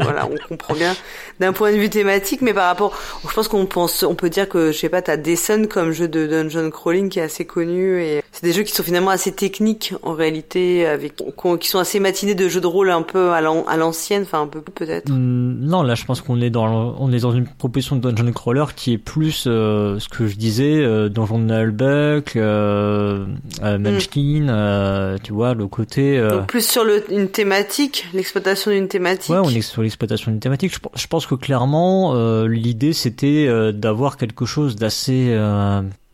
voilà, 0.00 0.26
on 0.26 0.48
comprend 0.48 0.74
bien 0.74 0.96
d'un 1.38 1.52
point 1.52 1.72
de 1.72 1.76
vue 1.76 1.90
thématique, 1.90 2.42
mais 2.42 2.54
par 2.54 2.66
rapport, 2.66 2.96
je 3.28 3.32
pense 3.32 3.48
qu'on 3.48 3.66
pense, 3.66 4.02
on 4.02 4.14
peut 4.14 4.30
dire 4.30 4.48
que, 4.48 4.72
je 4.72 4.78
sais 4.78 4.88
pas, 4.88 5.02
t'as 5.02 5.16
Descent 5.16 5.66
comme 5.66 5.92
jeu 5.92 6.08
de 6.08 6.26
dungeon 6.26 6.70
crawling 6.70 7.08
qui 7.08 7.20
est 7.20 7.22
assez 7.22 7.44
connu 7.44 8.02
et 8.02 8.22
c'est 8.36 8.46
des 8.46 8.52
jeux 8.52 8.64
qui 8.64 8.72
sont 8.74 8.82
finalement 8.82 9.08
assez 9.08 9.32
techniques 9.32 9.94
en 10.02 10.12
réalité, 10.12 10.86
avec 10.86 11.14
qui 11.58 11.68
sont 11.68 11.78
assez 11.78 12.00
matinés 12.00 12.34
de 12.34 12.50
jeux 12.50 12.60
de 12.60 12.66
rôle 12.66 12.90
un 12.90 13.00
peu 13.00 13.30
à 13.30 13.40
l'ancienne, 13.40 14.24
enfin 14.24 14.42
un 14.42 14.46
peu 14.46 14.60
peut-être. 14.60 15.10
Hmm, 15.10 15.56
non, 15.60 15.82
là 15.82 15.94
je 15.94 16.04
pense 16.04 16.20
qu'on 16.20 16.42
est 16.42 16.50
dans 16.50 16.94
on 16.98 17.10
est 17.12 17.20
dans 17.20 17.32
une 17.32 17.46
proposition 17.46 17.96
de 17.96 18.10
dungeon 18.10 18.30
crawler 18.32 18.66
qui 18.76 18.92
est 18.92 18.98
plus 18.98 19.44
euh, 19.46 19.98
ce 19.98 20.10
que 20.10 20.26
je 20.26 20.36
disais 20.36 20.82
euh, 20.82 21.08
Donjon 21.08 21.38
de 21.38 21.44
Nullbuck, 21.44 22.36
euh, 22.36 23.24
euh, 23.62 23.78
hmm. 23.78 23.82
Munchkin, 23.82 24.48
euh, 24.50 25.16
tu 25.22 25.32
vois 25.32 25.54
le 25.54 25.66
côté. 25.66 26.20
Donc 26.20 26.48
plus 26.48 26.68
sur 26.68 26.84
le, 26.84 27.10
une 27.10 27.30
thématique, 27.30 28.06
l'exploitation 28.12 28.70
d'une 28.70 28.88
thématique. 28.88 29.32
Ouais, 29.32 29.40
on 29.42 29.48
est 29.48 29.62
sur 29.62 29.80
l'exploitation 29.80 30.30
d'une 30.30 30.40
thématique. 30.40 30.74
Je, 30.74 30.80
je, 30.94 31.06
pense 31.06 31.26
que 31.26 31.36
clairement 31.36 32.14
l'idée 32.44 32.92
c'était 32.92 33.72
d'avoir 33.72 34.18
quelque 34.18 34.44
chose 34.44 34.76
d'assez 34.76 35.34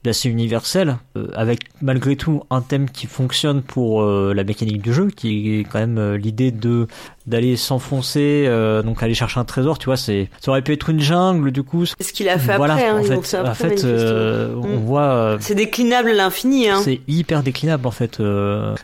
d'assez 0.04 0.28
universel, 0.28 0.98
euh, 1.16 1.28
avec 1.34 1.60
malgré 1.80 2.16
tout 2.16 2.42
un 2.50 2.60
thème 2.60 2.90
qui 2.90 3.06
fonctionne 3.06 3.62
pour 3.62 4.02
euh, 4.02 4.32
la 4.34 4.44
mécanique 4.44 4.82
du 4.82 4.92
jeu, 4.92 5.08
qui 5.08 5.60
est 5.60 5.64
quand 5.64 5.78
même 5.78 5.98
euh, 5.98 6.16
l'idée 6.16 6.50
de 6.50 6.88
d'aller 7.26 7.56
s'enfoncer, 7.56 8.48
donc 8.84 9.02
aller 9.02 9.14
chercher 9.14 9.40
un 9.40 9.44
trésor, 9.44 9.78
tu 9.78 9.86
vois, 9.86 9.96
c'est 9.96 10.28
ça 10.40 10.50
aurait 10.50 10.62
pu 10.62 10.72
être 10.72 10.90
une 10.90 11.00
jungle 11.00 11.52
du 11.52 11.62
coup. 11.62 11.86
C'est 11.86 12.02
ce 12.02 12.12
qu'il 12.12 12.28
a 12.28 12.38
fait 12.38 12.52
après. 12.52 12.88
Hein, 12.88 12.98
en 12.98 13.02
fait, 13.02 13.36
en 13.36 13.54
fait 13.54 13.84
on 13.84 14.78
mm. 14.78 14.84
voit. 14.84 15.36
c'est 15.40 15.54
déclinable 15.54 16.10
à 16.10 16.14
l'infini. 16.14 16.68
Hein. 16.68 16.80
C'est 16.82 17.00
hyper 17.08 17.42
déclinable 17.42 17.86
en 17.86 17.90
fait. 17.90 18.20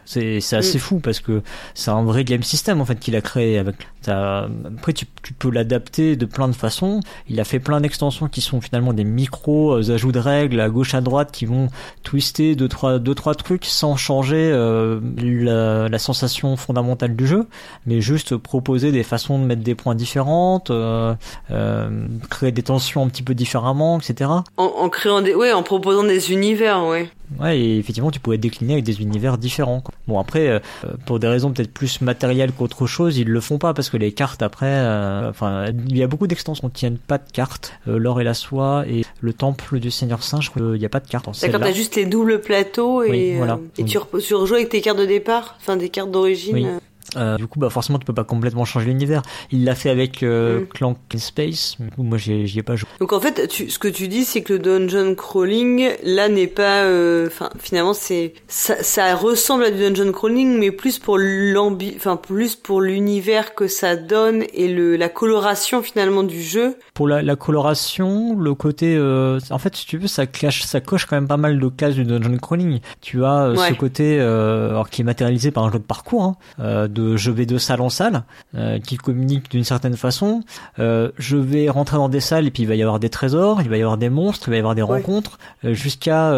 c'est 0.05 0.41
c'est 0.41 0.57
assez 0.57 0.79
mm. 0.79 0.81
fou 0.81 0.99
parce 1.01 1.21
que 1.21 1.43
c'est 1.75 1.91
un 1.91 2.03
vrai 2.05 2.25
game 2.25 2.43
system 2.43 2.81
en 2.81 2.85
fait 2.85 2.99
qu'il 2.99 3.17
a 3.17 3.21
créé 3.21 3.59
avec. 3.59 3.77
Après 4.07 4.95
tu, 4.95 5.05
tu 5.23 5.35
peux 5.35 5.51
l'adapter 5.51 6.17
de 6.17 6.25
plein 6.25 6.49
de 6.49 6.55
façons. 6.55 7.01
Il 7.29 7.41
a 7.41 7.45
fait 7.45 7.59
plein 7.59 7.81
d'extensions 7.81 8.29
qui 8.29 8.41
sont 8.41 8.61
finalement 8.61 8.93
des 8.93 9.05
micros 9.05 9.91
ajouts 9.91 10.13
de 10.13 10.19
règles 10.19 10.61
à 10.61 10.69
gauche 10.69 10.95
à 10.95 11.01
droite 11.01 11.31
qui 11.33 11.45
vont 11.47 11.69
twister 12.03 12.55
deux 12.55 12.69
trois 12.69 12.99
deux 12.99 13.15
trois 13.15 13.35
trucs 13.35 13.65
sans 13.65 13.97
changer 13.97 14.51
euh, 14.53 15.01
la, 15.19 15.89
la, 15.89 15.99
sensation 15.99 16.57
fondamentale 16.57 17.17
du 17.17 17.27
jeu, 17.27 17.47
mais 17.87 18.01
juste 18.01 18.28
proposer 18.35 18.93
des 18.93 19.03
façons 19.03 19.39
de 19.39 19.45
mettre 19.45 19.63
des 19.63 19.75
points 19.75 19.95
différentes, 19.95 20.71
euh, 20.71 21.15
euh, 21.51 22.07
créer 22.31 22.53
des 22.53 22.63
tensions 22.63 23.05
un 23.05 23.09
petit 23.09 23.23
peu 23.23 23.35
différemment, 23.35 23.99
etc. 23.99 24.31
En, 24.57 24.65
en 24.65 24.89
créant 24.89 25.21
des, 25.21 25.35
ouais, 25.35 25.53
en 25.53 25.63
proposant 25.63 26.05
des 26.05 26.33
univers, 26.33 26.85
ouais. 26.85 27.11
Ouais, 27.39 27.59
et 27.59 27.79
effectivement, 27.79 28.11
tu 28.11 28.21
pouvais 28.21 28.39
décliner 28.39 28.75
avec 28.75 28.85
des 28.85 29.03
univers 29.03 29.37
différents. 29.37 29.83
Quoi. 29.83 29.95
Bon, 30.07 30.19
après, 30.19 30.49
euh, 30.49 30.61
pour 31.05 31.19
des 31.19 31.29
raisons 31.29 31.53
peut-être 31.53 31.73
plus 31.73 32.01
matérielles 32.01 32.53
qu'autre 32.53 32.87
chose, 32.87 33.19
ils 33.19 33.29
le 33.29 33.41
font 33.41 33.59
pas 33.59 33.75
parce 33.75 33.91
que 33.91 33.99
les 33.99 34.13
cartes 34.13 34.41
après, 34.41 34.81
enfin, 35.29 35.67
il 35.89 35.97
y 35.97 36.03
a 36.03 36.07
beaucoup 36.07 36.27
d'extensions 36.27 36.69
qui 36.69 36.75
tiennent 36.75 36.97
pas 36.97 37.19
de 37.19 37.31
cartes. 37.31 37.75
L'or 37.87 38.23
et 38.23 38.25
la 38.25 38.33
soie 38.33 38.85
et 38.89 39.05
le 39.21 39.33
temple 39.35 39.79
du 39.79 39.91
Seigneur 39.91 40.23
Singe, 40.23 40.51
il 40.57 40.79
n'y 40.79 40.87
a 40.87 40.89
pas 40.89 41.01
de 41.01 41.09
cartes. 41.09 41.29
D'accord, 41.43 41.61
t'as 41.61 41.73
juste 41.73 41.97
les 41.97 42.07
doubles 42.07 42.41
plateaux 42.41 43.03
et, 43.03 43.37
voilà. 43.37 43.59
et 43.77 43.85
tu, 43.85 43.99
tu 44.27 44.35
rejoues 44.35 44.55
avec 44.55 44.71
tes 44.71 44.81
cartes 44.81 44.99
de 44.99 45.05
départ, 45.05 45.57
enfin 45.61 45.77
des 45.77 45.91
cartes 45.91 46.11
d'origine. 46.11 46.81
Euh, 47.17 47.37
du 47.37 47.47
coup, 47.47 47.59
bah 47.59 47.71
forcément, 47.71 47.99
tu 47.99 48.05
peux 48.05 48.15
pas 48.15 48.25
complètement 48.25 48.65
changer 48.65 48.87
l'univers. 48.87 49.23
Il 49.51 49.65
l'a 49.65 49.75
fait 49.75 49.91
avec 49.91 50.23
euh, 50.23 50.61
mm. 50.61 50.67
Clank 50.67 50.99
Space. 51.17 51.77
Mais 51.79 51.91
moi, 51.99 52.19
j'y 52.19 52.59
ai, 52.59 52.63
pas 52.63 52.77
joué. 52.77 52.89
Donc 53.01 53.13
en 53.13 53.21
fait, 53.21 53.49
tu, 53.49 53.71
ce 53.71 53.79
que 53.79 53.89
tu 53.89 54.09
dis, 54.09 54.25
c'est 54.25 54.43
que 54.43 54.55
le 54.55 54.59
dungeon 54.59 55.15
crawling 55.15 55.89
là 56.03 56.29
n'est 56.29 56.47
pas. 56.47 56.83
Euh, 56.83 57.27
enfin, 57.29 57.51
finalement, 57.59 57.95
c'est 57.95 58.35
ça, 58.47 58.83
ça, 58.83 59.15
ressemble 59.17 59.65
à 59.65 59.71
du 59.71 59.79
dungeon 59.79 60.13
crawling, 60.13 60.59
mais 60.59 60.71
plus 60.71 60.99
pour 60.99 61.19
l'ambi, 61.19 61.95
enfin 61.97 62.17
plus 62.17 62.57
pour 62.57 62.81
l'univers 62.81 63.55
que 63.55 63.69
ça 63.69 63.97
donne 63.97 64.45
et 64.53 64.69
le 64.69 64.97
la 64.97 65.09
coloration 65.09 65.83
finalement 65.83 66.23
du 66.23 66.43
jeu. 66.43 66.77
Pour 66.95 67.09
la, 67.09 67.23
la 67.23 67.37
coloration, 67.37 68.39
le 68.39 68.55
côté, 68.55 68.97
euh, 68.97 69.39
en 69.51 69.59
fait, 69.59 69.77
si 69.77 69.87
tu 69.87 69.99
veux, 69.99 70.09
ça 70.09 70.27
clash, 70.27 70.65
ça 70.65 70.81
coche 70.81 71.07
quand 71.07 71.17
même 71.17 71.29
pas 71.29 71.37
mal 71.37 71.59
de 71.59 71.69
cases 71.69 71.95
du 71.95 72.05
dungeon 72.05 72.37
crawling. 72.37 72.81
Tu 73.01 73.25
as 73.25 73.55
ce 73.57 73.75
côté, 73.75 74.21
alors 74.21 74.91
qui 74.91 75.03
est 75.03 75.05
matérialisé 75.05 75.51
par 75.51 75.65
un 75.65 75.73
jeu 75.73 75.79
de 75.79 75.85
parcours. 75.85 76.37
Hein, 76.59 76.89
de 76.98 76.98
je 77.17 77.31
vais 77.31 77.47
de 77.47 77.59
salle 77.59 77.81
en 77.81 77.89
salle, 77.89 78.25
euh, 78.55 78.79
qui 78.79 78.97
communiquent 78.97 79.51
d'une 79.51 79.65
certaine 79.65 79.97
façon. 79.97 80.43
Euh, 80.79 81.11
je 81.19 81.37
vais 81.37 81.69
rentrer 81.69 81.97
dans 81.97 82.09
des 82.09 82.21
salles 82.21 82.47
et 82.47 82.51
puis 82.51 82.63
il 82.63 82.67
va 82.67 82.77
y 82.77 82.83
avoir 82.83 82.99
des 82.99 83.11
trésors, 83.11 83.61
il 83.63 83.69
va 83.69 83.77
y 83.77 83.83
avoir 83.83 83.99
des 83.99 84.09
monstres, 84.09 84.49
il 84.49 84.53
va 84.53 84.57
y 84.57 84.59
avoir 84.59 84.75
des 84.75 84.83
rencontres, 84.83 85.39
euh, 85.65 85.75
jusqu'à 85.75 86.33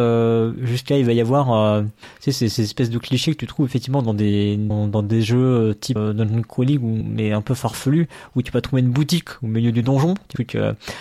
jusqu'à 0.63 0.99
il 0.99 1.05
va 1.05 1.13
y 1.13 1.21
avoir 1.21 1.83
tu 2.21 2.33
sais, 2.33 2.49
ces, 2.49 2.63
espèces 2.63 2.91
de 2.91 2.99
clichés 2.99 3.33
que 3.33 3.39
tu 3.39 3.47
trouves 3.47 3.67
effectivement 3.67 4.03
dans 4.03 4.15
des 4.15 4.57
dans, 4.57 5.03
des 5.03 5.23
jeux 5.23 5.77
type 5.81 5.99
Dungeon 5.99 6.43
Crawling 6.43 6.81
ou 6.83 7.03
mais 7.05 7.33
un 7.33 7.43
peu 7.43 7.55
farfelu 7.55 8.09
où 8.35 8.43
tu 8.43 8.51
vas 8.51 8.61
trouver 8.61 8.83
une 8.83 8.91
boutique 8.91 9.29
au 9.43 9.47
milieu 9.47 9.73
du 9.73 9.83
donjon. 9.83 10.15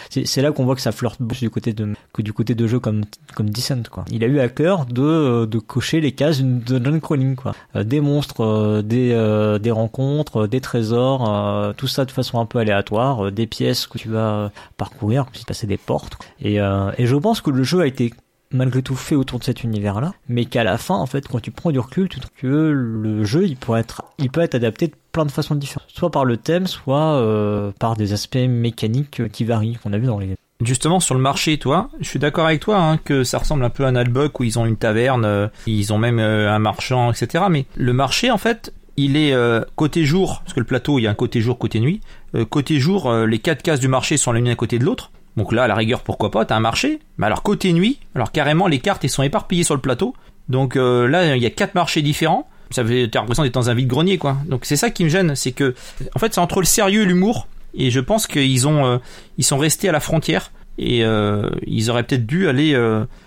C'est 0.09 0.41
là 0.41 0.51
qu'on 0.51 0.65
voit 0.65 0.75
que 0.75 0.81
ça 0.81 0.91
flirte 0.91 1.19
plus 1.27 1.39
du 1.39 1.49
côté 1.49 1.73
de 1.73 1.93
que 2.13 2.21
du 2.21 2.33
côté 2.33 2.55
de 2.55 2.67
jeux 2.67 2.79
comme 2.79 3.03
comme 3.35 3.49
Descent 3.49 3.83
quoi. 3.89 4.05
Il 4.11 4.23
a 4.23 4.27
eu 4.27 4.39
à 4.39 4.49
cœur 4.49 4.85
de 4.85 5.45
de 5.45 5.59
cocher 5.59 6.01
les 6.01 6.11
cases 6.11 6.37
d'une 6.37 6.59
Dungeon 6.59 6.99
Crawling 6.99 7.35
quoi. 7.35 7.53
des 7.75 8.01
monstres, 8.01 8.81
des 8.83 9.13
euh, 9.49 9.59
des 9.59 9.71
rencontres, 9.71 10.43
euh, 10.43 10.47
des 10.47 10.61
trésors, 10.61 11.29
euh, 11.29 11.73
tout 11.73 11.87
ça 11.87 12.05
de 12.05 12.11
façon 12.11 12.39
un 12.39 12.45
peu 12.45 12.59
aléatoire, 12.59 13.31
des 13.31 13.47
pièces 13.47 13.87
que 13.87 13.97
tu 13.97 14.09
vas 14.09 14.51
parcourir, 14.77 15.25
puis 15.31 15.43
passer 15.45 15.67
des 15.67 15.77
portes. 15.77 16.17
Et, 16.41 16.55
je 16.57 17.15
pense 17.15 17.41
que 17.41 17.49
le 17.49 17.63
jeu 17.63 17.81
a 17.81 17.87
été 17.87 18.13
malgré 18.51 18.81
tout 18.81 18.95
fait 18.95 19.15
autour 19.15 19.39
de 19.39 19.43
cet 19.43 19.63
univers-là, 19.63 20.13
mais 20.27 20.45
qu'à 20.45 20.63
la 20.63 20.77
fin, 20.77 20.95
en 20.95 21.05
fait, 21.05 21.27
quand 21.27 21.39
tu 21.39 21.51
prends 21.51 21.71
du 21.71 21.79
recul, 21.79 22.09
tu 22.09 22.19
trouves 22.19 22.31
que 22.37 22.47
le 22.47 23.23
jeu, 23.23 23.45
il 23.45 23.57
pourrait 23.57 23.81
être, 23.81 24.03
il 24.17 24.29
peut 24.29 24.41
être 24.41 24.55
adapté 24.55 24.87
de 24.87 24.95
plein 25.11 25.25
de 25.25 25.31
façons 25.31 25.55
différentes, 25.55 25.89
soit 25.93 26.09
par 26.09 26.25
le 26.25 26.37
thème, 26.37 26.65
soit 26.65 27.73
par 27.79 27.95
des 27.95 28.13
aspects 28.13 28.37
mécaniques 28.37 29.29
qui 29.31 29.43
varient, 29.43 29.77
qu'on 29.83 29.93
a 29.93 29.97
vu 29.97 30.07
dans 30.07 30.19
les. 30.19 30.35
Justement 30.61 30.99
sur 30.99 31.15
le 31.15 31.21
marché, 31.21 31.57
toi, 31.57 31.89
je 32.01 32.09
suis 32.09 32.19
d'accord 32.19 32.45
avec 32.45 32.59
toi 32.59 32.77
hein, 32.77 32.97
que 32.97 33.23
ça 33.23 33.37
ressemble 33.37 33.63
un 33.63 33.69
peu 33.69 33.85
à 33.85 33.91
Nalbuck 33.91 34.41
où 34.41 34.43
ils 34.43 34.59
ont 34.59 34.65
une 34.65 34.75
taverne, 34.75 35.49
ils 35.67 35.93
ont 35.93 35.97
même 35.97 36.19
un 36.19 36.59
marchand, 36.59 37.11
etc. 37.11 37.45
Mais 37.49 37.65
le 37.75 37.93
marché, 37.93 38.29
en 38.29 38.37
fait, 38.37 38.73
il 38.99 39.17
est 39.17 39.33
euh, 39.33 39.61
côté 39.75 40.03
jour, 40.03 40.41
parce 40.43 40.53
que 40.53 40.59
le 40.59 40.65
plateau, 40.65 40.99
il 40.99 41.03
y 41.03 41.07
a 41.07 41.09
un 41.09 41.15
côté 41.15 41.41
jour, 41.41 41.57
côté 41.57 41.79
nuit. 41.79 42.01
Euh, 42.35 42.45
côté 42.45 42.79
jour, 42.79 43.09
euh, 43.09 43.25
les 43.25 43.39
quatre 43.39 43.61
cases 43.61 43.79
du 43.79 43.87
marché 43.87 44.17
sont 44.17 44.31
l'une 44.31 44.47
à 44.49 44.55
côté 44.55 44.77
de 44.77 44.83
l'autre. 44.83 45.11
Donc 45.37 45.53
là, 45.53 45.63
à 45.63 45.67
la 45.67 45.75
rigueur, 45.75 46.01
pourquoi 46.01 46.31
pas, 46.31 46.43
t'as 46.43 46.55
un 46.55 46.59
marché. 46.59 46.99
Mais 47.17 47.25
alors 47.25 47.41
côté 47.41 47.71
nuit, 47.71 47.99
alors 48.15 48.31
carrément, 48.31 48.67
les 48.67 48.79
cartes, 48.79 49.03
elles 49.03 49.09
sont 49.09 49.23
éparpillées 49.23 49.63
sur 49.63 49.75
le 49.75 49.81
plateau. 49.81 50.13
Donc 50.49 50.75
là, 50.75 51.35
il 51.35 51.41
y 51.41 51.45
a 51.45 51.49
quatre 51.51 51.75
marchés 51.75 52.01
différents. 52.01 52.49
Ça 52.71 52.83
fait, 52.83 53.07
t'as 53.07 53.19
l'impression 53.19 53.43
d'être 53.43 53.53
dans 53.53 53.69
un 53.69 53.73
vide-grenier, 53.73 54.17
quoi. 54.17 54.37
Donc 54.47 54.65
c'est 54.65 54.75
ça 54.75 54.89
qui 54.89 55.03
me 55.03 55.09
gêne, 55.09 55.35
c'est 55.35 55.51
que, 55.51 55.75
en 56.15 56.19
fait, 56.19 56.33
c'est 56.33 56.41
entre 56.41 56.59
le 56.59 56.65
sérieux 56.65 57.03
et 57.03 57.05
l'humour. 57.05 57.47
Et 57.75 57.91
je 57.91 57.99
pense 57.99 58.25
qu'ils 58.25 58.67
ont, 58.67 58.99
ils 59.37 59.43
sont 59.43 59.59
restés 59.59 59.87
à 59.87 59.91
la 59.91 59.99
frontière 59.99 60.51
et 60.79 61.05
ils 61.67 61.89
auraient 61.91 62.03
peut-être 62.03 62.25
dû 62.25 62.49
aller 62.49 62.75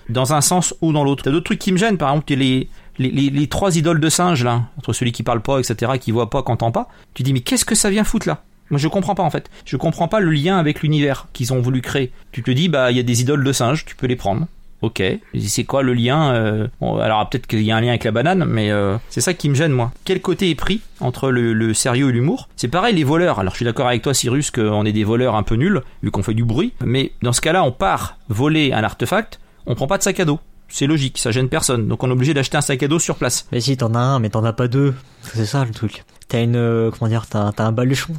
dans 0.09 0.35
un 0.35 0.41
sens 0.41 0.75
ou 0.83 0.93
dans 0.93 1.05
l'autre. 1.05 1.23
T'as 1.23 1.31
d'autres 1.31 1.45
trucs 1.45 1.61
qui 1.61 1.73
me 1.73 1.79
gênent, 1.79 1.97
par 1.97 2.11
exemple 2.11 2.35
les 2.35 2.69
les, 2.99 3.47
trois 3.47 3.77
idoles 3.77 4.01
de 4.01 4.09
singes 4.09 4.45
là, 4.45 4.63
entre 4.79 4.93
celui 4.93 5.13
qui 5.13 5.23
parle 5.23 5.41
pas, 5.41 5.59
etc., 5.59 5.93
qui 6.01 6.13
voit 6.13 6.31
pas, 6.31 6.43
qui 6.43 6.53
entend 6.53 6.73
pas, 6.73 6.89
tu 7.15 7.23
dis 7.23 7.33
mais 7.33 7.41
qu'est-ce 7.41 7.65
que 7.65 7.75
ça 7.75 7.91
vient 7.91 8.05
foutre 8.05 8.29
là? 8.29 8.43
Moi 8.71 8.79
je 8.79 8.89
comprends 8.89 9.15
pas 9.15 9.23
en 9.23 9.31
fait. 9.31 9.51
Je 9.67 9.77
comprends 9.77 10.09
pas 10.09 10.21
le 10.21 10.31
lien 10.31 10.59
avec 10.59 10.83
l'univers 10.83 11.29
qu'ils 11.33 11.53
ont 11.53 11.61
voulu 11.61 11.83
créer. 11.83 12.11
Tu 12.33 12.43
te 12.43 12.51
dis 12.51 12.69
bah 12.69 12.91
il 12.91 12.97
y 12.97 13.01
a 13.01 13.03
des 13.03 13.21
idoles 13.21 13.45
de 13.45 13.53
singes, 13.53 13.85
tu 13.85 13.95
peux 13.97 14.07
les 14.07 14.17
prendre. 14.17 14.47
Ok, 14.83 15.01
c'est 15.47 15.63
quoi 15.63 15.85
le 15.85 15.95
lien 15.95 16.35
euh, 16.35 16.67
Alors 16.81 17.29
peut-être 17.31 17.47
qu'il 17.47 17.63
y 17.63 17.71
a 17.71 17.77
un 17.77 17.81
lien 17.81 17.91
avec 17.91 18.03
la 18.03 18.11
banane, 18.11 18.45
mais 18.45 18.73
euh, 18.73 18.97
c'est 19.11 19.21
ça 19.21 19.33
qui 19.33 19.49
me 19.49 19.55
gêne 19.55 19.71
moi. 19.71 19.93
Quel 20.05 20.21
côté 20.21 20.51
est 20.51 20.57
pris 20.57 20.81
entre 20.99 21.31
le, 21.31 21.73
sérieux 21.73 22.09
et 22.09 22.13
l'humour? 22.13 22.49
C'est 22.57 22.67
pareil 22.67 22.93
les 22.93 23.05
voleurs. 23.05 23.39
Alors 23.39 23.53
je 23.53 23.59
suis 23.59 23.65
d'accord 23.65 23.87
avec 23.87 24.03
toi 24.03 24.13
Cyrus 24.13 24.51
qu'on 24.51 24.85
est 24.85 24.93
des 24.93 25.05
voleurs 25.05 25.37
un 25.37 25.45
peu 25.45 25.55
nuls 25.55 25.83
vu 26.03 26.11
qu'on 26.11 26.25
fait 26.25 26.35
du 26.35 26.45
bruit, 26.45 26.73
mais 26.85 27.13
dans 27.23 27.33
ce 27.33 27.41
cas-là 27.41 27.63
on 27.63 27.71
part 27.71 28.19
voler 28.29 28.73
un 28.73 28.83
artefact, 28.83 29.39
on 29.67 29.77
prend 29.77 29.87
pas 29.87 29.99
de 29.99 30.03
sac 30.03 30.19
à 30.19 30.25
dos 30.25 30.41
c'est 30.73 30.87
logique, 30.87 31.19
ça 31.19 31.31
gêne 31.31 31.49
personne. 31.49 31.87
Donc 31.87 32.03
on 32.03 32.09
est 32.09 32.13
obligé 32.13 32.33
d'acheter 32.33 32.57
un 32.57 32.63
sac 32.63 32.83
à 32.83 32.89
dos 32.89 32.99
sur 32.99 33.17
place. 33.17 33.47
Mais 33.53 33.61
si, 33.61 33.77
t'en 33.77 33.95
as 33.95 33.99
un, 33.99 34.19
mais 34.19 34.31
t'en 34.31 34.43
as 34.43 34.55
pas 34.55 34.69
deux. 34.69 34.95
C'est 35.35 35.45
ça 35.45 35.65
le 35.65 35.71
truc. 35.71 36.05
T'as 36.29 36.43
une, 36.43 36.57
euh, 36.57 36.91
comment 36.91 37.11
dire, 37.11 37.27
t'as, 37.27 37.53
un 37.59 37.73
baluchon. 37.73 38.15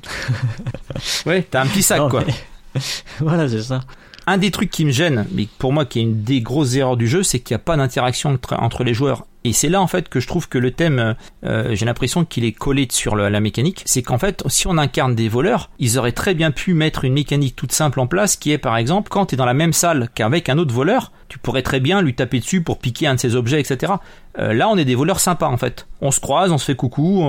ouais, 1.26 1.46
t'as 1.50 1.64
un 1.64 1.66
petit 1.66 1.82
sac, 1.82 2.08
quoi. 2.10 2.24
voilà, 3.20 3.50
c'est 3.50 3.64
ça. 3.64 3.82
Un 4.26 4.38
des 4.38 4.52
trucs 4.52 4.72
qui 4.72 4.86
me 4.86 4.92
gêne, 4.92 5.26
mais 5.32 5.48
pour 5.58 5.74
moi 5.74 5.86
qui 5.86 6.00
est 6.00 6.04
une 6.04 6.24
des 6.24 6.42
grosses 6.42 6.76
erreurs 6.76 6.96
du 6.96 7.08
jeu, 7.08 7.24
c'est 7.24 7.40
qu'il 7.40 7.56
n'y 7.56 7.62
a 7.62 7.64
pas 7.64 7.76
d'interaction 7.76 8.40
entre 8.52 8.84
les 8.84 8.94
joueurs. 8.94 9.26
Et 9.44 9.52
c'est 9.52 9.68
là 9.68 9.82
en 9.82 9.88
fait 9.88 10.08
que 10.08 10.22
je 10.22 10.28
trouve 10.28 10.48
que 10.48 10.58
le 10.58 10.72
thème, 10.72 11.16
euh, 11.44 11.76
j'ai 11.76 11.86
l'impression 11.86 12.24
qu'il 12.24 12.46
est 12.46 12.54
collé 12.54 12.88
sur 12.90 13.18
la 13.18 13.40
mécanique. 13.42 13.82
C'est 13.86 14.02
qu'en 14.02 14.18
fait, 14.18 14.42
si 14.48 14.68
on 14.68 14.78
incarne 14.78 15.16
des 15.16 15.28
voleurs, 15.28 15.70
ils 15.80 15.98
auraient 15.98 16.14
très 16.14 16.34
bien 16.34 16.52
pu 16.52 16.74
mettre 16.74 17.04
une 17.04 17.12
mécanique 17.12 17.58
toute 17.58 17.74
simple 17.74 18.00
en 18.00 18.08
place, 18.08 18.38
qui 18.38 18.52
est 18.52 18.58
par 18.58 18.78
exemple 18.78 19.10
quand 19.10 19.26
tu 19.26 19.36
es 19.36 19.38
dans 19.38 19.46
la 19.46 19.54
même 19.54 19.74
salle 19.74 20.08
qu'avec 20.16 20.48
un 20.48 20.58
autre 20.58 20.74
voleur, 20.74 21.12
tu 21.28 21.40
pourrais 21.40 21.62
très 21.62 21.82
bien 21.82 22.02
lui 22.02 22.16
taper 22.16 22.40
dessus 22.40 22.62
pour 22.62 22.80
piquer 22.80 23.08
un 23.08 23.16
de 23.16 23.20
ses 23.20 23.36
objets, 23.36 23.60
etc. 23.60 23.94
Euh, 24.40 24.54
là, 24.54 24.70
on 24.70 24.78
est 24.78 24.86
des 24.86 24.96
voleurs 24.96 25.20
sympas 25.20 25.48
en 25.48 25.58
fait. 25.58 25.88
On 26.00 26.12
se 26.12 26.22
croise, 26.22 26.52
on 26.52 26.58
se 26.58 26.66
fait 26.66 26.76
coucou, 26.76 27.26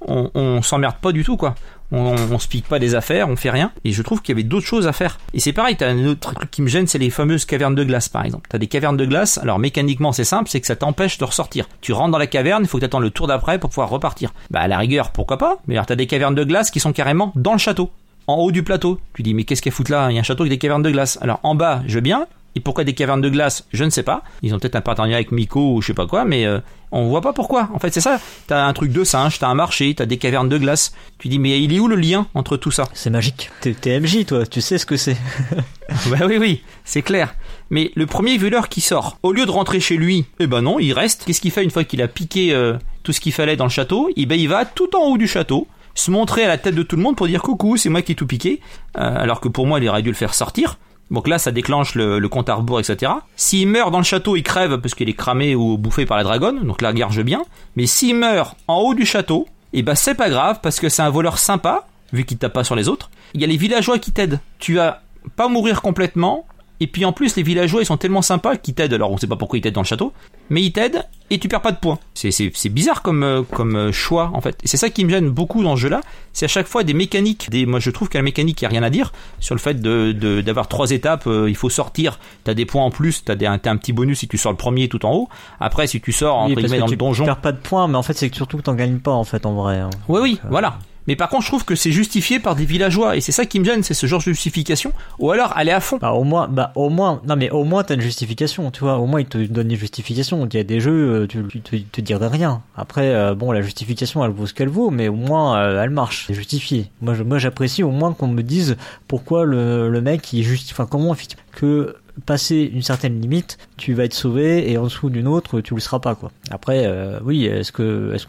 on 0.00 0.62
s'emmerde 0.62 0.96
pas 1.00 1.12
du 1.12 1.22
tout 1.22 1.36
quoi 1.36 1.54
on, 1.92 2.16
on 2.30 2.38
se 2.38 2.48
pique 2.48 2.66
pas 2.66 2.78
des 2.78 2.94
affaires, 2.94 3.28
on 3.28 3.36
fait 3.36 3.50
rien. 3.50 3.70
Et 3.84 3.92
je 3.92 4.02
trouve 4.02 4.20
qu'il 4.22 4.34
y 4.34 4.36
avait 4.36 4.48
d'autres 4.48 4.66
choses 4.66 4.86
à 4.86 4.92
faire. 4.92 5.18
Et 5.34 5.40
c'est 5.40 5.52
pareil, 5.52 5.76
t'as 5.76 5.88
un 5.88 6.06
autre 6.06 6.34
truc 6.34 6.50
qui 6.50 6.62
me 6.62 6.68
gêne, 6.68 6.86
c'est 6.86 6.98
les 6.98 7.10
fameuses 7.10 7.44
cavernes 7.44 7.74
de 7.74 7.84
glace, 7.84 8.08
par 8.08 8.24
exemple. 8.24 8.48
T'as 8.50 8.58
des 8.58 8.66
cavernes 8.66 8.96
de 8.96 9.04
glace, 9.04 9.38
alors 9.38 9.58
mécaniquement 9.58 10.12
c'est 10.12 10.24
simple, 10.24 10.48
c'est 10.50 10.60
que 10.60 10.66
ça 10.66 10.76
t'empêche 10.76 11.18
de 11.18 11.24
ressortir. 11.24 11.68
Tu 11.80 11.92
rentres 11.92 12.12
dans 12.12 12.18
la 12.18 12.26
caverne, 12.26 12.64
il 12.64 12.68
faut 12.68 12.78
que 12.78 12.82
t'attends 12.82 12.98
le 12.98 13.10
tour 13.10 13.26
d'après 13.26 13.58
pour 13.58 13.70
pouvoir 13.70 13.90
repartir. 13.90 14.32
Bah 14.50 14.60
à 14.60 14.68
la 14.68 14.78
rigueur, 14.78 15.12
pourquoi 15.12 15.38
pas? 15.38 15.58
Mais 15.66 15.74
alors 15.74 15.86
t'as 15.86 15.96
des 15.96 16.06
cavernes 16.06 16.34
de 16.34 16.44
glace 16.44 16.70
qui 16.70 16.80
sont 16.80 16.92
carrément 16.92 17.32
dans 17.36 17.52
le 17.52 17.58
château 17.58 17.90
en 18.26 18.36
haut 18.36 18.52
du 18.52 18.62
plateau. 18.62 19.00
Tu 19.14 19.22
dis 19.22 19.34
mais 19.34 19.44
qu'est-ce 19.44 19.62
qu'elle 19.62 19.72
fout 19.72 19.88
là? 19.88 20.08
Il 20.10 20.14
y 20.14 20.18
a 20.18 20.20
un 20.20 20.24
château 20.24 20.44
avec 20.44 20.50
des 20.50 20.58
cavernes 20.58 20.82
de 20.82 20.90
glace. 20.90 21.18
Alors 21.20 21.40
en 21.42 21.54
bas, 21.54 21.82
je 21.86 21.94
veux 21.94 22.00
bien, 22.00 22.26
Et 22.54 22.60
pourquoi 22.60 22.84
des 22.84 22.92
cavernes 22.92 23.20
de 23.20 23.28
glace? 23.28 23.66
Je 23.72 23.84
ne 23.84 23.90
sais 23.90 24.02
pas. 24.02 24.22
Ils 24.42 24.54
ont 24.54 24.58
peut-être 24.58 24.76
un 24.76 24.80
partenariat 24.80 25.16
avec 25.16 25.32
Miko 25.32 25.74
ou 25.74 25.82
je 25.82 25.88
sais 25.88 25.94
pas 25.94 26.06
quoi, 26.06 26.24
mais 26.24 26.44
euh, 26.44 26.60
on 26.90 27.08
voit 27.08 27.22
pas 27.22 27.32
pourquoi. 27.32 27.70
En 27.72 27.78
fait, 27.78 27.92
c'est 27.92 28.00
ça. 28.00 28.20
T'as 28.46 28.66
un 28.66 28.72
truc 28.74 28.92
de 28.92 29.04
singe, 29.04 29.38
t'as 29.38 29.48
un 29.48 29.54
marché, 29.54 29.94
t'as 29.94 30.04
des 30.04 30.18
cavernes 30.18 30.48
de 30.48 30.58
glace. 30.58 30.92
Tu 31.18 31.28
dis, 31.28 31.38
mais 31.38 31.60
il 31.62 31.72
est 31.72 31.80
où 31.80 31.88
le 31.88 31.96
lien 31.96 32.26
entre 32.34 32.56
tout 32.56 32.70
ça? 32.70 32.88
C'est 32.92 33.10
magique. 33.10 33.50
T'es 33.60 34.00
MJ, 34.00 34.26
toi, 34.26 34.46
tu 34.46 34.60
sais 34.60 34.76
ce 34.76 34.84
que 34.84 34.96
c'est. 34.96 35.16
bah 36.10 36.18
oui, 36.26 36.36
oui, 36.38 36.62
c'est 36.84 37.02
clair. 37.02 37.34
Mais 37.70 37.90
le 37.94 38.04
premier 38.06 38.36
voleur 38.36 38.68
qui 38.68 38.82
sort, 38.82 39.16
au 39.22 39.32
lieu 39.32 39.46
de 39.46 39.50
rentrer 39.50 39.80
chez 39.80 39.96
lui, 39.96 40.26
eh 40.38 40.46
ben 40.46 40.60
non, 40.60 40.78
il 40.78 40.92
reste. 40.92 41.24
Qu'est-ce 41.24 41.40
qu'il 41.40 41.50
fait 41.50 41.64
une 41.64 41.70
fois 41.70 41.84
qu'il 41.84 42.02
a 42.02 42.08
piqué 42.08 42.52
euh, 42.52 42.76
tout 43.02 43.12
ce 43.12 43.20
qu'il 43.20 43.32
fallait 43.32 43.56
dans 43.56 43.64
le 43.64 43.70
château? 43.70 44.10
Eh 44.14 44.26
ben 44.26 44.38
il 44.38 44.48
va 44.48 44.66
tout 44.66 44.94
en 44.94 45.04
haut 45.08 45.16
du 45.16 45.26
château, 45.26 45.66
se 45.94 46.10
montrer 46.10 46.44
à 46.44 46.48
la 46.48 46.58
tête 46.58 46.74
de 46.74 46.82
tout 46.82 46.96
le 46.96 47.02
monde 47.02 47.16
pour 47.16 47.26
dire 47.26 47.42
coucou, 47.42 47.76
c'est 47.76 47.88
moi 47.88 48.02
qui 48.02 48.12
ai 48.12 48.14
tout 48.14 48.26
piqué. 48.26 48.60
Euh, 48.98 49.22
alors 49.22 49.40
que 49.40 49.48
pour 49.48 49.66
moi, 49.66 49.78
il 49.80 49.88
aurait 49.88 50.02
dû 50.02 50.10
le 50.10 50.14
faire 50.14 50.34
sortir. 50.34 50.78
Donc 51.12 51.28
là, 51.28 51.38
ça 51.38 51.52
déclenche 51.52 51.94
le, 51.94 52.26
compte 52.28 52.48
à 52.48 52.54
rebours, 52.54 52.80
etc. 52.80 53.12
S'il 53.36 53.68
meurt 53.68 53.92
dans 53.92 53.98
le 53.98 54.04
château, 54.04 54.34
il 54.34 54.42
crève 54.42 54.78
parce 54.78 54.94
qu'il 54.94 55.08
est 55.08 55.14
cramé 55.14 55.54
ou 55.54 55.76
bouffé 55.76 56.06
par 56.06 56.16
la 56.16 56.24
dragonne. 56.24 56.64
Donc 56.64 56.80
là, 56.80 56.92
garge 56.92 57.22
bien. 57.22 57.42
Mais 57.76 57.86
s'il 57.86 58.16
meurt 58.16 58.56
en 58.66 58.78
haut 58.78 58.94
du 58.94 59.04
château, 59.04 59.46
eh 59.74 59.82
ben 59.82 59.94
c'est 59.94 60.14
pas 60.14 60.30
grave 60.30 60.60
parce 60.62 60.80
que 60.80 60.88
c'est 60.88 61.02
un 61.02 61.10
voleur 61.10 61.38
sympa, 61.38 61.86
vu 62.12 62.24
qu'il 62.24 62.38
tape 62.38 62.54
pas 62.54 62.64
sur 62.64 62.74
les 62.74 62.88
autres. 62.88 63.10
Il 63.34 63.42
y 63.42 63.44
a 63.44 63.46
les 63.46 63.58
villageois 63.58 63.98
qui 63.98 64.10
t'aident. 64.10 64.40
Tu 64.58 64.74
vas 64.74 65.02
pas 65.36 65.48
mourir 65.48 65.82
complètement, 65.82 66.46
et 66.82 66.88
puis 66.88 67.04
en 67.04 67.12
plus, 67.12 67.36
les 67.36 67.44
villageois, 67.44 67.80
ils 67.80 67.86
sont 67.86 67.96
tellement 67.96 68.22
sympas 68.22 68.56
qu'ils 68.56 68.74
t'aident. 68.74 68.94
Alors 68.94 69.12
on 69.12 69.16
sait 69.16 69.28
pas 69.28 69.36
pourquoi 69.36 69.56
ils 69.56 69.62
t'aident 69.62 69.74
dans 69.74 69.82
le 69.82 69.86
château, 69.86 70.12
mais 70.50 70.62
ils 70.62 70.72
t'aident 70.72 71.04
et 71.30 71.38
tu 71.38 71.46
perds 71.46 71.62
pas 71.62 71.70
de 71.70 71.76
points. 71.76 72.00
C'est 72.14 72.68
bizarre 72.70 73.02
comme, 73.02 73.22
euh, 73.22 73.42
comme 73.44 73.76
euh, 73.76 73.92
choix 73.92 74.32
en 74.34 74.40
fait. 74.40 74.58
Et 74.64 74.66
c'est 74.66 74.76
ça 74.76 74.90
qui 74.90 75.04
me 75.04 75.10
gêne 75.10 75.30
beaucoup 75.30 75.62
dans 75.62 75.76
ce 75.76 75.82
jeu-là. 75.82 76.00
C'est 76.32 76.46
à 76.46 76.48
chaque 76.48 76.66
fois 76.66 76.82
des 76.82 76.92
mécaniques. 76.92 77.50
Des, 77.50 77.66
moi 77.66 77.78
je 77.78 77.90
trouve 77.90 78.08
qu'à 78.08 78.18
la 78.18 78.24
mécanique, 78.24 78.60
il 78.60 78.64
n'y 78.64 78.66
a 78.66 78.70
rien 78.70 78.82
à 78.82 78.90
dire 78.90 79.12
sur 79.38 79.54
le 79.54 79.60
fait 79.60 79.80
d'avoir 79.80 80.12
de, 80.12 80.40
d'avoir 80.40 80.66
trois 80.66 80.90
étapes. 80.90 81.28
Euh, 81.28 81.48
il 81.48 81.54
faut 81.54 81.70
sortir. 81.70 82.18
T'as 82.42 82.54
des 82.54 82.66
points 82.66 82.82
en 82.82 82.90
plus. 82.90 83.22
T'as 83.22 83.34
as 83.34 83.70
un 83.70 83.76
petit 83.76 83.92
bonus 83.92 84.18
si 84.18 84.26
tu 84.26 84.38
sors 84.38 84.50
le 84.50 84.58
premier 84.58 84.88
tout 84.88 85.06
en 85.06 85.14
haut. 85.14 85.28
Après, 85.60 85.86
si 85.86 86.00
tu 86.00 86.10
sors 86.10 86.36
entre 86.36 86.56
guillemets 86.56 86.80
dans 86.80 86.86
le 86.88 86.96
donjon. 86.96 87.22
Tu 87.22 87.28
perds 87.28 87.40
pas 87.40 87.52
de 87.52 87.58
points, 87.58 87.86
mais 87.86 87.96
en 87.96 88.02
fait, 88.02 88.14
c'est 88.14 88.34
surtout 88.34 88.56
que 88.56 88.62
t'en 88.62 88.74
gagnes 88.74 88.98
pas 88.98 89.12
en 89.12 89.24
fait 89.24 89.46
en 89.46 89.52
vrai. 89.52 89.78
Hein. 89.78 89.90
Oui, 90.08 90.20
oui, 90.20 90.40
voilà. 90.50 90.78
Mais 91.06 91.16
par 91.16 91.28
contre, 91.28 91.42
je 91.42 91.48
trouve 91.48 91.64
que 91.64 91.74
c'est 91.74 91.92
justifié 91.92 92.38
par 92.38 92.54
des 92.54 92.64
villageois 92.64 93.16
et 93.16 93.20
c'est 93.20 93.32
ça 93.32 93.46
qui 93.46 93.58
me 93.60 93.64
gêne, 93.64 93.82
c'est 93.82 93.94
ce 93.94 94.06
genre 94.06 94.20
de 94.20 94.24
justification. 94.24 94.92
Ou 95.18 95.30
alors 95.30 95.52
aller 95.56 95.72
à 95.72 95.80
fond. 95.80 95.98
Bah 96.00 96.12
au 96.12 96.24
moins, 96.24 96.48
bah 96.48 96.72
au 96.74 96.90
moins, 96.90 97.20
non 97.26 97.36
mais 97.36 97.50
au 97.50 97.64
moins 97.64 97.82
t'as 97.84 97.94
une 97.94 98.00
justification, 98.00 98.70
tu 98.70 98.80
vois. 98.80 98.98
Au 98.98 99.06
moins 99.06 99.20
ils 99.20 99.26
te 99.26 99.38
donnent 99.38 99.70
une 99.70 99.76
justification. 99.76 100.46
Il 100.50 100.56
y 100.56 100.60
a 100.60 100.64
des 100.64 100.80
jeux, 100.80 101.22
euh, 101.22 101.26
tu, 101.26 101.44
tu 101.62 101.82
te, 101.82 102.00
dirais 102.00 102.28
rien. 102.28 102.62
Après, 102.76 103.14
euh, 103.14 103.34
bon, 103.34 103.52
la 103.52 103.62
justification, 103.62 104.24
elle 104.24 104.30
vaut 104.30 104.46
ce 104.46 104.54
qu'elle 104.54 104.68
vaut, 104.68 104.90
mais 104.90 105.08
au 105.08 105.14
moins 105.14 105.58
euh, 105.58 105.82
elle 105.82 105.90
marche, 105.90 106.24
c'est 106.26 106.34
justifié. 106.34 106.90
Moi, 107.00 107.14
moi, 107.24 107.38
j'apprécie 107.38 107.82
au 107.82 107.90
moins 107.90 108.12
qu'on 108.12 108.28
me 108.28 108.42
dise 108.42 108.76
pourquoi 109.08 109.44
le, 109.44 109.88
le 109.88 110.00
mec 110.00 110.32
il 110.32 110.42
juste, 110.42 110.70
enfin 110.72 110.86
comment 110.86 111.14
que 111.52 111.96
passer 112.26 112.70
une 112.72 112.82
certaine 112.82 113.20
limite, 113.20 113.58
tu 113.76 113.94
vas 113.94 114.04
être 114.04 114.14
sauvé 114.14 114.70
et 114.70 114.78
en 114.78 114.84
dessous 114.84 115.10
d'une 115.10 115.26
autre, 115.26 115.60
tu 115.60 115.74
le 115.74 115.80
seras 115.80 115.98
pas 115.98 116.14
quoi. 116.14 116.30
Après, 116.50 116.84
euh, 116.86 117.18
oui, 117.24 117.46
est-ce 117.46 117.72
que 117.72 118.12
est-ce 118.14 118.26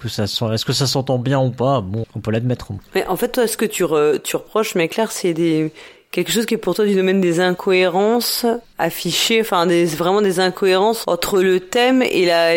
que 0.65 0.73
ça 0.73 0.87
s'entend 0.87 1.19
bien 1.19 1.39
ou 1.39 1.51
pas? 1.51 1.81
Bon, 1.81 2.05
on 2.15 2.19
peut 2.19 2.31
l'admettre. 2.31 2.71
Mais 2.95 3.05
en 3.07 3.15
fait, 3.15 3.29
toi, 3.29 3.47
ce 3.47 3.57
que 3.57 3.65
tu, 3.65 3.83
tu 4.23 4.35
reproches, 4.35 4.75
mais 4.75 4.87
clair, 4.87 5.11
c'est 5.11 5.33
des 5.33 5.71
quelque 6.13 6.31
chose 6.31 6.45
qui 6.45 6.53
est 6.53 6.57
pour 6.57 6.75
toi 6.75 6.85
du 6.85 6.93
domaine 6.93 7.19
des 7.19 7.39
incohérences 7.39 8.45
affichées, 8.77 9.41
enfin 9.41 9.65
des, 9.65 9.85
vraiment 9.85 10.21
des 10.21 10.39
incohérences 10.39 11.03
entre 11.07 11.41
le 11.41 11.59
thème 11.59 12.03
et 12.03 12.25
la, 12.25 12.51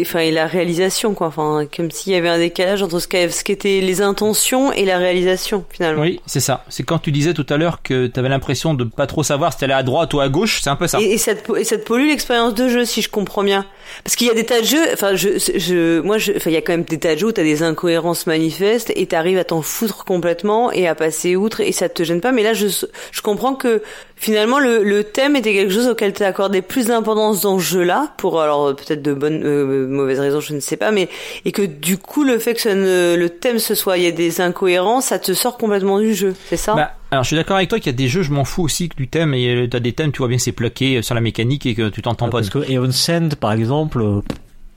enfin, 0.00 0.20
et 0.20 0.30
la 0.30 0.46
réalisation, 0.46 1.12
quoi. 1.12 1.26
Enfin, 1.26 1.66
comme 1.74 1.90
s'il 1.90 2.14
y 2.14 2.16
avait 2.16 2.30
un 2.30 2.38
décalage 2.38 2.82
entre 2.82 3.00
ce 3.00 3.08
qu'étaient 3.42 3.82
les 3.82 4.00
intentions 4.00 4.72
et 4.72 4.86
la 4.86 4.96
réalisation, 4.96 5.64
finalement. 5.70 6.02
Oui, 6.02 6.20
c'est 6.24 6.40
ça. 6.40 6.64
C'est 6.70 6.84
quand 6.84 7.00
tu 7.00 7.12
disais 7.12 7.34
tout 7.34 7.46
à 7.50 7.58
l'heure 7.58 7.82
que 7.82 8.06
tu 8.06 8.18
avais 8.18 8.30
l'impression 8.30 8.72
de 8.72 8.84
pas 8.84 9.06
trop 9.06 9.22
savoir 9.22 9.52
si 9.52 9.58
t'allais 9.58 9.74
à 9.74 9.82
droite 9.82 10.14
ou 10.14 10.20
à 10.20 10.30
gauche, 10.30 10.60
c'est 10.62 10.70
un 10.70 10.76
peu 10.76 10.86
ça. 10.86 10.98
Et, 11.00 11.18
ça 11.18 11.34
te, 11.34 11.54
et 11.54 11.64
ça 11.64 11.76
te 11.76 11.84
pollue 11.84 12.06
l'expérience 12.06 12.54
de 12.54 12.68
jeu, 12.68 12.86
si 12.86 13.02
je 13.02 13.10
comprends 13.10 13.44
bien. 13.44 13.66
Parce 14.04 14.16
qu'il 14.16 14.26
y 14.26 14.30
a 14.30 14.34
des 14.34 14.46
tas 14.46 14.60
de 14.60 14.66
jeux, 14.66 14.86
enfin, 14.92 15.16
je, 15.16 15.38
je, 15.38 16.00
moi, 16.00 16.16
je, 16.16 16.32
enfin, 16.34 16.48
il 16.48 16.54
y 16.54 16.56
a 16.56 16.62
quand 16.62 16.72
même 16.72 16.84
des 16.84 16.98
tas 16.98 17.14
de 17.14 17.20
jeux 17.20 17.26
où 17.26 17.32
t'as 17.32 17.42
des 17.42 17.62
incohérences 17.62 18.26
manifestes 18.26 18.90
et 18.96 19.06
t'arrives 19.06 19.38
à 19.38 19.44
t'en 19.44 19.60
foutre 19.60 20.06
complètement 20.06 20.72
et 20.72 20.88
à 20.88 20.94
passer 20.94 21.36
outre 21.36 21.60
et 21.60 21.72
ça 21.72 21.90
te 21.90 22.02
gêne 22.04 22.22
pas. 22.22 22.32
Mais 22.32 22.42
là, 22.42 22.54
je, 22.54 22.68
je 23.10 23.22
comprends 23.22 23.54
que 23.54 23.82
finalement 24.16 24.58
le, 24.58 24.84
le 24.84 25.04
thème 25.04 25.36
était 25.36 25.52
quelque 25.52 25.72
chose 25.72 25.88
auquel 25.88 26.12
tu 26.12 26.22
accordé 26.22 26.62
plus 26.62 26.86
d'importance 26.86 27.42
dans 27.42 27.58
ce 27.58 27.64
jeu-là 27.64 28.12
pour 28.16 28.40
alors 28.40 28.74
peut-être 28.76 29.02
de 29.02 29.12
bonnes 29.12 29.42
euh, 29.44 29.86
mauvaises 29.88 30.20
raisons, 30.20 30.40
je 30.40 30.54
ne 30.54 30.60
sais 30.60 30.76
pas, 30.76 30.90
mais 30.90 31.08
et 31.44 31.52
que 31.52 31.62
du 31.62 31.98
coup 31.98 32.24
le 32.24 32.38
fait 32.38 32.54
que 32.54 32.60
ça 32.60 32.74
ne, 32.74 33.16
le 33.16 33.28
thème 33.28 33.58
ce 33.58 33.74
soit 33.74 33.98
il 33.98 34.04
y 34.04 34.06
a 34.06 34.12
des 34.12 34.40
incohérences, 34.40 35.06
ça 35.06 35.18
te 35.18 35.32
sort 35.32 35.56
complètement 35.56 35.98
du 35.98 36.14
jeu, 36.14 36.34
c'est 36.48 36.56
ça? 36.56 36.74
Bah, 36.74 36.92
alors 37.10 37.24
je 37.24 37.28
suis 37.28 37.36
d'accord 37.36 37.56
avec 37.56 37.68
toi 37.68 37.78
qu'il 37.78 37.92
y 37.92 37.94
a 37.94 37.96
des 37.96 38.08
jeux, 38.08 38.22
je 38.22 38.30
m'en 38.30 38.44
fous 38.44 38.62
aussi 38.62 38.88
que 38.88 38.96
du 38.96 39.08
thème 39.08 39.34
et 39.34 39.68
t'as 39.70 39.80
des 39.80 39.92
thèmes, 39.92 40.12
tu 40.12 40.18
vois 40.18 40.28
bien 40.28 40.38
c'est 40.38 40.52
plaqué 40.52 41.02
sur 41.02 41.14
la 41.14 41.20
mécanique 41.20 41.66
et 41.66 41.74
que 41.74 41.88
tu 41.88 42.02
t'entends 42.02 42.28
pas. 42.28 42.38
Parce 42.38 42.50
que 42.50 42.58
Eon 42.70 42.90
Send 42.90 43.36
par 43.40 43.52
exemple, 43.52 44.00
euh, 44.00 44.20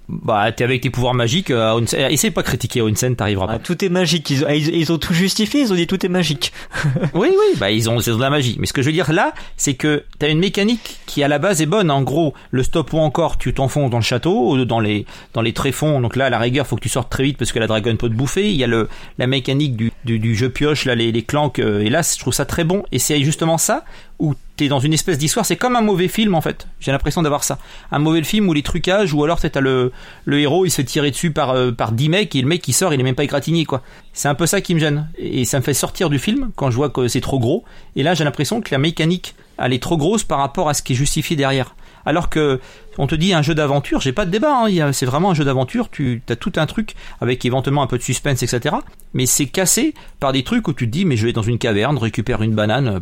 bah, 0.08 0.52
t'es 0.52 0.64
avec 0.64 0.82
tes 0.82 0.90
pouvoirs 0.90 1.14
magiques, 1.14 1.50
euh, 1.50 1.82
essaye 2.10 2.32
pas 2.32 2.44
critiquer 2.44 2.82
Onsen, 2.82 3.16
t'arriveras 3.16 3.48
pas. 3.48 3.54
Ah, 3.54 3.60
tout 3.60 3.84
est 3.84 3.90
magique. 3.90 4.30
Ils, 4.30 4.44
ils, 4.50 4.92
ont 4.92 4.98
tout 4.98 5.14
justifié, 5.14 5.62
ils 5.62 5.72
ont 5.72 5.76
dit 5.76 5.88
tout 5.88 6.06
est 6.06 6.10
magique. 6.10 6.54
oui, 7.14 7.30
oui, 7.30 7.58
bah, 7.58 7.72
ils 7.72 7.90
ont, 7.90 8.00
c'est 8.00 8.12
de 8.12 8.22
la 8.22 8.30
magie. 8.30 8.58
Mais 8.60 8.68
ce 8.68 8.74
que 8.74 8.82
je 8.82 8.88
veux 8.88 8.94
dire 8.94 9.12
là, 9.12 9.34
c'est 9.58 9.74
que 9.74 10.04
t'as 10.20 10.30
une 10.30 10.40
mécanique 10.40 11.00
qui 11.08 11.24
à 11.24 11.28
la 11.28 11.40
base 11.40 11.62
est 11.62 11.66
bonne. 11.66 11.90
En 11.90 12.04
gros, 12.04 12.34
le 12.52 12.62
stop 12.62 12.94
ou 12.94 13.00
encore, 13.00 13.38
tu 13.38 13.54
t'enfonces 13.54 13.90
dans 13.90 13.98
le 13.98 14.04
château, 14.04 14.64
dans 14.66 14.80
les, 14.80 15.06
dans 15.34 15.42
les 15.42 15.54
tréfonds. 15.54 16.02
Donc 16.02 16.16
là, 16.16 16.26
à 16.26 16.30
la 16.30 16.40
rigueur, 16.40 16.68
faut 16.68 16.76
que 16.76 16.82
tu 16.82 16.90
sortes 16.90 17.12
très 17.12 17.24
vite 17.24 17.38
parce 17.38 17.52
que 17.52 17.60
la 17.60 17.68
dragonne 17.68 17.98
peut 17.98 18.10
te 18.10 18.14
bouffer. 18.14 18.50
Il 18.50 18.56
y 18.56 18.64
a 18.64 18.68
le, 18.68 18.88
la 19.18 19.28
mécanique 19.28 19.76
du, 19.76 19.92
du, 20.04 20.20
du 20.20 20.36
jeu 20.36 20.50
pioche, 20.50 20.86
là, 20.86 20.94
les, 20.94 21.12
les 21.12 21.24
clanques. 21.24 21.60
Euh, 21.60 21.82
et 21.82 21.90
là, 21.90 22.02
je 22.02 22.20
trouve 22.20 22.34
ça 22.34 22.46
très 22.46 22.64
bon. 22.64 22.84
Et 22.92 23.00
c'est 23.00 23.22
justement 23.24 23.58
ça 23.58 23.86
où 24.20 24.34
t'es 24.56 24.68
dans 24.68 24.80
une 24.80 24.94
espèce 24.94 25.18
d'histoire, 25.18 25.46
c'est 25.46 25.58
comme 25.58 25.76
un 25.76 25.82
mauvais 25.82 26.08
film 26.08 26.36
en 26.36 26.42
fait. 26.42 26.68
J'ai 26.80 26.92
l'impression 26.92 27.22
d'avoir 27.22 27.44
ça. 27.44 27.58
Un 27.92 28.00
mauvais 28.00 28.24
film 28.24 28.48
où 28.48 28.54
les 28.54 28.64
trucages, 28.64 29.14
ou 29.14 29.24
alors 29.24 29.40
t'as 29.40 29.60
le, 29.60 29.92
le 30.24 30.40
héros, 30.40 30.66
il 30.66 30.70
se 30.70 30.82
fait 30.82 31.12
dessus 31.12 31.32
par, 31.32 31.52
euh, 31.52 31.72
par 31.72 31.92
10 31.92 32.10
mecs 32.10 32.36
et 32.36 32.42
le 32.42 32.48
mec 32.48 32.62
qui 32.62 32.74
sort, 32.74 32.94
il 32.94 33.00
est 33.00 33.04
même 33.04 33.16
pas 33.16 33.24
égratigné 33.24 33.66
quoi. 33.66 33.82
C'est 34.14 34.28
un 34.28 34.36
peu 34.36 34.46
ça 34.46 34.62
qui 34.62 34.74
me 34.74 34.80
gêne. 34.80 35.10
Et 35.18 35.46
ça 35.46 35.60
me 35.60 35.64
fait 35.64 35.74
sortir 35.74 36.10
du 36.10 36.20
film 36.20 36.52
quand 36.56 36.72
je 36.72 36.76
vois 36.76 36.90
que 36.90 37.08
c'est 37.08 37.22
trop 37.22 37.40
gros. 37.40 37.66
Et 37.96 38.04
là 38.04 38.14
j'ai 38.14 38.24
l'impression 38.24 38.62
que 38.62 38.70
la 38.72 38.78
mécanique, 38.78 39.36
elle 39.58 39.74
est 39.74 39.84
trop 39.84 39.98
grosse 39.98 40.24
par 40.24 40.40
rapport 40.40 40.70
à 40.70 40.74
ce 40.74 40.82
qui 40.82 40.94
est 40.94 40.96
justifié 40.96 41.36
derrière. 41.36 41.76
Alors 42.06 42.30
que 42.30 42.60
on 42.98 43.08
te 43.08 43.16
dit 43.16 43.34
un 43.34 43.42
jeu 43.42 43.56
d'aventure, 43.56 44.00
j'ai 44.00 44.14
pas 44.14 44.26
de 44.26 44.32
débat, 44.32 44.66
hein, 44.66 44.94
c'est 44.94 45.06
vraiment 45.06 45.32
un 45.32 45.34
jeu 45.34 45.44
d'aventure, 45.44 45.90
tu 45.90 46.22
as 46.30 46.36
tout 46.36 46.54
un 46.56 46.66
truc 46.66 46.94
avec 47.20 47.44
éventuellement 47.44 47.84
un 47.84 47.88
peu 47.88 47.98
de 47.98 48.04
suspense, 48.04 48.42
etc. 48.44 48.76
Mais 49.14 49.26
c'est 49.26 49.48
cassé 49.48 49.94
par 50.20 50.32
des 50.32 50.44
trucs 50.44 50.68
où 50.68 50.74
tu 50.74 50.86
te 50.86 50.92
dis, 50.92 51.04
mais 51.04 51.18
je 51.18 51.26
vais 51.26 51.34
dans 51.34 51.42
une 51.42 51.58
caverne, 51.58 51.98
récupère 51.98 52.42
une 52.42 52.54
banane, 52.54 53.02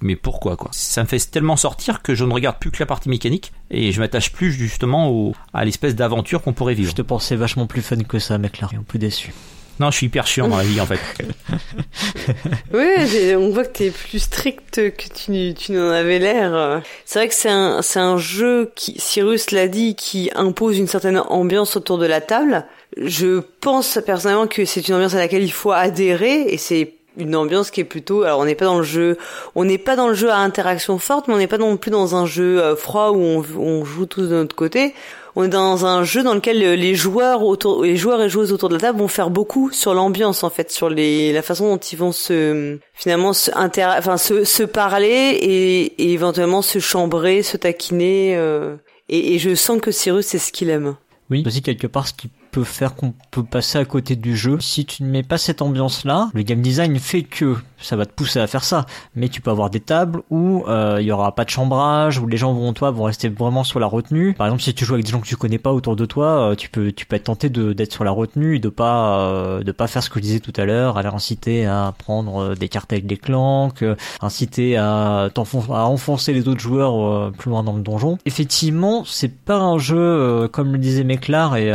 mais 0.00 0.16
pourquoi 0.16 0.56
quoi? 0.56 0.70
Ça 0.72 1.02
me 1.02 1.08
fait 1.08 1.18
tellement 1.30 1.56
sortir 1.56 2.02
que 2.02 2.14
je 2.14 2.24
ne 2.24 2.32
regarde 2.32 2.58
plus 2.58 2.70
que 2.70 2.78
la 2.80 2.86
partie 2.86 3.08
mécanique 3.08 3.52
et 3.70 3.92
je 3.92 4.00
m'attache 4.00 4.32
plus 4.32 4.52
justement 4.52 5.32
à 5.54 5.64
l'espèce 5.64 5.94
d'aventure 5.94 6.42
qu'on 6.42 6.52
pourrait 6.52 6.74
vivre. 6.74 6.90
Je 6.90 6.96
te 6.96 7.02
pensais 7.02 7.36
vachement 7.36 7.66
plus 7.66 7.82
fun 7.82 7.98
que 7.98 8.18
ça, 8.18 8.38
mec 8.38 8.60
là, 8.60 8.68
un 8.76 8.82
peu 8.82 8.98
déçu. 8.98 9.32
Non, 9.80 9.90
je 9.90 9.96
suis 9.96 10.06
hyper 10.06 10.26
chiant 10.26 10.46
dans 10.46 10.58
la 10.58 10.62
vie 10.62 10.78
en 10.78 10.84
fait. 10.84 11.00
oui, 12.74 13.34
on 13.34 13.48
voit 13.48 13.64
que 13.64 13.78
t'es 13.78 13.90
plus 13.90 14.18
strict 14.18 14.74
que 14.74 15.04
tu, 15.08 15.54
tu 15.54 15.72
n'en 15.72 15.88
avais 15.88 16.18
l'air. 16.18 16.82
C'est 17.06 17.18
vrai 17.18 17.28
que 17.28 17.34
c'est 17.34 17.48
un, 17.48 17.80
c'est 17.80 17.98
un 17.98 18.18
jeu 18.18 18.72
qui, 18.74 19.00
Cyrus 19.00 19.52
l'a 19.52 19.68
dit, 19.68 19.94
qui 19.94 20.30
impose 20.34 20.76
une 20.76 20.86
certaine 20.86 21.18
ambiance 21.18 21.76
autour 21.76 21.96
de 21.96 22.04
la 22.04 22.20
table. 22.20 22.66
Je 22.98 23.40
pense 23.62 23.98
personnellement 24.04 24.46
que 24.46 24.66
c'est 24.66 24.86
une 24.86 24.96
ambiance 24.96 25.14
à 25.14 25.18
laquelle 25.18 25.44
il 25.44 25.52
faut 25.52 25.72
adhérer 25.72 26.42
et 26.42 26.58
c'est 26.58 26.92
une 27.16 27.34
ambiance 27.34 27.70
qui 27.70 27.80
est 27.80 27.84
plutôt 27.84 28.22
alors 28.22 28.38
on 28.38 28.44
n'est 28.44 28.54
pas 28.54 28.66
dans 28.66 28.78
le 28.78 28.84
jeu 28.84 29.18
on 29.56 29.64
n'est 29.64 29.78
pas 29.78 29.96
dans 29.96 30.06
le 30.06 30.14
jeu 30.14 30.30
à 30.30 30.36
interaction 30.36 30.98
forte 30.98 31.26
mais 31.26 31.34
on 31.34 31.38
n'est 31.38 31.48
pas 31.48 31.58
non 31.58 31.76
plus 31.76 31.90
dans 31.90 32.14
un 32.14 32.24
jeu 32.24 32.62
euh, 32.62 32.76
froid 32.76 33.10
où 33.10 33.18
on, 33.18 33.44
on 33.58 33.84
joue 33.84 34.06
tous 34.06 34.22
de 34.22 34.34
notre 34.34 34.54
côté 34.54 34.94
on 35.36 35.44
est 35.44 35.48
dans 35.48 35.86
un 35.86 36.04
jeu 36.04 36.22
dans 36.22 36.34
lequel 36.34 36.58
les 36.58 36.94
joueurs 36.94 37.42
autour, 37.42 37.84
les 37.84 37.96
joueurs 37.96 38.20
et 38.22 38.28
joueuses 38.28 38.52
autour 38.52 38.68
de 38.68 38.74
la 38.74 38.80
table 38.80 38.98
vont 38.98 39.08
faire 39.08 39.30
beaucoup 39.30 39.70
sur 39.70 39.94
l'ambiance 39.94 40.42
en 40.42 40.50
fait, 40.50 40.70
sur 40.70 40.90
les, 40.90 41.32
la 41.32 41.42
façon 41.42 41.70
dont 41.70 41.78
ils 41.78 41.98
vont 41.98 42.12
se, 42.12 42.78
finalement 42.94 43.32
se 43.32 43.50
enfin 43.52 44.16
se, 44.16 44.44
se 44.44 44.62
parler 44.62 45.08
et, 45.08 46.02
et, 46.02 46.12
éventuellement 46.12 46.62
se 46.62 46.78
chambrer, 46.78 47.42
se 47.42 47.56
taquiner. 47.56 48.36
Euh, 48.36 48.76
et, 49.08 49.34
et, 49.34 49.38
je 49.38 49.54
sens 49.54 49.80
que 49.80 49.90
Cyrus 49.90 50.26
c'est 50.26 50.38
ce 50.38 50.52
qu'il 50.52 50.70
aime. 50.70 50.96
Oui, 51.30 51.42
aussi 51.46 51.62
quelque 51.62 51.86
part 51.86 52.08
ce 52.08 52.14
qui 52.14 52.30
peut 52.50 52.64
faire 52.64 52.94
qu'on 52.94 53.14
peut 53.30 53.44
passer 53.44 53.78
à 53.78 53.84
côté 53.84 54.16
du 54.16 54.36
jeu. 54.36 54.58
Si 54.60 54.84
tu 54.84 55.02
ne 55.02 55.08
mets 55.08 55.22
pas 55.22 55.38
cette 55.38 55.62
ambiance-là, 55.62 56.30
le 56.34 56.42
game 56.42 56.60
design 56.60 56.98
fait 56.98 57.22
que 57.22 57.56
ça 57.80 57.96
va 57.96 58.06
te 58.06 58.12
pousser 58.12 58.40
à 58.40 58.46
faire 58.46 58.64
ça. 58.64 58.86
Mais 59.14 59.28
tu 59.28 59.40
peux 59.40 59.50
avoir 59.50 59.70
des 59.70 59.80
tables 59.80 60.22
où 60.30 60.64
euh, 60.68 60.98
il 61.00 61.06
y 61.06 61.12
aura 61.12 61.34
pas 61.34 61.44
de 61.44 61.50
chambrage, 61.50 62.18
où 62.18 62.26
les 62.26 62.36
gens 62.36 62.52
vont 62.52 62.72
toi 62.72 62.90
vont 62.90 63.04
rester 63.04 63.28
vraiment 63.28 63.64
sur 63.64 63.80
la 63.80 63.86
retenue. 63.86 64.34
Par 64.34 64.46
exemple, 64.46 64.62
si 64.62 64.74
tu 64.74 64.84
joues 64.84 64.94
avec 64.94 65.06
des 65.06 65.12
gens 65.12 65.20
que 65.20 65.26
tu 65.26 65.36
connais 65.36 65.58
pas 65.58 65.72
autour 65.72 65.96
de 65.96 66.04
toi, 66.06 66.50
euh, 66.50 66.54
tu 66.54 66.68
peux 66.68 66.92
tu 66.92 67.06
peux 67.06 67.16
être 67.16 67.24
tenté 67.24 67.48
de 67.48 67.72
d'être 67.72 67.92
sur 67.92 68.04
la 68.04 68.10
retenue 68.10 68.56
et 68.56 68.58
de 68.58 68.68
pas 68.68 69.20
euh, 69.20 69.62
de 69.62 69.72
pas 69.72 69.86
faire 69.86 70.02
ce 70.02 70.10
que 70.10 70.18
je 70.20 70.24
disais 70.24 70.40
tout 70.40 70.52
à 70.56 70.64
l'heure, 70.64 70.98
aller 70.98 71.08
inciter 71.08 71.66
à 71.66 71.94
prendre 71.96 72.54
des 72.54 72.68
cartes 72.68 72.92
avec 72.92 73.06
des 73.06 73.16
clans, 73.16 73.72
inciter 74.20 74.76
à 74.76 75.30
à 75.30 75.86
enfoncer 75.86 76.32
les 76.32 76.48
autres 76.48 76.60
joueurs 76.60 77.32
plus 77.32 77.50
loin 77.50 77.62
dans 77.62 77.74
le 77.74 77.82
donjon. 77.82 78.18
Effectivement, 78.26 79.04
c'est 79.04 79.34
pas 79.34 79.56
un 79.56 79.78
jeu 79.78 80.48
comme 80.52 80.72
le 80.72 80.78
disait 80.78 81.04
Méclar 81.04 81.56
et 81.56 81.72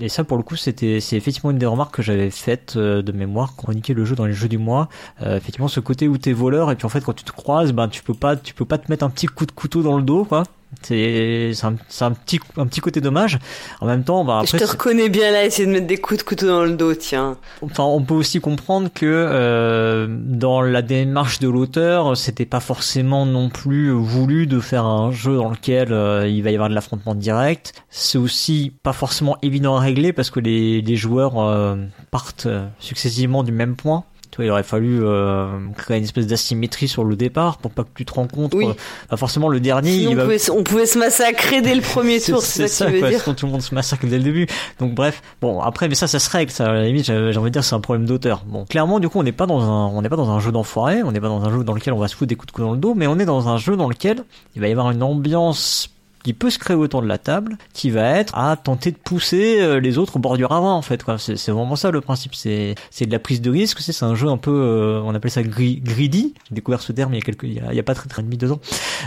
et 0.00 0.08
ça 0.08 0.24
pour 0.24 0.36
le 0.36 0.42
coup 0.42 0.56
c'était 0.56 1.00
c'est 1.00 1.16
effectivement 1.16 1.50
une 1.50 1.58
des 1.58 1.66
remarques 1.66 1.94
que 1.94 2.02
j'avais 2.02 2.30
faites 2.30 2.76
de 2.76 3.12
mémoire 3.12 3.56
chroniquer 3.56 3.94
le 3.94 4.04
jeu 4.04 4.14
dans 4.14 4.26
les 4.26 4.34
jeux 4.34 4.48
du 4.48 4.58
mois. 4.58 4.88
effectivement 5.20 5.68
ce 5.68 5.80
côté 5.80 6.08
où 6.08 6.18
t'es 6.18 6.32
voleur 6.32 6.70
et 6.70 6.76
puis 6.76 6.86
en 6.86 6.90
fait 6.90 7.02
quand 7.02 7.14
tu 7.14 7.24
te 7.24 7.32
croises, 7.32 7.72
ben 7.72 7.88
tu 7.88 8.02
peux 8.02 8.14
pas 8.14 8.36
tu 8.36 8.54
peux 8.54 8.64
pas 8.64 8.78
te 8.78 8.90
mettre 8.90 9.04
un 9.04 9.10
petit 9.10 9.26
coup 9.26 9.46
de 9.46 9.52
couteau 9.52 9.82
dans 9.82 9.96
le 9.96 10.02
dos 10.02 10.24
quoi. 10.24 10.44
C'est 10.82 11.52
un, 11.62 11.74
un, 12.00 12.12
petit 12.12 12.40
un 12.56 12.66
petit 12.66 12.80
côté 12.80 13.00
dommage. 13.00 13.38
En 13.80 13.86
même 13.86 14.04
temps, 14.04 14.24
bah 14.24 14.40
après, 14.40 14.58
je 14.58 14.64
te 14.64 14.70
reconnais 14.70 15.08
bien 15.08 15.30
là, 15.32 15.44
essayer 15.44 15.66
de 15.66 15.72
mettre 15.72 15.86
des 15.86 15.96
coups 15.96 16.18
de 16.20 16.24
couteau 16.24 16.46
dans 16.46 16.64
le 16.64 16.76
dos, 16.76 16.94
tiens. 16.94 17.36
Enfin, 17.62 17.84
on 17.84 18.02
peut 18.02 18.14
aussi 18.14 18.40
comprendre 18.40 18.90
que 18.92 19.06
euh, 19.06 20.06
dans 20.08 20.62
la 20.62 20.82
démarche 20.82 21.38
de 21.38 21.48
l'auteur, 21.48 22.16
c'était 22.16 22.46
pas 22.46 22.60
forcément 22.60 23.26
non 23.26 23.48
plus 23.48 23.90
voulu 23.90 24.46
de 24.46 24.60
faire 24.60 24.84
un 24.84 25.10
jeu 25.12 25.36
dans 25.36 25.50
lequel 25.50 25.92
euh, 25.92 26.28
il 26.28 26.42
va 26.42 26.50
y 26.50 26.54
avoir 26.54 26.68
de 26.68 26.74
l'affrontement 26.74 27.14
direct. 27.14 27.72
C'est 27.90 28.18
aussi 28.18 28.72
pas 28.82 28.92
forcément 28.92 29.38
évident 29.42 29.76
à 29.76 29.80
régler 29.80 30.12
parce 30.12 30.30
que 30.30 30.40
les, 30.40 30.82
les 30.82 30.96
joueurs 30.96 31.38
euh, 31.38 31.76
partent 32.10 32.48
successivement 32.78 33.42
du 33.42 33.52
même 33.52 33.76
point 33.76 34.04
il 34.44 34.50
aurait 34.50 34.62
fallu 34.62 35.00
euh, 35.02 35.46
créer 35.76 35.98
une 35.98 36.04
espèce 36.04 36.26
d'asymétrie 36.26 36.88
sur 36.88 37.04
le 37.04 37.16
départ 37.16 37.58
pour 37.58 37.70
pas 37.70 37.84
que 37.84 37.90
tu 37.94 38.04
te 38.04 38.12
rencontres. 38.12 38.56
Oui. 38.56 38.68
Euh, 39.12 39.16
forcément, 39.16 39.48
le 39.48 39.60
dernier. 39.60 40.06
on, 40.08 40.16
pouvait, 40.16 40.50
on, 40.50 40.62
pouvait, 40.62 40.86
se 40.86 40.98
massacrer 40.98 41.60
dès 41.62 41.74
le 41.74 41.80
premier 41.94 42.20
tour, 42.20 42.42
c'est 42.42 42.68
ça, 42.68 42.86
que 42.86 42.92
tu 42.92 43.02
veux 43.02 43.08
dire. 43.08 43.24
tout 43.24 43.46
le 43.46 43.52
monde 43.52 43.62
se 43.62 43.74
massacre 43.74 44.06
dès 44.06 44.18
le 44.18 44.24
début. 44.24 44.46
Donc 44.78 44.94
bref, 44.94 45.22
bon 45.40 45.60
après, 45.60 45.88
mais 45.88 45.94
ça, 45.94 46.06
ça 46.06 46.18
se 46.18 46.30
règle. 46.30 46.50
Ça, 46.50 46.66
à 46.66 46.72
la 46.72 46.84
limite, 46.84 47.04
j'ai 47.04 47.36
envie 47.36 47.50
de 47.50 47.50
dire, 47.50 47.64
c'est 47.64 47.74
un 47.74 47.80
problème 47.80 48.06
d'auteur. 48.06 48.44
Bon, 48.46 48.64
clairement, 48.64 49.00
du 49.00 49.08
coup, 49.08 49.18
on 49.18 49.22
n'est 49.22 49.32
pas 49.32 49.46
dans 49.46 49.62
un, 49.62 49.86
on 49.86 50.02
n'est 50.02 50.08
pas 50.08 50.16
dans 50.16 50.30
un 50.30 50.40
jeu 50.40 50.52
d'enfoiré, 50.52 51.02
on 51.02 51.12
n'est 51.12 51.20
pas 51.20 51.28
dans 51.28 51.44
un 51.44 51.50
jeu 51.50 51.64
dans 51.64 51.74
lequel 51.74 51.92
on 51.94 51.98
va 51.98 52.08
se 52.08 52.14
foutre 52.14 52.28
des 52.28 52.36
coups 52.36 52.48
de 52.48 52.52
coups 52.52 52.66
dans 52.66 52.72
le 52.72 52.78
dos, 52.78 52.94
mais 52.94 53.06
on 53.06 53.18
est 53.18 53.24
dans 53.24 53.48
un 53.48 53.58
jeu 53.58 53.76
dans 53.76 53.88
lequel 53.88 54.24
il 54.54 54.60
va 54.60 54.68
y 54.68 54.72
avoir 54.72 54.90
une 54.90 55.02
ambiance 55.02 55.95
qui 56.26 56.32
peut 56.32 56.50
se 56.50 56.58
créer 56.58 56.76
autour 56.76 57.02
de 57.02 57.06
la 57.06 57.18
table, 57.18 57.56
qui 57.72 57.88
va 57.88 58.02
être 58.18 58.36
à 58.36 58.56
tenter 58.56 58.90
de 58.90 58.96
pousser 58.96 59.60
euh, 59.60 59.78
les 59.78 59.96
autres 59.96 60.16
au 60.16 60.18
bord 60.18 60.36
du 60.36 60.44
ravin 60.44 60.72
en 60.72 60.82
fait. 60.82 61.04
C'est, 61.18 61.52
vraiment 61.52 61.76
ça 61.76 61.92
le 61.92 62.00
principe. 62.00 62.34
C'est, 62.34 62.74
c'est 62.90 63.06
de 63.06 63.12
la 63.12 63.20
prise 63.20 63.40
de 63.40 63.48
risque. 63.48 63.78
C'est, 63.78 64.02
un 64.02 64.16
jeu 64.16 64.26
un 64.26 64.36
peu, 64.36 64.50
euh, 64.50 65.00
on 65.04 65.14
appelle 65.14 65.30
ça 65.30 65.44
greedy. 65.44 66.34
J'ai 66.48 66.54
découvert 66.56 66.82
ce 66.82 66.90
terme 66.90 67.12
il 67.14 67.18
y 67.18 67.20
a 67.20 67.22
quelques, 67.22 67.44
il 67.44 67.52
y 67.52 67.78
a, 67.78 67.82
pas 67.84 67.94
très 67.94 68.08
très 68.08 68.24
demi 68.24 68.36
deux 68.36 68.50
ans. 68.50 68.58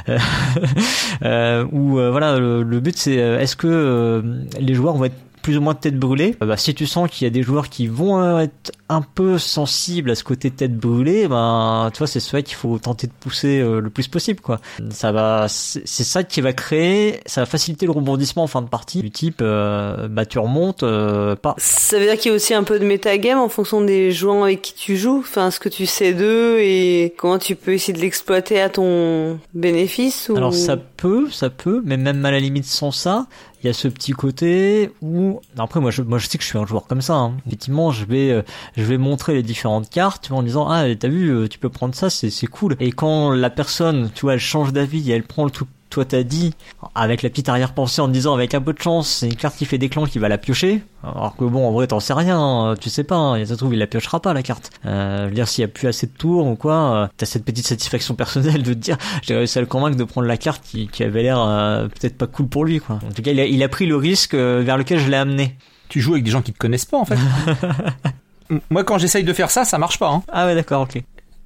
Euh, 0.08 0.18
euh, 1.24 1.66
où 1.74 1.96
voilà, 1.96 2.40
le, 2.40 2.64
le 2.64 2.80
but 2.80 2.98
c'est 2.98 3.16
est-ce 3.16 3.58
que 3.58 4.24
les 4.58 4.74
joueurs 4.74 4.96
vont 4.96 5.04
être 5.04 5.18
plus 5.50 5.58
ou 5.58 5.62
moins 5.62 5.74
de 5.74 5.80
tête 5.80 5.98
brûlée, 5.98 6.36
bah, 6.40 6.58
si 6.58 6.76
tu 6.76 6.86
sens 6.86 7.10
qu'il 7.10 7.26
y 7.26 7.28
a 7.28 7.32
des 7.32 7.42
joueurs 7.42 7.70
qui 7.70 7.88
vont 7.88 8.40
être 8.40 8.72
un 8.88 9.02
peu 9.02 9.40
sensibles 9.40 10.12
à 10.12 10.16
ce 10.16 10.24
côté 10.24 10.52
tête 10.52 10.78
brûlée, 10.78 11.28
ben 11.28 11.90
tu 11.92 11.98
vois 11.98 12.06
c'est 12.06 12.20
celui 12.20 12.44
qu'il 12.44 12.56
faut 12.56 12.78
tenter 12.78 13.08
de 13.08 13.12
pousser 13.20 13.60
euh, 13.60 13.80
le 13.80 13.90
plus 13.90 14.08
possible 14.08 14.42
quoi. 14.42 14.60
Ça 14.92 15.12
va, 15.12 15.48
c'est 15.48 15.86
ça 15.86 16.24
qui 16.24 16.42
va 16.42 16.54
créer, 16.54 17.20
ça 17.26 17.42
va 17.42 17.46
faciliter 17.46 17.88
le 17.88 17.92
rebondissement 17.92 18.44
en 18.44 18.48
fin 18.48 18.62
de 18.62 18.68
partie 18.68 19.02
du 19.02 19.10
type 19.10 19.40
euh, 19.42 20.08
bah 20.08 20.28
tu 20.28 20.38
remontes 20.38 20.84
euh, 20.84 21.36
pas. 21.36 21.56
Ça 21.58 21.98
veut 21.98 22.06
dire 22.06 22.18
qu'il 22.18 22.30
y 22.30 22.34
a 22.34 22.36
aussi 22.36 22.54
un 22.54 22.64
peu 22.64 22.78
de 22.78 22.86
metagame 22.86 23.40
en 23.40 23.50
fonction 23.50 23.82
des 23.82 24.12
joueurs 24.12 24.44
avec 24.44 24.62
qui 24.62 24.76
tu 24.76 24.98
joues, 24.98 25.20
enfin 25.20 25.50
ce 25.50 25.60
que 25.60 25.70
tu 25.70 25.88
sais 25.88 26.14
d'eux 26.14 26.60
et 26.60 27.16
comment 27.18 27.40
tu 27.40 27.56
peux 27.56 27.74
essayer 27.74 27.94
de 27.94 28.02
l'exploiter 28.02 28.62
à 28.62 28.70
ton 28.70 29.40
bénéfice. 29.56 30.30
Ou... 30.30 30.38
Alors 30.38 30.54
ça 30.54 30.78
peut, 30.78 31.28
ça 31.32 31.50
peut, 31.50 31.82
mais 31.86 31.98
même 31.98 32.24
à 32.24 32.30
la 32.30 32.40
limite 32.40 32.66
sans 32.66 32.92
ça, 32.92 33.26
il 33.62 33.68
y 33.68 33.70
a 33.70 33.74
ce 33.74 33.88
petit 33.88 34.14
côté 34.14 34.92
où 35.02 35.42
après 35.58 35.80
moi 35.80 35.92
je 35.92 36.02
moi 36.02 36.18
je 36.18 36.28
sais 36.28 36.38
que 36.38 36.44
je 36.44 36.50
suis 36.50 36.58
un 36.58 36.66
joueur 36.66 36.88
comme 36.88 37.02
ça 37.02 37.16
hein. 37.16 37.34
effectivement 37.46 37.92
je 37.92 38.06
vais 38.06 38.32
euh, 38.32 38.42
je 38.78 38.84
vais 38.84 38.98
montrer 38.98 39.34
les 39.34 39.44
différentes 39.44 39.90
cartes 39.90 40.24
tu 40.24 40.30
vois, 40.30 40.40
en 40.40 40.44
disant 40.44 40.68
ah 40.70 40.84
t'as 40.96 41.08
vu 41.08 41.30
euh, 41.30 41.48
tu 41.48 41.60
peux 41.60 41.70
prendre 41.70 41.94
ça 41.94 42.10
c'est 42.10 42.30
c'est 42.30 42.48
cool 42.48 42.76
et 42.80 42.92
quand 42.92 43.32
la 43.32 43.50
personne 43.50 44.10
tu 44.14 44.22
vois 44.22 44.34
elle 44.34 44.40
change 44.40 44.72
d'avis 44.72 45.12
et 45.12 45.14
elle 45.14 45.24
prend 45.24 45.46
le 45.46 45.52
tout 45.52 45.68
toi 45.90 46.06
t'as 46.06 46.24
dit 46.24 46.54
avec 46.96 47.24
la 47.24 47.30
petite 47.30 47.50
arrière-pensée 47.50 48.02
en 48.02 48.08
disant 48.08 48.34
avec 48.34 48.54
un 48.54 48.62
peu 48.62 48.74
de 48.74 48.82
chance 48.82 49.10
c'est 49.10 49.28
une 49.28 49.36
carte 49.36 49.58
qui 49.58 49.66
fait 49.66 49.78
des 49.78 49.90
clans 49.90 50.06
qui 50.06 50.20
va 50.20 50.30
la 50.30 50.38
piocher. 50.38 50.84
Alors 51.04 51.36
que 51.36 51.46
bon 51.46 51.68
en 51.68 51.72
vrai 51.72 51.88
t'en 51.88 52.00
sais 52.00 52.14
rien 52.14 52.40
hein, 52.40 52.76
tu 52.80 52.90
sais 52.90 53.04
pas 53.04 53.16
hein, 53.16 53.46
ça 53.46 53.54
se 53.54 53.58
trouve 53.60 53.74
il 53.74 53.80
la 53.80 53.88
piochera 53.88 54.22
pas 54.22 54.34
la 54.34 54.44
carte. 54.44 54.72
Euh, 54.86 55.24
je 55.24 55.30
veux 55.30 55.36
dire 55.36 55.48
s'il 55.48 55.62
y 55.62 55.66
a 55.66 55.68
plus 55.68 55.88
assez 55.88 56.08
de 56.08 56.12
tours 56.12 56.46
ou 56.46 56.56
quoi 56.56 56.74
euh, 56.76 57.08
t'as 57.18 57.26
cette 57.26 57.46
petite 57.46 57.66
satisfaction 57.66 58.16
personnelle 58.16 58.64
de 58.64 58.74
te 58.74 58.80
dire 58.80 58.98
j'ai 59.24 59.36
réussi 59.36 59.58
à 59.58 59.62
le 59.62 59.68
convaincre 59.68 59.98
de 59.98 60.04
prendre 60.04 60.28
la 60.28 60.38
carte 60.38 60.64
qui, 60.64 60.88
qui 60.88 61.04
avait 61.04 61.24
l'air 61.24 61.40
euh, 61.40 61.88
peut-être 61.88 62.18
pas 62.18 62.28
cool 62.28 62.48
pour 62.48 62.66
lui 62.66 62.80
quoi. 62.80 63.00
En 63.08 63.12
tout 63.12 63.22
cas 63.22 63.32
il 63.32 63.40
a, 63.40 63.46
il 63.46 63.64
a 63.64 63.70
pris 63.70 63.86
le 63.86 63.96
risque 63.96 64.34
euh, 64.34 64.62
vers 64.64 64.78
lequel 64.78 65.00
je 65.00 65.10
l'ai 65.10 65.18
amené. 65.18 65.56
Tu 65.88 66.02
joues 66.02 66.14
avec 66.14 66.24
des 66.24 66.32
gens 66.32 66.42
qui 66.42 66.54
te 66.54 66.58
connaissent 66.58 66.86
pas 66.86 66.98
en 66.98 67.06
fait. 67.06 67.18
Moi 68.70 68.84
quand 68.84 68.98
j'essaye 68.98 69.24
de 69.24 69.34
faire 69.34 69.50
ça 69.50 69.64
ça 69.64 69.78
marche 69.78 69.98
pas 70.00 70.10
hein. 70.10 70.24
ah 70.30 70.46
ouais 70.46 70.56
d'accord 70.56 70.82
ok. 70.82 71.02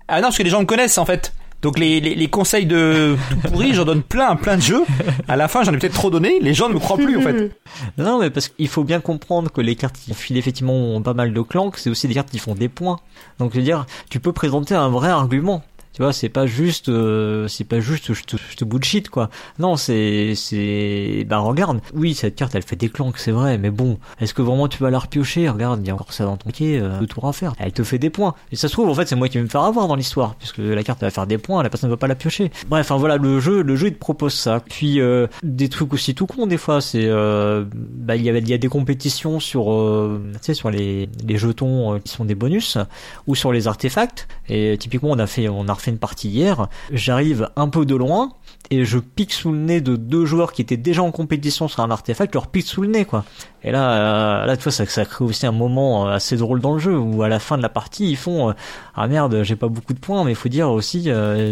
Ah 0.08 0.18
non 0.18 0.24
parce 0.24 0.38
que 0.38 0.44
les 0.44 0.50
gens 0.50 0.60
me 0.60 0.66
connaissent 0.66 0.98
en 0.98 1.06
fait 1.06 1.34
donc 1.64 1.80
les, 1.80 2.02
les, 2.02 2.28
conseils 2.28 2.66
de, 2.66 3.16
de 3.16 3.48
pourri, 3.48 3.74
j'en 3.74 3.86
donne 3.86 4.04
plein, 4.04 4.36
plein 4.36 4.58
de 4.58 4.62
jeux. 4.62 4.84
À 5.30 5.38
la 5.38 5.48
fin, 5.48 5.64
j'en 5.64 5.74
ai 5.74 5.78
peut-être 5.78 5.94
trop 5.94 6.10
donné. 6.10 6.40
Les 6.42 6.54
gens 6.54 6.68
ne 6.68 6.74
me 6.74 6.80
croient 6.80 6.98
plus 6.98 7.18
en 7.18 7.22
fait. 7.22 7.52
Non, 7.98 8.20
mais 8.20 8.30
parce 8.30 8.50
qu'il 8.50 8.68
faut 8.68 8.84
bien 8.84 9.00
comprendre 9.00 9.50
que 9.50 9.62
les 9.62 9.76
cartes 9.76 9.96
qui 9.96 10.14
filent 10.14 10.38
effectivement 10.38 11.02
pas 11.02 11.14
mal 11.14 11.34
de 11.34 11.42
clans, 11.42 11.72
c'est 11.76 11.90
aussi 11.90 12.08
des 12.08 12.14
cartes 12.14 12.30
qui 12.30 12.38
font 12.38 12.54
des 12.54 12.70
points. 12.70 13.00
Donc 13.40 13.52
je 13.54 13.58
veux 13.58 13.64
dire, 13.64 13.86
tu 14.10 14.20
peux 14.20 14.34
présenter 14.34 14.76
un 14.76 14.90
vrai 14.90 15.10
argument. 15.10 15.64
Tu 15.94 16.02
vois, 16.02 16.12
c'est 16.12 16.30
pas 16.30 16.48
juste, 16.48 16.90
euh, 16.90 17.48
c'est 17.48 17.64
pas 17.64 17.80
juste, 17.80 18.14
je 18.14 18.24
te, 18.24 18.36
je 18.38 18.56
te 18.56 18.66
bullshit 18.66 19.10
quoi. 19.10 19.30
Non, 19.60 19.76
c'est, 19.78 20.34
c'est, 20.36 21.24
bah 21.30 21.38
regarde, 21.38 21.82
oui, 21.94 22.16
cette 22.16 22.36
carte, 22.36 22.56
elle 22.56 22.64
fait 22.64 22.76
des 22.76 22.90
clanks, 22.90 23.18
c'est 23.18 23.32
vrai, 23.32 23.60
mais 23.60 23.70
bon, 23.70 24.00
est-ce 24.20 24.34
que 24.34 24.42
vraiment 24.42 24.68
tu 24.68 24.82
vas 24.82 24.90
la 24.90 24.98
repiocher? 24.98 25.48
Regarde, 25.50 25.82
il 25.84 25.88
y 25.88 25.92
a 25.92 25.94
encore 25.94 26.12
ça 26.12 26.26
dans 26.26 26.36
ton 26.36 26.50
quai, 26.50 26.80
euh, 26.80 27.00
deux 27.00 27.06
tours 27.06 27.28
à 27.28 27.34
faire. 27.34 27.54
Elle 27.60 27.74
te 27.74 27.84
fait 27.84 28.00
des 28.00 28.10
points. 28.10 28.34
Et 28.52 28.56
ça 28.56 28.68
se 28.68 28.74
trouve, 28.74 28.90
en 28.90 28.96
fait, 28.96 29.08
c'est 29.08 29.16
moi 29.16 29.30
qui 29.30 29.38
vais 29.38 29.44
me 29.44 29.50
faire 29.50 29.62
avoir 29.62 29.88
dans 29.88 29.96
l'histoire, 29.96 30.34
puisque 30.36 30.58
la 30.58 30.84
carte 30.84 31.04
elle 31.04 31.10
va 31.10 31.12
faire 31.12 31.28
des 31.28 31.38
points, 31.38 31.62
la 31.62 31.70
personne 31.70 31.90
ne 31.90 31.94
va 31.94 31.98
pas 31.98 32.08
la 32.08 32.16
piocher. 32.16 32.52
Bref, 32.68 32.90
enfin 32.90 33.00
voilà, 33.00 33.18
le 33.18 33.40
jeu, 33.40 33.62
le 33.62 33.76
jeu 33.76 33.88
il 33.90 33.94
te 33.94 34.00
propose 34.00 34.34
ça. 34.34 34.62
Puis 34.68 35.00
euh, 35.00 35.28
des 35.44 35.70
trucs 35.70 35.94
aussi 35.94 36.16
tout 36.16 36.26
con 36.26 36.48
des 36.48 36.58
fois, 36.58 36.82
c'est, 36.82 37.06
euh, 37.06 37.66
bah 37.72 38.16
il 38.16 38.24
y 38.24 38.30
avait, 38.30 38.40
il 38.40 38.50
y 38.50 38.54
a 38.54 38.58
des 38.58 38.68
compétitions 38.68 39.40
sur, 39.40 39.72
euh, 39.72 40.20
tu 40.34 40.40
sais, 40.42 40.54
sur 40.56 40.72
les, 40.72 41.08
les 41.24 41.38
jetons 41.38 42.00
qui 42.00 42.12
sont 42.12 42.26
des 42.26 42.36
bonus 42.36 42.80
ou 43.28 43.36
sur 43.36 43.52
les 43.52 43.68
artefacts. 43.68 44.28
Et 44.50 44.76
typiquement, 44.80 45.12
on 45.12 45.20
a 45.20 45.28
fait, 45.28 45.50
on 45.50 45.68
a 45.68 45.83
une 45.92 45.98
partie 45.98 46.30
hier, 46.30 46.68
j'arrive 46.92 47.50
un 47.56 47.70
peu 47.70 47.86
de 47.86 47.96
loin 47.96 48.34
et 48.70 48.86
je 48.86 48.98
pique 49.00 49.34
sous 49.34 49.52
le 49.52 49.58
nez 49.58 49.82
de 49.82 49.96
deux 49.96 50.26
joueurs 50.26 50.54
qui 50.54 50.62
étaient 50.62 50.78
déjà 50.78 51.04
en 51.04 51.12
compétition 51.12 51.68
sur 51.68 51.82
un 51.82 51.92
artefact, 51.92 52.34
leur 52.34 52.48
pique 52.48 52.66
sous 52.66 52.82
le 52.82 52.88
nez 52.88 53.06
quoi. 53.06 53.26
Et 53.64 53.72
là, 53.72 54.44
euh, 54.44 54.46
là 54.46 54.58
tu 54.58 54.64
vois, 54.64 54.72
ça, 54.72 54.86
ça 54.86 55.06
crée 55.06 55.24
aussi 55.24 55.46
un 55.46 55.52
moment 55.52 56.08
euh, 56.08 56.16
assez 56.16 56.38
drôle 56.38 56.60
dans 56.60 56.74
le 56.74 56.80
jeu 56.80 56.98
où 56.98 57.24
à 57.24 57.30
la 57.30 57.40
fin 57.40 57.58
de 57.58 57.62
la 57.62 57.70
partie 57.70 58.10
ils 58.10 58.18
font 58.18 58.50
euh, 58.50 58.54
ah 58.96 59.08
merde 59.08 59.44
j'ai 59.44 59.56
pas 59.56 59.68
beaucoup 59.68 59.94
de 59.94 60.00
points 60.00 60.24
mais 60.24 60.32
il 60.32 60.36
faut 60.36 60.50
dire 60.50 60.70
aussi 60.70 61.10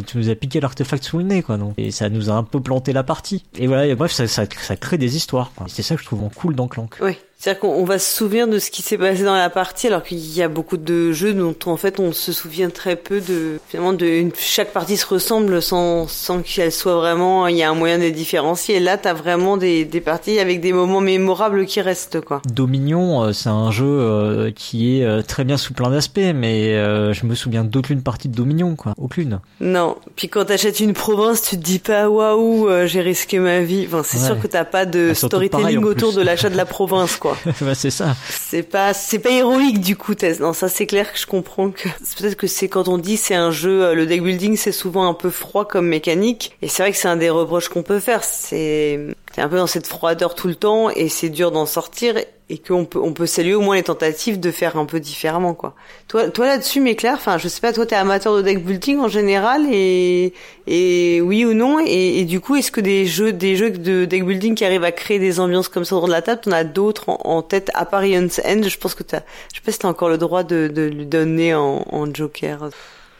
tu 0.08 0.18
nous 0.18 0.30
as 0.30 0.36
piqué 0.36 0.60
l'artefact 0.60 1.04
sous 1.04 1.18
le 1.18 1.24
nez 1.24 1.42
quoi 1.44 1.58
donc 1.58 1.74
et 1.78 1.92
ça 1.92 2.10
nous 2.10 2.30
a 2.30 2.34
un 2.34 2.44
peu 2.44 2.60
planté 2.60 2.94
la 2.94 3.04
partie. 3.04 3.44
Et 3.58 3.68
voilà, 3.68 3.94
bref 3.96 4.12
ça, 4.12 4.28
ça, 4.28 4.44
ça 4.60 4.76
crée 4.76 4.98
des 4.98 5.16
histoires. 5.16 5.52
C'est 5.68 5.84
ça 5.84 5.96
que 5.96 6.02
je 6.02 6.06
trouve 6.06 6.30
cool 6.36 6.56
dans 6.56 6.68
Clank. 6.68 6.98
Oui. 7.02 7.18
C'est-à-dire 7.42 7.62
qu'on 7.62 7.86
va 7.86 7.98
se 7.98 8.16
souvenir 8.18 8.48
de 8.48 8.60
ce 8.60 8.70
qui 8.70 8.84
s'est 8.84 9.00
passé 9.00 9.24
dans 9.24 9.36
la 9.36 9.50
partie, 9.50 9.88
alors 9.88 10.04
qu'il 10.04 10.20
y 10.20 10.44
a 10.44 10.48
beaucoup 10.48 10.78
de 10.78 11.12
jeux 11.12 11.34
dont 11.34 11.56
en 11.66 11.76
fait 11.76 12.00
on 12.00 12.12
se 12.12 12.32
souvient 12.32 12.70
très 12.70 12.96
peu 12.96 13.20
de 13.20 13.60
finalement 13.68 13.94
de 13.94 14.06
une, 14.06 14.32
chaque 14.38 14.72
partie 14.72 14.96
se 14.96 15.08
ressemble 15.08 15.60
sans 15.60 16.08
sans 16.08 16.44
qu'elle 16.44 16.72
soit 16.72 16.94
vraiment 16.94 17.48
il 17.48 17.58
y 17.58 17.64
a 17.64 17.72
un 17.72 17.74
moyen 17.74 17.98
de 17.98 18.04
les 18.04 18.12
différencier. 18.12 18.76
Et 18.76 18.80
là, 18.80 19.00
t'as 19.00 19.16
vraiment 19.16 19.58
des 19.58 19.86
des 19.86 20.02
parties 20.02 20.38
avec 20.38 20.62
des 20.62 20.72
moments 20.72 21.02
mémorables 21.02 21.66
qui 21.66 21.82
restent 21.82 22.22
quoi. 22.22 22.44
Dominion, 22.46 23.24
euh, 23.24 23.34
c'est 23.34 23.50
un 23.50 23.72
jeu 23.72 23.88
euh, 23.88 24.52
qui 24.52 25.00
est 25.00 25.04
euh, 25.04 25.24
très 25.24 25.44
bien 25.44 25.58
sous 25.58 25.74
plein 25.74 25.90
d'aspects, 25.90 26.20
mais 26.36 26.74
je 27.12 27.26
me 27.26 27.34
souviens 27.34 27.64
d'aucune 27.64 28.04
partie 28.04 28.30
de 28.30 28.36
Dominion 28.36 28.76
quoi, 28.76 28.94
aucune. 29.00 29.40
Non. 29.60 29.98
Puis 30.16 30.30
quand 30.30 30.46
t'achètes 30.46 30.80
une 30.80 30.94
province, 30.94 31.42
tu 31.42 31.58
te 31.58 31.64
dis 31.64 31.80
pas 31.80 32.08
waouh, 32.08 32.70
j'ai 32.86 33.02
risqué 33.02 33.40
ma 33.40 33.62
vie. 33.62 33.88
Enfin, 33.88 34.04
c'est 34.04 34.20
sûr 34.20 34.40
que 34.40 34.46
t'as 34.46 34.64
pas 34.64 34.86
de 34.86 35.08
bah, 35.08 35.16
storytelling 35.16 35.84
autour 35.84 36.14
de 36.14 36.22
l'achat 36.22 36.52
de 36.52 36.58
la 36.58 36.66
province 36.66 37.18
quoi. 37.18 37.31
bah, 37.62 37.76
c'est 37.76 37.90
ça. 37.90 38.16
C'est 38.30 38.64
pas, 38.64 38.94
c'est 38.94 39.20
pas 39.20 39.32
héroïque 39.32 39.80
du 39.80 39.96
coup, 39.96 40.16
Tess. 40.16 40.40
Non, 40.40 40.54
ça 40.54 40.70
c'est 40.70 40.86
clair 40.86 41.12
que 41.12 41.20
je 41.20 41.26
comprends 41.26 41.72
que 41.72 41.90
peut-être 42.18 42.36
que 42.36 42.48
c'est 42.48 42.68
quand 42.68 42.88
on 42.88 42.98
dit 42.98 43.18
c'est 43.18 43.36
un 43.36 43.52
jeu, 43.52 43.84
euh, 43.84 43.94
le 43.94 44.06
deck 44.06 44.24
building 44.24 44.58
c'est 44.58 44.72
souvent 44.72 45.08
un 45.08 45.14
peu 45.14 45.30
froid 45.30 45.68
comme 45.68 45.88
mécanique. 45.88 46.58
Et 46.62 46.68
c'est 46.68 46.84
vrai 46.84 46.92
que 46.92 46.98
c'est 46.98 47.08
un 47.08 47.18
des 47.18 47.30
reproches 47.30 47.70
qu'on 47.70 47.84
peut 47.84 48.00
faire. 48.00 48.24
C'est, 48.24 49.00
c'est 49.34 49.42
un 49.42 49.50
peu 49.50 49.58
dans 49.58 49.68
cette 49.68 49.88
froideur 49.88 50.36
tout 50.36 50.48
le 50.48 50.56
temps 50.56 50.90
et 50.90 51.10
c'est 51.10 51.30
dur 51.30 51.52
d'en 51.52 51.66
sortir 51.66 52.16
et 52.50 52.58
qu'on 52.58 52.84
peut 52.84 53.00
on 53.02 53.14
peut 53.14 53.26
saluer 53.26 53.54
au 53.54 53.62
moins 53.62 53.76
les 53.76 53.84
tentatives 53.84 54.40
de 54.40 54.52
faire 54.52 54.76
un 54.76 54.86
peu 54.86 55.00
différemment 55.00 55.54
quoi. 55.54 55.74
Toi 56.10 56.30
toi 56.30 56.46
là-dessus 56.46 56.82
mais 56.82 56.96
Claire, 56.96 57.14
enfin 57.16 57.38
je 57.38 57.48
sais 57.48 57.62
pas 57.62 57.72
toi 57.72 57.86
t'es 57.86 57.96
amateur 57.96 58.36
de 58.36 58.42
deck 58.42 58.66
building 58.66 59.00
en 59.00 59.08
général 59.08 59.66
et 59.72 60.34
et 60.68 61.22
oui 61.22 61.46
ou 61.46 61.54
non 61.54 61.80
et, 61.80 62.20
et 62.20 62.26
du 62.26 62.42
coup 62.42 62.58
est-ce 62.58 62.72
que 62.72 62.82
des 62.82 63.06
jeux 63.06 63.32
des 63.32 63.56
jeux 63.56 63.72
de 63.72 64.04
deck 64.04 64.26
building 64.26 64.56
qui 64.56 64.66
arrivent 64.66 64.84
à 64.84 64.92
créer 64.92 65.18
des 65.18 65.40
ambiances 65.40 65.70
comme 65.70 65.86
ça 65.86 65.96
autour 65.96 66.08
de 66.08 66.14
la 66.14 66.22
table, 66.22 66.42
t'en 66.42 66.52
as 66.52 66.66
d'autres 66.66 67.10
en, 67.10 67.42
tête 67.42 67.72
à 67.74 67.86
part 67.86 68.02
End, 68.02 68.28
je 68.28 68.78
pense 68.78 68.96
que 68.96 69.04
t'as 69.04 69.22
je 69.54 69.60
sais 69.60 69.64
pas 69.64 69.72
si 69.72 69.80
t'as 69.80 69.88
encore 69.88 70.10
le 70.10 70.18
droit 70.18 70.44
de, 70.44 70.68
de 70.68 70.82
lui 70.82 71.06
donner 71.06 71.56
en, 71.56 71.86
en 71.90 72.14
joker. 72.14 72.70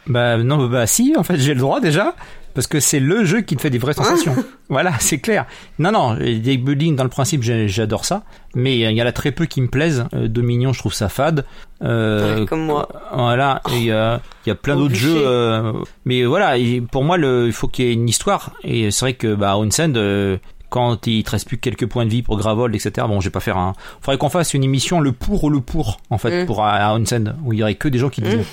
Bah 0.06 0.36
non 0.36 0.66
bah 0.66 0.86
si 0.86 1.14
en 1.16 1.22
fait 1.22 1.36
j'ai 1.36 1.54
le 1.54 1.60
droit 1.60 1.80
déjà 1.80 2.14
parce 2.54 2.66
que 2.66 2.80
c'est 2.80 3.00
le 3.00 3.24
jeu 3.24 3.40
qui 3.40 3.56
te 3.56 3.62
fait 3.62 3.70
des 3.70 3.78
vraies 3.78 3.92
sensations. 3.94 4.34
voilà, 4.68 4.92
c'est 4.98 5.18
clair. 5.18 5.46
Non, 5.78 5.92
non, 5.92 6.14
deck 6.14 6.64
building 6.64 6.96
dans 6.96 7.04
le 7.04 7.10
principe, 7.10 7.42
j'adore 7.42 8.04
ça, 8.04 8.22
mais 8.54 8.78
il 8.78 8.90
y 8.90 9.02
en 9.02 9.06
a 9.06 9.12
très 9.12 9.32
peu 9.32 9.46
qui 9.46 9.60
me 9.60 9.68
plaisent. 9.68 10.06
Euh, 10.14 10.28
Dominion, 10.28 10.72
je 10.72 10.78
trouve 10.78 10.94
ça 10.94 11.08
fade. 11.08 11.44
Euh, 11.82 12.46
comme 12.46 12.66
moi. 12.66 12.88
Voilà, 13.12 13.60
il 13.70 13.84
y 13.84 13.90
a, 13.90 14.20
y 14.46 14.50
a 14.50 14.54
plein 14.54 14.76
d'autres 14.76 14.94
jeux, 14.94 15.22
euh, 15.26 15.72
mais 16.04 16.24
voilà, 16.24 16.54
pour 16.90 17.04
moi, 17.04 17.16
le, 17.16 17.46
il 17.46 17.52
faut 17.52 17.68
qu'il 17.68 17.86
y 17.86 17.88
ait 17.88 17.92
une 17.92 18.08
histoire. 18.08 18.52
Et 18.62 18.90
c'est 18.90 19.04
vrai 19.04 19.14
que 19.14 19.34
bah, 19.34 19.56
Onsend, 19.56 19.94
euh, 19.96 20.38
quand 20.72 21.06
il 21.06 21.22
te 21.22 21.30
reste 21.30 21.46
plus 21.46 21.58
que 21.58 21.62
quelques 21.62 21.86
points 21.86 22.06
de 22.06 22.10
vie 22.10 22.22
pour 22.22 22.38
Gravold, 22.38 22.74
etc. 22.74 23.06
Bon, 23.06 23.20
je 23.20 23.26
vais 23.26 23.30
pas 23.30 23.40
faire 23.40 23.58
un. 23.58 23.74
Faudrait 24.00 24.16
qu'on 24.16 24.30
fasse 24.30 24.54
une 24.54 24.64
émission 24.64 25.00
le 25.00 25.12
pour 25.12 25.44
ou 25.44 25.50
le 25.50 25.60
pour 25.60 26.00
en 26.08 26.16
fait 26.16 26.42
Mm. 26.44 26.46
pour 26.46 26.64
à 26.64 26.94
Onsen 26.94 27.36
où 27.44 27.52
il 27.52 27.58
y 27.58 27.62
aurait 27.62 27.74
que 27.74 27.88
des 27.88 27.98
gens 27.98 28.08
qui 28.08 28.22
disent. 28.22 28.36
non. 28.36 28.44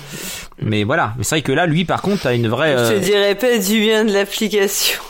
Mais 0.62 0.84
voilà, 0.84 1.14
mais 1.16 1.24
c'est 1.24 1.36
vrai 1.36 1.42
que 1.42 1.52
là, 1.52 1.64
lui, 1.64 1.86
par 1.86 2.02
contre, 2.02 2.26
a 2.26 2.34
une 2.34 2.46
vraie. 2.46 2.72
Je 2.72 2.78
euh, 2.78 2.98
te 3.00 3.04
dirais 3.04 3.34
pas 3.34 3.56
du 3.58 3.80
bien 3.80 4.04
de 4.04 4.12
l'application. 4.12 5.00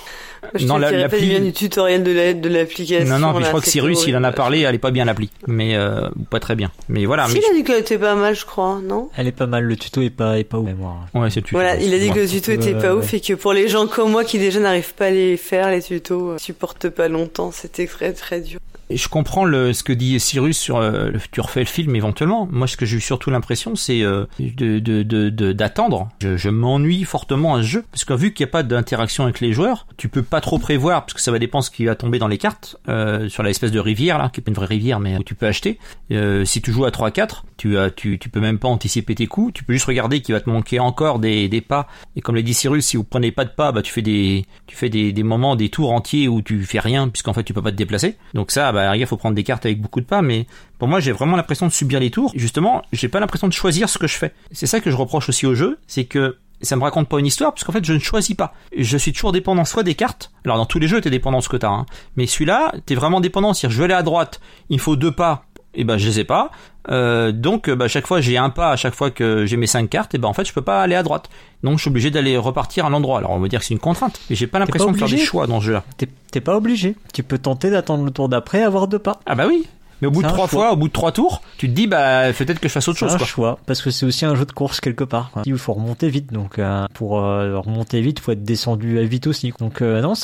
Je 0.55 0.67
Non, 0.67 0.79
l'appli- 0.79 1.29
bien 1.29 1.41
du 1.41 1.53
tutoriel 1.53 2.03
de 2.03 2.13
la- 2.13 2.33
de 2.35 2.49
l'application. 2.49 3.07
Non, 3.07 3.19
non, 3.19 3.35
puis 3.35 3.45
je 3.45 3.49
crois 3.49 3.61
que 3.61 3.69
Cyrus, 3.69 4.05
il 4.07 4.17
en 4.17 4.25
a 4.25 4.33
parlé, 4.33 4.61
elle 4.61 4.75
est 4.75 4.79
pas 4.79 4.91
bien 4.91 5.05
l'appli, 5.05 5.31
mais 5.47 5.77
euh, 5.77 6.09
pas 6.31 6.41
très 6.41 6.57
bien. 6.57 6.73
Mais 6.89 7.05
voilà, 7.07 7.27
Si, 7.27 7.35
mais 7.35 7.41
il 7.47 7.51
a 7.51 7.55
dit 7.55 7.65
qu'elle 7.65 7.81
était 7.81 7.99
pas 7.99 8.15
mal, 8.15 8.35
je 8.35 8.45
crois, 8.47 8.81
non? 8.83 9.11
Elle 9.17 9.27
est 9.27 9.33
pas 9.33 9.47
mal, 9.47 9.65
le 9.65 9.77
tuto 9.77 10.01
est 10.03 10.11
pas, 10.11 10.39
est 10.39 10.45
pas 10.45 10.59
ouf. 10.59 10.69
ouais, 11.15 11.31
c'est. 11.31 11.49
Voilà, 11.51 11.77
il 11.77 11.93
a 11.95 11.99
dit 11.99 12.11
que 12.11 12.21
le 12.21 12.29
tuto 12.29 12.53
était 12.53 12.75
pas 12.75 12.95
ouf 12.95 13.13
et 13.15 13.21
que 13.21 13.35
pour 13.35 13.53
les 13.53 13.69
gens 13.69 13.87
comme 13.87 14.11
moi 14.11 14.25
qui 14.25 14.39
déjà 14.39 14.61
n'arrivent 14.61 14.95
pas 14.95 15.07
à 15.07 15.11
les 15.11 15.37
faire, 15.37 15.71
les 15.71 15.83
tutos, 15.83 16.31
euh, 16.33 16.39
supportent 16.39 16.89
pas 16.89 17.09
longtemps, 17.09 17.53
c'était 17.53 17.87
très 17.87 18.13
très 18.13 18.41
dur. 18.41 18.59
Je 18.91 19.09
comprends 19.09 19.45
le, 19.45 19.73
ce 19.73 19.83
que 19.83 19.93
dit 19.93 20.19
Cyrus 20.19 20.59
sur 20.59 20.79
euh, 20.79 21.11
tu 21.33 21.41
refais 21.41 21.61
le 21.61 21.67
film 21.67 21.95
éventuellement. 21.95 22.49
Moi, 22.51 22.67
ce 22.67 22.77
que 22.77 22.87
j'ai 22.87 22.97
eu 22.97 23.01
surtout 23.01 23.31
l'impression, 23.31 23.77
c'est 23.77 24.03
euh, 24.03 24.27
de 24.39 25.53
d'attendre. 25.53 26.09
je 26.21 26.37
je 26.37 26.49
m'ennuie 26.49 27.05
fortement 27.05 27.55
à 27.55 27.63
ce 27.63 27.67
jeu 27.67 27.85
parce 27.93 28.05
que 28.05 28.13
vu 28.15 28.33
qu'il 28.33 28.45
n'y 28.45 28.51
a 28.51 28.53
pas 28.53 28.63
d'interaction 28.63 29.25
avec 29.25 29.41
les 29.41 29.53
joueurs, 29.53 29.87
tu 29.97 30.09
peux 30.09 30.23
pas 30.23 30.41
trop 30.41 30.59
prévoir 30.59 31.03
parce 31.03 31.15
que 31.15 31.21
ça 31.21 31.31
va 31.31 31.39
dépendre 31.39 31.65
ce 31.65 31.71
qui 31.71 31.85
va 31.85 31.95
tomber 31.95 32.19
dans 32.19 32.29
les 32.29 32.39
cartes 32.39 32.77
euh, 32.89 33.29
sur 33.29 33.43
l'espèce 33.43 33.71
de 33.71 33.79
rivière 33.79 34.19
là, 34.19 34.31
qui 34.33 34.41
est 34.41 34.43
pas 34.43 34.51
une 34.51 34.57
vraie 34.57 34.67
rivière 34.67 34.99
mais 34.99 35.17
où 35.17 35.23
tu 35.23 35.35
peux 35.35 35.47
acheter. 35.47 35.79
Euh, 36.11 36.45
si 36.45 36.61
tu 36.61 36.73
joues 36.73 36.87
à 36.87 36.91
3-4, 36.91 37.43
tu, 37.57 37.77
tu 37.95 38.19
tu 38.19 38.29
peux 38.29 38.41
même 38.41 38.59
pas 38.59 38.69
anticiper 38.69 39.15
tes 39.15 39.27
coups. 39.27 39.53
Tu 39.53 39.65
peux 39.65 39.75
juste 39.75 39.87
regarder 39.87 40.23
qu'il 40.23 40.35
va 40.35 40.41
te 40.41 40.51
manquer 40.51 40.81
encore 40.81 41.19
des, 41.19 41.49
des 41.49 41.61
pas. 41.61 41.87
Et 42.17 42.21
comme 42.21 42.35
l'a 42.35 42.43
dit 42.43 42.55
Cyrus, 42.55 42.87
si 42.87 42.97
vous 42.97 43.05
prenez 43.05 43.31
pas 43.31 43.45
de 43.45 43.51
pas, 43.51 43.71
bah 43.71 43.83
tu 43.83 43.93
fais 43.93 44.03
des 44.03 44.47
tu 44.67 44.77
fais 44.77 44.89
des, 44.89 45.13
des 45.13 45.23
moments, 45.23 45.57
des 45.57 45.69
tours 45.69 45.93
entiers 45.93 46.27
où 46.27 46.43
tu 46.43 46.65
fais 46.65 46.81
rien 46.81 47.09
puisqu'en 47.09 47.33
fait 47.33 47.45
tu 47.45 47.53
peux 47.53 47.63
pas 47.63 47.71
te 47.71 47.77
déplacer. 47.77 48.17
Donc 48.35 48.51
ça, 48.51 48.73
bah 48.73 48.80
il 48.95 49.07
faut 49.07 49.17
prendre 49.17 49.35
des 49.35 49.45
cartes 49.45 49.67
avec 49.67 49.81
beaucoup 49.81 50.01
de 50.01 50.07
pas. 50.07 50.23
Mais 50.23 50.47
pour 50.79 50.89
moi, 50.89 51.01
j'ai 51.01 51.13
vraiment 51.13 51.37
l'impression 51.37 51.67
de 51.67 51.73
subir 51.73 52.01
les 52.01 52.11
tours. 52.11 52.33
Justement, 52.35 52.83
j'ai 52.93 53.09
pas 53.09 53.21
l'impression 53.21 53.49
de 53.49 53.53
choisir 53.53 53.89
ce 53.89 53.99
que 53.99 54.07
je 54.07 54.17
fais. 54.17 54.33
C'est 54.53 54.67
ça 54.67 54.81
que 54.81 54.91
je 54.91 54.97
reproche 54.97 55.29
aussi 55.29 55.47
au 55.47 55.55
jeu, 55.55 55.79
c'est 55.87 56.05
que 56.05 56.39
ça 56.63 56.77
me 56.77 56.83
raconte 56.83 57.09
pas 57.09 57.19
une 57.19 57.27
histoire 57.27 57.53
parce 57.53 57.65
qu'en 57.65 57.73
fait 57.73 57.85
je 57.85 57.93
ne 57.93 57.99
choisis 57.99 58.37
pas. 58.37 58.55
Je 58.77 58.97
suis 58.99 59.13
toujours 59.13 59.33
dépendant 59.33 59.65
soit 59.65 59.83
des 59.83 59.95
cartes. 59.95 60.31
Alors 60.45 60.57
dans 60.59 60.67
tous 60.67 60.79
les 60.79 60.89
jeux 60.89 61.01
t'es 61.01 61.11
dépendant 61.11 61.39
de 61.39 61.43
ce 61.43 61.49
que 61.49 61.57
t'as, 61.57 61.71
hein. 61.71 61.87
mais 62.17 62.27
celui-là 62.27 62.75
t'es 62.87 62.95
vraiment 62.95 63.21
dépendant. 63.21 63.55
C'est-à-dire 63.55 63.75
je 63.75 63.79
vais 63.79 63.85
aller 63.85 63.95
à 63.95 64.03
droite, 64.03 64.41
il 64.69 64.79
faut 64.79 64.97
deux 64.97 65.13
pas, 65.13 65.45
et 65.75 65.85
ben 65.85 65.99
je 65.99 66.07
les 66.07 66.21
ai 66.21 66.25
pas. 66.25 66.51
Euh, 66.91 67.31
donc 67.33 67.69
bah, 67.71 67.89
chaque 67.89 68.07
fois 68.07 68.21
j'ai 68.21 68.37
un 68.37 68.51
pas 68.51 68.71
à 68.73 68.77
chaque 68.77 68.95
fois 68.95 69.11
que 69.11 69.47
j'ai 69.47 69.57
mes 69.57 69.67
cinq 69.67 69.91
cartes, 69.91 70.15
et 70.15 70.19
ben 70.19 70.29
en 70.29 70.33
fait 70.33 70.45
je 70.45 70.53
peux 70.53 70.63
pas 70.63 70.83
aller 70.83 70.95
à 70.95 71.03
droite. 71.03 71.29
Donc 71.63 71.77
je 71.77 71.83
suis 71.83 71.91
obligé 71.91 72.11
d'aller 72.11 72.37
repartir 72.37 72.87
à 72.87 72.91
l'endroit. 72.91 73.19
Alors 73.19 73.33
on 73.33 73.39
va 73.39 73.49
dire 73.49 73.61
que 73.61 73.67
c'est 73.67 73.75
une 73.75 73.81
contrainte, 73.81 74.21
mais 74.31 74.37
j'ai 74.37 74.47
pas 74.47 74.59
l'impression 74.59 74.91
de 74.91 74.97
faire 74.97 75.09
des 75.09 75.19
choix 75.19 75.47
dans 75.47 75.61
ce 75.61 75.67
jeu-là. 75.67 75.85
T'es 75.97 76.09
t'es 76.31 76.41
pas 76.41 76.57
obligé. 76.57 76.97
Tu 77.13 77.23
peux 77.23 77.39
tenter 77.39 77.71
d'attendre 77.71 78.05
le 78.05 78.11
tour 78.11 78.29
d'après, 78.29 78.63
avoir 78.63 78.89
deux 78.89 78.99
pas. 78.99 79.21
Ah 79.27 79.35
bah 79.35 79.45
oui. 79.47 79.67
Mais 80.01 80.09
au 80.09 80.11
bout 80.11 80.23
de 80.23 80.29
trois 80.29 80.49
choix. 80.49 80.49
fois, 80.49 80.73
au 80.73 80.77
bout 80.77 80.89
de 80.89 80.93
trois 80.93 81.13
tours, 81.13 81.43
tu 81.59 81.69
te 81.69 81.73
dis 81.75 81.87
bah 81.87 82.33
peut-être 82.33 82.59
que 82.61 82.69
je 82.69 82.73
fasse 82.73 82.89
autre 82.89 82.99
chose 82.99 83.15
un 83.15 83.19
quoi. 83.19 83.27
choix, 83.27 83.59
parce 83.67 83.83
que 83.83 83.91
c'est 83.91 84.07
aussi 84.07 84.25
un 84.25 84.35
jeu 84.35 84.45
de 84.47 84.53
course 84.53 84.81
quelque 84.81 85.05
part. 85.05 85.31
quoi. 85.31 85.43
Il 85.47 85.57
faut 85.59 85.73
remonter 85.73 86.09
vite, 86.09 86.33
donc 86.33 86.59
euh, 86.59 86.87
pour 86.95 87.19
euh, 87.21 87.59
remonter 87.59 88.01
vite, 88.01 88.19
faut 88.21 88.33
être 88.33 88.43
descendu 88.45 88.99
vite 89.07 89.27
aussi. 89.27 89.53
Donc 89.59 89.83
euh, 89.83 90.01
non, 90.01 90.15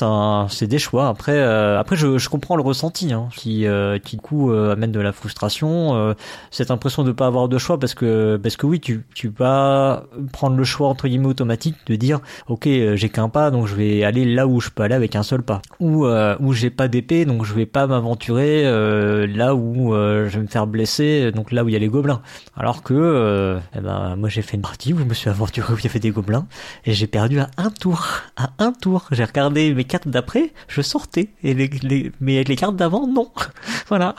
c'est 0.48 0.66
des 0.66 0.78
choix. 0.78 1.08
Après, 1.08 1.36
euh, 1.36 1.78
après 1.78 1.96
je, 1.96 2.18
je 2.18 2.28
comprends 2.28 2.56
le 2.56 2.62
ressenti, 2.62 3.12
hein, 3.12 3.28
qui 3.36 3.66
euh, 3.66 3.98
qui 3.98 4.16
du 4.16 4.22
coup 4.22 4.50
euh, 4.50 4.72
amène 4.72 4.92
de 4.92 5.00
la 5.00 5.12
frustration, 5.12 5.94
euh, 5.94 6.14
cette 6.50 6.70
impression 6.70 7.02
de 7.04 7.12
pas 7.12 7.26
avoir 7.26 7.48
de 7.48 7.58
choix, 7.58 7.78
parce 7.78 7.94
que 7.94 8.36
parce 8.42 8.56
que 8.56 8.66
oui, 8.66 8.80
tu 8.80 9.04
tu 9.14 9.28
vas 9.36 10.04
prendre 10.32 10.56
le 10.56 10.64
choix 10.64 10.88
entre 10.88 11.08
guillemets 11.08 11.26
automatique 11.26 11.76
de 11.86 11.96
dire, 11.96 12.20
ok, 12.48 12.66
j'ai 12.94 13.08
qu'un 13.08 13.28
pas, 13.28 13.50
donc 13.50 13.66
je 13.66 13.74
vais 13.74 14.04
aller 14.04 14.24
là 14.24 14.46
où 14.46 14.60
je 14.60 14.70
peux 14.70 14.82
aller 14.82 14.94
avec 14.94 15.16
un 15.16 15.22
seul 15.22 15.42
pas, 15.42 15.60
ou 15.80 16.06
euh, 16.06 16.36
où 16.40 16.52
j'ai 16.52 16.70
pas 16.70 16.88
d'épée, 16.88 17.24
donc 17.24 17.44
je 17.44 17.52
vais 17.54 17.66
pas 17.66 17.86
m'aventurer 17.86 18.62
euh, 18.64 19.26
là 19.26 19.54
où 19.54 19.65
euh, 19.94 20.28
je 20.28 20.36
vais 20.36 20.43
me 20.43 20.48
faire 20.48 20.66
blesser, 20.66 21.32
donc 21.32 21.52
là 21.52 21.64
où 21.64 21.68
il 21.68 21.72
y 21.72 21.76
a 21.76 21.78
les 21.78 21.88
gobelins. 21.88 22.22
Alors 22.56 22.82
que, 22.82 22.94
euh, 22.94 23.59
eh 23.76 23.80
ben, 23.80 24.16
moi 24.16 24.28
j'ai 24.28 24.43
fait 24.43 24.56
une 24.56 24.62
partie 24.62 24.93
où 24.93 24.98
je 24.98 25.05
me 25.05 25.14
suis 25.14 25.30
aventuré 25.30 25.72
où 25.72 25.78
il 25.78 25.84
y 25.84 25.88
avait 25.88 26.01
des 26.01 26.10
gobelins 26.10 26.47
et 26.84 26.93
j'ai 26.93 27.06
perdu 27.06 27.40
à 27.40 27.51
un 27.56 27.70
tour. 27.70 28.06
À 28.36 28.51
un 28.59 28.72
tour. 28.72 29.06
J'ai 29.10 29.24
regardé 29.24 29.74
mes 29.74 29.84
cartes 29.84 30.09
d'après, 30.09 30.52
je 30.68 30.82
sortais 30.82 31.30
et 31.43 31.55
les, 31.55 31.68
les, 31.82 32.12
mais 32.20 32.43
les 32.44 32.56
cartes 32.56 32.76
d'avant, 32.76 33.06
non. 33.06 33.30
voilà. 33.88 34.14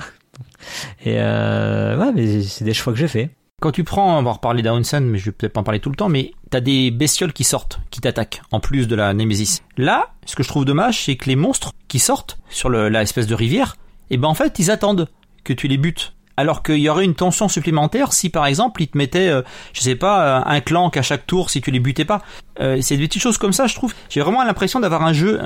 Et 1.04 1.16
euh, 1.18 1.98
ouais, 1.98 2.12
mais 2.14 2.42
c'est 2.44 2.66
des 2.66 2.74
choix 2.74 2.94
que 2.94 3.00
j'ai 3.00 3.08
fait. 3.08 3.30
Quand 3.60 3.72
tu 3.72 3.84
prends, 3.84 4.20
on 4.20 4.22
va 4.22 4.34
reparler 4.34 4.62
d'Aonsen, 4.62 5.04
mais 5.04 5.18
je 5.18 5.26
vais 5.26 5.32
peut-être 5.32 5.54
pas 5.54 5.62
en 5.62 5.64
parler 5.64 5.80
tout 5.80 5.90
le 5.90 5.96
temps, 5.96 6.10
mais 6.10 6.32
t'as 6.52 6.60
des 6.60 6.92
bestioles 6.92 7.34
qui 7.34 7.44
sortent, 7.44 7.80
qui 7.90 8.02
t'attaquent, 8.02 8.44
en 8.52 8.60
plus 8.60 8.88
de 8.88 8.96
la 8.96 9.16
Nemesis. 9.16 9.62
Là, 9.78 10.12
ce 10.28 10.36
que 10.36 10.44
je 10.44 10.48
trouve 10.48 10.64
dommage, 10.64 11.06
c'est 11.06 11.16
que 11.16 11.26
les 11.26 11.36
monstres 11.36 11.72
qui 11.88 11.98
sortent 11.98 12.38
sur 12.50 12.70
le, 12.70 12.88
la 12.90 13.02
espèce 13.02 13.26
de 13.26 13.34
rivière, 13.34 13.76
eh 14.12 14.18
ben 14.18 14.28
en 14.28 14.36
fait, 14.36 14.60
ils 14.60 14.70
attendent 14.70 15.10
que 15.48 15.54
tu 15.54 15.68
les 15.68 15.78
butes. 15.78 16.14
Alors 16.40 16.62
qu'il 16.62 16.78
y 16.78 16.88
aurait 16.88 17.04
une 17.04 17.16
tension 17.16 17.48
supplémentaire 17.48 18.14
si 18.14 18.30
par 18.30 18.46
exemple 18.46 18.84
ils 18.84 18.88
te 18.88 18.96
mettaient, 18.96 19.28
euh, 19.28 19.42
je 19.74 19.82
sais 19.82 19.96
pas, 19.96 20.22
euh, 20.22 20.42
un 20.46 20.62
clank 20.62 20.96
à 20.96 21.02
chaque 21.02 21.26
tour 21.26 21.50
si 21.50 21.62
tu 21.62 21.72
les 21.72 21.80
butais 21.80 22.06
pas. 22.06 22.22
Euh, 22.60 22.78
c'est 22.82 22.96
des 22.96 23.08
petites 23.08 23.24
choses 23.24 23.40
comme 23.40 23.54
ça, 23.54 23.66
je 23.66 23.74
trouve. 23.74 23.96
J'ai 24.10 24.22
vraiment 24.22 24.44
l'impression 24.44 24.80
d'avoir 24.80 25.02
un 25.02 25.14
jeu, 25.14 25.40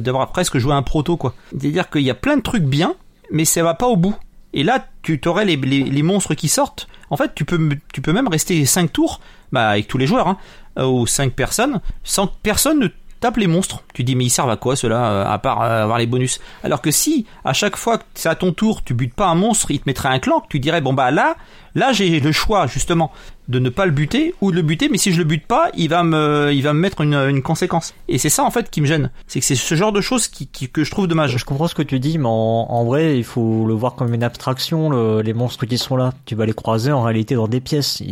d'avoir 0.00 0.28
presque 0.32 0.56
joué 0.56 0.72
un 0.72 0.82
proto 0.82 1.18
quoi. 1.18 1.34
C'est-à-dire 1.50 1.90
qu'il 1.90 2.00
y 2.00 2.10
a 2.10 2.14
plein 2.14 2.38
de 2.38 2.42
trucs 2.42 2.62
bien, 2.62 2.94
mais 3.30 3.44
ça 3.44 3.62
va 3.62 3.74
pas 3.74 3.86
au 3.86 3.96
bout. 3.96 4.16
Et 4.54 4.62
là, 4.62 4.86
tu 5.02 5.20
t'aurais 5.20 5.44
les, 5.44 5.56
les, 5.56 6.02
monstres 6.02 6.32
qui 6.32 6.48
sortent. 6.48 6.88
En 7.10 7.18
fait, 7.18 7.34
tu 7.34 7.44
peux, 7.44 7.68
tu 7.92 8.00
peux 8.00 8.14
même 8.14 8.28
rester 8.28 8.64
5 8.64 8.90
tours, 8.90 9.20
bah, 9.52 9.68
avec 9.68 9.88
tous 9.88 9.98
les 9.98 10.06
joueurs, 10.06 10.26
hein, 10.26 10.38
ou 10.82 11.06
5 11.06 11.34
personnes, 11.34 11.82
sans 12.02 12.28
que 12.28 12.32
personne 12.42 12.78
ne 12.80 12.88
tape 13.20 13.36
les 13.36 13.46
monstres. 13.46 13.82
Tu 13.94 14.04
dis, 14.04 14.16
mais 14.16 14.24
ils 14.24 14.30
servent 14.30 14.50
à 14.50 14.56
quoi 14.56 14.76
ceux-là, 14.76 15.10
euh, 15.10 15.24
à 15.26 15.38
part 15.38 15.62
euh, 15.62 15.82
avoir 15.82 15.98
les 15.98 16.06
bonus? 16.06 16.40
Alors 16.62 16.80
que 16.80 16.90
si, 16.90 17.26
à 17.44 17.52
chaque 17.52 17.76
fois 17.76 17.98
que 17.98 18.04
c'est 18.14 18.28
à 18.28 18.34
ton 18.34 18.52
tour, 18.52 18.82
tu 18.84 18.94
butes 18.94 19.14
pas 19.14 19.26
un 19.26 19.34
monstre, 19.34 19.70
il 19.70 19.80
te 19.80 19.84
mettrait 19.86 20.08
un 20.08 20.18
clank, 20.18 20.44
tu 20.48 20.60
dirais, 20.60 20.80
bon 20.80 20.92
bah 20.92 21.10
là, 21.10 21.36
là 21.78 21.92
j'ai 21.92 22.20
le 22.20 22.32
choix, 22.32 22.66
justement, 22.66 23.10
de 23.48 23.58
ne 23.58 23.70
pas 23.70 23.86
le 23.86 23.92
buter 23.92 24.34
ou 24.42 24.50
de 24.50 24.56
le 24.56 24.62
buter, 24.62 24.88
mais 24.90 24.98
si 24.98 25.10
je 25.12 25.16
le 25.18 25.24
bute 25.24 25.46
pas, 25.46 25.70
il 25.74 25.88
va 25.88 26.02
me, 26.02 26.50
il 26.52 26.60
va 26.62 26.74
me 26.74 26.80
mettre 26.80 27.00
une, 27.00 27.14
une 27.14 27.40
conséquence. 27.40 27.94
Et 28.08 28.18
c'est 28.18 28.28
ça, 28.28 28.44
en 28.44 28.50
fait, 28.50 28.68
qui 28.68 28.82
me 28.82 28.86
gêne. 28.86 29.10
C'est 29.26 29.40
que 29.40 29.46
c'est 29.46 29.54
ce 29.54 29.74
genre 29.74 29.92
de 29.92 30.02
choses 30.02 30.28
qui, 30.28 30.46
que 30.68 30.84
je 30.84 30.90
trouve 30.90 31.06
dommage. 31.06 31.36
Je 31.38 31.44
comprends 31.46 31.66
ce 31.68 31.74
que 31.74 31.82
tu 31.82 31.98
dis, 31.98 32.18
mais 32.18 32.28
en, 32.28 32.84
vrai, 32.84 33.16
il 33.16 33.24
faut 33.24 33.66
le 33.66 33.72
voir 33.72 33.94
comme 33.94 34.12
une 34.12 34.22
abstraction. 34.22 34.90
le- 34.90 35.22
les 35.22 35.32
monstres 35.32 35.64
qui 35.66 35.78
sont 35.78 35.96
là, 35.96 36.12
tu 36.26 36.34
vas 36.34 36.44
les 36.44 36.52
croiser 36.52 36.92
en 36.92 37.02
réalité 37.02 37.34
dans 37.36 37.48
des 37.48 37.60
pièces, 37.60 38.02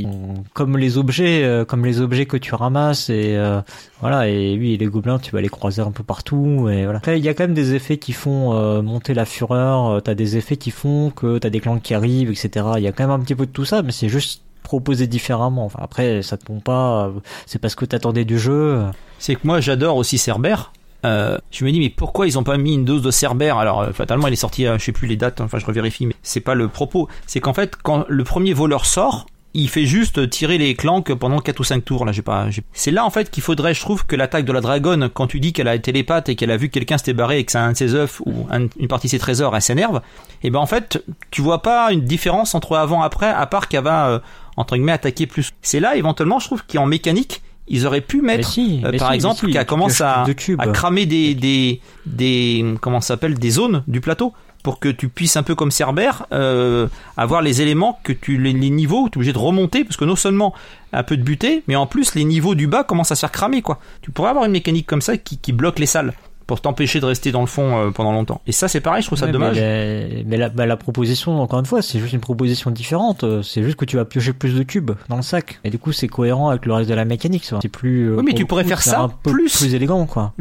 comme 0.55 0.79
les 0.79 0.97
objets, 0.97 1.45
euh, 1.45 1.65
comme 1.67 1.85
les 1.85 2.01
objets 2.01 2.27
que 2.27 2.37
tu 2.39 2.55
ramasses 2.55 3.11
et 3.11 3.37
euh, 3.37 3.61
voilà. 4.01 4.29
Et 4.29 4.57
oui, 4.59 4.77
les 4.79 4.87
gobelins, 4.87 5.19
tu 5.19 5.33
vas 5.33 5.41
les 5.43 5.49
croiser 5.49 5.83
un 5.83 5.91
peu 5.91 6.03
partout. 6.03 6.69
Et 6.71 6.85
voilà. 6.85 7.01
Il 7.15 7.25
y 7.25 7.29
a 7.29 7.35
quand 7.35 7.45
même 7.45 7.55
des 7.55 7.75
effets 7.75 7.99
qui 7.99 8.13
font 8.13 8.55
euh, 8.55 8.81
monter 8.83 9.13
la 9.13 9.25
fureur. 9.27 10.03
T'as 10.03 10.15
des 10.15 10.37
effets 10.39 10.57
qui 10.57 10.71
font 10.71 11.11
que 11.11 11.39
t'as 11.39 11.51
des 11.51 11.61
clans 11.61 11.79
qui 11.79 11.93
arrivent, 11.95 12.31
etc. 12.31 12.65
Il 12.79 12.83
y 12.83 12.87
a 12.89 12.93
quand 12.93 13.05
même 13.07 13.11
un 13.11 13.21
petit 13.21 13.35
peu 13.35 13.45
de 13.47 13.53
tout 13.57 13.65
ça, 13.65 13.83
mais 13.83 13.91
c'est 13.93 14.09
juste 14.09 14.43
proposé 14.63 15.07
différemment. 15.07 15.65
Enfin, 15.65 15.79
après, 15.83 16.23
ça 16.23 16.37
te 16.37 16.45
tombe 16.45 16.63
pas. 16.63 17.07
euh, 17.07 17.13
C'est 17.47 17.59
parce 17.59 17.75
que 17.75 17.85
t'attendais 17.85 18.25
du 18.25 18.39
jeu. 18.39 18.85
c'est 19.19 19.35
que 19.37 19.41
moi 19.45 19.61
j'adore 19.61 19.97
aussi 19.97 20.19
Cerbère. 20.19 20.73
Euh, 21.05 21.39
je 21.53 21.65
me 21.65 21.71
dis 21.71 21.79
mais 21.79 21.91
pourquoi 21.91 22.27
ils 22.27 22.37
ont 22.39 22.43
pas 22.43 22.57
mis 22.57 22.75
une 22.75 22.85
dose 22.85 23.03
de 23.03 23.11
Cerbère 23.11 23.59
Alors 23.59 23.81
euh, 23.83 23.93
fatalement 23.93 24.27
il 24.27 24.33
est 24.33 24.37
sorti, 24.37 24.67
euh, 24.67 24.77
je 24.79 24.85
sais 24.85 24.93
plus 24.93 25.07
les 25.07 25.17
dates, 25.17 25.41
enfin 25.41 25.59
je 25.59 25.67
revérifie, 25.67 26.07
mais 26.07 26.15
c'est 26.23 26.41
pas 26.41 26.55
le 26.55 26.69
propos. 26.69 27.09
C'est 27.27 27.39
qu'en 27.41 27.53
fait 27.55 27.77
quand 27.77 28.05
le 28.09 28.25
premier 28.25 28.55
voleur 28.55 28.87
sort, 28.87 29.27
il 29.59 29.69
fait 29.69 29.87
juste 29.87 30.29
tirer 30.31 30.59
les 30.59 30.75
clanques 30.75 31.13
pendant 31.15 31.39
4 31.41 31.59
ou 31.61 31.65
5 31.65 31.85
tours. 31.85 32.05
Là, 32.05 32.13
j'ai 32.13 32.23
pas. 32.23 32.51
j'ai- 32.51 32.63
C'est 32.73 32.91
là 32.91 33.05
en 33.05 33.11
fait 33.11 33.31
qu'il 33.31 33.43
faudrait, 33.43 33.75
je 33.75 33.81
trouve, 33.81 34.07
que 34.07 34.15
l'attaque 34.17 34.45
de 34.45 34.53
la 34.53 34.61
dragonne, 34.61 35.09
quand 35.09 35.27
tu 35.27 35.41
dis 35.41 35.53
qu'elle 35.53 35.69
a 35.69 35.75
été 35.75 35.93
télépathe 35.93 36.29
et 36.29 36.37
qu'elle 36.37 36.51
a 36.51 36.57
vu 36.57 36.69
que 36.69 36.75
quelqu'un 36.75 36.99
s'était 36.99 37.13
barré 37.15 37.39
et 37.39 37.45
que 37.45 37.53
c'est 37.53 37.59
un 37.59 37.73
de 37.73 37.77
ses 37.77 37.95
œufs 37.95 38.21
ou 38.27 38.47
un- 38.51 38.67
une 38.79 38.89
partie 38.89 39.07
de 39.07 39.13
ses 39.13 39.19
trésors, 39.19 39.55
elle 39.57 39.63
s'énerve. 39.63 40.01
Et 40.43 40.51
ben 40.51 40.59
en 40.59 40.67
fait, 40.67 41.03
tu 41.31 41.43
vois 41.43 41.63
pas 41.63 41.93
une 41.93 42.03
différence 42.03 42.55
entre 42.55 42.77
avant 42.77 43.03
et 43.03 43.07
après, 43.07 43.29
à 43.29 43.47
part 43.47 43.69
qu'elle 43.69 43.85
va 43.85 44.09
euh, 44.09 44.19
entre 44.57 44.77
guillemets 44.77 44.93
attaquer 44.93 45.27
plus. 45.27 45.53
C'est 45.63 45.81
là 45.81 45.97
éventuellement, 45.97 46.39
je 46.39 46.47
trouve 46.47 46.63
qu'en 46.67 46.87
mécanique, 46.87 47.43
ils 47.69 47.87
auraient 47.87 48.01
pu 48.01 48.23
mettre 48.23 48.49
si, 48.49 48.81
euh, 48.85 48.97
par 48.99 49.09
si, 49.09 49.15
exemple, 49.17 49.47
si, 49.47 49.53
qu'elle 49.53 49.67
commence 49.67 50.01
à, 50.01 50.25
cramer 50.73 51.05
des, 51.07 51.35
des, 51.35 51.81
des, 52.07 52.65
comment 52.81 53.01
ça 53.01 53.09
s'appelle, 53.09 53.35
des 53.39 53.51
zones 53.51 53.83
du 53.89 54.01
plateau 54.01 54.33
pour 54.67 54.81
que 54.81 54.89
tu 54.89 55.09
puisses 55.09 55.37
un 55.37 55.45
peu 55.45 55.55
comme 55.55 55.71
Cerbère 55.71 56.27
euh, 56.33 56.89
avoir 57.17 57.41
les 57.41 57.63
éléments 57.63 58.01
que 58.03 58.13
tu 58.13 58.37
les, 58.37 58.53
niveaux 58.53 59.09
tu 59.09 59.13
es 59.13 59.19
obligé 59.19 59.33
de 59.33 59.39
remonter 59.39 59.85
parce 59.85 59.97
que 59.97 60.05
non 60.05 60.17
seulement 60.17 60.55
un 60.93 61.05
peu 61.05 61.17
de 61.17 61.23
buter 61.23 61.63
mais 61.69 61.77
en 61.77 61.87
plus 61.87 62.17
les 62.17 62.25
niveaux 62.25 62.57
du 62.57 62.67
bas 62.67 62.83
commencent 62.83 63.13
à 63.13 63.15
se 63.15 63.21
faire 63.21 63.31
cramer 63.31 63.63
quoi. 63.63 63.79
Tu 64.03 64.11
pourrais 64.11 64.31
avoir 64.31 64.45
une 64.45 64.51
mécanique 64.51 64.89
comme 64.89 65.03
ça 65.03 65.17
qui 65.19 65.53
bloque 65.53 65.79
les 65.79 65.87
salles 65.87 66.15
pour 66.47 66.61
t'empêcher 66.61 67.01
de 67.01 67.07
rester 67.07 67.33
dans 67.33 67.41
le 67.41 67.47
fond 67.47 67.77
euh, 67.77 67.91
pendant 67.91 68.13
longtemps. 68.13 68.41
Et 68.47 68.53
ça 68.53 68.69
c'est 68.69 68.81
pareil, 68.81 69.03
je 69.03 69.09
trouve 69.09 69.19
ça 69.19 69.27
Ouais, 69.27 69.33
dommage. 69.33 69.57
Mais, 69.57 70.09
la, 70.09 70.25
mais 70.27 70.37
la, 70.37 70.49
bah, 70.49 70.67
la 70.67 70.77
proposition, 70.77 71.41
encore 71.41 71.59
une 71.59 71.67
fois, 71.67 71.83
c'est 71.83 71.99
juste 71.99 72.13
une 72.13 72.21
proposition 72.21 72.71
différente. 72.71 73.25
Euh, 73.25 73.43
C'est 73.43 73.63
juste 73.65 73.77
que 73.77 73.85
tu 73.85 73.97
vas 73.97 74.05
piocher 74.05 74.33
plus 74.33 74.55
de 74.55 74.63
cubes 74.63 74.93
dans 75.09 75.17
le 75.17 75.23
sac. 75.23 75.59
Et 75.65 75.71
du 75.71 75.79
coup, 75.79 75.93
c'est 75.93 76.07
cohérent 76.09 76.49
avec 76.51 76.65
le 76.67 76.73
reste 76.73 76.89
de 76.89 76.95
la 76.95 77.05
mécanique. 77.05 77.51
C'est 77.61 77.69
plus. 77.69 78.11
euh, 78.11 78.17
Oui, 78.17 78.23
mais 78.25 78.31
pour 78.33 78.39
tu 78.39 78.47
pourrais 78.47 78.63
coup, 78.63 78.69
faire 78.69 78.83
ça 78.83 79.01
un 79.01 79.09
peu 79.09 79.33
plus. 79.33 79.57
plus 79.59 79.75
élégant, 79.75 80.07
quoi. 80.07 80.33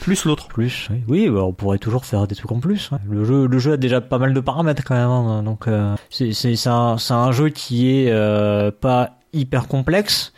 Plus 0.00 0.24
l'autre. 0.24 0.48
Plus, 0.48 0.88
oui. 0.90 0.96
Oui, 1.06 1.28
bah, 1.30 1.42
on 1.44 1.52
pourrait 1.52 1.78
toujours 1.78 2.04
faire 2.04 2.26
des 2.26 2.34
trucs 2.34 2.50
en 2.50 2.58
plus. 2.58 2.90
ouais. 2.90 2.98
Le 3.08 3.24
jeu, 3.24 3.46
le 3.46 3.58
jeu 3.58 3.74
a 3.74 3.76
déjà 3.76 4.00
pas 4.00 4.18
mal 4.18 4.34
de 4.34 4.40
paramètres 4.40 4.82
quand 4.84 4.94
même. 4.96 5.08
hein. 5.08 5.42
donc, 5.44 5.68
euh, 5.68 5.94
c'est 6.10 6.66
un, 6.66 6.98
c'est 6.98 7.14
un 7.14 7.30
jeu 7.30 7.50
qui 7.50 7.88
est 7.88 8.10
euh, 8.10 8.70
pas 8.72 9.10
hyper 9.32 9.68
complexe. 9.68 10.32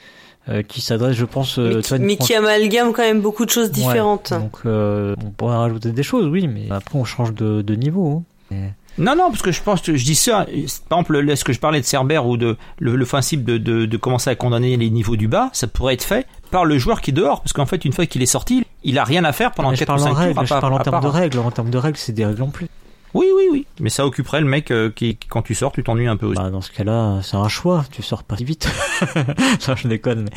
Euh, 0.48 0.62
qui 0.62 0.80
s'adresse, 0.80 1.16
je 1.16 1.24
pense, 1.24 1.58
mais, 1.58 1.80
qui, 1.80 1.98
mais 1.98 2.16
qui 2.16 2.34
amalgame 2.34 2.92
quand 2.92 3.02
même 3.02 3.20
beaucoup 3.20 3.44
de 3.44 3.50
choses 3.50 3.70
différentes. 3.70 4.32
donc, 4.32 4.60
on 4.64 5.30
pourrait 5.36 5.56
rajouter 5.56 5.92
des 5.92 6.02
choses, 6.02 6.26
oui, 6.26 6.48
mais 6.48 6.66
après 6.70 6.98
on 6.98 7.04
change 7.04 7.34
de, 7.34 7.62
de 7.62 7.74
niveau. 7.74 8.22
Hein. 8.52 8.70
Non, 8.96 9.16
non, 9.16 9.30
parce 9.30 9.42
que 9.42 9.50
je 9.50 9.60
pense 9.60 9.80
que 9.80 9.96
je 9.96 10.04
dis 10.04 10.14
ça, 10.14 10.46
par 10.88 11.00
exemple, 11.00 11.28
est-ce 11.28 11.44
que 11.44 11.52
je 11.52 11.58
parlais 11.58 11.80
de 11.80 11.84
Cerber 11.84 12.18
ou 12.18 12.36
de 12.36 12.56
le, 12.78 13.04
principe 13.04 13.44
de, 13.44 13.58
de, 13.58 13.86
de, 13.86 13.96
commencer 13.96 14.30
à 14.30 14.36
condamner 14.36 14.76
les 14.76 14.88
niveaux 14.88 15.16
du 15.16 15.26
bas, 15.26 15.50
ça 15.52 15.66
pourrait 15.66 15.94
être 15.94 16.04
fait 16.04 16.26
par 16.50 16.64
le 16.64 16.78
joueur 16.78 17.00
qui 17.00 17.10
est 17.10 17.14
dehors, 17.14 17.40
parce 17.40 17.52
qu'en 17.52 17.66
fait, 17.66 17.84
une 17.84 17.92
fois 17.92 18.06
qu'il 18.06 18.22
est 18.22 18.26
sorti, 18.26 18.64
il 18.84 18.98
a 18.98 19.04
rien 19.04 19.24
à 19.24 19.32
faire 19.32 19.50
pendant 19.50 19.72
4 19.72 19.94
ou 19.94 19.98
5 19.98 20.08
jours. 20.08 20.44
Je 20.44 20.48
parle 20.48 20.74
en 20.74 20.78
termes 20.78 21.02
de 21.02 21.08
règles, 21.08 21.38
en 21.40 21.50
termes 21.50 21.70
de 21.70 21.78
règles, 21.78 21.98
c'est 21.98 22.12
des 22.12 22.24
règles 22.24 22.42
en 22.42 22.50
plus. 22.50 22.68
Oui, 23.14 23.26
oui, 23.34 23.44
oui. 23.50 23.66
Mais 23.80 23.90
ça 23.90 24.04
occuperait 24.04 24.40
le 24.40 24.46
mec 24.46 24.70
euh, 24.70 24.90
qui, 24.90 25.16
quand 25.16 25.42
tu 25.42 25.54
sors, 25.54 25.70
tu 25.70 25.84
t'ennuies 25.84 26.08
un 26.08 26.16
peu 26.16 26.26
aussi. 26.26 26.42
Bah, 26.42 26.50
dans 26.50 26.60
ce 26.60 26.72
cas-là, 26.72 27.20
c'est 27.22 27.36
un 27.36 27.48
choix. 27.48 27.84
Tu 27.92 28.02
sors 28.02 28.24
pas 28.24 28.36
si 28.36 28.44
vite. 28.44 28.68
ça, 29.60 29.76
je 29.76 29.86
déconne. 29.86 30.28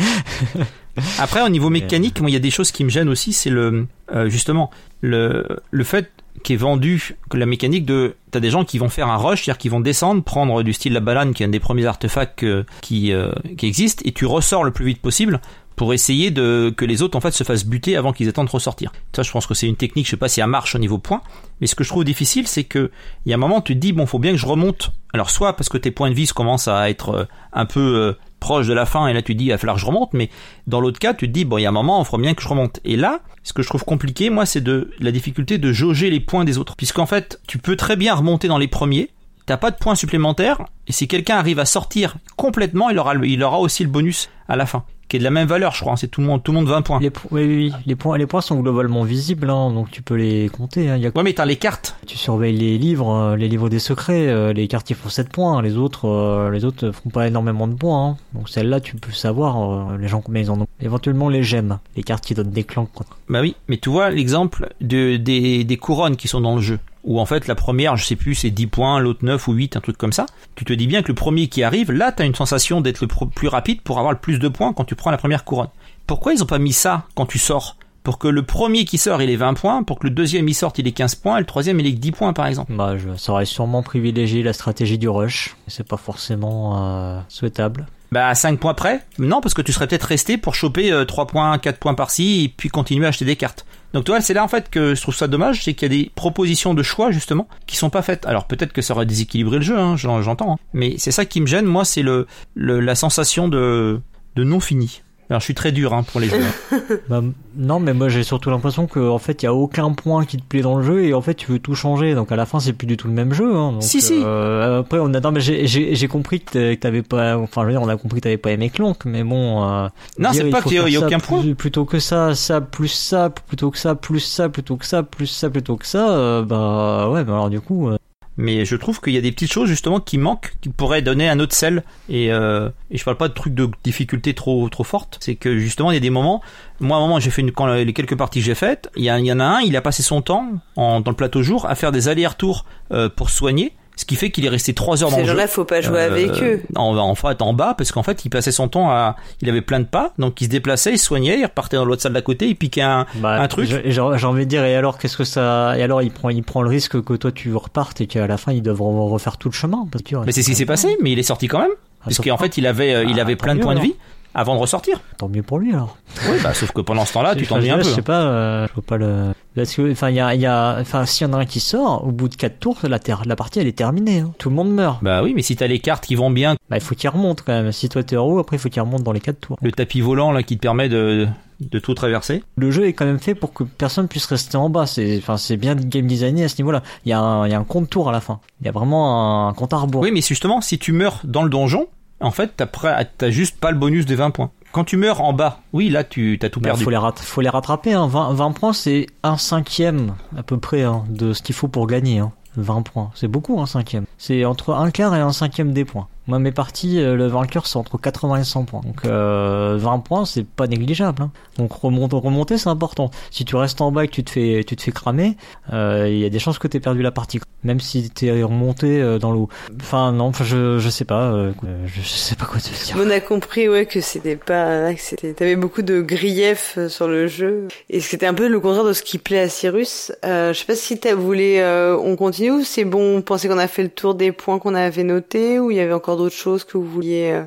Mais... 0.55 0.63
Après, 1.19 1.41
au 1.41 1.49
niveau 1.49 1.69
mécanique, 1.69 2.21
moi, 2.21 2.29
il 2.29 2.33
y 2.33 2.37
a 2.37 2.39
des 2.39 2.51
choses 2.51 2.71
qui 2.71 2.83
me 2.83 2.89
gênent 2.89 3.09
aussi. 3.09 3.33
C'est 3.33 3.49
le, 3.49 3.87
euh, 4.13 4.29
justement, 4.29 4.69
le, 5.01 5.45
le 5.71 5.83
fait 5.83 6.11
qui 6.43 6.53
est 6.53 6.57
vendu 6.57 7.15
que 7.31 7.37
la 7.37 7.47
mécanique 7.47 7.85
de 7.85 8.15
t'as 8.29 8.39
des 8.39 8.51
gens 8.51 8.63
qui 8.63 8.77
vont 8.77 8.89
faire 8.89 9.07
un 9.07 9.17
rush 9.17 9.43
c'est-à-dire 9.43 9.57
qui 9.57 9.69
vont 9.69 9.79
descendre 9.79 10.23
prendre 10.23 10.61
du 10.61 10.71
style 10.71 10.93
la 10.93 10.99
balane 10.99 11.33
qui 11.33 11.41
est 11.41 11.47
un 11.47 11.49
des 11.49 11.59
premiers 11.59 11.87
artefacts 11.87 12.45
qui 12.81 13.11
euh, 13.11 13.31
qui 13.57 13.65
existe 13.65 14.05
et 14.05 14.11
tu 14.11 14.27
ressors 14.27 14.63
le 14.63 14.69
plus 14.69 14.85
vite 14.85 15.01
possible 15.01 15.41
pour 15.77 15.93
essayer 15.93 16.31
de 16.31 16.73
que 16.75 16.83
les 16.83 17.03
autres 17.03 17.15
en 17.15 17.21
fait 17.21 17.31
se 17.31 17.43
fassent 17.43 17.65
buter 17.65 17.95
avant 17.95 18.11
qu'ils 18.11 18.27
aient 18.27 18.33
temps 18.33 18.43
de 18.43 18.49
ressortir. 18.49 18.91
Ça, 19.15 19.21
je 19.21 19.31
pense 19.31 19.45
que 19.45 19.53
c'est 19.53 19.67
une 19.67 19.75
technique. 19.75 20.07
Je 20.07 20.11
sais 20.11 20.17
pas 20.17 20.27
si 20.27 20.41
elle 20.41 20.47
marche 20.47 20.73
au 20.73 20.79
niveau 20.79 20.97
point, 20.97 21.21
mais 21.61 21.67
ce 21.67 21.75
que 21.75 21.83
je 21.83 21.89
trouve 21.89 22.03
difficile, 22.03 22.47
c'est 22.47 22.63
que 22.63 22.91
il 23.25 23.29
y 23.29 23.33
a 23.33 23.35
un 23.35 23.39
moment, 23.39 23.61
tu 23.61 23.75
te 23.75 23.79
dis 23.79 23.93
bon, 23.93 24.07
faut 24.07 24.17
bien 24.17 24.31
que 24.31 24.37
je 24.37 24.47
remonte. 24.47 24.91
Alors 25.13 25.29
soit 25.29 25.53
parce 25.55 25.69
que 25.69 25.77
tes 25.77 25.91
points 25.91 26.09
de 26.09 26.15
vie 26.15 26.27
commencent 26.27 26.67
à 26.67 26.89
être 26.89 27.09
euh, 27.09 27.25
un 27.53 27.65
peu 27.65 27.79
euh, 27.79 28.13
proches 28.39 28.65
de 28.65 28.73
la 28.73 28.87
fin, 28.87 29.07
et 29.07 29.13
là 29.13 29.21
tu 29.21 29.33
te 29.33 29.37
dis 29.37 29.45
il 29.45 29.49
va 29.51 29.59
falloir 29.59 29.75
que 29.75 29.81
je 29.81 29.85
remonte. 29.85 30.13
Mais 30.13 30.31
dans 30.65 30.81
l'autre 30.81 30.97
cas, 30.97 31.13
tu 31.13 31.27
te 31.27 31.31
dis 31.31 31.45
bon, 31.45 31.59
il 31.59 31.61
y 31.61 31.65
a 31.67 31.69
un 31.69 31.73
moment, 31.73 32.01
il 32.01 32.05
faut 32.05 32.17
bien 32.17 32.33
que 32.33 32.41
je 32.41 32.47
remonte. 32.47 32.79
Et 32.83 32.95
là, 32.95 33.19
ce 33.43 33.53
que 33.53 33.61
je 33.61 33.67
trouve 33.67 33.85
compliqué, 33.85 34.31
moi, 34.31 34.47
c'est 34.47 34.61
de 34.61 34.89
la 34.99 35.11
difficulté 35.11 35.59
de 35.59 35.71
jauger 35.71 36.09
les 36.09 36.19
points 36.19 36.43
des 36.43 36.57
autres, 36.57 36.75
puisqu'en 36.75 37.05
fait, 37.05 37.39
tu 37.47 37.59
peux 37.59 37.75
très 37.75 37.95
bien 37.95 38.15
remonter 38.15 38.47
dans 38.47 38.57
les 38.57 38.67
premiers. 38.67 39.11
T'as 39.45 39.57
pas 39.57 39.69
de 39.69 39.77
points 39.77 39.95
supplémentaires, 39.95 40.63
et 40.87 40.91
si 40.91 41.07
quelqu'un 41.07 41.37
arrive 41.37 41.59
à 41.59 41.65
sortir 41.65 42.17
complètement, 42.35 42.89
il 42.89 42.97
aura, 42.97 43.13
il 43.23 43.43
aura 43.43 43.59
aussi 43.59 43.83
le 43.83 43.89
bonus 43.89 44.27
à 44.49 44.55
la 44.55 44.65
fin 44.65 44.83
qui 45.07 45.15
est 45.15 45.19
de 45.19 45.23
la 45.23 45.31
même 45.31 45.47
valeur, 45.47 45.73
je 45.73 45.81
crois. 45.81 45.93
Hein. 45.93 45.97
C'est 45.97 46.07
tout 46.07 46.21
le 46.21 46.27
monde, 46.27 46.43
tout 46.43 46.51
le 46.51 46.57
monde 46.57 46.67
20 46.67 46.81
points. 46.81 46.99
Les, 46.99 47.11
oui, 47.31 47.45
oui, 47.45 47.73
les 47.85 47.95
points, 47.95 48.17
les 48.17 48.27
points 48.27 48.41
sont 48.41 48.59
globalement 48.59 49.03
visibles, 49.03 49.49
hein, 49.49 49.71
donc 49.71 49.89
tu 49.91 50.01
peux 50.01 50.15
les 50.15 50.49
compter. 50.49 50.89
Hein. 50.89 50.97
Y 50.97 51.07
a... 51.07 51.11
Ouais, 51.15 51.23
mais 51.23 51.33
t'as 51.33 51.45
les 51.45 51.55
cartes. 51.55 51.95
Tu 52.05 52.17
surveilles 52.17 52.57
les 52.57 52.77
livres, 52.77 53.09
euh, 53.09 53.35
les 53.35 53.47
livres 53.47 53.69
des 53.69 53.79
secrets. 53.79 54.27
Euh, 54.27 54.53
les 54.53 54.67
cartes 54.67 54.89
ils 54.89 54.95
font 54.95 55.09
7 55.09 55.29
points, 55.29 55.61
les 55.61 55.77
autres, 55.77 56.07
euh, 56.07 56.51
les 56.51 56.65
autres 56.65 56.91
font 56.91 57.09
pas 57.09 57.27
énormément 57.27 57.67
de 57.67 57.75
points. 57.75 58.09
Hein. 58.09 58.17
Donc 58.33 58.49
celle-là, 58.49 58.79
tu 58.79 58.95
peux 58.95 59.11
savoir 59.11 59.97
les 59.97 60.07
gens 60.07 60.21
combien 60.21 60.41
ils 60.41 60.51
en 60.51 60.61
ont. 60.61 60.67
Éventuellement 60.81 61.29
les 61.29 61.43
gemmes, 61.43 61.79
les 61.95 62.03
cartes 62.03 62.25
qui 62.25 62.33
donnent 62.33 62.51
des 62.51 62.63
clans. 62.63 62.87
Quoi. 62.93 63.05
Bah 63.29 63.41
oui, 63.41 63.55
mais 63.67 63.77
tu 63.77 63.89
vois 63.89 64.09
l'exemple 64.09 64.69
de 64.81 65.17
des, 65.17 65.63
des 65.63 65.77
couronnes 65.77 66.15
qui 66.15 66.27
sont 66.27 66.41
dans 66.41 66.55
le 66.55 66.61
jeu 66.61 66.79
où 67.03 67.19
en 67.19 67.25
fait 67.25 67.47
la 67.47 67.55
première, 67.55 67.95
je 67.95 68.05
sais 68.05 68.15
plus, 68.15 68.35
c'est 68.35 68.49
10 68.49 68.67
points, 68.67 68.99
l'autre 68.99 69.23
9 69.23 69.47
ou 69.47 69.53
8, 69.53 69.77
un 69.77 69.81
truc 69.81 69.97
comme 69.97 70.13
ça. 70.13 70.25
Tu 70.55 70.65
te 70.65 70.73
dis 70.73 70.87
bien 70.87 71.01
que 71.01 71.07
le 71.07 71.15
premier 71.15 71.47
qui 71.47 71.63
arrive, 71.63 71.91
là, 71.91 72.11
tu 72.11 72.21
as 72.21 72.25
une 72.25 72.35
sensation 72.35 72.81
d'être 72.81 73.01
le 73.01 73.07
plus 73.07 73.47
rapide 73.47 73.81
pour 73.81 73.97
avoir 73.99 74.11
le 74.13 74.19
plus 74.19 74.39
de 74.39 74.47
points 74.47 74.73
quand 74.73 74.85
tu 74.85 74.95
prends 74.95 75.11
la 75.11 75.17
première 75.17 75.43
couronne. 75.43 75.69
Pourquoi 76.05 76.33
ils 76.33 76.43
ont 76.43 76.47
pas 76.47 76.59
mis 76.59 76.73
ça 76.73 77.05
quand 77.15 77.25
tu 77.25 77.39
sors? 77.39 77.77
Pour 78.03 78.19
que 78.19 78.29
le 78.29 78.43
premier 78.43 78.85
qui 78.85 78.97
sort 78.97 79.21
il 79.21 79.29
ait 79.29 79.35
20 79.35 79.55
points, 79.55 79.83
pour 79.83 79.99
que 79.99 80.07
le 80.07 80.13
deuxième 80.13 80.47
il 80.47 80.53
sorte 80.53 80.79
il 80.79 80.87
ait 80.87 80.93
15 80.93 81.15
points, 81.15 81.35
et 81.35 81.39
le 81.41 81.45
troisième 81.45 81.79
il 81.81 81.87
ait 81.87 81.91
10 81.91 82.11
points 82.11 82.31
par 82.31 82.47
exemple. 82.47 82.73
Bah, 82.73 82.97
je, 82.97 83.17
ça 83.17 83.33
aurait 83.33 83.45
sûrement 83.45 83.83
privilégié 83.83 84.43
la 84.43 84.53
stratégie 84.53 84.97
du 84.97 85.09
rush, 85.09 85.57
c'est 85.67 85.85
pas 85.85 85.97
forcément 85.97 86.77
euh, 86.77 87.19
souhaitable. 87.27 87.85
Bah 88.13 88.29
à 88.29 88.35
5 88.35 88.59
points 88.59 88.73
près? 88.73 89.05
Non, 89.19 89.41
parce 89.41 89.53
que 89.53 89.61
tu 89.61 89.73
serais 89.73 89.87
peut-être 89.87 90.05
resté 90.05 90.37
pour 90.37 90.55
choper 90.55 91.03
3 91.05 91.23
euh, 91.23 91.27
points, 91.27 91.57
4 91.57 91.77
points 91.77 91.93
par-ci, 91.93 92.45
et 92.45 92.47
puis 92.47 92.69
continuer 92.69 93.05
à 93.05 93.09
acheter 93.09 93.25
des 93.25 93.35
cartes. 93.35 93.65
Donc 93.97 94.05
toi, 94.05 94.21
c'est 94.21 94.35
là 94.35 94.43
en 94.43 94.47
fait 94.47 94.69
que 94.69 94.93
je 94.93 95.01
trouve 95.01 95.15
ça 95.15 95.27
dommage, 95.27 95.63
c'est 95.63 95.73
qu'il 95.73 95.91
y 95.91 95.95
a 95.99 96.03
des 96.03 96.11
propositions 96.13 96.75
de 96.75 96.83
choix 96.83 97.09
justement 97.09 97.47
qui 97.65 97.75
sont 97.77 97.89
pas 97.89 98.03
faites. 98.03 98.27
Alors 98.27 98.45
peut-être 98.45 98.71
que 98.71 98.83
ça 98.83 98.93
aurait 98.93 99.07
déséquilibré 99.07 99.55
le 99.55 99.63
jeu, 99.63 99.75
hein, 99.75 99.95
j'entends, 99.97 100.53
hein. 100.53 100.57
mais 100.71 100.99
c'est 100.99 101.09
ça 101.09 101.25
qui 101.25 101.41
me 101.41 101.47
gêne, 101.47 101.65
moi, 101.65 101.83
c'est 101.83 102.03
le, 102.03 102.27
la 102.55 102.93
sensation 102.93 103.47
de, 103.47 103.99
de 104.35 104.43
non 104.43 104.59
fini. 104.59 105.01
Alors 105.29 105.41
je 105.41 105.45
suis 105.45 105.53
très 105.53 105.73
dur 105.73 105.93
hein, 105.93 106.03
pour 106.03 106.21
les 106.21 106.29
joueurs. 106.29 106.53
bah, 107.09 107.21
non, 107.57 107.79
mais 107.79 107.93
moi 107.93 108.07
j'ai 108.07 108.23
surtout 108.23 108.49
l'impression 108.49 108.87
que 108.87 108.99
en 108.99 109.17
fait 109.17 109.43
il 109.43 109.45
y 109.45 109.49
a 109.49 109.53
aucun 109.53 109.91
point 109.91 110.23
qui 110.23 110.37
te 110.37 110.43
plaît 110.43 110.61
dans 110.61 110.77
le 110.77 110.83
jeu 110.83 111.03
et 111.03 111.13
en 111.13 111.21
fait 111.21 111.33
tu 111.33 111.51
veux 111.51 111.59
tout 111.59 111.75
changer. 111.75 112.15
Donc 112.15 112.31
à 112.31 112.37
la 112.37 112.45
fin 112.45 112.61
c'est 112.61 112.71
plus 112.71 112.87
du 112.87 112.95
tout 112.95 113.07
le 113.07 113.13
même 113.13 113.33
jeu. 113.33 113.53
Hein, 113.53 113.73
donc, 113.73 113.83
si 113.83 114.01
si. 114.01 114.21
Euh, 114.23 114.79
après 114.79 114.99
on 114.99 115.13
a 115.13 115.19
non 115.19 115.31
mais 115.31 115.41
j'ai 115.41 116.07
compris 116.07 116.39
que 116.39 116.75
t'avais 116.75 117.01
pas. 117.01 117.37
Enfin 117.37 117.63
je 117.63 117.67
veux 117.67 117.71
dire 117.73 117.81
on 117.81 117.89
a 117.89 117.97
compris 117.97 118.19
que 118.19 118.23
t'avais 118.23 118.37
pas 118.37 118.51
aimé 118.51 118.69
Clank, 118.69 119.03
mais 119.03 119.23
bon. 119.23 119.63
Euh, 119.63 119.89
non 120.17 120.29
c'est 120.31 120.49
pas 120.49 120.61
qu'il 120.61 120.73
y, 120.89 120.95
a 120.95 120.99
aucun 120.99 121.19
point. 121.19 121.43
Plutôt 121.55 121.83
que 121.83 121.99
ça, 121.99 122.33
ça 122.33 122.61
plus 122.61 122.87
ça, 122.87 123.29
plutôt 123.29 123.69
que 123.69 123.77
ça, 123.77 123.95
plus 123.95 124.21
ça, 124.21 124.47
plutôt 124.47 124.77
que 124.77 124.85
ça, 124.85 125.03
plus 125.03 125.27
ça, 125.27 125.49
plutôt 125.49 125.75
que 125.75 125.85
ça. 125.85 126.09
Euh, 126.09 126.43
bah 126.43 127.09
ouais, 127.09 127.25
bah 127.25 127.33
alors 127.33 127.49
du 127.49 127.59
coup. 127.59 127.89
Mais 128.37 128.65
je 128.65 128.75
trouve 128.75 129.01
qu'il 129.01 129.13
y 129.13 129.17
a 129.17 129.21
des 129.21 129.31
petites 129.31 129.51
choses 129.51 129.67
justement 129.67 129.99
qui 129.99 130.17
manquent, 130.17 130.53
qui 130.61 130.69
pourraient 130.69 131.01
donner 131.01 131.27
un 131.27 131.39
autre 131.39 131.55
sel. 131.55 131.83
Et, 132.07 132.31
euh, 132.31 132.69
et 132.91 132.97
je 132.97 133.03
parle 133.03 133.17
pas 133.17 133.27
de 133.27 133.33
trucs 133.33 133.55
de 133.55 133.69
difficulté 133.83 134.33
trop 134.33 134.69
trop 134.69 134.83
forte. 134.83 135.17
C'est 135.21 135.35
que 135.35 135.57
justement 135.57 135.91
il 135.91 135.95
y 135.95 135.97
a 135.97 136.01
des 136.01 136.11
moments. 136.11 136.41
Moi, 136.79 136.95
à 136.95 136.99
un 136.99 137.03
moment, 137.03 137.19
j'ai 137.19 137.31
fait 137.31 137.41
une, 137.41 137.51
quand 137.51 137.65
les 137.65 137.93
quelques 137.93 138.15
parties 138.15 138.39
que 138.39 138.45
j'ai 138.45 138.53
faites, 138.55 138.91
il 138.95 139.03
y, 139.03 139.07
y, 139.07 139.31
en 139.31 139.39
a 139.39 139.43
un, 139.43 139.59
il 139.61 139.75
a 139.75 139.81
passé 139.81 140.03
son 140.03 140.21
temps 140.21 140.51
en, 140.75 141.01
dans 141.01 141.09
le 141.09 141.17
plateau 141.17 141.41
jour 141.41 141.65
à 141.65 141.73
faire 141.73 141.91
des 141.91 142.07
allers-retours 142.07 142.65
euh, 142.91 143.09
pour 143.09 143.31
soigner 143.31 143.73
ce 143.97 144.05
qui 144.05 144.15
fait 144.15 144.29
qu'il 144.29 144.45
est 144.45 144.49
resté 144.49 144.73
3 144.73 145.03
heures 145.03 145.09
dans 145.09 145.17
le 145.17 145.23
jeu. 145.23 145.29
Ces 145.29 145.35
gens-là, 145.35 145.47
faut 145.47 145.65
pas 145.65 145.81
jouer 145.81 146.01
avec 146.01 146.29
euh, 146.41 146.57
eux. 146.57 146.61
En, 146.75 146.95
en 146.95 147.15
fait, 147.15 147.41
en 147.41 147.53
bas, 147.53 147.73
parce 147.75 147.91
qu'en 147.91 148.03
fait, 148.03 148.23
il 148.23 148.29
passait 148.29 148.51
son 148.51 148.67
temps 148.67 148.91
à, 148.91 149.15
il 149.41 149.49
avait 149.49 149.61
plein 149.61 149.79
de 149.79 149.85
pas, 149.85 150.13
donc 150.19 150.39
il 150.39 150.45
se 150.45 150.49
déplaçait, 150.49 150.93
il 150.93 150.99
soignait, 150.99 151.39
il 151.39 151.43
repartait 151.43 151.77
dans 151.77 151.85
l'autre 151.85 152.03
salle 152.03 152.13
d'à 152.13 152.21
côté, 152.21 152.47
il 152.47 152.55
piquait 152.55 152.83
un, 152.83 153.07
bah, 153.15 153.41
un 153.41 153.47
truc. 153.47 153.67
J'ai 153.85 153.99
envie 153.99 154.45
de 154.45 154.49
dire, 154.49 154.63
et 154.63 154.75
alors, 154.75 154.99
qu'est-ce 154.99 155.17
que 155.17 155.23
ça, 155.23 155.77
et 155.77 155.83
alors, 155.83 156.03
il 156.03 156.11
prend, 156.11 156.29
il 156.29 156.43
prend 156.43 156.61
le 156.61 156.69
risque 156.69 157.01
que 157.01 157.13
toi 157.15 157.31
tu 157.31 157.53
repartes 157.55 157.99
et 157.99 158.07
qu'à 158.07 158.27
la 158.27 158.37
fin, 158.37 158.53
ils 158.53 158.61
doivent 158.61 158.81
refaire 158.81 159.37
tout 159.37 159.49
le 159.49 159.55
chemin. 159.55 159.87
Parce 159.91 160.03
que, 160.03 160.15
mais 160.25 160.31
c'est 160.31 160.43
ce 160.43 160.49
qui 160.49 160.55
s'est 160.55 160.65
passé, 160.65 160.95
mais 161.01 161.11
il 161.11 161.19
est 161.19 161.23
sorti 161.23 161.47
quand 161.47 161.59
même. 161.59 161.71
Ah, 162.01 162.05
parce 162.05 162.21
qu'en 162.21 162.37
fait, 162.37 162.57
il 162.57 162.67
avait, 162.67 163.03
il 163.07 163.19
ah, 163.19 163.23
avait 163.23 163.35
plein 163.35 163.55
de 163.55 163.61
points 163.61 163.75
de 163.75 163.79
vie 163.79 163.95
avant 164.37 164.55
de 164.55 164.59
ressortir. 164.59 165.01
Tant 165.17 165.27
mieux 165.27 165.41
pour 165.41 165.57
lui 165.57 165.73
alors. 165.73 165.97
Oui, 166.29 166.37
bah 166.43 166.53
sauf 166.53 166.71
que 166.71 166.81
pendant 166.81 167.05
ce 167.05 167.13
temps-là, 167.13 167.35
tu 167.35 167.47
t'ennuies 167.47 167.71
un 167.71 167.77
peu. 167.77 167.83
Je 167.83 167.89
sais 167.89 168.01
pas, 168.03 168.21
euh, 168.21 168.67
je 168.67 168.73
vois 168.73 168.83
pas 168.83 168.97
le. 168.97 169.33
Parce 169.57 169.73
que, 169.73 169.91
enfin, 169.91 170.11
il 170.11 170.15
y 170.15 170.19
a, 170.19 170.35
y 170.35 170.45
a, 170.45 170.77
enfin, 170.79 171.07
s'il 171.07 171.25
y 171.25 171.29
en 171.29 171.33
a 171.33 171.37
un 171.37 171.45
qui 171.45 171.59
sort, 171.59 172.05
au 172.05 172.11
bout 172.11 172.29
de 172.29 172.35
4 172.35 172.59
tours, 172.59 172.77
la, 172.83 172.99
terre, 172.99 173.23
la 173.25 173.35
partie 173.35 173.59
elle 173.59 173.65
est 173.65 173.75
terminée. 173.75 174.19
Hein. 174.19 174.31
Tout 174.37 174.49
le 174.49 174.55
monde 174.55 174.71
meurt. 174.71 175.03
Bah 175.03 175.23
oui, 175.23 175.33
mais 175.35 175.41
si 175.41 175.55
t'as 175.55 175.65
les 175.65 175.79
cartes 175.79 176.05
qui 176.05 176.13
vont 176.13 176.29
bien. 176.29 176.55
Bah 176.69 176.77
il 176.77 176.81
faut 176.81 176.93
qu'il 176.93 177.09
remonte 177.09 177.41
quand 177.41 177.53
même. 177.53 177.71
Si 177.71 177.89
toi 177.89 178.03
t'es 178.03 178.17
en 178.17 178.25
haut, 178.27 178.37
après 178.37 178.57
il 178.57 178.59
faut 178.59 178.69
qu'il 178.69 178.83
remonte 178.83 179.01
dans 179.01 179.13
les 179.13 179.19
4 179.19 179.39
tours. 179.39 179.57
Le 179.59 179.71
tapis 179.71 180.01
volant 180.01 180.31
là 180.31 180.43
qui 180.43 180.57
te 180.57 180.61
permet 180.61 180.89
de, 180.89 181.27
de 181.59 181.79
tout 181.79 181.95
traverser. 181.95 182.43
Le 182.55 182.69
jeu 182.69 182.85
est 182.85 182.93
quand 182.93 183.05
même 183.05 183.17
fait 183.17 183.33
pour 183.33 183.51
que 183.51 183.63
personne 183.63 184.07
puisse 184.07 184.25
rester 184.25 184.57
en 184.57 184.69
bas. 184.69 184.85
C'est, 184.85 185.17
enfin, 185.17 185.37
c'est 185.37 185.57
bien 185.57 185.73
game 185.73 186.05
designé 186.05 186.43
à 186.43 186.49
ce 186.49 186.57
niveau-là. 186.59 186.83
Il 187.05 187.09
y 187.09 187.13
a 187.13 187.19
un, 187.19 187.47
il 187.47 187.51
y 187.51 187.55
a 187.55 187.59
un 187.59 187.63
compte 187.63 187.89
tour 187.89 188.09
à 188.09 188.11
la 188.11 188.21
fin. 188.21 188.39
Il 188.61 188.67
y 188.67 188.69
a 188.69 188.71
vraiment 188.71 189.47
un 189.47 189.53
compte 189.53 189.73
à 189.73 189.77
rebours. 189.77 190.01
Oui, 190.01 190.11
mais 190.11 190.21
justement, 190.21 190.61
si 190.61 190.77
tu 190.77 190.91
meurs 190.91 191.21
dans 191.23 191.41
le 191.41 191.49
donjon, 191.49 191.87
en 192.19 192.31
fait, 192.31 192.51
t'as, 192.55 193.29
juste 193.29 193.59
pas 193.59 193.71
le 193.71 193.77
bonus 193.77 194.05
des 194.05 194.15
20 194.15 194.31
points. 194.31 194.51
Quand 194.71 194.83
tu 194.83 194.97
meurs 194.97 195.21
en 195.21 195.33
bas, 195.33 195.61
oui, 195.73 195.89
là, 195.89 196.03
tu 196.03 196.37
as 196.41 196.49
tout 196.49 196.59
bah, 196.59 196.69
perdu. 196.69 196.83
Faut 196.83 196.89
les, 196.89 196.99
faut 197.15 197.41
les 197.41 197.49
rattraper. 197.49 197.93
Hein. 197.93 198.07
20, 198.07 198.33
20 198.33 198.51
points, 198.51 198.73
c'est 198.73 199.07
un 199.23 199.37
cinquième 199.37 200.15
à 200.37 200.43
peu 200.43 200.57
près 200.57 200.83
hein, 200.83 201.03
de 201.09 201.33
ce 201.33 201.41
qu'il 201.41 201.55
faut 201.55 201.67
pour 201.67 201.87
gagner. 201.87 202.19
Hein. 202.19 202.31
20 202.57 202.81
points, 202.81 203.11
c'est 203.13 203.27
beaucoup 203.27 203.59
un 203.61 203.67
cinquième. 203.67 204.05
C'est 204.17 204.43
entre 204.45 204.73
un 204.73 204.89
quart 204.91 205.15
et 205.15 205.19
un 205.19 205.31
cinquième 205.31 205.73
des 205.73 205.85
points. 205.85 206.07
Moi, 206.27 206.39
mes 206.39 206.51
parties, 206.51 206.99
euh, 206.99 207.15
le 207.15 207.27
vainqueur, 207.27 207.67
c'est 207.67 207.77
entre 207.77 207.97
80 207.97 208.41
et 208.41 208.43
100 208.43 208.65
points. 208.65 208.81
Donc, 208.81 209.05
euh, 209.05 209.77
20 209.79 209.99
points, 209.99 210.25
c'est 210.25 210.45
pas 210.45 210.67
négligeable. 210.67 211.21
Hein. 211.21 211.31
Donc, 211.57 211.71
remonter, 211.71 212.17
remonter, 212.17 212.57
c'est 212.57 212.69
important. 212.69 213.11
Si 213.31 213.45
tu 213.45 213.55
restes 213.55 213.79
en 213.79 213.91
bas 213.93 214.03
et 214.03 214.07
que 214.07 214.13
tu 214.13 214.25
te 214.25 214.31
fais, 214.31 214.63
tu 214.65 214.75
te 214.75 214.81
fais 214.81 214.91
cramer, 214.91 215.37
euh, 215.71 216.07
il 216.09 216.19
y 216.19 216.25
a 216.25 216.29
des 216.29 216.39
chances 216.39 216.59
que 216.59 216.67
t'aies 216.67 216.81
perdu 216.81 217.01
la 217.01 217.11
partie. 217.11 217.39
Même 217.63 217.79
si 217.79 218.09
t'es 218.09 218.43
remonté 218.43 219.01
euh, 219.01 219.19
dans 219.19 219.31
l'eau. 219.31 219.47
Enfin, 219.79 220.11
non, 220.11 220.25
enfin, 220.25 220.43
je, 220.43 220.79
je 220.79 220.89
sais 220.89 221.05
pas. 221.05 221.31
Euh, 221.31 221.51
je 221.85 222.01
sais 222.01 222.35
pas 222.35 222.45
quoi 222.45 222.59
te 222.59 222.65
dire. 222.65 222.97
On 222.99 223.09
a 223.09 223.19
compris, 223.21 223.69
ouais, 223.69 223.85
que 223.85 224.01
c'était 224.01 224.35
pas, 224.35 224.93
que 224.93 225.01
c'était, 225.01 225.33
t'avais 225.33 225.55
beaucoup 225.55 225.81
de 225.81 226.01
griefs 226.01 226.77
sur 226.89 227.07
le 227.07 227.27
jeu. 227.27 227.67
Et 227.89 228.01
c'était 228.01 228.25
un 228.25 228.33
peu 228.33 228.47
le 228.47 228.59
contraire 228.59 228.83
de 228.83 228.93
ce 228.93 229.01
qui 229.01 229.17
plaît 229.17 229.39
à 229.39 229.49
Cyrus. 229.49 230.11
je 230.23 230.53
sais 230.53 230.65
pas 230.65 230.75
si 230.75 230.99
t'as 230.99 231.15
voulu, 231.15 231.61
on 231.63 232.15
continue 232.15 232.51
ou 232.51 232.63
c'est 232.63 232.85
bon, 232.85 233.21
pensez 233.21 233.47
qu'on 233.47 233.57
a 233.57 233.67
fait 233.67 233.83
le 233.83 233.89
tour 233.89 234.13
des 234.13 234.31
points 234.31 234.59
qu'on 234.59 234.75
avait 234.75 235.03
notés 235.03 235.59
ou 235.59 235.71
il 235.71 235.77
y 235.77 235.79
avait 235.79 235.93
encore 235.93 236.16
d'autres 236.17 236.35
choses 236.35 236.63
que 236.63 236.77
vous 236.77 236.89
vouliez 236.89 237.31
euh, 237.31 237.43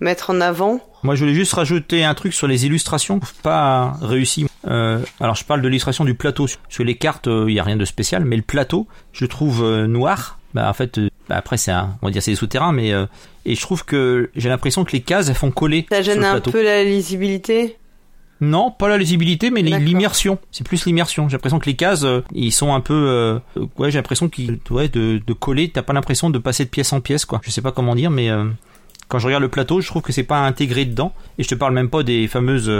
mettre 0.00 0.30
en 0.30 0.40
avant? 0.40 0.80
Moi, 1.02 1.14
je 1.14 1.20
voulais 1.20 1.34
juste 1.34 1.52
rajouter 1.52 2.04
un 2.04 2.14
truc 2.14 2.32
sur 2.32 2.46
les 2.46 2.66
illustrations, 2.66 3.20
pas 3.42 3.96
réussi. 4.00 4.46
Euh, 4.66 5.00
alors, 5.20 5.34
je 5.34 5.44
parle 5.44 5.62
de 5.62 5.68
l'illustration 5.68 6.04
du 6.04 6.14
plateau. 6.14 6.46
Sur 6.68 6.84
les 6.84 6.96
cartes, 6.96 7.26
il 7.26 7.32
euh, 7.32 7.46
n'y 7.46 7.60
a 7.60 7.64
rien 7.64 7.76
de 7.76 7.84
spécial, 7.84 8.24
mais 8.24 8.36
le 8.36 8.42
plateau, 8.42 8.86
je 9.12 9.26
trouve 9.26 9.64
noir. 9.86 10.38
Bah, 10.54 10.68
en 10.68 10.72
fait, 10.72 10.98
bah, 11.28 11.36
après, 11.36 11.56
c'est 11.56 11.70
un, 11.70 11.96
on 12.02 12.06
va 12.06 12.12
dire, 12.12 12.22
c'est 12.22 12.32
des 12.32 12.36
souterrains, 12.36 12.72
mais 12.72 12.92
et 13.44 13.54
je 13.54 13.60
trouve 13.60 13.84
que 13.84 14.30
j'ai 14.34 14.48
l'impression 14.48 14.84
que 14.84 14.92
les 14.92 15.02
cases, 15.02 15.28
elles 15.28 15.34
font 15.36 15.52
coller. 15.52 15.86
Ça 15.90 16.02
gêne 16.02 16.24
un 16.24 16.40
peu 16.40 16.62
la 16.62 16.82
lisibilité? 16.82 17.78
Non, 18.40 18.70
pas 18.70 18.88
la 18.88 18.98
lisibilité, 18.98 19.50
mais 19.50 19.62
l'immersion. 19.62 20.38
C'est 20.50 20.66
plus 20.66 20.84
l'immersion. 20.84 21.28
J'ai 21.28 21.36
l'impression 21.36 21.58
que 21.58 21.66
les 21.66 21.76
cases, 21.76 22.04
euh, 22.04 22.20
ils 22.34 22.52
sont 22.52 22.74
un 22.74 22.80
peu, 22.80 22.92
euh, 22.94 23.38
ouais, 23.78 23.90
j'ai 23.90 23.98
l'impression 23.98 24.28
qu'ils, 24.28 24.58
ouais, 24.70 24.88
de, 24.88 25.20
de 25.26 25.32
coller. 25.32 25.70
T'as 25.70 25.82
pas 25.82 25.92
l'impression 25.92 26.28
de 26.30 26.38
passer 26.38 26.64
de 26.64 26.70
pièce 26.70 26.92
en 26.92 27.00
pièce, 27.00 27.24
quoi. 27.24 27.40
Je 27.42 27.50
sais 27.50 27.62
pas 27.62 27.72
comment 27.72 27.94
dire, 27.94 28.10
mais 28.10 28.28
euh, 28.30 28.44
Quand 29.08 29.18
je 29.18 29.26
regarde 29.26 29.42
le 29.42 29.48
plateau, 29.48 29.80
je 29.80 29.86
trouve 29.86 30.02
que 30.02 30.12
c'est 30.12 30.22
pas 30.22 30.40
intégré 30.46 30.84
dedans. 30.84 31.12
Et 31.38 31.44
je 31.44 31.48
te 31.48 31.54
parle 31.54 31.72
même 31.72 31.88
pas 31.88 32.02
des 32.02 32.28
fameuses 32.28 32.70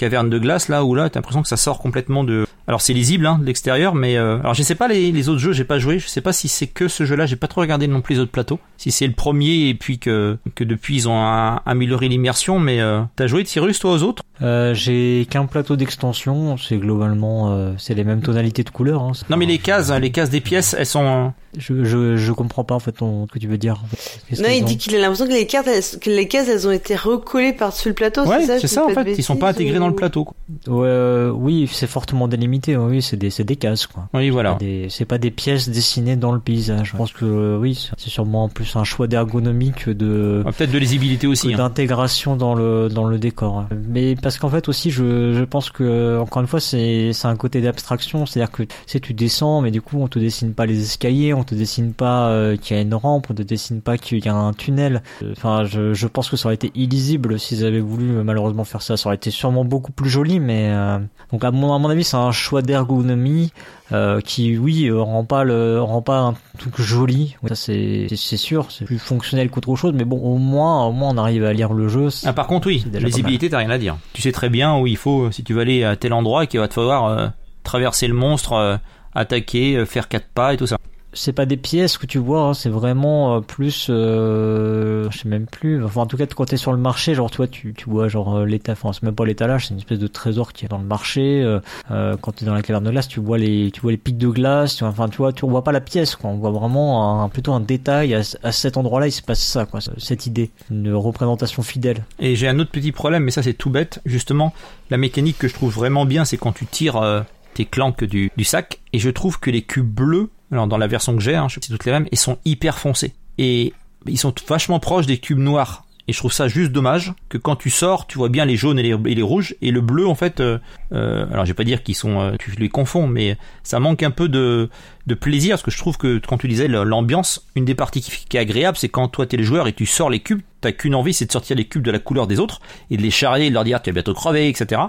cavernes 0.00 0.30
de 0.30 0.38
glace 0.38 0.68
là 0.68 0.82
où 0.84 0.94
là 0.94 1.10
t'as 1.10 1.18
l'impression 1.20 1.42
que 1.42 1.48
ça 1.48 1.56
sort 1.56 1.78
complètement 1.78 2.24
de. 2.24 2.46
Alors 2.66 2.80
c'est 2.80 2.92
lisible 2.92 3.26
hein, 3.26 3.38
de 3.40 3.46
l'extérieur, 3.46 3.94
mais 3.94 4.16
euh, 4.16 4.38
alors 4.40 4.54
je 4.54 4.62
sais 4.62 4.74
pas 4.76 4.86
les, 4.88 5.10
les 5.12 5.28
autres 5.28 5.40
jeux, 5.40 5.52
j'ai 5.52 5.64
pas 5.64 5.78
joué. 5.78 5.98
Je 5.98 6.06
sais 6.08 6.20
pas 6.20 6.32
si 6.32 6.46
c'est 6.48 6.66
que 6.68 6.88
ce 6.88 7.04
jeu-là. 7.04 7.26
J'ai 7.26 7.36
pas 7.36 7.48
trop 7.48 7.60
regardé 7.60 7.86
non 7.88 8.00
plus 8.00 8.14
les 8.14 8.20
autres 8.20 8.30
plateaux. 8.30 8.58
Si 8.76 8.90
c'est 8.92 9.06
le 9.06 9.12
premier 9.12 9.68
et 9.68 9.74
puis 9.74 9.98
que 9.98 10.38
que 10.54 10.64
depuis 10.64 10.94
ils 10.96 11.08
ont 11.08 11.18
un- 11.20 11.60
amélioré 11.66 12.08
l'immersion. 12.08 12.58
Mais 12.58 12.80
euh, 12.80 13.00
t'as 13.16 13.26
joué 13.26 13.44
Cyrus 13.44 13.78
toi 13.78 13.92
aux 13.92 14.02
autres? 14.02 14.22
Euh, 14.42 14.72
j'ai 14.72 15.26
qu'un 15.28 15.44
plateau 15.46 15.76
d'extension, 15.76 16.56
c'est 16.56 16.76
globalement 16.78 17.52
euh, 17.52 17.72
c'est 17.76 17.94
les 17.94 18.04
mêmes 18.04 18.22
tonalités 18.22 18.62
de 18.64 18.70
couleurs. 18.70 19.02
Hein. 19.02 19.12
Non 19.28 19.36
mais 19.36 19.46
les 19.46 19.58
cases, 19.58 19.90
les 19.90 20.10
cases 20.10 20.30
des 20.30 20.40
pièces, 20.40 20.74
elles 20.78 20.86
sont. 20.86 21.32
je, 21.58 21.84
je 21.84 22.16
je 22.16 22.32
comprends 22.32 22.64
pas 22.64 22.74
en 22.74 22.80
fait 22.80 22.92
ton- 22.92 23.26
ce 23.26 23.32
que 23.32 23.38
tu 23.38 23.48
veux 23.48 23.58
dire. 23.58 23.80
en 23.84 23.86
fait. 23.88 24.20
Qu'est-ce 24.28 24.42
Non, 24.42 24.48
il 24.48 24.62
ont 24.62 24.66
dit 24.66 24.78
qu'il 24.78 24.94
a 24.94 24.98
l'impression 25.00 25.26
que 25.26 25.32
les 25.32 25.46
cartes, 25.46 25.66
elles- 25.68 25.98
que 26.00 26.08
les 26.10 26.28
cases, 26.28 26.48
elles 26.48 26.66
ont 26.68 26.72
été 26.72 26.94
recollées 26.96 27.52
par-dessus 27.52 27.88
le 27.88 27.94
plateau. 27.94 28.24
Ouais, 28.26 28.44
c'est 28.46 28.60
ça, 28.60 28.68
ça 28.68 28.84
en 28.86 28.88
fait. 28.90 29.12
Ils 29.18 29.24
sont 29.24 29.36
pas 29.36 29.48
intégrés 29.50 29.78
dans 29.78 29.88
le 29.90 29.96
plateau. 29.96 30.24
quoi. 30.24 30.34
Ouais, 30.68 30.86
euh, 30.88 31.30
oui, 31.30 31.68
c'est 31.70 31.86
fortement 31.86 32.28
délimité. 32.28 32.76
Oui, 32.76 33.02
c'est 33.02 33.16
des 33.16 33.30
c'est 33.30 33.44
des 33.44 33.56
cases 33.56 33.86
quoi. 33.86 34.08
Oui 34.14 34.30
voilà. 34.30 34.58
C'est 34.88 35.04
pas 35.04 35.18
des 35.18 35.30
pièces 35.30 35.68
dessinées 35.68 36.16
dans 36.16 36.32
le 36.32 36.40
paysage. 36.40 36.90
Je 36.92 36.96
pense 36.96 37.12
que 37.12 37.24
euh, 37.24 37.58
oui, 37.58 37.90
c'est 37.96 38.10
sûrement 38.10 38.44
en 38.44 38.48
plus 38.48 38.76
un 38.76 38.84
choix 38.84 39.06
d'ergonomie 39.06 39.72
que 39.72 39.90
de 39.90 40.42
Ah, 40.46 40.52
Peut-être 40.52 40.70
de 40.72 40.78
lisibilité 40.78 41.26
aussi. 41.26 41.48
que 41.48 41.54
hein. 41.54 41.58
d'intégration 41.58 42.36
dans 42.36 42.54
le 42.54 42.88
dans 42.88 43.04
le 43.04 43.18
décor. 43.18 43.66
Mais 43.88 44.14
parce 44.16 44.38
qu'en 44.38 44.48
fait 44.48 44.68
aussi, 44.68 44.90
je 44.90 45.32
je 45.34 45.44
pense 45.44 45.70
que 45.70 46.18
encore 46.18 46.42
une 46.42 46.48
fois, 46.48 46.60
c'est 46.60 47.12
c'est 47.12 47.28
un 47.28 47.36
côté 47.36 47.60
d'abstraction, 47.60 48.26
c'est-à-dire 48.26 48.50
que 48.52 48.62
tu 48.64 48.68
sais, 48.86 49.00
tu 49.00 49.14
descends, 49.14 49.60
mais 49.60 49.70
du 49.70 49.82
coup, 49.82 49.98
on 50.00 50.08
te 50.08 50.18
dessine 50.18 50.52
pas 50.54 50.66
les 50.66 50.80
escaliers, 50.82 51.34
on 51.34 51.44
te 51.44 51.54
dessine 51.54 51.92
pas 51.92 52.28
euh, 52.28 52.56
qu'il 52.56 52.76
y 52.76 52.78
a 52.78 52.82
une 52.82 52.94
rampe, 52.94 53.26
on 53.30 53.34
te 53.34 53.42
dessine 53.42 53.80
pas 53.80 53.98
qu'il 53.98 54.24
y 54.24 54.28
a 54.28 54.34
un 54.34 54.52
tunnel. 54.52 55.02
Enfin, 55.32 55.64
je 55.64 55.94
je 55.94 56.06
pense 56.06 56.28
que 56.30 56.36
ça 56.36 56.46
aurait 56.48 56.54
été 56.54 56.70
illisible 56.74 57.38
s'ils 57.38 57.64
avaient 57.64 57.80
voulu 57.80 58.04
malheureusement 58.24 58.64
faire 58.64 58.82
ça. 58.82 58.96
Ça 58.96 59.08
aurait 59.08 59.16
été 59.16 59.30
sûrement 59.30 59.64
beaucoup 59.64 59.79
plus 59.80 60.10
joli, 60.10 60.38
mais 60.40 60.68
euh, 60.70 60.98
donc 61.32 61.44
à 61.44 61.50
mon 61.50 61.72
à 61.74 61.78
mon 61.78 61.88
avis, 61.88 62.04
c'est 62.04 62.16
un 62.16 62.30
choix 62.32 62.60
d'ergonomie 62.62 63.52
euh, 63.92 64.20
qui 64.20 64.56
oui 64.58 64.86
euh, 64.86 65.00
rend 65.00 65.24
pas 65.24 65.42
le 65.44 65.80
rend 65.82 66.02
pas 66.02 66.18
un 66.20 66.34
truc 66.58 66.80
joli 66.80 67.36
ça 67.48 67.54
c'est 67.54 68.06
c'est- 68.14 68.36
sûr 68.36 68.66
c'est 68.70 68.84
plus 68.84 68.98
fonctionnel 68.98 69.50
qu'autre 69.50 69.74
chose 69.74 69.92
mais 69.94 70.04
bon 70.04 70.18
au 70.18 70.36
moins 70.38 70.84
au 70.86 70.92
moins 70.92 71.10
on 71.14 71.16
arrive 71.18 71.44
à 71.44 71.52
lire 71.52 71.72
le 71.72 71.88
jeu 71.88 72.08
Ah 72.24 72.32
par 72.32 72.46
contre 72.46 72.68
oui, 72.68 72.84
lisibilité 73.00 73.48
t'as 73.50 73.58
rien 73.58 73.70
à 73.70 73.78
dire. 73.78 73.96
Tu 74.12 74.22
sais 74.22 74.30
très 74.32 74.48
bien 74.50 74.76
où 74.78 74.86
il 74.86 74.96
faut 74.96 75.30
si 75.32 75.42
tu 75.42 75.54
veux 75.54 75.62
aller 75.62 75.82
à 75.84 75.96
tel 75.96 76.12
endroit 76.12 76.46
qu'il 76.46 76.60
va 76.60 76.68
te 76.68 76.74
falloir 76.74 77.32
traverser 77.64 78.06
le 78.06 78.14
monstre, 78.14 78.78
attaquer, 79.14 79.84
faire 79.86 80.08
quatre 80.08 80.26
pas 80.28 80.54
et 80.54 80.56
tout 80.56 80.66
ça. 80.66 80.76
C'est 81.12 81.32
pas 81.32 81.46
des 81.46 81.56
pièces 81.56 81.98
que 81.98 82.06
tu 82.06 82.18
vois 82.18 82.42
hein, 82.42 82.54
c'est 82.54 82.68
vraiment 82.68 83.36
euh, 83.36 83.40
plus 83.40 83.88
euh, 83.90 85.08
je 85.10 85.18
sais 85.18 85.28
même 85.28 85.46
plus 85.46 85.84
enfin 85.84 86.02
en 86.02 86.06
tout 86.06 86.16
cas 86.16 86.26
quand 86.26 86.44
t'es 86.44 86.56
sur 86.56 86.72
le 86.72 86.78
marché 86.78 87.14
genre 87.14 87.30
toi 87.30 87.46
tu 87.46 87.74
tu 87.74 87.88
vois 87.88 88.08
genre 88.08 88.36
euh, 88.36 88.46
l'état 88.46 88.72
enfin 88.72 88.92
c'est 88.92 89.02
même 89.02 89.14
pas 89.14 89.24
l'étalage 89.24 89.66
c'est 89.66 89.74
une 89.74 89.80
espèce 89.80 89.98
de 89.98 90.06
trésor 90.06 90.52
qui 90.52 90.64
est 90.64 90.68
dans 90.68 90.78
le 90.78 90.84
marché 90.84 91.42
euh, 91.42 91.60
euh, 91.90 92.16
quand 92.20 92.32
t'es 92.32 92.44
dans 92.44 92.54
la 92.54 92.62
caverne 92.62 92.84
de 92.84 92.90
glace 92.90 93.08
tu 93.08 93.20
vois 93.20 93.38
les 93.38 93.70
tu 93.70 93.80
vois 93.80 93.90
les 93.90 93.96
pics 93.96 94.18
de 94.18 94.28
glace 94.28 94.76
tu 94.76 94.84
enfin 94.84 95.08
tu 95.08 95.18
vois 95.18 95.32
tu 95.32 95.46
vois 95.46 95.64
pas 95.64 95.72
la 95.72 95.80
pièce 95.80 96.16
quoi 96.16 96.30
on 96.30 96.36
voit 96.36 96.50
vraiment 96.50 97.22
un, 97.22 97.28
plutôt 97.28 97.52
un 97.52 97.60
détail 97.60 98.14
à, 98.14 98.20
à 98.42 98.52
cet 98.52 98.76
endroit 98.76 99.00
là 99.00 99.06
il 99.06 99.12
se 99.12 99.22
passe 99.22 99.42
ça 99.42 99.66
quoi 99.66 99.80
cette 99.98 100.26
idée 100.26 100.50
une 100.70 100.92
représentation 100.94 101.62
fidèle 101.62 102.04
Et 102.18 102.36
j'ai 102.36 102.48
un 102.48 102.58
autre 102.58 102.70
petit 102.70 102.92
problème, 102.92 103.24
mais 103.24 103.30
ça 103.30 103.42
c'est 103.42 103.54
tout 103.54 103.70
bête. 103.70 104.00
Justement, 104.04 104.52
la 104.90 104.96
mécanique 104.96 105.38
que 105.38 105.48
je 105.48 105.54
trouve 105.54 105.72
vraiment 105.72 106.06
bien, 106.06 106.24
c'est 106.24 106.36
quand 106.36 106.52
tu 106.52 106.66
tires 106.66 106.96
euh, 106.96 107.22
tes 107.54 107.64
clanques 107.64 108.04
du, 108.04 108.30
du 108.36 108.44
sac. 108.44 108.80
Et 108.92 108.98
je 108.98 109.10
trouve 109.10 109.38
que 109.38 109.50
les 109.50 109.62
cubes 109.62 109.86
bleus, 109.86 110.30
alors 110.52 110.66
dans 110.66 110.78
la 110.78 110.86
version 110.86 111.16
que 111.16 111.22
j'ai, 111.22 111.36
hein, 111.36 111.48
je 111.48 111.54
sais 111.54 111.60
toutes 111.60 111.84
les 111.84 111.92
mêmes, 111.92 112.06
ils 112.12 112.18
sont 112.18 112.38
hyper 112.44 112.78
foncés. 112.78 113.14
Et 113.38 113.72
ils 114.06 114.18
sont 114.18 114.34
vachement 114.46 114.80
proches 114.80 115.06
des 115.06 115.18
cubes 115.18 115.38
noirs. 115.38 115.84
Et 116.08 116.12
je 116.12 116.18
trouve 116.18 116.32
ça 116.32 116.48
juste 116.48 116.72
dommage 116.72 117.12
que 117.28 117.38
quand 117.38 117.54
tu 117.54 117.70
sors, 117.70 118.08
tu 118.08 118.18
vois 118.18 118.28
bien 118.28 118.44
les 118.44 118.56
jaunes 118.56 118.80
et 118.80 118.82
les, 118.82 118.96
et 119.06 119.14
les 119.14 119.22
rouges. 119.22 119.54
Et 119.62 119.70
le 119.70 119.80
bleu, 119.80 120.08
en 120.08 120.16
fait, 120.16 120.40
euh, 120.40 120.58
euh, 120.92 121.24
alors 121.30 121.44
je 121.44 121.50
vais 121.50 121.54
pas 121.54 121.62
dire 121.62 121.84
qu'ils 121.84 121.94
sont, 121.94 122.20
euh, 122.20 122.32
tu 122.36 122.50
les 122.52 122.68
confonds, 122.68 123.06
mais 123.06 123.36
ça 123.62 123.78
manque 123.78 124.02
un 124.02 124.10
peu 124.10 124.28
de, 124.28 124.70
de 125.06 125.14
plaisir. 125.14 125.50
Parce 125.50 125.62
que 125.62 125.70
je 125.70 125.78
trouve 125.78 125.98
que 125.98 126.18
quand 126.18 126.36
tu 126.36 126.48
disais 126.48 126.66
l'ambiance, 126.66 127.46
une 127.54 127.64
des 127.64 127.76
parties 127.76 128.00
qui, 128.00 128.24
qui 128.28 128.36
est 128.36 128.40
agréable, 128.40 128.76
c'est 128.76 128.88
quand 128.88 129.06
toi 129.06 129.24
t'es 129.24 129.36
le 129.36 129.44
joueur 129.44 129.68
et 129.68 129.72
tu 129.72 129.86
sors 129.86 130.10
les 130.10 130.18
cubes, 130.18 130.40
t'as 130.60 130.72
qu'une 130.72 130.96
envie, 130.96 131.14
c'est 131.14 131.26
de 131.26 131.32
sortir 131.32 131.56
les 131.56 131.66
cubes 131.66 131.84
de 131.84 131.92
la 131.92 132.00
couleur 132.00 132.26
des 132.26 132.40
autres 132.40 132.60
et 132.90 132.96
de 132.96 133.02
les 133.02 133.12
charrier, 133.12 133.46
et 133.46 133.50
de 133.50 133.54
leur 133.54 133.62
dire 133.62 133.80
tu 133.80 133.90
vas 133.90 133.94
bientôt 133.94 134.14
crever, 134.14 134.48
etc. 134.48 134.80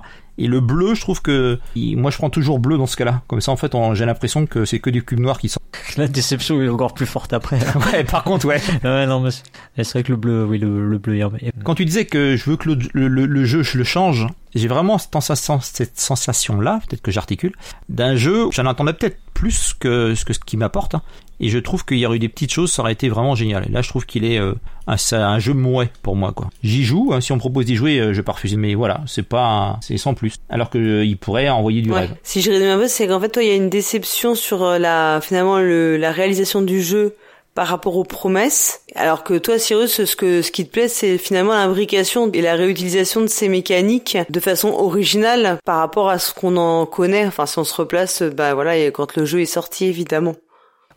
Et 0.44 0.48
le 0.48 0.60
bleu, 0.60 0.96
je 0.96 1.02
trouve 1.02 1.22
que 1.22 1.60
moi 1.76 2.10
je 2.12 2.18
prends 2.18 2.30
toujours 2.30 2.60
bleu 2.60 2.78
dans 2.78 2.88
ce 2.88 2.96
cas-là. 2.98 3.22
Comme 3.28 3.42
ça, 3.42 3.52
en 3.52 3.58
fait, 3.58 3.76
on- 3.76 3.94
j'ai 3.94 4.06
l'impression 4.06 4.46
que 4.46 4.66
c'est 4.66 4.80
que 4.80 4.90
du 4.90 5.04
cube 5.04 5.20
noir 5.20 5.38
qui 5.40 5.50
sort. 5.50 5.62
la 5.98 6.08
déception 6.08 6.62
est 6.62 6.70
encore 6.70 6.94
plus 6.94 7.06
forte 7.06 7.34
après 7.34 7.60
ouais, 7.94 8.04
par 8.04 8.24
contre, 8.24 8.46
ouais. 8.48 8.62
ouais 8.84 9.06
non 9.06 9.20
mais 9.22 9.30
c'est 9.78 9.92
vrai 9.94 10.04
que 10.04 10.12
le 10.12 10.18
bleu 10.18 10.46
oui 10.46 10.58
le, 10.58 10.88
le 10.90 10.98
bleu 10.98 11.20
Quand 11.64 11.76
tu 11.76 11.86
disais 11.86 12.06
que 12.06 12.36
je 12.36 12.50
veux 12.50 12.58
que 12.58 12.70
le, 12.70 12.78
le- 12.94 13.08
le- 13.08 13.26
le 13.26 13.46
jeu 13.46 13.64
je 13.64 13.78
le 13.78 13.84
change, 13.84 14.28
j'ai 14.56 14.68
vraiment 14.68 14.98
cette 14.98 15.98
sensation-là, 16.00 16.82
peut-être 16.88 17.02
que 17.02 17.12
j'articule, 17.12 17.54
d'un 17.90 18.16
jeu, 18.16 18.48
j'en 18.52 18.66
attendais 18.66 18.94
peut-être 18.94 19.18
plus 19.34 19.74
que 19.80 20.14
ce 20.16 20.26
que 20.26 20.34
ce 20.34 20.40
qui 20.40 20.58
m'apporte, 20.58 20.96
hein. 20.96 21.02
Et 21.42 21.50
je 21.50 21.58
trouve 21.58 21.84
qu'il 21.84 21.98
y 21.98 22.06
aurait 22.06 22.18
eu 22.18 22.20
des 22.20 22.30
petites 22.30 22.54
choses, 22.54 22.72
ça 22.72 22.84
aurait 22.84 22.94
été 22.94 23.10
vraiment 23.10 23.34
génial. 23.34 23.66
Et 23.68 23.72
là, 23.72 23.82
je 23.82 23.90
trouve 23.90 24.06
qu'il 24.06 24.24
est 24.24 24.40
euh, 24.40 24.54
un, 24.88 25.40
jeu 25.40 25.54
mouais 25.54 25.90
pour 26.04 26.16
moi, 26.16 26.34
quoi. 26.34 26.50
J'y 26.64 26.84
joue, 26.84 27.12
hein, 27.14 27.20
si 27.20 27.32
on 27.32 27.36
me 27.36 27.40
propose 27.40 27.66
d'y 27.66 27.76
jouer, 27.76 28.00
euh, 28.00 28.14
je 28.14 28.18
vais 28.18 28.24
pas 28.24 28.34
refuser, 28.34 28.58
mais 28.58 28.76
voilà, 28.76 29.02
c'est 29.08 29.28
pas, 29.28 29.80
c'est 29.82 29.98
sans 29.98 30.14
plus. 30.14 30.36
Alors 30.50 30.70
que 30.70 30.78
euh, 30.78 31.04
il 31.04 31.18
pourrait 31.18 31.50
envoyer 31.50 31.82
du 31.82 31.92
Ouais. 31.92 32.02
rêve. 32.02 32.16
Si 32.22 32.42
je 32.42 32.52
résume 32.52 32.70
un 32.70 32.78
peu, 32.78 32.88
c'est 32.88 33.08
qu'en 33.08 33.20
fait, 33.20 33.30
toi, 33.30 33.42
il 33.44 33.50
y 33.50 33.52
a 33.52 33.56
une 33.56 33.70
déception 33.70 34.36
sur 34.36 34.64
euh, 34.64 34.78
la, 34.78 35.20
finalement, 35.20 35.58
le, 35.58 35.98
la 35.98 36.12
réalisation 36.12 36.62
du 36.62 36.80
jeu 36.84 37.16
par 37.56 37.68
rapport 37.68 37.98
aux 37.98 38.04
promesses. 38.04 38.82
Alors 38.94 39.24
que 39.24 39.38
toi, 39.40 39.58
Cyrus, 39.58 40.06
ce 40.06 40.16
que, 40.16 40.44
ce 40.44 40.52
qui 40.52 40.66
te 40.68 40.72
plaît, 40.72 40.88
c'est 40.88 41.18
finalement 41.18 41.54
l'imbrication 41.54 42.32
et 42.32 42.42
la 42.42 42.54
réutilisation 42.54 43.22
de 43.22 43.28
ces 43.28 43.50
mécaniques 43.50 44.16
de 44.30 44.40
façon 44.40 44.70
originale 44.70 45.58
par 45.66 45.80
rapport 45.80 46.10
à 46.10 46.20
ce 46.20 46.34
qu'on 46.36 46.56
en 46.56 46.86
connaît. 46.86 47.26
Enfin, 47.26 47.48
si 47.48 47.58
on 47.58 47.64
se 47.64 47.74
replace, 47.74 48.22
bah 48.22 48.54
voilà, 48.54 48.78
et 48.78 48.92
quand 48.92 49.18
le 49.18 49.26
jeu 49.26 49.42
est 49.42 49.46
sorti, 49.46 49.86
évidemment. 49.86 50.36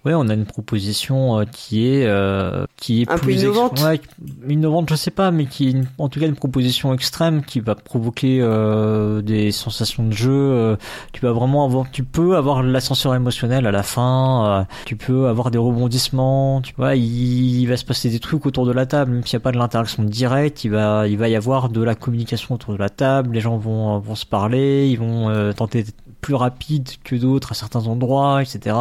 Ouais, 0.04 0.12
on 0.14 0.28
a 0.28 0.34
une 0.34 0.44
proposition 0.44 1.38
euh, 1.40 1.44
qui 1.50 1.86
est 1.88 2.04
euh, 2.06 2.66
qui 2.76 3.02
est 3.02 3.10
Un 3.10 3.14
peu 3.14 3.22
plus 3.22 3.32
ex- 3.34 3.42
innovante. 3.44 3.80
Ouais, 3.80 4.00
innovante, 4.48 4.90
je 4.90 4.96
sais 4.96 5.10
pas, 5.10 5.30
mais 5.30 5.46
qui 5.46 5.68
est 5.68 5.70
une- 5.70 5.86
en 5.98 6.08
tout 6.10 6.20
cas 6.20 6.26
une 6.26 6.34
proposition 6.34 6.92
extrême 6.92 7.42
qui 7.42 7.60
va 7.60 7.74
provoquer 7.74 8.38
euh, 8.42 9.22
des 9.22 9.50
sensations 9.50 10.04
de 10.06 10.12
jeu. 10.12 10.30
euh, 10.32 10.76
tu 11.12 11.22
vas 11.22 11.32
vraiment 11.32 11.64
avoir, 11.64 11.90
tu 11.90 12.04
peux 12.04 12.36
avoir 12.36 12.62
l'ascenseur 12.62 13.14
émotionnel 13.14 13.66
à 13.66 13.70
la 13.70 13.82
fin. 13.82 14.60
euh, 14.60 14.64
tu 14.84 14.96
peux 14.96 15.26
avoir 15.28 15.50
des 15.50 15.58
rebondissements. 15.58 16.60
Tu 16.60 16.74
vois, 16.76 16.96
il, 16.96 17.60
il 17.62 17.66
va 17.66 17.76
se 17.78 17.84
passer 17.84 18.10
des 18.10 18.20
trucs 18.20 18.44
autour 18.46 18.66
de 18.66 18.72
la 18.72 18.84
table, 18.86 19.12
même 19.12 19.24
s'il 19.24 19.38
n'y 19.38 19.42
a 19.42 19.44
pas 19.44 19.52
de 19.52 19.58
l'interaction 19.58 20.02
directe. 20.02 20.64
Il 20.64 20.70
va, 20.72 21.08
il 21.08 21.16
va 21.16 21.28
y 21.28 21.36
avoir 21.36 21.68
de 21.70 21.82
la 21.82 21.94
communication 21.94 22.54
autour 22.56 22.74
de 22.74 22.78
la 22.78 22.90
table. 22.90 23.32
Les 23.34 23.40
gens 23.40 23.56
vont 23.56 23.98
vont 24.00 24.14
se 24.14 24.26
parler. 24.26 24.88
Ils 24.90 24.98
vont 24.98 25.30
euh, 25.30 25.52
tenter 25.52 25.84
plus 26.24 26.34
rapides 26.34 26.88
que 27.04 27.16
d'autres 27.16 27.52
à 27.52 27.54
certains 27.54 27.86
endroits, 27.86 28.42
etc. 28.42 28.74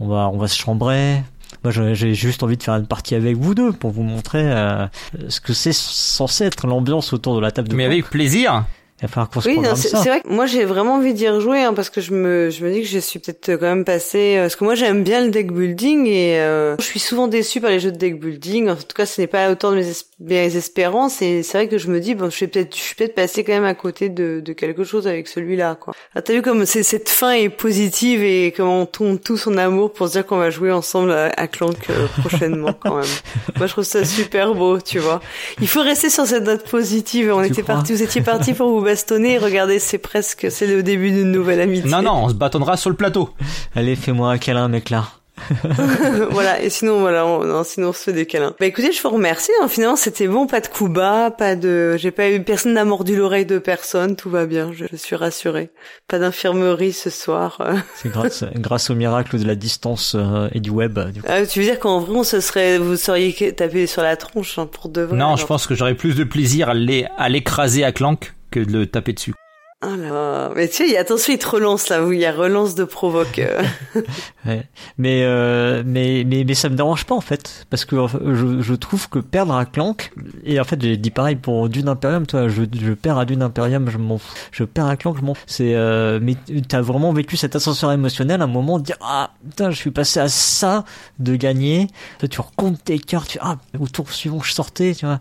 On 0.00 0.08
va, 0.08 0.28
on 0.32 0.38
va 0.38 0.48
se 0.48 0.58
chambrer. 0.58 1.22
Moi, 1.62 1.72
j'ai 1.72 2.14
juste 2.14 2.42
envie 2.42 2.56
de 2.56 2.62
faire 2.64 2.74
une 2.74 2.86
partie 2.86 3.14
avec 3.14 3.36
vous 3.36 3.54
deux 3.54 3.72
pour 3.72 3.92
vous 3.92 4.02
montrer 4.02 4.42
euh, 4.42 4.86
ce 5.28 5.40
que 5.40 5.52
c'est 5.52 5.72
censé 5.72 6.44
être 6.44 6.66
l'ambiance 6.66 7.12
autour 7.12 7.36
de 7.36 7.40
la 7.40 7.52
table 7.52 7.68
de 7.68 7.76
Mais 7.76 7.84
avec 7.84 8.10
plaisir. 8.10 8.64
Il 9.02 9.06
va 9.06 9.08
falloir 9.08 9.30
qu'on 9.30 9.40
se 9.40 9.48
Oui, 9.48 9.58
c'est 9.76 9.96
vrai 10.08 10.20
que 10.20 10.28
moi 10.28 10.44
j'ai 10.46 10.64
vraiment 10.64 10.96
envie 10.96 11.14
d'y 11.14 11.28
rejouer 11.28 11.60
hein, 11.62 11.72
parce 11.72 11.88
que 11.88 12.00
je 12.02 12.12
me 12.12 12.50
je 12.50 12.62
me 12.64 12.70
dis 12.70 12.82
que 12.82 12.86
je 12.86 12.98
suis 12.98 13.18
peut-être 13.18 13.56
quand 13.56 13.66
même 13.66 13.84
passé 13.84 14.36
parce 14.38 14.56
que 14.56 14.64
moi 14.64 14.74
j'aime 14.74 15.02
bien 15.02 15.24
le 15.24 15.30
deck 15.30 15.52
building 15.52 16.06
et 16.06 16.38
euh, 16.40 16.76
je 16.78 16.84
suis 16.84 17.00
souvent 17.00 17.26
déçue 17.26 17.60
par 17.60 17.70
les 17.70 17.80
jeux 17.80 17.92
de 17.92 17.96
deck 17.96 18.20
building. 18.20 18.68
En 18.68 18.76
tout 18.76 18.84
cas, 18.94 19.06
ce 19.06 19.20
n'est 19.20 19.26
pas 19.26 19.50
autant 19.50 19.70
de 19.70 19.76
mes, 19.76 19.88
es- 19.88 20.04
mes 20.20 20.54
espérances 20.56 21.22
et 21.22 21.42
c'est 21.42 21.56
vrai 21.56 21.68
que 21.68 21.78
je 21.78 21.88
me 21.88 21.98
dis 22.00 22.14
bon, 22.14 22.26
je 22.26 22.36
suis 22.36 22.46
peut-être 22.46 22.76
je 22.76 22.80
suis 22.80 22.94
peut-être 22.94 23.14
passé 23.14 23.42
quand 23.42 23.52
même 23.52 23.64
à 23.64 23.74
côté 23.74 24.08
de, 24.10 24.40
de 24.44 24.52
quelque 24.52 24.84
chose 24.84 25.06
avec 25.06 25.28
celui-là 25.28 25.76
quoi. 25.80 25.94
Ah, 26.14 26.20
t'as 26.22 26.34
vu 26.34 26.42
comme 26.42 26.66
c'est 26.66 26.82
cette 26.82 27.08
fin 27.08 27.32
est 27.32 27.48
positive 27.48 28.22
et 28.22 28.52
comment 28.54 28.82
on 28.82 28.86
tombe 28.86 29.18
tous 29.20 29.46
en 29.46 29.56
amour 29.56 29.92
pour 29.92 30.08
se 30.08 30.12
dire 30.12 30.26
qu'on 30.26 30.36
va 30.38 30.50
jouer 30.50 30.72
ensemble 30.72 31.12
à, 31.12 31.30
à 31.36 31.46
Clank 31.46 31.76
euh, 31.88 32.06
prochainement 32.18 32.74
quand 32.74 32.96
même. 32.96 33.06
moi 33.56 33.66
je 33.66 33.72
trouve 33.72 33.84
ça 33.84 34.04
super 34.04 34.54
beau, 34.54 34.78
tu 34.80 34.98
vois. 34.98 35.20
Il 35.60 35.68
faut 35.68 35.80
rester 35.82 36.10
sur 36.10 36.26
cette 36.26 36.44
note 36.44 36.68
positive. 36.68 37.32
On 37.32 37.42
Tu 37.42 37.52
était 37.52 37.62
parti, 37.62 37.92
vous 37.94 38.02
étiez 38.02 38.20
parti 38.20 38.52
pour 38.52 38.68
vous 38.68 38.80
bastonner. 38.90 39.38
Regardez, 39.38 39.78
c'est 39.78 39.98
presque, 39.98 40.48
c'est 40.50 40.66
le 40.66 40.82
début 40.82 41.10
d'une 41.10 41.30
nouvelle 41.30 41.60
amitié. 41.60 41.88
Non, 41.90 42.02
non, 42.02 42.24
on 42.24 42.28
se 42.28 42.34
bâtonnera 42.34 42.76
sur 42.76 42.90
le 42.90 42.96
plateau. 42.96 43.30
Allez, 43.76 43.94
fais-moi 43.96 44.30
un 44.30 44.38
câlin, 44.38 44.68
mec 44.68 44.90
là. 44.90 45.04
voilà. 46.30 46.60
Et 46.62 46.68
sinon, 46.68 47.00
voilà, 47.00 47.24
on, 47.26 47.44
non, 47.44 47.64
sinon 47.64 47.88
on 47.88 47.92
se 47.94 48.02
fait 48.02 48.12
des 48.12 48.26
câlins. 48.26 48.54
Bah 48.60 48.66
écoutez, 48.66 48.92
je 48.92 49.00
vous 49.02 49.08
remercie. 49.08 49.50
hein. 49.62 49.68
Finalement, 49.68 49.96
c'était 49.96 50.26
bon, 50.28 50.46
pas 50.46 50.60
de 50.60 50.66
coups 50.66 50.90
bas, 50.90 51.30
pas 51.30 51.56
de, 51.56 51.96
j'ai 51.96 52.10
pas 52.10 52.28
eu, 52.30 52.42
personne 52.42 52.74
n'a 52.74 52.84
mordu 52.84 53.16
l'oreille 53.16 53.46
de 53.46 53.58
personne, 53.58 54.16
tout 54.16 54.28
va 54.28 54.44
bien. 54.44 54.70
Je, 54.74 54.84
je 54.90 54.96
suis 54.96 55.16
rassurée. 55.16 55.70
Pas 56.08 56.18
d'infirmerie 56.18 56.92
ce 56.92 57.08
soir. 57.08 57.62
C'est 57.96 58.10
grâce, 58.10 58.44
grâce 58.56 58.90
au 58.90 58.94
miracle 58.94 59.38
de 59.38 59.46
la 59.46 59.54
distance 59.54 60.14
euh, 60.18 60.48
et 60.52 60.60
du 60.60 60.68
web. 60.70 60.98
Du 61.14 61.22
coup. 61.22 61.28
Ah, 61.30 61.46
tu 61.46 61.60
veux 61.60 61.64
dire 61.64 61.78
qu'en 61.78 62.00
vrai, 62.00 62.18
on 62.18 62.24
se 62.24 62.40
serait, 62.40 62.76
vous 62.76 62.96
seriez 62.96 63.52
tapé 63.54 63.86
sur 63.86 64.02
la 64.02 64.16
tronche 64.16 64.58
hein, 64.58 64.66
pour 64.70 64.90
de 64.90 65.00
vrai. 65.00 65.16
Non, 65.16 65.26
alors. 65.26 65.36
je 65.38 65.46
pense 65.46 65.66
que 65.66 65.74
j'aurais 65.74 65.94
plus 65.94 66.16
de 66.16 66.24
plaisir 66.24 66.68
à 66.68 66.74
l'é- 66.74 67.06
à 67.16 67.30
l'écraser 67.30 67.82
à 67.84 67.92
Clank 67.92 68.34
que 68.50 68.60
de 68.60 68.72
le 68.72 68.86
taper 68.86 69.12
dessus. 69.12 69.34
Ah 69.82 69.96
là, 69.96 70.50
mais 70.54 70.68
tu 70.68 70.86
sais, 70.86 70.98
attention, 70.98 71.32
il 71.32 71.38
te 71.38 71.48
relance 71.48 71.88
là, 71.88 72.04
où 72.04 72.12
il 72.12 72.20
y 72.20 72.26
a 72.26 72.32
relance 72.32 72.74
de 72.74 72.84
provoque. 72.84 73.38
euh. 73.38 73.62
Ouais. 74.46 74.66
Mais, 74.98 75.22
euh, 75.24 75.82
mais 75.86 76.24
mais 76.26 76.44
mais 76.44 76.54
ça 76.54 76.68
me 76.70 76.74
dérange 76.74 77.04
pas 77.06 77.14
en 77.14 77.20
fait 77.22 77.66
parce 77.70 77.84
que 77.86 77.96
je, 78.34 78.60
je 78.62 78.74
trouve 78.74 79.08
que 79.10 79.18
perdre 79.18 79.54
à 79.54 79.64
Clank 79.66 80.12
et 80.44 80.58
en 80.60 80.64
fait 80.64 80.80
j'ai 80.82 80.96
dit 80.98 81.10
pareil 81.10 81.36
pour 81.36 81.68
Dune 81.70 81.88
Imperium 81.88 82.26
toi 82.26 82.48
je, 82.48 82.62
je 82.78 82.92
perds 82.94 83.18
à 83.18 83.24
Dune 83.26 83.42
Imperium 83.42 83.88
je 83.90 83.98
m'en 83.98 84.16
fous. 84.18 84.34
je 84.50 84.64
perds 84.64 84.86
à 84.86 84.96
Clank 84.96 85.16
je 85.18 85.22
m'en 85.24 85.34
fous. 85.34 85.44
c'est 85.46 85.74
euh, 85.74 86.18
mais 86.22 86.36
t'as 86.68 86.80
vraiment 86.80 87.12
vécu 87.12 87.36
cette 87.36 87.54
ascenseur 87.54 87.92
émotionnel 87.92 88.40
à 88.40 88.44
un 88.44 88.48
moment 88.48 88.78
de 88.78 88.84
dire 88.84 88.96
ah 89.02 89.30
putain 89.48 89.70
je 89.70 89.76
suis 89.76 89.90
passé 89.90 90.20
à 90.20 90.28
ça 90.28 90.84
de 91.18 91.36
gagner 91.36 91.86
toi 92.18 92.28
tu 92.28 92.40
recomptes 92.40 92.82
tes 92.84 92.98
cartes 92.98 93.28
tu 93.28 93.38
ah 93.42 93.56
au 93.78 93.88
tour 93.88 94.10
suivant 94.10 94.40
je 94.42 94.52
sortais 94.54 94.94
tu 94.94 95.04
vois 95.04 95.20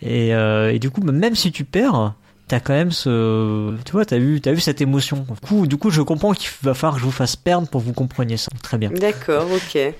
et 0.00 0.34
euh, 0.34 0.72
et 0.72 0.78
du 0.78 0.90
coup 0.90 1.02
même 1.02 1.34
si 1.34 1.52
tu 1.52 1.64
perds 1.64 2.14
t'as 2.48 2.60
quand 2.60 2.72
même 2.72 2.90
ce 2.90 3.74
tu 3.84 3.92
vois 3.92 4.04
t'as 4.04 4.18
vu 4.18 4.40
t'as 4.40 4.52
vu 4.52 4.60
cette 4.60 4.80
émotion 4.80 5.26
du 5.28 5.48
coup 5.48 5.66
du 5.66 5.76
coup 5.76 5.90
je 5.90 6.02
comprends 6.02 6.32
qu'il 6.32 6.50
va 6.62 6.74
falloir 6.74 6.94
que 6.94 7.00
je 7.00 7.04
vous 7.04 7.12
fasse 7.12 7.36
perdre 7.36 7.68
pour 7.68 7.80
que 7.80 7.86
vous 7.86 7.92
compreniez 7.92 8.36
ça 8.36 8.50
très 8.62 8.78
bien 8.78 8.90
D'accord, 8.90 9.46
ok. 9.52 9.94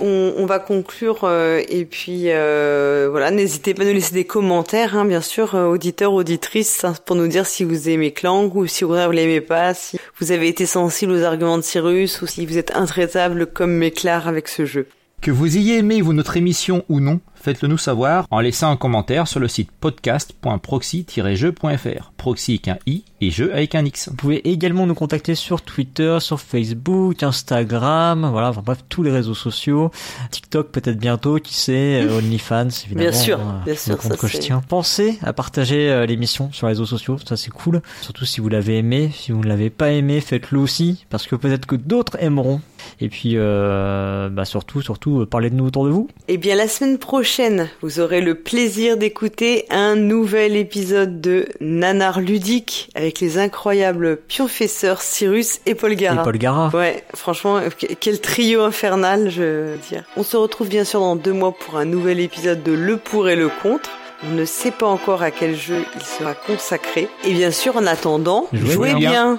On, 0.00 0.34
on 0.38 0.46
va 0.46 0.58
conclure 0.58 1.20
euh, 1.24 1.62
et 1.68 1.84
puis 1.84 2.24
euh, 2.26 3.08
voilà, 3.10 3.30
n'hésitez 3.30 3.74
pas 3.74 3.82
à 3.82 3.86
nous 3.86 3.92
laisser 3.92 4.14
des 4.14 4.24
commentaires, 4.24 4.96
hein, 4.96 5.04
bien 5.04 5.20
sûr, 5.20 5.54
euh, 5.54 5.66
auditeurs, 5.66 6.14
auditrices, 6.14 6.84
hein, 6.84 6.94
pour 7.04 7.16
nous 7.16 7.28
dire 7.28 7.46
si 7.46 7.64
vous 7.64 7.88
aimez 7.88 8.12
Clank 8.12 8.54
ou 8.54 8.66
si 8.66 8.84
vous 8.84 8.94
l'aimez 8.94 9.42
pas, 9.42 9.74
si 9.74 9.98
vous 10.18 10.32
avez 10.32 10.48
été 10.48 10.66
sensible 10.66 11.12
aux 11.12 11.22
arguments 11.22 11.58
de 11.58 11.62
Cyrus 11.62 12.22
ou 12.22 12.26
si 12.26 12.46
vous 12.46 12.56
êtes 12.56 12.74
intraitable 12.74 13.46
comme 13.46 13.72
Méclar 13.72 14.26
avec 14.26 14.48
ce 14.48 14.64
jeu. 14.64 14.88
Que 15.20 15.30
vous 15.30 15.56
ayez 15.56 15.78
aimé 15.78 16.00
vous 16.00 16.12
notre 16.12 16.36
émission 16.36 16.84
ou 16.88 17.00
non, 17.00 17.20
faites-le 17.44 17.68
nous 17.68 17.76
savoir 17.76 18.26
en 18.30 18.40
laissant 18.40 18.70
un 18.70 18.76
commentaire 18.76 19.28
sur 19.28 19.38
le 19.38 19.48
site 19.48 19.70
podcast.proxy-jeu.fr. 19.70 22.12
Proxy 22.16 22.52
avec 22.52 22.68
un 22.68 22.78
i 22.86 23.04
et 23.20 23.30
jeu 23.30 23.52
avec 23.52 23.74
un 23.74 23.84
x. 23.84 24.08
Vous 24.08 24.14
pouvez 24.14 24.48
également 24.48 24.86
nous 24.86 24.94
contacter 24.94 25.34
sur 25.34 25.60
Twitter, 25.60 26.16
sur 26.20 26.40
Facebook, 26.40 27.22
Instagram, 27.22 28.26
voilà, 28.30 28.48
enfin 28.48 28.62
bref, 28.64 28.78
tous 28.88 29.02
les 29.02 29.10
réseaux 29.10 29.34
sociaux. 29.34 29.90
TikTok 30.30 30.70
peut-être 30.70 30.96
bientôt, 30.96 31.36
qui 31.36 31.52
sait, 31.52 32.02
euh, 32.06 32.16
OnlyFans 32.16 32.68
évidemment. 32.86 33.10
Bien 33.10 33.12
sûr, 33.12 33.38
euh, 33.38 33.64
bien 33.66 33.76
sûr, 33.76 34.00
ça, 34.00 34.16
que 34.16 34.26
je 34.26 34.38
tiens. 34.38 34.62
Pensez 34.66 35.18
à 35.22 35.34
partager 35.34 35.90
euh, 35.90 36.06
l'émission 36.06 36.50
sur 36.50 36.66
les 36.66 36.72
réseaux 36.72 36.86
sociaux, 36.86 37.18
ça 37.26 37.36
c'est 37.36 37.50
cool. 37.50 37.82
Surtout 38.00 38.24
si 38.24 38.40
vous 38.40 38.48
l'avez 38.48 38.78
aimé, 38.78 39.10
si 39.14 39.32
vous 39.32 39.42
ne 39.42 39.48
l'avez 39.48 39.68
pas 39.68 39.90
aimé, 39.90 40.22
faites-le 40.22 40.58
aussi, 40.58 41.04
parce 41.10 41.26
que 41.26 41.36
peut-être 41.36 41.66
que 41.66 41.76
d'autres 41.76 42.16
aimeront. 42.20 42.62
Et 43.00 43.08
puis, 43.08 43.32
euh, 43.34 44.28
bah 44.30 44.44
surtout, 44.44 44.82
surtout, 44.82 45.20
euh, 45.20 45.26
parlez 45.26 45.50
de 45.50 45.54
nous 45.56 45.66
autour 45.66 45.84
de 45.84 45.90
vous. 45.90 46.08
Eh 46.28 46.36
bien, 46.36 46.54
la 46.54 46.68
semaine 46.68 46.98
prochaine, 46.98 47.68
vous 47.82 48.00
aurez 48.00 48.20
le 48.20 48.34
plaisir 48.36 48.96
d'écouter 48.96 49.66
un 49.70 49.96
nouvel 49.96 50.56
épisode 50.56 51.20
de 51.20 51.46
Nanar 51.60 52.20
ludique 52.20 52.88
avec 52.94 53.20
les 53.20 53.38
incroyables 53.38 54.18
pionfesseurs 54.28 55.00
Cyrus 55.02 55.60
et 55.66 55.74
Paul 55.74 55.94
Gara. 55.94 56.20
Et 56.20 56.24
Paul 56.24 56.38
Gara. 56.38 56.70
Ouais, 56.72 57.02
franchement, 57.14 57.60
que- 57.78 57.94
quel 57.98 58.20
trio 58.20 58.62
infernal, 58.62 59.30
je 59.30 59.42
veux 59.42 59.78
dire. 59.90 60.04
On 60.16 60.22
se 60.22 60.36
retrouve 60.36 60.68
bien 60.68 60.84
sûr 60.84 61.00
dans 61.00 61.16
deux 61.16 61.32
mois 61.32 61.52
pour 61.52 61.76
un 61.78 61.84
nouvel 61.84 62.20
épisode 62.20 62.62
de 62.62 62.72
Le 62.72 62.96
pour 62.96 63.28
et 63.28 63.36
le 63.36 63.48
contre. 63.62 63.90
On 64.26 64.30
ne 64.34 64.44
sait 64.46 64.70
pas 64.70 64.86
encore 64.86 65.22
à 65.22 65.30
quel 65.30 65.54
jeu 65.54 65.84
il 65.96 66.02
sera 66.02 66.32
consacré. 66.34 67.08
Et 67.24 67.32
bien 67.34 67.50
sûr, 67.50 67.76
en 67.76 67.84
attendant, 67.86 68.46
Jouez 68.52 68.70
jouez 68.72 68.94
bien. 68.94 69.10
bien. 69.10 69.38